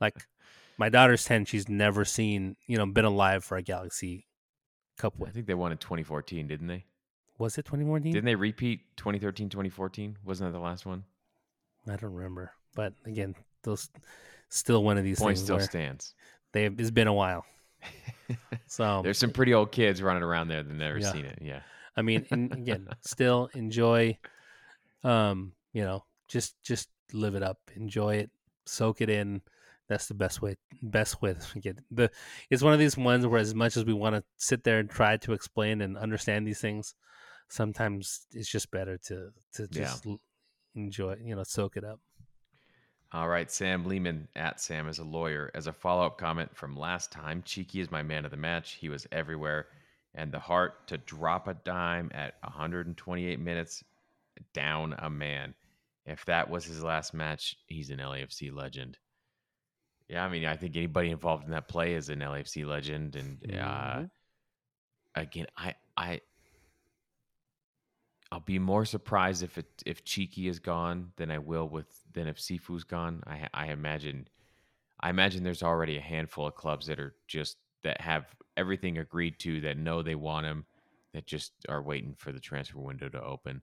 like 0.00 0.14
my 0.78 0.88
daughter's 0.88 1.24
ten, 1.24 1.44
she's 1.44 1.68
never 1.68 2.04
seen, 2.04 2.56
you 2.66 2.76
know, 2.76 2.86
been 2.86 3.04
alive 3.04 3.44
for 3.44 3.56
a 3.56 3.62
Galaxy 3.62 4.26
Cup 4.96 5.18
win. 5.18 5.30
I 5.30 5.32
think 5.32 5.46
they 5.46 5.54
won 5.54 5.72
in 5.72 5.78
2014, 5.78 6.46
didn't 6.46 6.66
they? 6.68 6.84
Was 7.38 7.56
it 7.56 7.64
2014? 7.64 8.12
Didn't 8.12 8.24
they 8.24 8.34
repeat 8.34 8.80
2013, 8.96 9.48
2014? 9.48 10.18
Wasn't 10.24 10.48
that 10.52 10.56
the 10.56 10.62
last 10.62 10.86
one? 10.86 11.04
I 11.88 11.96
don't 11.96 12.12
remember, 12.12 12.52
but 12.74 12.92
again, 13.06 13.34
those 13.62 13.88
still 14.48 14.82
one 14.82 14.98
of 14.98 15.04
these 15.04 15.18
Point 15.18 15.36
things 15.36 15.44
still 15.44 15.60
stands. 15.60 16.14
they 16.52 16.66
it's 16.66 16.90
been 16.90 17.06
a 17.06 17.12
while. 17.12 17.44
So 18.66 19.00
There's 19.02 19.18
some 19.18 19.30
pretty 19.30 19.54
old 19.54 19.72
kids 19.72 20.02
running 20.02 20.22
around 20.22 20.48
there 20.48 20.62
that 20.62 20.72
never 20.74 20.98
Yeah. 20.98 21.12
seen 21.12 21.24
it. 21.24 21.38
Yeah. 21.40 21.60
I 21.96 22.02
mean, 22.02 22.26
and 22.30 22.52
again, 22.62 22.88
still 23.00 23.48
enjoy. 23.54 24.18
Um, 25.02 25.52
you 25.72 25.82
know, 25.82 26.04
just 26.28 26.54
just 26.62 26.88
live 27.12 27.34
it 27.34 27.42
up, 27.42 27.58
enjoy 27.74 28.16
it, 28.16 28.30
soak 28.66 29.00
it 29.00 29.08
in. 29.08 29.42
That's 29.88 30.06
the 30.06 30.14
best 30.14 30.42
way. 30.42 30.56
Best 30.82 31.22
way 31.22 31.34
to 31.34 31.60
get 31.60 31.78
the. 31.90 32.10
It's 32.50 32.62
one 32.62 32.74
of 32.74 32.78
these 32.78 32.96
ones 32.96 33.26
where, 33.26 33.40
as 33.40 33.54
much 33.54 33.76
as 33.76 33.84
we 33.86 33.94
want 33.94 34.16
to 34.16 34.24
sit 34.36 34.64
there 34.64 34.78
and 34.80 34.90
try 34.90 35.16
to 35.16 35.32
explain 35.32 35.80
and 35.80 35.96
understand 35.96 36.46
these 36.46 36.60
things, 36.60 36.94
sometimes 37.48 38.26
it's 38.32 38.50
just 38.50 38.70
better 38.70 38.98
to 39.06 39.30
to 39.54 39.66
just 39.68 40.04
l 40.06 40.20
enjoy. 40.74 41.16
You 41.24 41.36
know, 41.36 41.42
soak 41.44 41.76
it 41.78 41.84
up. 41.84 42.00
All 43.10 43.28
right, 43.28 43.50
Sam 43.50 43.86
Lehman 43.86 44.28
at 44.36 44.60
Sam 44.60 44.86
is 44.86 44.98
a 44.98 45.04
lawyer. 45.04 45.50
As 45.54 45.66
a 45.66 45.72
follow 45.72 46.04
up 46.04 46.18
comment 46.18 46.54
from 46.54 46.76
last 46.76 47.10
time, 47.10 47.42
Chiqui 47.42 47.80
is 47.80 47.90
my 47.90 48.02
man 48.02 48.24
of 48.26 48.30
the 48.30 48.36
match. 48.36 48.72
He 48.74 48.88
was 48.90 49.06
everywhere. 49.10 49.68
And 50.14 50.30
the 50.30 50.38
heart 50.38 50.88
to 50.88 50.98
drop 50.98 51.48
a 51.48 51.54
dime 51.54 52.10
at 52.12 52.34
128 52.42 53.40
minutes 53.40 53.82
down 54.52 54.94
a 54.98 55.08
man. 55.08 55.54
If 56.04 56.24
that 56.26 56.50
was 56.50 56.64
his 56.64 56.82
last 56.82 57.14
match, 57.14 57.56
he's 57.66 57.90
an 57.90 57.98
LAFC 57.98 58.52
legend. 58.54 58.98
Yeah, 60.08 60.24
I 60.24 60.28
mean, 60.28 60.44
I 60.44 60.56
think 60.56 60.76
anybody 60.76 61.10
involved 61.10 61.44
in 61.44 61.50
that 61.50 61.68
play 61.68 61.94
is 61.94 62.08
an 62.08 62.20
LAFC 62.20 62.66
legend. 62.66 63.16
And 63.16 63.38
uh, 63.54 63.96
Mhm. 64.00 64.10
again, 65.14 65.46
I, 65.56 65.74
I, 65.96 66.20
I'll 68.30 68.40
be 68.40 68.58
more 68.58 68.84
surprised 68.84 69.42
if 69.42 69.56
it 69.56 69.66
if 69.86 70.04
Chiqui 70.04 70.48
is 70.48 70.58
gone 70.58 71.12
than 71.16 71.30
I 71.30 71.38
will 71.38 71.68
with 71.68 71.86
than 72.12 72.28
if 72.28 72.38
Sifu's 72.38 72.84
gone. 72.84 73.22
I 73.26 73.48
I 73.54 73.66
imagine, 73.68 74.28
I 75.00 75.10
imagine 75.10 75.42
there's 75.42 75.62
already 75.62 75.96
a 75.96 76.02
handful 76.02 76.46
of 76.46 76.54
clubs 76.54 76.86
that 76.86 77.00
are 77.00 77.14
just 77.26 77.56
that 77.84 78.00
have 78.00 78.26
everything 78.56 78.98
agreed 78.98 79.38
to 79.40 79.60
that 79.62 79.78
know 79.78 80.02
they 80.02 80.14
want 80.14 80.46
him, 80.46 80.66
that 81.14 81.26
just 81.26 81.52
are 81.68 81.82
waiting 81.82 82.14
for 82.18 82.32
the 82.32 82.40
transfer 82.40 82.78
window 82.78 83.08
to 83.08 83.22
open. 83.22 83.62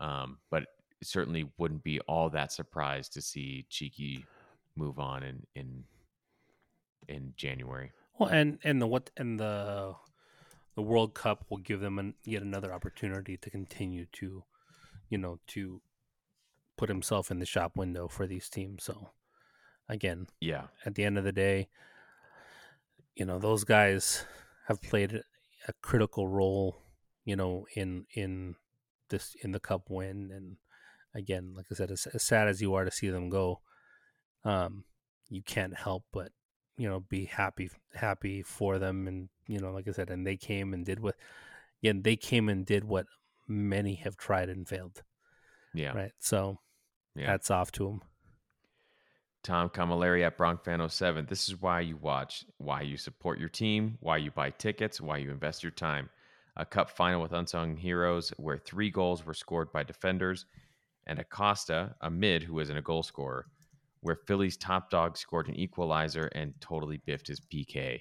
Um, 0.00 0.38
but 0.50 0.64
certainly 1.02 1.50
wouldn't 1.58 1.84
be 1.84 2.00
all 2.00 2.30
that 2.30 2.52
surprised 2.52 3.12
to 3.12 3.22
see 3.22 3.66
Chiqui 3.70 4.24
move 4.76 4.98
on 4.98 5.22
in 5.22 5.46
in 5.54 5.84
in 7.08 7.34
January. 7.36 7.92
Well, 8.18 8.30
and 8.30 8.58
and 8.64 8.80
the 8.80 8.86
what 8.86 9.10
and 9.16 9.38
the 9.38 9.94
the 10.74 10.82
World 10.82 11.14
Cup 11.14 11.44
will 11.48 11.58
give 11.58 11.80
them 11.80 11.98
an, 11.98 12.14
yet 12.24 12.42
another 12.42 12.72
opportunity 12.72 13.36
to 13.36 13.50
continue 13.50 14.06
to, 14.12 14.44
you 15.08 15.18
know, 15.18 15.38
to 15.48 15.82
put 16.76 16.88
himself 16.88 17.30
in 17.30 17.38
the 17.38 17.46
shop 17.46 17.76
window 17.76 18.08
for 18.08 18.26
these 18.26 18.48
teams. 18.48 18.84
So, 18.84 19.10
again, 19.88 20.26
Yeah, 20.40 20.68
at 20.86 20.94
the 20.94 21.04
end 21.04 21.18
of 21.18 21.24
the 21.24 21.32
day, 21.32 21.68
you 23.14 23.24
know, 23.26 23.38
those 23.38 23.64
guys 23.64 24.24
have 24.68 24.80
played 24.82 25.22
a 25.68 25.72
critical 25.82 26.28
role, 26.28 26.76
you 27.24 27.36
know, 27.36 27.66
in 27.76 28.06
in 28.14 28.56
this 29.10 29.36
in 29.42 29.52
the 29.52 29.60
cup 29.60 29.90
win. 29.90 30.30
And 30.34 30.56
again, 31.14 31.52
like 31.54 31.66
I 31.70 31.74
said, 31.74 31.90
as, 31.90 32.06
as 32.12 32.22
sad 32.22 32.48
as 32.48 32.62
you 32.62 32.74
are 32.74 32.84
to 32.84 32.90
see 32.90 33.10
them 33.10 33.28
go, 33.28 33.60
um, 34.44 34.84
you 35.28 35.42
can't 35.42 35.76
help 35.76 36.04
but 36.12 36.32
you 36.76 36.88
know 36.88 37.00
be 37.00 37.24
happy 37.26 37.70
happy 37.94 38.42
for 38.42 38.78
them. 38.78 39.06
And 39.06 39.28
you 39.46 39.60
know, 39.60 39.72
like 39.72 39.88
I 39.88 39.92
said, 39.92 40.10
and 40.10 40.26
they 40.26 40.36
came 40.36 40.74
and 40.74 40.84
did 40.84 41.00
what, 41.00 41.16
yeah, 41.80 41.92
they 41.94 42.16
came 42.16 42.48
and 42.48 42.64
did 42.64 42.84
what 42.84 43.06
many 43.48 43.94
have 43.96 44.16
tried 44.16 44.48
and 44.48 44.68
failed. 44.68 45.02
yeah, 45.74 45.92
Right. 45.92 46.12
So 46.18 46.58
yeah. 47.14 47.26
hats 47.26 47.50
off 47.50 47.72
to 47.72 47.86
them. 47.86 48.02
Tom 49.42 49.68
Camilleri 49.68 50.24
at 50.24 50.38
Bronc07. 50.38 51.28
This 51.28 51.48
is 51.48 51.60
why 51.60 51.80
you 51.80 51.96
watch, 51.96 52.44
why 52.58 52.82
you 52.82 52.96
support 52.96 53.40
your 53.40 53.48
team, 53.48 53.98
why 54.00 54.16
you 54.18 54.30
buy 54.30 54.50
tickets, 54.50 55.00
why 55.00 55.16
you 55.16 55.30
invest 55.32 55.64
your 55.64 55.72
time. 55.72 56.08
A 56.56 56.64
cup 56.64 56.90
final 56.90 57.20
with 57.20 57.32
unsung 57.32 57.76
heroes 57.76 58.30
where 58.36 58.58
three 58.58 58.90
goals 58.90 59.26
were 59.26 59.34
scored 59.34 59.72
by 59.72 59.82
defenders, 59.82 60.46
and 61.06 61.18
Acosta, 61.18 61.96
a 62.02 62.10
mid 62.10 62.44
who 62.44 62.60
isn't 62.60 62.76
a 62.76 62.82
goal 62.82 63.02
scorer, 63.02 63.46
where 64.02 64.16
Philly's 64.26 64.56
top 64.56 64.90
dog 64.90 65.16
scored 65.16 65.48
an 65.48 65.56
equalizer 65.56 66.26
and 66.34 66.52
totally 66.60 66.98
biffed 67.06 67.28
his 67.28 67.40
PK. 67.40 68.00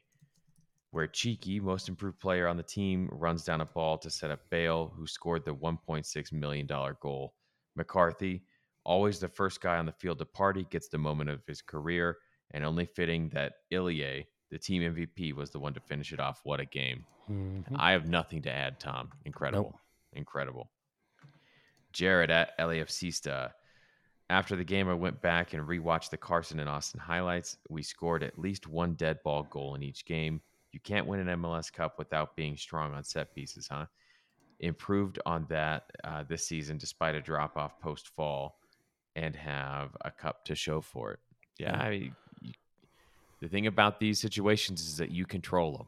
Where 0.90 1.08
Chiqui, 1.08 1.62
most 1.62 1.88
improved 1.88 2.20
player 2.20 2.48
on 2.48 2.58
the 2.58 2.64
team, 2.64 3.08
runs 3.14 3.46
down 3.46 3.62
a 3.62 3.66
ball 3.66 3.98
to 4.00 4.10
set 4.10 4.32
up 4.32 4.42
Bale, 4.50 4.92
who 4.96 5.08
scored 5.08 5.46
the 5.46 5.56
$1.6 5.56 6.34
million 6.34 6.68
goal. 7.00 7.36
McCarthy, 7.76 8.44
always 8.84 9.20
the 9.20 9.28
first 9.28 9.62
guy 9.62 9.78
on 9.78 9.86
the 9.86 9.94
field 9.94 10.20
to 10.20 10.26
party, 10.26 10.66
gets 10.70 10.90
the 10.90 10.98
moment 10.98 11.30
of 11.30 11.46
his 11.48 11.62
career, 11.62 12.18
and 12.52 12.66
only 12.66 12.86
fitting 12.86 13.30
that 13.30 13.54
Ilie, 13.72 14.26
the 14.50 14.58
team 14.58 14.82
MVP, 14.82 15.34
was 15.34 15.52
the 15.52 15.60
one 15.60 15.74
to 15.74 15.80
finish 15.80 16.12
it 16.12 16.20
off. 16.20 16.42
What 16.44 16.60
a 16.60 16.66
game. 16.66 17.06
Mhm. 17.30 17.76
I 17.78 17.92
have 17.92 18.10
nothing 18.10 18.42
to 18.42 18.52
add, 18.52 18.80
Tom. 18.80 19.12
Incredible. 19.24 19.80
Incredible. 20.14 20.72
Jared 21.94 22.32
at 22.32 22.58
LAFCista. 22.58 23.54
After 24.32 24.56
the 24.56 24.64
game, 24.64 24.88
I 24.88 24.94
went 24.94 25.22
back 25.22 25.54
and 25.54 25.68
rewatched 25.68 26.10
the 26.10 26.16
Carson 26.16 26.62
and 26.62 26.70
Austin 26.70 27.02
highlights. 27.02 27.58
We 27.68 27.84
scored 27.84 28.24
at 28.24 28.40
least 28.40 28.66
one 28.66 28.94
dead 28.94 29.20
ball 29.26 29.44
goal 29.44 29.76
in 29.76 29.84
each 29.84 30.06
game. 30.06 30.40
You 30.72 30.80
can't 30.80 31.06
win 31.06 31.20
an 31.28 31.42
MLS 31.42 31.72
Cup 31.72 32.00
without 32.00 32.38
being 32.38 32.56
strong 32.56 32.94
on 32.94 33.04
set 33.04 33.36
pieces, 33.36 33.68
huh? 33.70 33.88
Improved 34.62 35.20
on 35.26 35.46
that 35.50 35.84
uh, 36.06 36.24
this 36.24 36.48
season 36.48 36.78
despite 36.78 37.14
a 37.14 37.22
drop 37.22 37.58
off 37.58 37.78
post 37.82 38.08
fall 38.16 38.56
and 39.18 39.36
have 39.36 39.98
a 40.06 40.12
cup 40.12 40.46
to 40.46 40.56
show 40.56 40.80
for 40.80 41.12
it. 41.12 41.20
Yeah. 41.60 41.76
I 41.76 41.90
mean, 41.90 42.16
you, 42.40 42.54
the 43.42 43.50
thing 43.50 43.68
about 43.68 44.00
these 44.00 44.22
situations 44.22 44.82
is 44.82 44.96
that 44.96 45.12
you 45.12 45.26
control 45.26 45.74
them, 45.74 45.88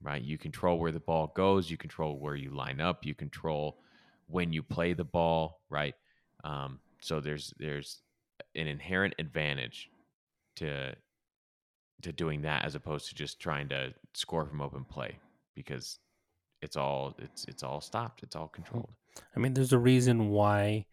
right? 0.00 0.22
You 0.22 0.38
control 0.38 0.78
where 0.78 0.92
the 0.92 1.00
ball 1.00 1.32
goes, 1.34 1.68
you 1.68 1.76
control 1.76 2.20
where 2.20 2.36
you 2.36 2.50
line 2.50 2.80
up, 2.80 3.04
you 3.04 3.16
control 3.16 3.78
when 4.28 4.52
you 4.52 4.62
play 4.62 4.92
the 4.92 5.02
ball, 5.02 5.60
right? 5.68 5.96
Um, 6.44 6.78
so 7.04 7.20
there's 7.20 7.52
there's 7.58 8.00
an 8.54 8.66
inherent 8.66 9.14
advantage 9.18 9.90
to 10.56 10.94
to 12.02 12.12
doing 12.12 12.42
that 12.42 12.64
as 12.64 12.74
opposed 12.74 13.08
to 13.08 13.14
just 13.14 13.40
trying 13.40 13.68
to 13.68 13.92
score 14.14 14.46
from 14.46 14.60
open 14.60 14.84
play 14.84 15.18
because 15.54 15.98
it's 16.62 16.76
all 16.76 17.14
it's 17.18 17.44
it's 17.44 17.62
all 17.62 17.80
stopped, 17.80 18.22
it's 18.22 18.34
all 18.34 18.46
hmm. 18.46 18.62
controlled. 18.62 18.92
I 19.36 19.38
mean, 19.38 19.54
there's 19.54 19.72
a 19.72 19.78
reason 19.78 20.30
why 20.30 20.86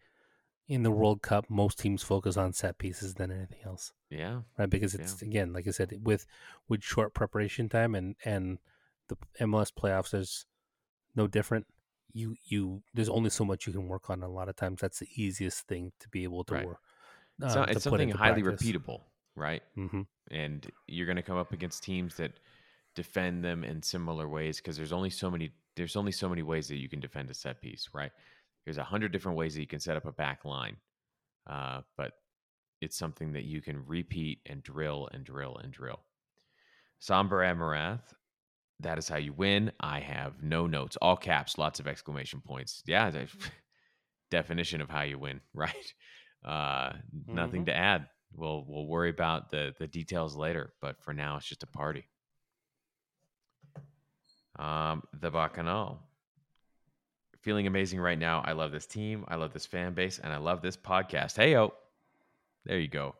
in 0.68 0.84
the 0.84 0.90
World 0.90 1.22
Cup 1.22 1.46
most 1.48 1.78
teams 1.78 2.02
focus 2.02 2.36
on 2.36 2.52
set 2.52 2.78
pieces 2.78 3.14
than 3.14 3.32
anything 3.32 3.58
else, 3.64 3.92
Yeah, 4.10 4.42
right? 4.58 4.70
Because 4.70 4.94
it's 4.94 5.22
again, 5.22 5.52
like 5.52 5.66
I 5.66 5.70
said, 5.70 5.98
with 6.02 6.26
with 6.68 6.82
short 6.82 7.14
preparation 7.14 7.68
time 7.68 7.94
and 7.94 8.16
and 8.24 8.58
the 9.08 9.16
MLS 9.40 9.72
playoffs, 9.72 10.14
is 10.14 10.46
no 11.16 11.26
different. 11.26 11.66
You 12.12 12.36
you 12.44 12.82
there's 12.94 13.08
only 13.08 13.30
so 13.30 13.44
much 13.44 13.66
you 13.66 13.72
can 13.72 13.88
work 13.88 14.10
on. 14.10 14.22
A 14.22 14.28
lot 14.28 14.48
of 14.48 14.56
times, 14.56 14.80
that's 14.80 14.98
the 14.98 15.08
easiest 15.16 15.66
thing 15.66 15.92
to 16.00 16.08
be 16.08 16.24
able 16.24 16.44
to 16.44 16.54
Right. 16.54 16.66
work. 16.66 16.80
it's, 17.40 17.56
uh, 17.56 17.64
to 17.64 17.72
it's 17.72 17.84
something 17.84 18.10
highly 18.10 18.42
practice. 18.42 18.66
repeatable, 18.66 19.00
right? 19.36 19.62
Mm-hmm. 19.76 20.02
and 20.30 20.70
you're 20.86 21.06
going 21.06 21.16
to 21.16 21.22
come 21.22 21.36
up 21.38 21.52
against 21.52 21.82
teams 21.82 22.16
that 22.16 22.32
defend 22.94 23.42
them 23.44 23.64
in 23.64 23.82
similar 23.82 24.28
ways 24.28 24.58
because 24.58 24.76
there's 24.76 24.92
only 24.92 25.10
so 25.10 25.30
many 25.30 25.50
there's 25.76 25.96
only 25.96 26.12
so 26.12 26.28
many 26.28 26.42
ways 26.42 26.68
that 26.68 26.76
you 26.76 26.88
can 26.88 27.00
defend 27.00 27.30
a 27.30 27.34
set 27.34 27.60
piece 27.60 27.88
right 27.94 28.12
there's 28.64 28.78
a 28.78 28.84
hundred 28.84 29.12
different 29.12 29.36
ways 29.38 29.54
that 29.54 29.60
you 29.60 29.66
can 29.66 29.80
set 29.80 29.96
up 29.96 30.04
a 30.04 30.12
back 30.12 30.44
line 30.44 30.76
uh, 31.48 31.80
but 31.96 32.12
it's 32.80 32.98
something 32.98 33.32
that 33.32 33.44
you 33.44 33.60
can 33.62 33.84
repeat 33.86 34.40
and 34.46 34.62
drill 34.62 35.08
and 35.12 35.24
drill 35.24 35.56
and 35.62 35.72
drill 35.72 36.00
somber 36.98 37.38
amarath 37.38 38.12
that 38.82 38.98
is 38.98 39.08
how 39.08 39.16
you 39.16 39.32
win. 39.32 39.72
I 39.80 40.00
have 40.00 40.42
no 40.42 40.66
notes 40.66 40.96
all 41.00 41.16
caps 41.16 41.58
lots 41.58 41.80
of 41.80 41.86
exclamation 41.88 42.40
points. 42.40 42.82
Yeah 42.86 43.10
the 43.10 43.26
definition 44.30 44.80
of 44.80 44.88
how 44.90 45.02
you 45.02 45.18
win 45.18 45.40
right? 45.54 45.94
Uh, 46.44 46.92
nothing 47.26 47.62
Mhm. 47.62 47.66
to 47.66 47.76
add. 47.76 48.06
We'll 48.34 48.64
we'll 48.66 48.86
worry 48.86 49.10
about 49.10 49.50
the 49.50 49.74
the 49.78 49.86
details 49.86 50.36
later 50.36 50.72
but 50.80 51.02
for 51.02 51.12
now 51.14 51.36
it's 51.36 51.46
just 51.46 51.62
a 51.62 51.66
party. 51.66 52.08
Um 54.58 55.02
the 55.20 55.30
bacchanal. 55.30 56.00
Feeling 57.40 57.66
amazing 57.66 58.00
right 58.00 58.18
now. 58.18 58.42
I 58.44 58.52
love 58.52 58.70
this 58.70 58.86
team. 58.86 59.24
I 59.28 59.34
love 59.36 59.52
this 59.52 59.66
fan 59.66 59.94
base 59.94 60.18
and 60.18 60.32
i 60.32 60.36
love 60.36 60.62
this 60.62 60.76
podcast. 60.76 61.36
Hey 61.36 61.52
yo 61.52 61.74
there 62.64 62.78
you 62.78 62.88
go 62.88 63.16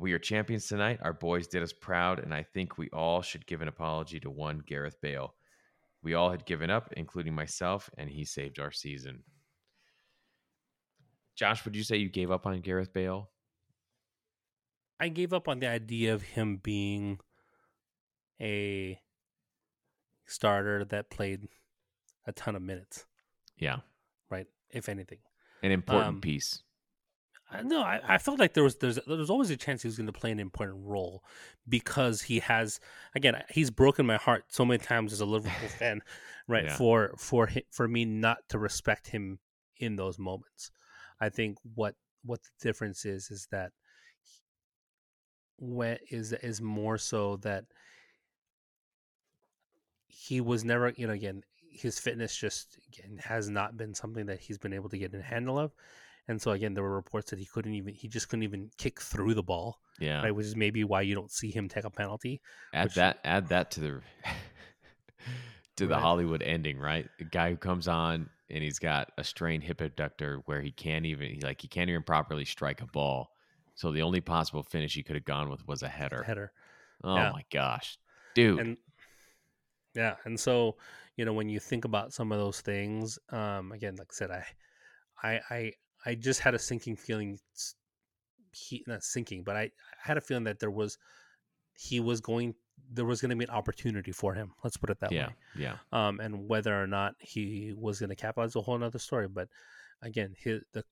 we 0.00 0.12
are 0.12 0.18
champions 0.18 0.66
tonight. 0.66 1.00
Our 1.02 1.12
boys 1.12 1.46
did 1.46 1.62
us 1.62 1.72
proud 1.72 2.18
and 2.18 2.32
i 2.32 2.42
think 2.42 2.78
we 2.78 2.88
all 2.90 3.20
should 3.22 3.46
give 3.46 3.60
an 3.60 3.68
apology 3.68 4.18
to 4.20 4.30
one 4.30 4.62
gareth 4.66 5.00
bale. 5.00 5.34
We 6.02 6.14
all 6.14 6.30
had 6.30 6.46
given 6.46 6.70
up 6.70 6.92
including 6.96 7.34
myself 7.34 7.90
and 7.98 8.08
he 8.08 8.24
saved 8.24 8.58
our 8.58 8.72
season. 8.72 9.22
Josh 11.36 11.64
would 11.64 11.76
you 11.76 11.84
say 11.84 11.96
you 11.96 12.08
gave 12.08 12.30
up 12.30 12.46
on 12.46 12.60
gareth 12.60 12.92
bale? 12.92 13.30
I 15.00 15.08
gave 15.08 15.32
up 15.32 15.48
on 15.48 15.58
the 15.58 15.68
idea 15.68 16.14
of 16.14 16.22
him 16.22 16.58
being 16.62 17.18
a 18.40 19.00
starter 20.26 20.84
that 20.86 21.10
played 21.10 21.48
a 22.26 22.32
ton 22.32 22.54
of 22.54 22.62
minutes, 22.62 23.04
yeah. 23.58 23.78
Right? 24.30 24.46
If 24.70 24.88
anything, 24.88 25.18
an 25.62 25.72
important 25.72 26.08
Um, 26.16 26.20
piece 26.20 26.62
no, 27.62 27.82
I, 27.82 28.00
I 28.06 28.18
felt 28.18 28.38
like 28.38 28.54
there 28.54 28.64
was 28.64 28.76
there's 28.76 28.98
there's 29.06 29.30
always 29.30 29.50
a 29.50 29.56
chance 29.56 29.82
he 29.82 29.88
was 29.88 29.96
going 29.96 30.06
to 30.06 30.12
play 30.12 30.30
an 30.30 30.40
important 30.40 30.78
role 30.84 31.22
because 31.68 32.22
he 32.22 32.38
has 32.40 32.80
again 33.14 33.42
he's 33.50 33.70
broken 33.70 34.06
my 34.06 34.16
heart 34.16 34.44
so 34.48 34.64
many 34.64 34.78
times 34.78 35.12
as 35.12 35.20
a 35.20 35.26
Liverpool 35.26 35.68
fan, 35.78 36.00
right? 36.48 36.64
Yeah. 36.64 36.76
For 36.76 37.14
for 37.18 37.50
for 37.70 37.86
me 37.86 38.04
not 38.04 38.38
to 38.48 38.58
respect 38.58 39.08
him 39.08 39.38
in 39.78 39.96
those 39.96 40.18
moments. 40.18 40.70
I 41.20 41.28
think 41.28 41.58
what 41.74 41.94
what 42.24 42.40
the 42.42 42.66
difference 42.66 43.04
is 43.04 43.30
is 43.30 43.48
that 43.50 43.72
when 45.58 45.98
is 46.10 46.32
is 46.32 46.60
more 46.60 46.98
so 46.98 47.36
that 47.36 47.64
he 50.06 50.40
was 50.40 50.64
never 50.64 50.92
you 50.96 51.06
know 51.06 51.12
again 51.12 51.42
his 51.70 51.98
fitness 51.98 52.36
just 52.36 52.78
again 52.88 53.18
has 53.22 53.48
not 53.48 53.76
been 53.76 53.94
something 53.94 54.26
that 54.26 54.40
he's 54.40 54.58
been 54.58 54.72
able 54.72 54.88
to 54.88 54.98
get 54.98 55.14
a 55.14 55.22
handle 55.22 55.58
of 55.58 55.72
and 56.28 56.40
so 56.40 56.50
again 56.52 56.74
there 56.74 56.82
were 56.84 56.94
reports 56.94 57.30
that 57.30 57.38
he 57.38 57.46
couldn't 57.46 57.74
even 57.74 57.94
he 57.94 58.08
just 58.08 58.28
couldn't 58.28 58.42
even 58.44 58.70
kick 58.78 59.00
through 59.00 59.34
the 59.34 59.42
ball 59.42 59.80
Yeah. 59.98 60.22
right 60.22 60.34
which 60.34 60.46
is 60.46 60.56
maybe 60.56 60.84
why 60.84 61.02
you 61.02 61.14
don't 61.14 61.30
see 61.30 61.50
him 61.50 61.68
take 61.68 61.84
a 61.84 61.90
penalty 61.90 62.40
add 62.72 62.84
which- 62.84 62.94
that 62.94 63.18
add 63.24 63.48
that 63.48 63.70
to 63.72 63.80
the 63.80 64.00
to 65.76 65.86
the 65.86 65.94
Right. 65.94 66.00
Hollywood 66.02 66.42
ending, 66.42 66.78
right? 66.78 67.08
The 67.18 67.24
guy 67.24 67.48
who 67.50 67.56
comes 67.56 67.88
on 67.88 68.28
and 68.50 68.62
he's 68.62 68.78
got 68.78 69.10
a 69.16 69.24
strained 69.24 69.62
hip 69.64 69.80
abductor 69.80 70.42
where 70.44 70.60
he 70.60 70.70
can't 70.70 71.06
even 71.06 71.30
he, 71.30 71.40
like 71.40 71.62
he 71.62 71.68
can't 71.68 71.88
even 71.88 72.02
properly 72.02 72.44
strike 72.44 72.82
a 72.82 72.86
ball. 72.86 73.30
So 73.74 73.90
the 73.90 74.02
only 74.02 74.20
possible 74.20 74.62
finish 74.62 74.94
he 74.94 75.02
could 75.02 75.16
have 75.16 75.24
gone 75.24 75.48
with 75.48 75.66
was 75.66 75.82
a 75.82 75.88
header. 75.88 76.22
header 76.24 76.52
Oh 77.02 77.16
Yeah. 77.16 77.32
my 77.32 77.42
gosh. 77.50 77.96
Dude. 78.34 78.60
and 78.60 78.76
yeah 79.94 80.16
and 80.24 80.38
so 80.38 80.76
you 81.16 81.24
know 81.24 81.32
when 81.32 81.48
you 81.48 81.58
think 81.60 81.84
about 81.84 82.12
some 82.12 82.32
of 82.32 82.38
those 82.38 82.60
things 82.60 83.18
um 83.30 83.72
again 83.72 83.94
like 83.96 84.08
i 84.10 84.14
said 84.14 84.30
i 84.30 84.44
i 85.22 85.40
i, 85.50 85.72
I 86.04 86.14
just 86.14 86.40
had 86.40 86.54
a 86.54 86.58
sinking 86.58 86.96
feeling 86.96 87.38
he 88.52 88.84
not 88.86 89.02
sinking 89.02 89.42
but 89.44 89.56
i, 89.56 89.62
I 89.62 89.70
had 89.98 90.18
a 90.18 90.20
feeling 90.20 90.44
that 90.44 90.60
there 90.60 90.70
was 90.70 90.98
he 91.74 92.00
was 92.00 92.20
going 92.20 92.54
there 92.92 93.04
was 93.06 93.20
going 93.20 93.30
to 93.30 93.36
be 93.36 93.44
an 93.44 93.50
opportunity 93.50 94.12
for 94.12 94.34
him 94.34 94.52
let's 94.62 94.76
put 94.76 94.90
it 94.90 95.00
that 95.00 95.10
yeah. 95.12 95.28
way 95.28 95.34
Yeah. 95.56 95.76
um 95.90 96.20
and 96.20 96.48
whether 96.48 96.80
or 96.80 96.86
not 96.86 97.14
he 97.18 97.72
was 97.76 97.98
going 97.98 98.10
to 98.10 98.16
capitalize 98.16 98.50
is 98.50 98.56
a 98.56 98.60
whole 98.60 98.76
nother 98.78 98.98
story 98.98 99.26
but 99.28 99.48
again 100.02 100.34
his 100.38 100.60
the 100.74 100.84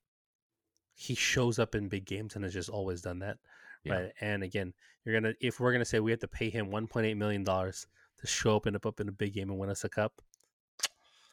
he 0.95 1.15
shows 1.15 1.59
up 1.59 1.75
in 1.75 1.89
big 1.89 2.05
games 2.07 2.35
and 2.35 2.45
has 2.45 2.55
just 2.55 2.71
always 2.71 3.03
done 3.03 3.19
that 3.19 3.37
Yeah. 3.85 3.93
right 3.95 4.13
and 4.21 4.43
again 4.43 4.73
you're 5.05 5.21
gonna 5.21 5.35
if 5.41 5.61
we're 5.61 5.73
gonna 5.73 5.85
say 5.85 6.01
we 6.01 6.13
have 6.13 6.21
to 6.21 6.29
pay 6.29 6.49
him 6.51 6.71
1.8 6.71 7.17
million 7.17 7.45
dollars 7.45 7.87
to 8.21 8.27
show 8.27 8.57
up 8.57 8.67
and 8.67 8.77
up, 8.77 8.87
up 8.87 9.01
in 9.01 9.09
a 9.09 9.13
big 9.13 9.35
game 9.35 9.51
and 9.51 9.59
win 9.59 9.71
us 9.71 9.85
a 9.85 9.89
cup 9.89 10.23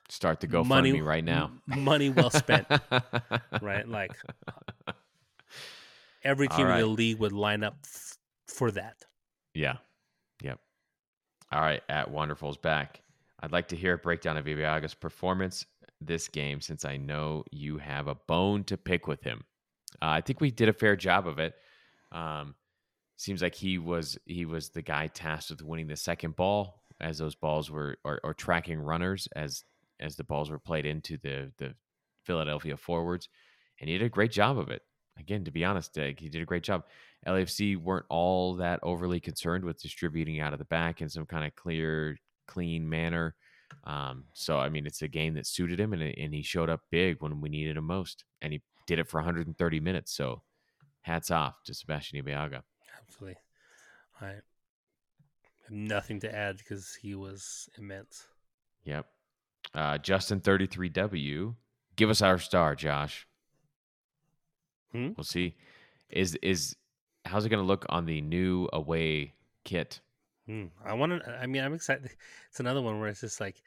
Start 0.09 0.39
the 0.39 0.47
GoFundMe 0.47 0.65
money 0.67 1.01
right 1.01 1.23
now. 1.23 1.51
money 1.65 2.09
well 2.09 2.29
spent 2.29 2.65
right 3.61 3.87
like 3.87 4.11
every 6.23 6.47
team 6.47 6.67
in 6.67 6.79
the 6.79 6.85
league 6.87 7.19
would 7.19 7.31
line 7.33 7.63
up 7.63 7.75
f- 7.83 8.17
for 8.47 8.71
that 8.71 9.03
Yeah. 9.53 9.77
Yep. 10.41 10.59
All 11.51 11.61
right. 11.61 11.81
At 11.89 12.11
Wonderful's 12.11 12.57
back. 12.57 13.01
I'd 13.41 13.51
like 13.51 13.67
to 13.69 13.75
hear 13.75 13.93
a 13.93 13.97
breakdown 13.97 14.37
of 14.37 14.45
Ibeagha's 14.47 14.93
performance 14.93 15.65
this 15.99 16.27
game 16.27 16.61
since 16.61 16.85
I 16.85 16.97
know 16.97 17.43
you 17.51 17.77
have 17.77 18.07
a 18.07 18.15
bone 18.15 18.63
to 18.65 18.77
pick 18.77 19.07
with 19.07 19.23
him. 19.23 19.43
Uh, 20.01 20.05
I 20.07 20.21
think 20.21 20.41
we 20.41 20.51
did 20.51 20.69
a 20.69 20.73
fair 20.73 20.95
job 20.95 21.27
of 21.27 21.39
it. 21.39 21.55
Um, 22.11 22.55
seems 23.17 23.41
like 23.41 23.55
he 23.55 23.77
was 23.77 24.17
he 24.25 24.45
was 24.45 24.69
the 24.69 24.81
guy 24.81 25.07
tasked 25.07 25.49
with 25.49 25.63
winning 25.63 25.87
the 25.87 25.95
second 25.95 26.35
ball 26.35 26.83
as 27.01 27.17
those 27.17 27.35
balls 27.35 27.69
were 27.71 27.97
or, 28.03 28.19
or 28.23 28.33
tracking 28.33 28.79
runners 28.79 29.27
as 29.35 29.63
as 29.99 30.15
the 30.15 30.23
balls 30.23 30.49
were 30.49 30.59
played 30.59 30.85
into 30.85 31.17
the 31.17 31.51
the 31.57 31.75
Philadelphia 32.23 32.77
forwards, 32.77 33.29
and 33.79 33.89
he 33.89 33.97
did 33.97 34.05
a 34.05 34.09
great 34.09 34.31
job 34.31 34.57
of 34.57 34.69
it. 34.69 34.81
Again, 35.19 35.45
to 35.45 35.51
be 35.51 35.65
honest, 35.65 35.97
uh, 35.97 36.11
he 36.17 36.29
did 36.29 36.41
a 36.41 36.45
great 36.45 36.63
job. 36.63 36.83
LAFC 37.25 37.75
weren't 37.77 38.05
all 38.09 38.53
that 38.55 38.79
overly 38.83 39.19
concerned 39.19 39.63
with 39.63 39.81
distributing 39.81 40.39
out 40.39 40.53
of 40.53 40.59
the 40.59 40.65
back 40.65 41.01
in 41.01 41.09
some 41.09 41.25
kind 41.25 41.45
of 41.45 41.55
clear, 41.55 42.17
clean 42.47 42.87
manner. 42.87 43.35
Um, 43.83 44.25
so, 44.33 44.59
I 44.59 44.69
mean, 44.69 44.85
it's 44.85 45.01
a 45.01 45.07
game 45.07 45.33
that 45.33 45.47
suited 45.47 45.79
him, 45.79 45.93
and, 45.93 46.03
and 46.03 46.33
he 46.33 46.43
showed 46.43 46.69
up 46.69 46.81
big 46.91 47.21
when 47.21 47.41
we 47.41 47.49
needed 47.49 47.77
him 47.77 47.85
most, 47.85 48.25
and 48.41 48.53
he 48.53 48.61
did 48.85 48.99
it 48.99 49.07
for 49.09 49.17
130 49.17 49.79
minutes. 49.79 50.13
So, 50.13 50.43
hats 51.01 51.31
off 51.31 51.63
to 51.63 51.73
Sebastian 51.73 52.21
Ibeagha. 52.21 52.61
absolutely 53.01 53.37
i 54.21 54.27
have 54.27 54.41
nothing 55.69 56.19
to 56.19 56.33
add 56.33 56.57
because 56.57 56.95
he 57.01 57.15
was 57.15 57.69
immense 57.77 58.27
Yep. 58.83 59.05
Uh, 59.73 59.97
Justin 59.97 60.39
33W, 60.39 61.55
give 61.95 62.09
us 62.09 62.21
our 62.21 62.37
star, 62.37 62.75
Josh. 62.75 63.27
Hmm? 64.91 65.09
We'll 65.17 65.23
see. 65.23 65.55
Is 66.09 66.35
is 66.41 66.75
how's 67.25 67.45
it 67.45 67.49
going 67.49 67.61
to 67.61 67.67
look 67.67 67.85
on 67.89 68.05
the 68.05 68.21
new 68.21 68.69
away 68.71 69.33
kit? 69.63 69.99
Hmm. 70.45 70.65
I 70.83 70.93
want 70.93 71.23
to. 71.23 71.31
I 71.31 71.45
mean, 71.45 71.63
I'm 71.63 71.73
excited. 71.73 72.09
It's 72.49 72.59
another 72.59 72.81
one 72.81 72.99
where 72.99 73.09
it's 73.09 73.21
just 73.21 73.39
like 73.41 73.61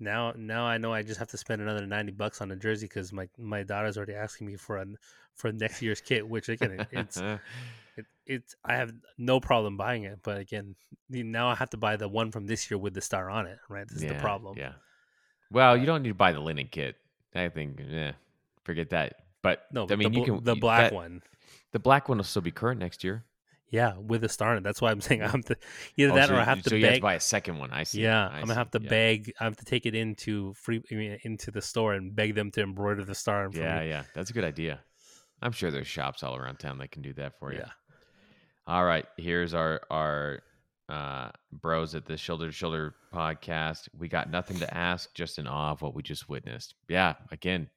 now. 0.00 0.32
Now 0.36 0.64
I 0.64 0.78
know 0.78 0.92
I 0.92 1.02
just 1.02 1.18
have 1.18 1.28
to 1.28 1.36
spend 1.36 1.60
another 1.60 1.86
ninety 1.86 2.12
bucks 2.12 2.40
on 2.40 2.50
a 2.50 2.56
jersey 2.56 2.86
because 2.86 3.12
my 3.12 3.28
my 3.38 3.62
daughter's 3.62 3.96
already 3.96 4.14
asking 4.14 4.46
me 4.46 4.56
for 4.56 4.78
a 4.78 4.86
for 5.34 5.52
next 5.52 5.82
year's 5.82 6.00
kit. 6.00 6.26
Which 6.26 6.48
again, 6.48 6.86
it's 6.90 7.18
it, 7.96 8.06
it's 8.26 8.56
I 8.64 8.76
have 8.76 8.92
no 9.18 9.38
problem 9.38 9.76
buying 9.76 10.04
it, 10.04 10.20
but 10.22 10.38
again, 10.38 10.74
now 11.10 11.48
I 11.48 11.54
have 11.54 11.70
to 11.70 11.76
buy 11.76 11.96
the 11.96 12.08
one 12.08 12.32
from 12.32 12.46
this 12.46 12.70
year 12.70 12.78
with 12.78 12.94
the 12.94 13.02
star 13.02 13.28
on 13.30 13.46
it. 13.46 13.58
Right, 13.68 13.86
this 13.86 13.98
is 13.98 14.08
the 14.08 14.14
problem. 14.14 14.56
Yeah. 14.58 14.72
Well, 15.54 15.76
you 15.76 15.86
don't 15.86 16.02
need 16.02 16.10
to 16.10 16.14
buy 16.14 16.32
the 16.32 16.40
linen 16.40 16.68
kit. 16.70 16.96
I 17.34 17.48
think, 17.48 17.80
yeah, 17.88 18.12
forget 18.64 18.90
that. 18.90 19.14
But 19.42 19.64
No, 19.72 19.86
I 19.90 19.96
mean, 19.96 20.12
the, 20.12 20.18
you 20.18 20.24
can 20.24 20.44
the 20.44 20.54
black 20.54 20.90
that- 20.90 20.94
one. 20.94 21.22
The 21.72 21.78
black 21.80 22.08
one 22.08 22.18
will 22.18 22.24
still 22.24 22.42
be 22.42 22.52
current 22.52 22.78
next 22.78 23.02
year. 23.02 23.24
Yeah, 23.70 23.94
with 23.98 24.20
the 24.20 24.28
star 24.28 24.52
on 24.52 24.58
it. 24.58 24.62
That's 24.62 24.80
why 24.80 24.92
I'm 24.92 25.00
saying 25.00 25.22
I'm 25.24 25.42
to 25.44 25.56
either 25.96 26.12
Oh, 26.12 26.14
that 26.14 26.28
so, 26.28 26.36
or 26.36 26.38
I 26.38 26.44
have 26.44 26.62
to 26.62 26.70
so 26.70 26.76
you 26.76 26.84
have 26.84 26.92
to 26.92 26.96
beg. 26.98 27.02
buy 27.02 27.14
a 27.14 27.20
second 27.20 27.58
one. 27.58 27.72
I 27.72 27.82
see. 27.82 28.02
yeah, 28.02 28.28
I 28.28 28.34
I'm 28.36 28.42
gonna 28.42 28.54
have 28.54 28.70
to 28.72 28.80
yeah. 28.80 28.88
beg. 28.88 29.32
I 29.40 29.44
have 29.44 29.56
to 29.56 29.64
take 29.64 29.84
it 29.86 29.94
into 29.96 30.54
free 30.54 30.80
I 30.92 30.94
mean, 30.94 31.18
into 31.24 31.50
the 31.50 31.60
store 31.60 31.94
and 31.94 32.14
beg 32.14 32.36
them 32.36 32.52
to 32.52 32.62
embroider 32.62 33.04
the 33.04 33.14
star. 33.16 33.50
Yeah, 33.52 33.80
me. 33.80 33.88
yeah, 33.88 34.04
that's 34.14 34.30
a 34.30 34.32
good 34.32 34.44
idea. 34.44 34.78
I'm 35.42 35.50
sure 35.50 35.72
there's 35.72 35.88
shops 35.88 36.22
all 36.22 36.36
around 36.36 36.58
town 36.60 36.78
that 36.78 36.92
can 36.92 37.02
do 37.02 37.12
that 37.14 37.36
for 37.40 37.52
you. 37.52 37.58
yeah. 37.58 37.70
All 38.68 38.84
right, 38.84 39.06
here's 39.16 39.52
our 39.54 39.80
our 39.90 40.40
uh, 40.88 41.30
bros 41.52 41.94
at 41.94 42.06
the 42.06 42.16
Shoulder 42.16 42.46
to 42.46 42.52
Shoulder 42.52 42.94
podcast. 43.12 43.88
We 43.96 44.08
got 44.08 44.30
nothing 44.30 44.58
to 44.58 44.76
ask, 44.76 45.14
just 45.14 45.38
in 45.38 45.46
awe 45.46 45.72
of 45.72 45.82
what 45.82 45.94
we 45.94 46.02
just 46.02 46.28
witnessed. 46.28 46.74
Yeah, 46.88 47.14
again, 47.30 47.68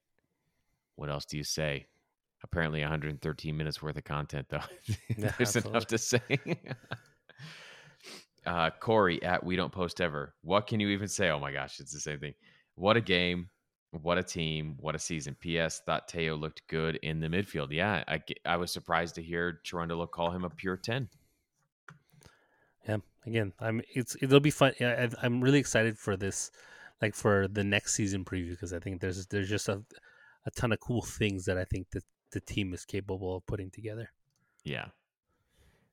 what 0.96 1.08
else 1.08 1.24
do 1.24 1.36
you 1.36 1.44
say? 1.44 1.86
Apparently, 2.42 2.80
113 2.80 3.56
minutes 3.56 3.82
worth 3.82 3.96
of 3.96 4.04
content, 4.04 4.46
though. 4.48 4.60
There's 5.38 5.56
enough 5.56 5.86
to 5.88 5.98
say. 5.98 6.20
uh, 8.46 8.70
Corey 8.78 9.22
at 9.22 9.44
We 9.44 9.56
Don't 9.56 9.72
Post 9.72 10.00
Ever. 10.00 10.34
What 10.42 10.66
can 10.66 10.78
you 10.78 10.88
even 10.88 11.08
say? 11.08 11.30
Oh 11.30 11.40
my 11.40 11.52
gosh, 11.52 11.80
it's 11.80 11.92
the 11.92 12.00
same 12.00 12.20
thing. 12.20 12.34
What 12.76 12.96
a 12.96 13.00
game. 13.00 13.48
What 13.90 14.18
a 14.18 14.22
team. 14.22 14.76
What 14.78 14.94
a 14.94 14.98
season. 14.98 15.34
P.S. 15.40 15.80
Thought 15.84 16.08
Tello 16.08 16.36
looked 16.36 16.62
good 16.68 16.96
in 16.96 17.20
the 17.20 17.28
midfield. 17.28 17.68
Yeah, 17.70 18.04
I, 18.06 18.22
I 18.44 18.56
was 18.56 18.70
surprised 18.70 19.14
to 19.14 19.22
hear 19.22 19.60
Cherundolo 19.64 20.08
call 20.10 20.30
him 20.30 20.44
a 20.44 20.50
pure 20.50 20.76
10. 20.76 21.08
Again, 23.26 23.52
I'm. 23.60 23.82
It's 23.94 24.16
it'll 24.22 24.40
be 24.40 24.50
fun. 24.50 24.72
I- 24.80 25.10
I'm 25.22 25.40
really 25.40 25.58
excited 25.58 25.98
for 25.98 26.16
this, 26.16 26.50
like 27.02 27.14
for 27.14 27.48
the 27.48 27.64
next 27.64 27.94
season 27.94 28.24
preview 28.24 28.50
because 28.50 28.72
I 28.72 28.78
think 28.78 29.00
there's 29.00 29.26
there's 29.26 29.48
just 29.48 29.68
a, 29.68 29.82
a 30.46 30.50
ton 30.52 30.72
of 30.72 30.80
cool 30.80 31.02
things 31.02 31.44
that 31.46 31.58
I 31.58 31.64
think 31.64 31.90
that 31.90 32.04
the 32.32 32.40
team 32.40 32.72
is 32.72 32.84
capable 32.84 33.36
of 33.36 33.46
putting 33.46 33.70
together. 33.70 34.10
Yeah. 34.64 34.86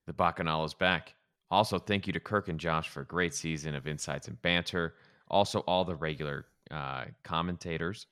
The 0.06 0.14
Bacchanal 0.14 0.66
is 0.66 0.74
back. 0.74 1.16
Also, 1.50 1.80
thank 1.80 2.08
you 2.08 2.14
to 2.14 2.20
Kirk 2.20 2.48
and 2.48 2.60
Josh 2.60 2.90
for 2.90 3.02
a 3.02 3.06
great 3.06 3.34
season 3.34 3.76
of 3.76 3.88
insights 3.88 4.28
and 4.28 4.42
banter. 4.42 4.96
Also, 5.30 5.60
all 5.62 5.86
the 5.86 5.96
regular 5.96 6.46
uh, 6.72 7.06
commentators. 7.24 8.08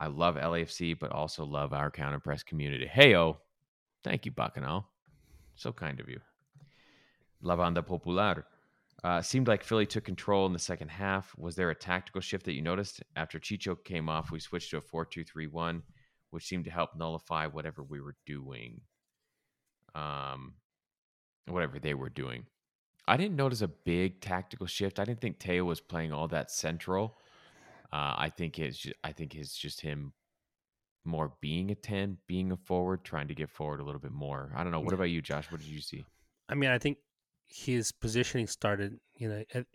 I 0.00 0.06
love 0.06 0.36
LAFC, 0.36 0.98
but 0.98 1.12
also 1.12 1.44
love 1.44 1.72
our 1.72 1.90
counter 1.90 2.18
press 2.20 2.42
community. 2.42 2.86
Heyo. 2.92 3.36
Thank 4.02 4.26
you, 4.26 4.32
Bacchanal. 4.32 4.86
So 5.54 5.72
kind 5.72 6.00
of 6.00 6.08
you. 6.08 6.20
La 7.40 7.56
Banda 7.56 7.82
Popular. 7.82 8.44
Uh, 9.04 9.20
seemed 9.20 9.46
like 9.46 9.62
Philly 9.62 9.86
took 9.86 10.02
control 10.02 10.46
in 10.46 10.52
the 10.52 10.58
second 10.58 10.88
half. 10.88 11.34
Was 11.36 11.54
there 11.54 11.70
a 11.70 11.74
tactical 11.74 12.22
shift 12.22 12.46
that 12.46 12.54
you 12.54 12.62
noticed? 12.62 13.02
After 13.14 13.38
Chicho 13.38 13.76
came 13.84 14.08
off, 14.08 14.32
we 14.32 14.40
switched 14.40 14.70
to 14.70 14.78
a 14.78 14.80
4 14.80 15.04
2 15.04 15.22
3 15.22 15.46
1, 15.46 15.82
which 16.30 16.46
seemed 16.46 16.64
to 16.64 16.70
help 16.70 16.96
nullify 16.96 17.46
whatever 17.46 17.82
we 17.82 18.00
were 18.00 18.16
doing 18.24 18.80
um, 19.94 20.54
whatever 21.46 21.78
they 21.78 21.94
were 21.94 22.08
doing. 22.08 22.46
I 23.06 23.16
didn't 23.16 23.36
notice 23.36 23.60
a 23.60 23.68
big 23.68 24.20
tactical 24.20 24.66
shift. 24.66 24.98
I 24.98 25.04
didn't 25.04 25.20
think 25.20 25.38
Tello 25.38 25.64
was 25.64 25.80
playing 25.80 26.12
all 26.12 26.28
that 26.28 26.50
central. 26.50 27.18
Uh, 27.92 28.14
I 28.16 28.32
think 28.34 28.58
it's 28.58 28.78
just, 28.78 28.96
I 29.04 29.12
think 29.12 29.34
it's 29.34 29.56
just 29.56 29.80
him 29.80 30.12
more 31.04 31.34
being 31.40 31.70
a 31.70 31.74
ten, 31.74 32.16
being 32.26 32.50
a 32.50 32.56
forward, 32.56 33.04
trying 33.04 33.28
to 33.28 33.34
get 33.34 33.50
forward 33.50 33.80
a 33.80 33.84
little 33.84 34.00
bit 34.00 34.12
more. 34.12 34.50
I 34.56 34.62
don't 34.62 34.72
know. 34.72 34.80
What 34.80 34.94
about 34.94 35.04
you, 35.04 35.20
Josh? 35.20 35.50
What 35.50 35.60
did 35.60 35.68
you 35.68 35.80
see? 35.80 36.04
I 36.48 36.54
mean, 36.54 36.70
I 36.70 36.78
think 36.78 36.98
his 37.46 37.92
positioning 37.92 38.46
started, 38.46 38.98
you 39.16 39.28
know, 39.28 39.44
it 39.50 39.66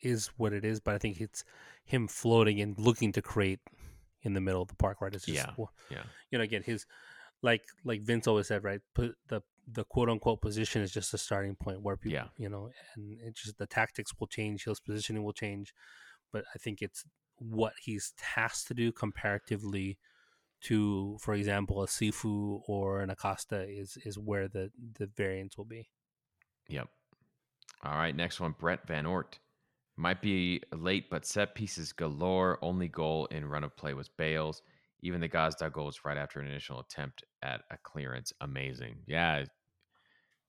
is 0.00 0.28
what 0.36 0.52
it 0.52 0.64
is, 0.64 0.80
but 0.80 0.94
I 0.94 0.98
think 0.98 1.20
it's 1.20 1.44
him 1.84 2.08
floating 2.08 2.60
and 2.60 2.78
looking 2.78 3.12
to 3.12 3.22
create 3.22 3.60
in 4.22 4.34
the 4.34 4.40
middle 4.40 4.62
of 4.62 4.68
the 4.68 4.74
park, 4.76 5.00
right? 5.00 5.14
It's 5.14 5.24
just, 5.26 5.36
Yeah, 5.36 5.52
well, 5.56 5.72
yeah. 5.90 6.04
You 6.30 6.38
know, 6.38 6.44
again, 6.44 6.62
his 6.64 6.86
like 7.42 7.62
like 7.84 8.02
Vince 8.02 8.26
always 8.26 8.48
said, 8.48 8.64
right? 8.64 8.80
Put 8.94 9.14
the 9.28 9.42
the 9.68 9.84
quote 9.84 10.08
unquote 10.08 10.40
position 10.40 10.82
is 10.82 10.92
just 10.92 11.12
a 11.14 11.18
starting 11.18 11.56
point 11.56 11.82
where 11.82 11.96
people, 11.96 12.14
Yeah. 12.14 12.28
you 12.38 12.48
know, 12.48 12.70
and 12.94 13.18
it 13.20 13.34
just 13.34 13.58
the 13.58 13.66
tactics 13.66 14.12
will 14.18 14.26
change, 14.28 14.64
his 14.64 14.80
positioning 14.80 15.22
will 15.24 15.32
change, 15.32 15.74
but 16.32 16.44
I 16.54 16.58
think 16.58 16.82
it's 16.82 17.04
what 17.38 17.74
he's 17.82 18.14
tasked 18.16 18.68
to 18.68 18.74
do 18.74 18.92
comparatively 18.92 19.98
to, 20.62 21.18
for 21.20 21.34
example, 21.34 21.82
a 21.82 21.86
Sifu 21.86 22.62
or 22.66 23.00
an 23.00 23.10
Acosta 23.10 23.66
is 23.68 23.98
is 24.04 24.18
where 24.18 24.48
the 24.48 24.70
the 24.98 25.06
variance 25.06 25.56
will 25.58 25.66
be. 25.66 25.88
Yep. 26.68 26.88
All 27.84 27.92
right, 27.92 28.14
next 28.14 28.40
one, 28.40 28.54
Brett 28.58 28.86
Van 28.86 29.06
Ort. 29.06 29.38
Might 29.96 30.20
be 30.20 30.62
late, 30.74 31.08
but 31.10 31.24
set 31.24 31.54
pieces 31.54 31.92
galore. 31.92 32.58
Only 32.62 32.88
goal 32.88 33.26
in 33.26 33.46
run 33.46 33.64
of 33.64 33.76
play 33.76 33.94
was 33.94 34.08
Bales. 34.08 34.62
Even 35.00 35.20
the 35.20 35.28
Gazdag 35.28 35.72
goal 35.72 35.86
was 35.86 36.04
right 36.04 36.16
after 36.16 36.40
an 36.40 36.48
initial 36.48 36.80
attempt 36.80 37.24
at 37.42 37.62
a 37.70 37.78
clearance. 37.82 38.32
Amazing. 38.40 38.96
Yeah, 39.06 39.44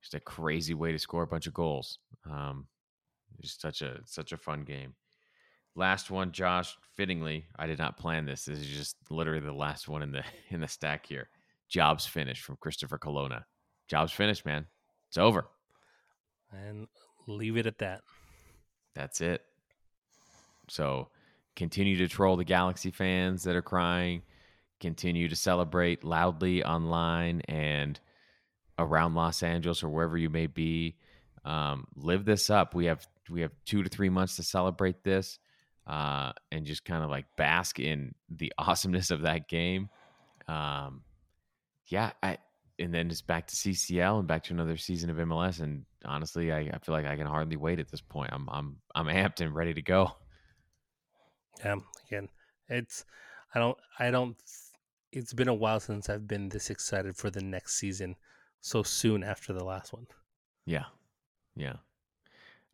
just 0.02 0.16
a 0.16 0.20
crazy 0.20 0.74
way 0.74 0.92
to 0.92 1.00
score 1.00 1.24
a 1.24 1.28
bunch 1.28 1.48
of 1.48 1.54
goals. 1.54 2.00
Um, 2.30 2.68
just 3.42 3.62
such 3.62 3.82
a 3.82 4.00
such 4.06 4.32
a 4.32 4.38
fun 4.38 4.64
game. 4.64 4.96
Last 5.76 6.10
one, 6.10 6.32
Josh. 6.32 6.76
Fittingly, 6.96 7.46
I 7.58 7.68
did 7.68 7.78
not 7.78 7.98
plan 7.98 8.26
this. 8.26 8.46
This 8.46 8.60
is 8.60 8.68
just 8.68 8.98
literally 9.10 9.40
the 9.40 9.54
last 9.54 9.88
one 9.88 10.02
in 10.02 10.12
the 10.12 10.24
in 10.50 10.60
the 10.60 10.68
stack 10.68 11.06
here. 11.06 11.30
Jobs 11.70 12.06
finished 12.06 12.44
from 12.44 12.58
Christopher 12.60 12.98
Colonna. 12.98 13.46
Jobs 13.88 14.12
finished, 14.12 14.46
man. 14.46 14.66
It's 15.10 15.18
over. 15.18 15.48
And 16.52 16.88
leave 17.28 17.58
it 17.58 17.66
at 17.66 17.80
that. 17.80 18.02
That's 18.96 19.22
it. 19.22 19.44
So 20.70 21.10
continue 21.56 21.98
to 21.98 22.08
troll 22.08 22.38
the 22.38 22.44
Galaxy 22.44 22.92
fans 22.92 23.44
that 23.44 23.56
are 23.56 23.62
crying. 23.62 24.24
Continue 24.80 25.28
to 25.30 25.36
celebrate 25.36 26.04
loudly 26.04 26.64
online 26.64 27.42
and 27.42 28.00
around 28.80 29.16
Los 29.16 29.44
Angeles 29.44 29.84
or 29.84 29.90
wherever 29.90 30.18
you 30.18 30.30
may 30.30 30.48
be. 30.48 30.96
Um, 31.46 31.88
live 31.96 32.26
this 32.26 32.50
up. 32.50 32.76
We 32.76 32.86
have 32.86 33.08
we 33.30 33.42
have 33.42 33.52
two 33.66 33.84
to 33.84 33.90
three 33.90 34.10
months 34.10 34.36
to 34.36 34.44
celebrate 34.44 35.04
this, 35.04 35.40
uh, 35.86 36.34
and 36.52 36.66
just 36.66 36.86
kind 36.86 37.04
of 37.04 37.10
like 37.10 37.26
bask 37.38 37.80
in 37.80 38.14
the 38.30 38.54
awesomeness 38.58 39.12
of 39.12 39.22
that 39.22 39.48
game. 39.48 39.90
Um, 40.48 41.02
yeah, 41.88 42.12
I, 42.22 42.38
and 42.80 42.94
then 42.94 43.10
it's 43.10 43.22
back 43.22 43.48
to 43.48 43.56
CCL 43.56 44.20
and 44.20 44.28
back 44.28 44.44
to 44.44 44.54
another 44.54 44.78
season 44.78 45.10
of 45.10 45.18
MLS. 45.18 45.62
And 45.62 45.86
honestly, 46.06 46.52
I, 46.52 46.60
I 46.60 46.78
feel 46.80 46.94
like 46.94 47.06
I 47.06 47.16
can 47.16 47.28
hardly 47.28 47.58
wait 47.58 47.80
at 47.80 47.90
this 47.90 48.02
point. 48.02 48.30
I'm 48.32 48.48
I'm 48.50 48.78
I'm 48.96 49.08
amped 49.08 49.42
and 49.42 49.56
ready 49.56 49.74
to 49.74 49.82
go. 49.82 50.12
Yeah, 51.64 51.78
again, 52.08 52.30
it's 52.70 53.06
I 53.54 53.60
don't 53.60 53.78
I 54.00 54.12
don't. 54.12 54.38
It's 55.12 55.34
been 55.34 55.48
a 55.48 55.54
while 55.54 55.80
since 55.80 56.10
I've 56.10 56.28
been 56.28 56.50
this 56.50 56.70
excited 56.70 57.16
for 57.16 57.30
the 57.30 57.42
next 57.42 57.76
season 57.76 58.16
so 58.62 58.84
soon 58.84 59.24
after 59.24 59.54
the 59.54 59.64
last 59.64 59.94
one. 59.94 60.08
Yeah, 60.66 60.86
yeah. 61.56 61.78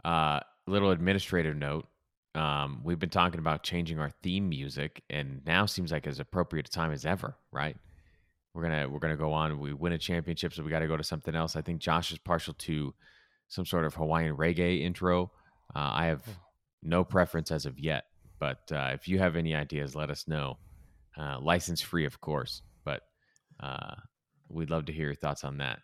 Uh, 0.03 0.39
little 0.67 0.91
administrative 0.91 1.55
note. 1.55 1.87
Um, 2.35 2.81
we've 2.83 2.99
been 2.99 3.09
talking 3.09 3.39
about 3.39 3.63
changing 3.63 3.99
our 3.99 4.09
theme 4.23 4.49
music, 4.49 5.03
and 5.09 5.41
now 5.45 5.65
seems 5.65 5.91
like 5.91 6.07
as 6.07 6.19
appropriate 6.19 6.67
a 6.67 6.71
time 6.71 6.91
as 6.91 7.05
ever, 7.05 7.35
right? 7.51 7.77
We're 8.53 8.63
gonna 8.63 8.89
we're 8.89 8.99
gonna 8.99 9.15
go 9.15 9.31
on. 9.31 9.59
We 9.59 9.73
win 9.73 9.93
a 9.93 9.97
championship, 9.97 10.53
so 10.53 10.63
we 10.63 10.69
got 10.69 10.79
to 10.79 10.87
go 10.87 10.97
to 10.97 11.03
something 11.03 11.35
else. 11.35 11.55
I 11.55 11.61
think 11.61 11.79
Josh 11.79 12.11
is 12.11 12.17
partial 12.17 12.53
to 12.55 12.93
some 13.53 13.65
sort 13.65 13.85
of 13.85 13.93
Hawaiian 13.93 14.35
reggae 14.35 14.81
intro. 14.81 15.31
Uh, 15.75 15.91
I 15.93 16.05
have 16.05 16.23
no 16.81 17.03
preference 17.03 17.51
as 17.51 17.65
of 17.65 17.80
yet, 17.80 18.05
but 18.39 18.59
uh, 18.71 18.89
if 18.93 19.07
you 19.07 19.19
have 19.19 19.35
any 19.35 19.53
ideas, 19.53 19.95
let 19.95 20.09
us 20.09 20.27
know. 20.27 20.57
Uh, 21.15 21.39
license 21.39 21.80
free, 21.80 22.05
of 22.05 22.19
course, 22.19 22.63
but 22.84 23.01
uh, 23.59 23.93
we'd 24.49 24.71
love 24.71 24.85
to 24.85 24.91
hear 24.91 25.05
your 25.05 25.15
thoughts 25.15 25.43
on 25.43 25.57
that. 25.59 25.80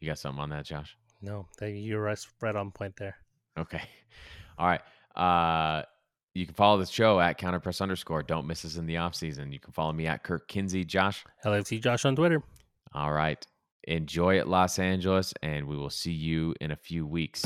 You 0.00 0.08
got 0.08 0.18
something 0.18 0.42
on 0.42 0.50
that, 0.50 0.64
Josh? 0.64 0.96
No, 1.22 1.46
you're 1.60 2.02
right, 2.02 2.18
right 2.40 2.56
on 2.56 2.72
point 2.72 2.96
there. 2.96 3.16
Okay. 3.56 3.82
All 4.58 4.66
right. 4.66 4.80
Uh, 5.14 5.84
you 6.34 6.46
can 6.46 6.54
follow 6.54 6.78
the 6.78 6.86
show 6.86 7.20
at 7.20 7.38
counterpress 7.38 7.80
underscore. 7.80 8.24
Don't 8.24 8.46
miss 8.46 8.64
us 8.64 8.76
in 8.76 8.86
the 8.86 8.96
off 8.96 9.14
season. 9.14 9.52
You 9.52 9.60
can 9.60 9.72
follow 9.72 9.92
me 9.92 10.06
at 10.06 10.24
Kirk 10.24 10.48
Kinsey. 10.48 10.84
Josh. 10.84 11.24
LFT 11.44 11.80
Josh 11.80 12.04
on 12.04 12.16
Twitter. 12.16 12.42
All 12.92 13.12
right. 13.12 13.44
Enjoy 13.88 14.38
it, 14.38 14.46
Los 14.46 14.78
Angeles, 14.78 15.32
and 15.42 15.66
we 15.66 15.74
will 15.74 15.88
see 15.88 16.12
you 16.12 16.54
in 16.60 16.70
a 16.70 16.76
few 16.76 17.06
weeks. 17.06 17.42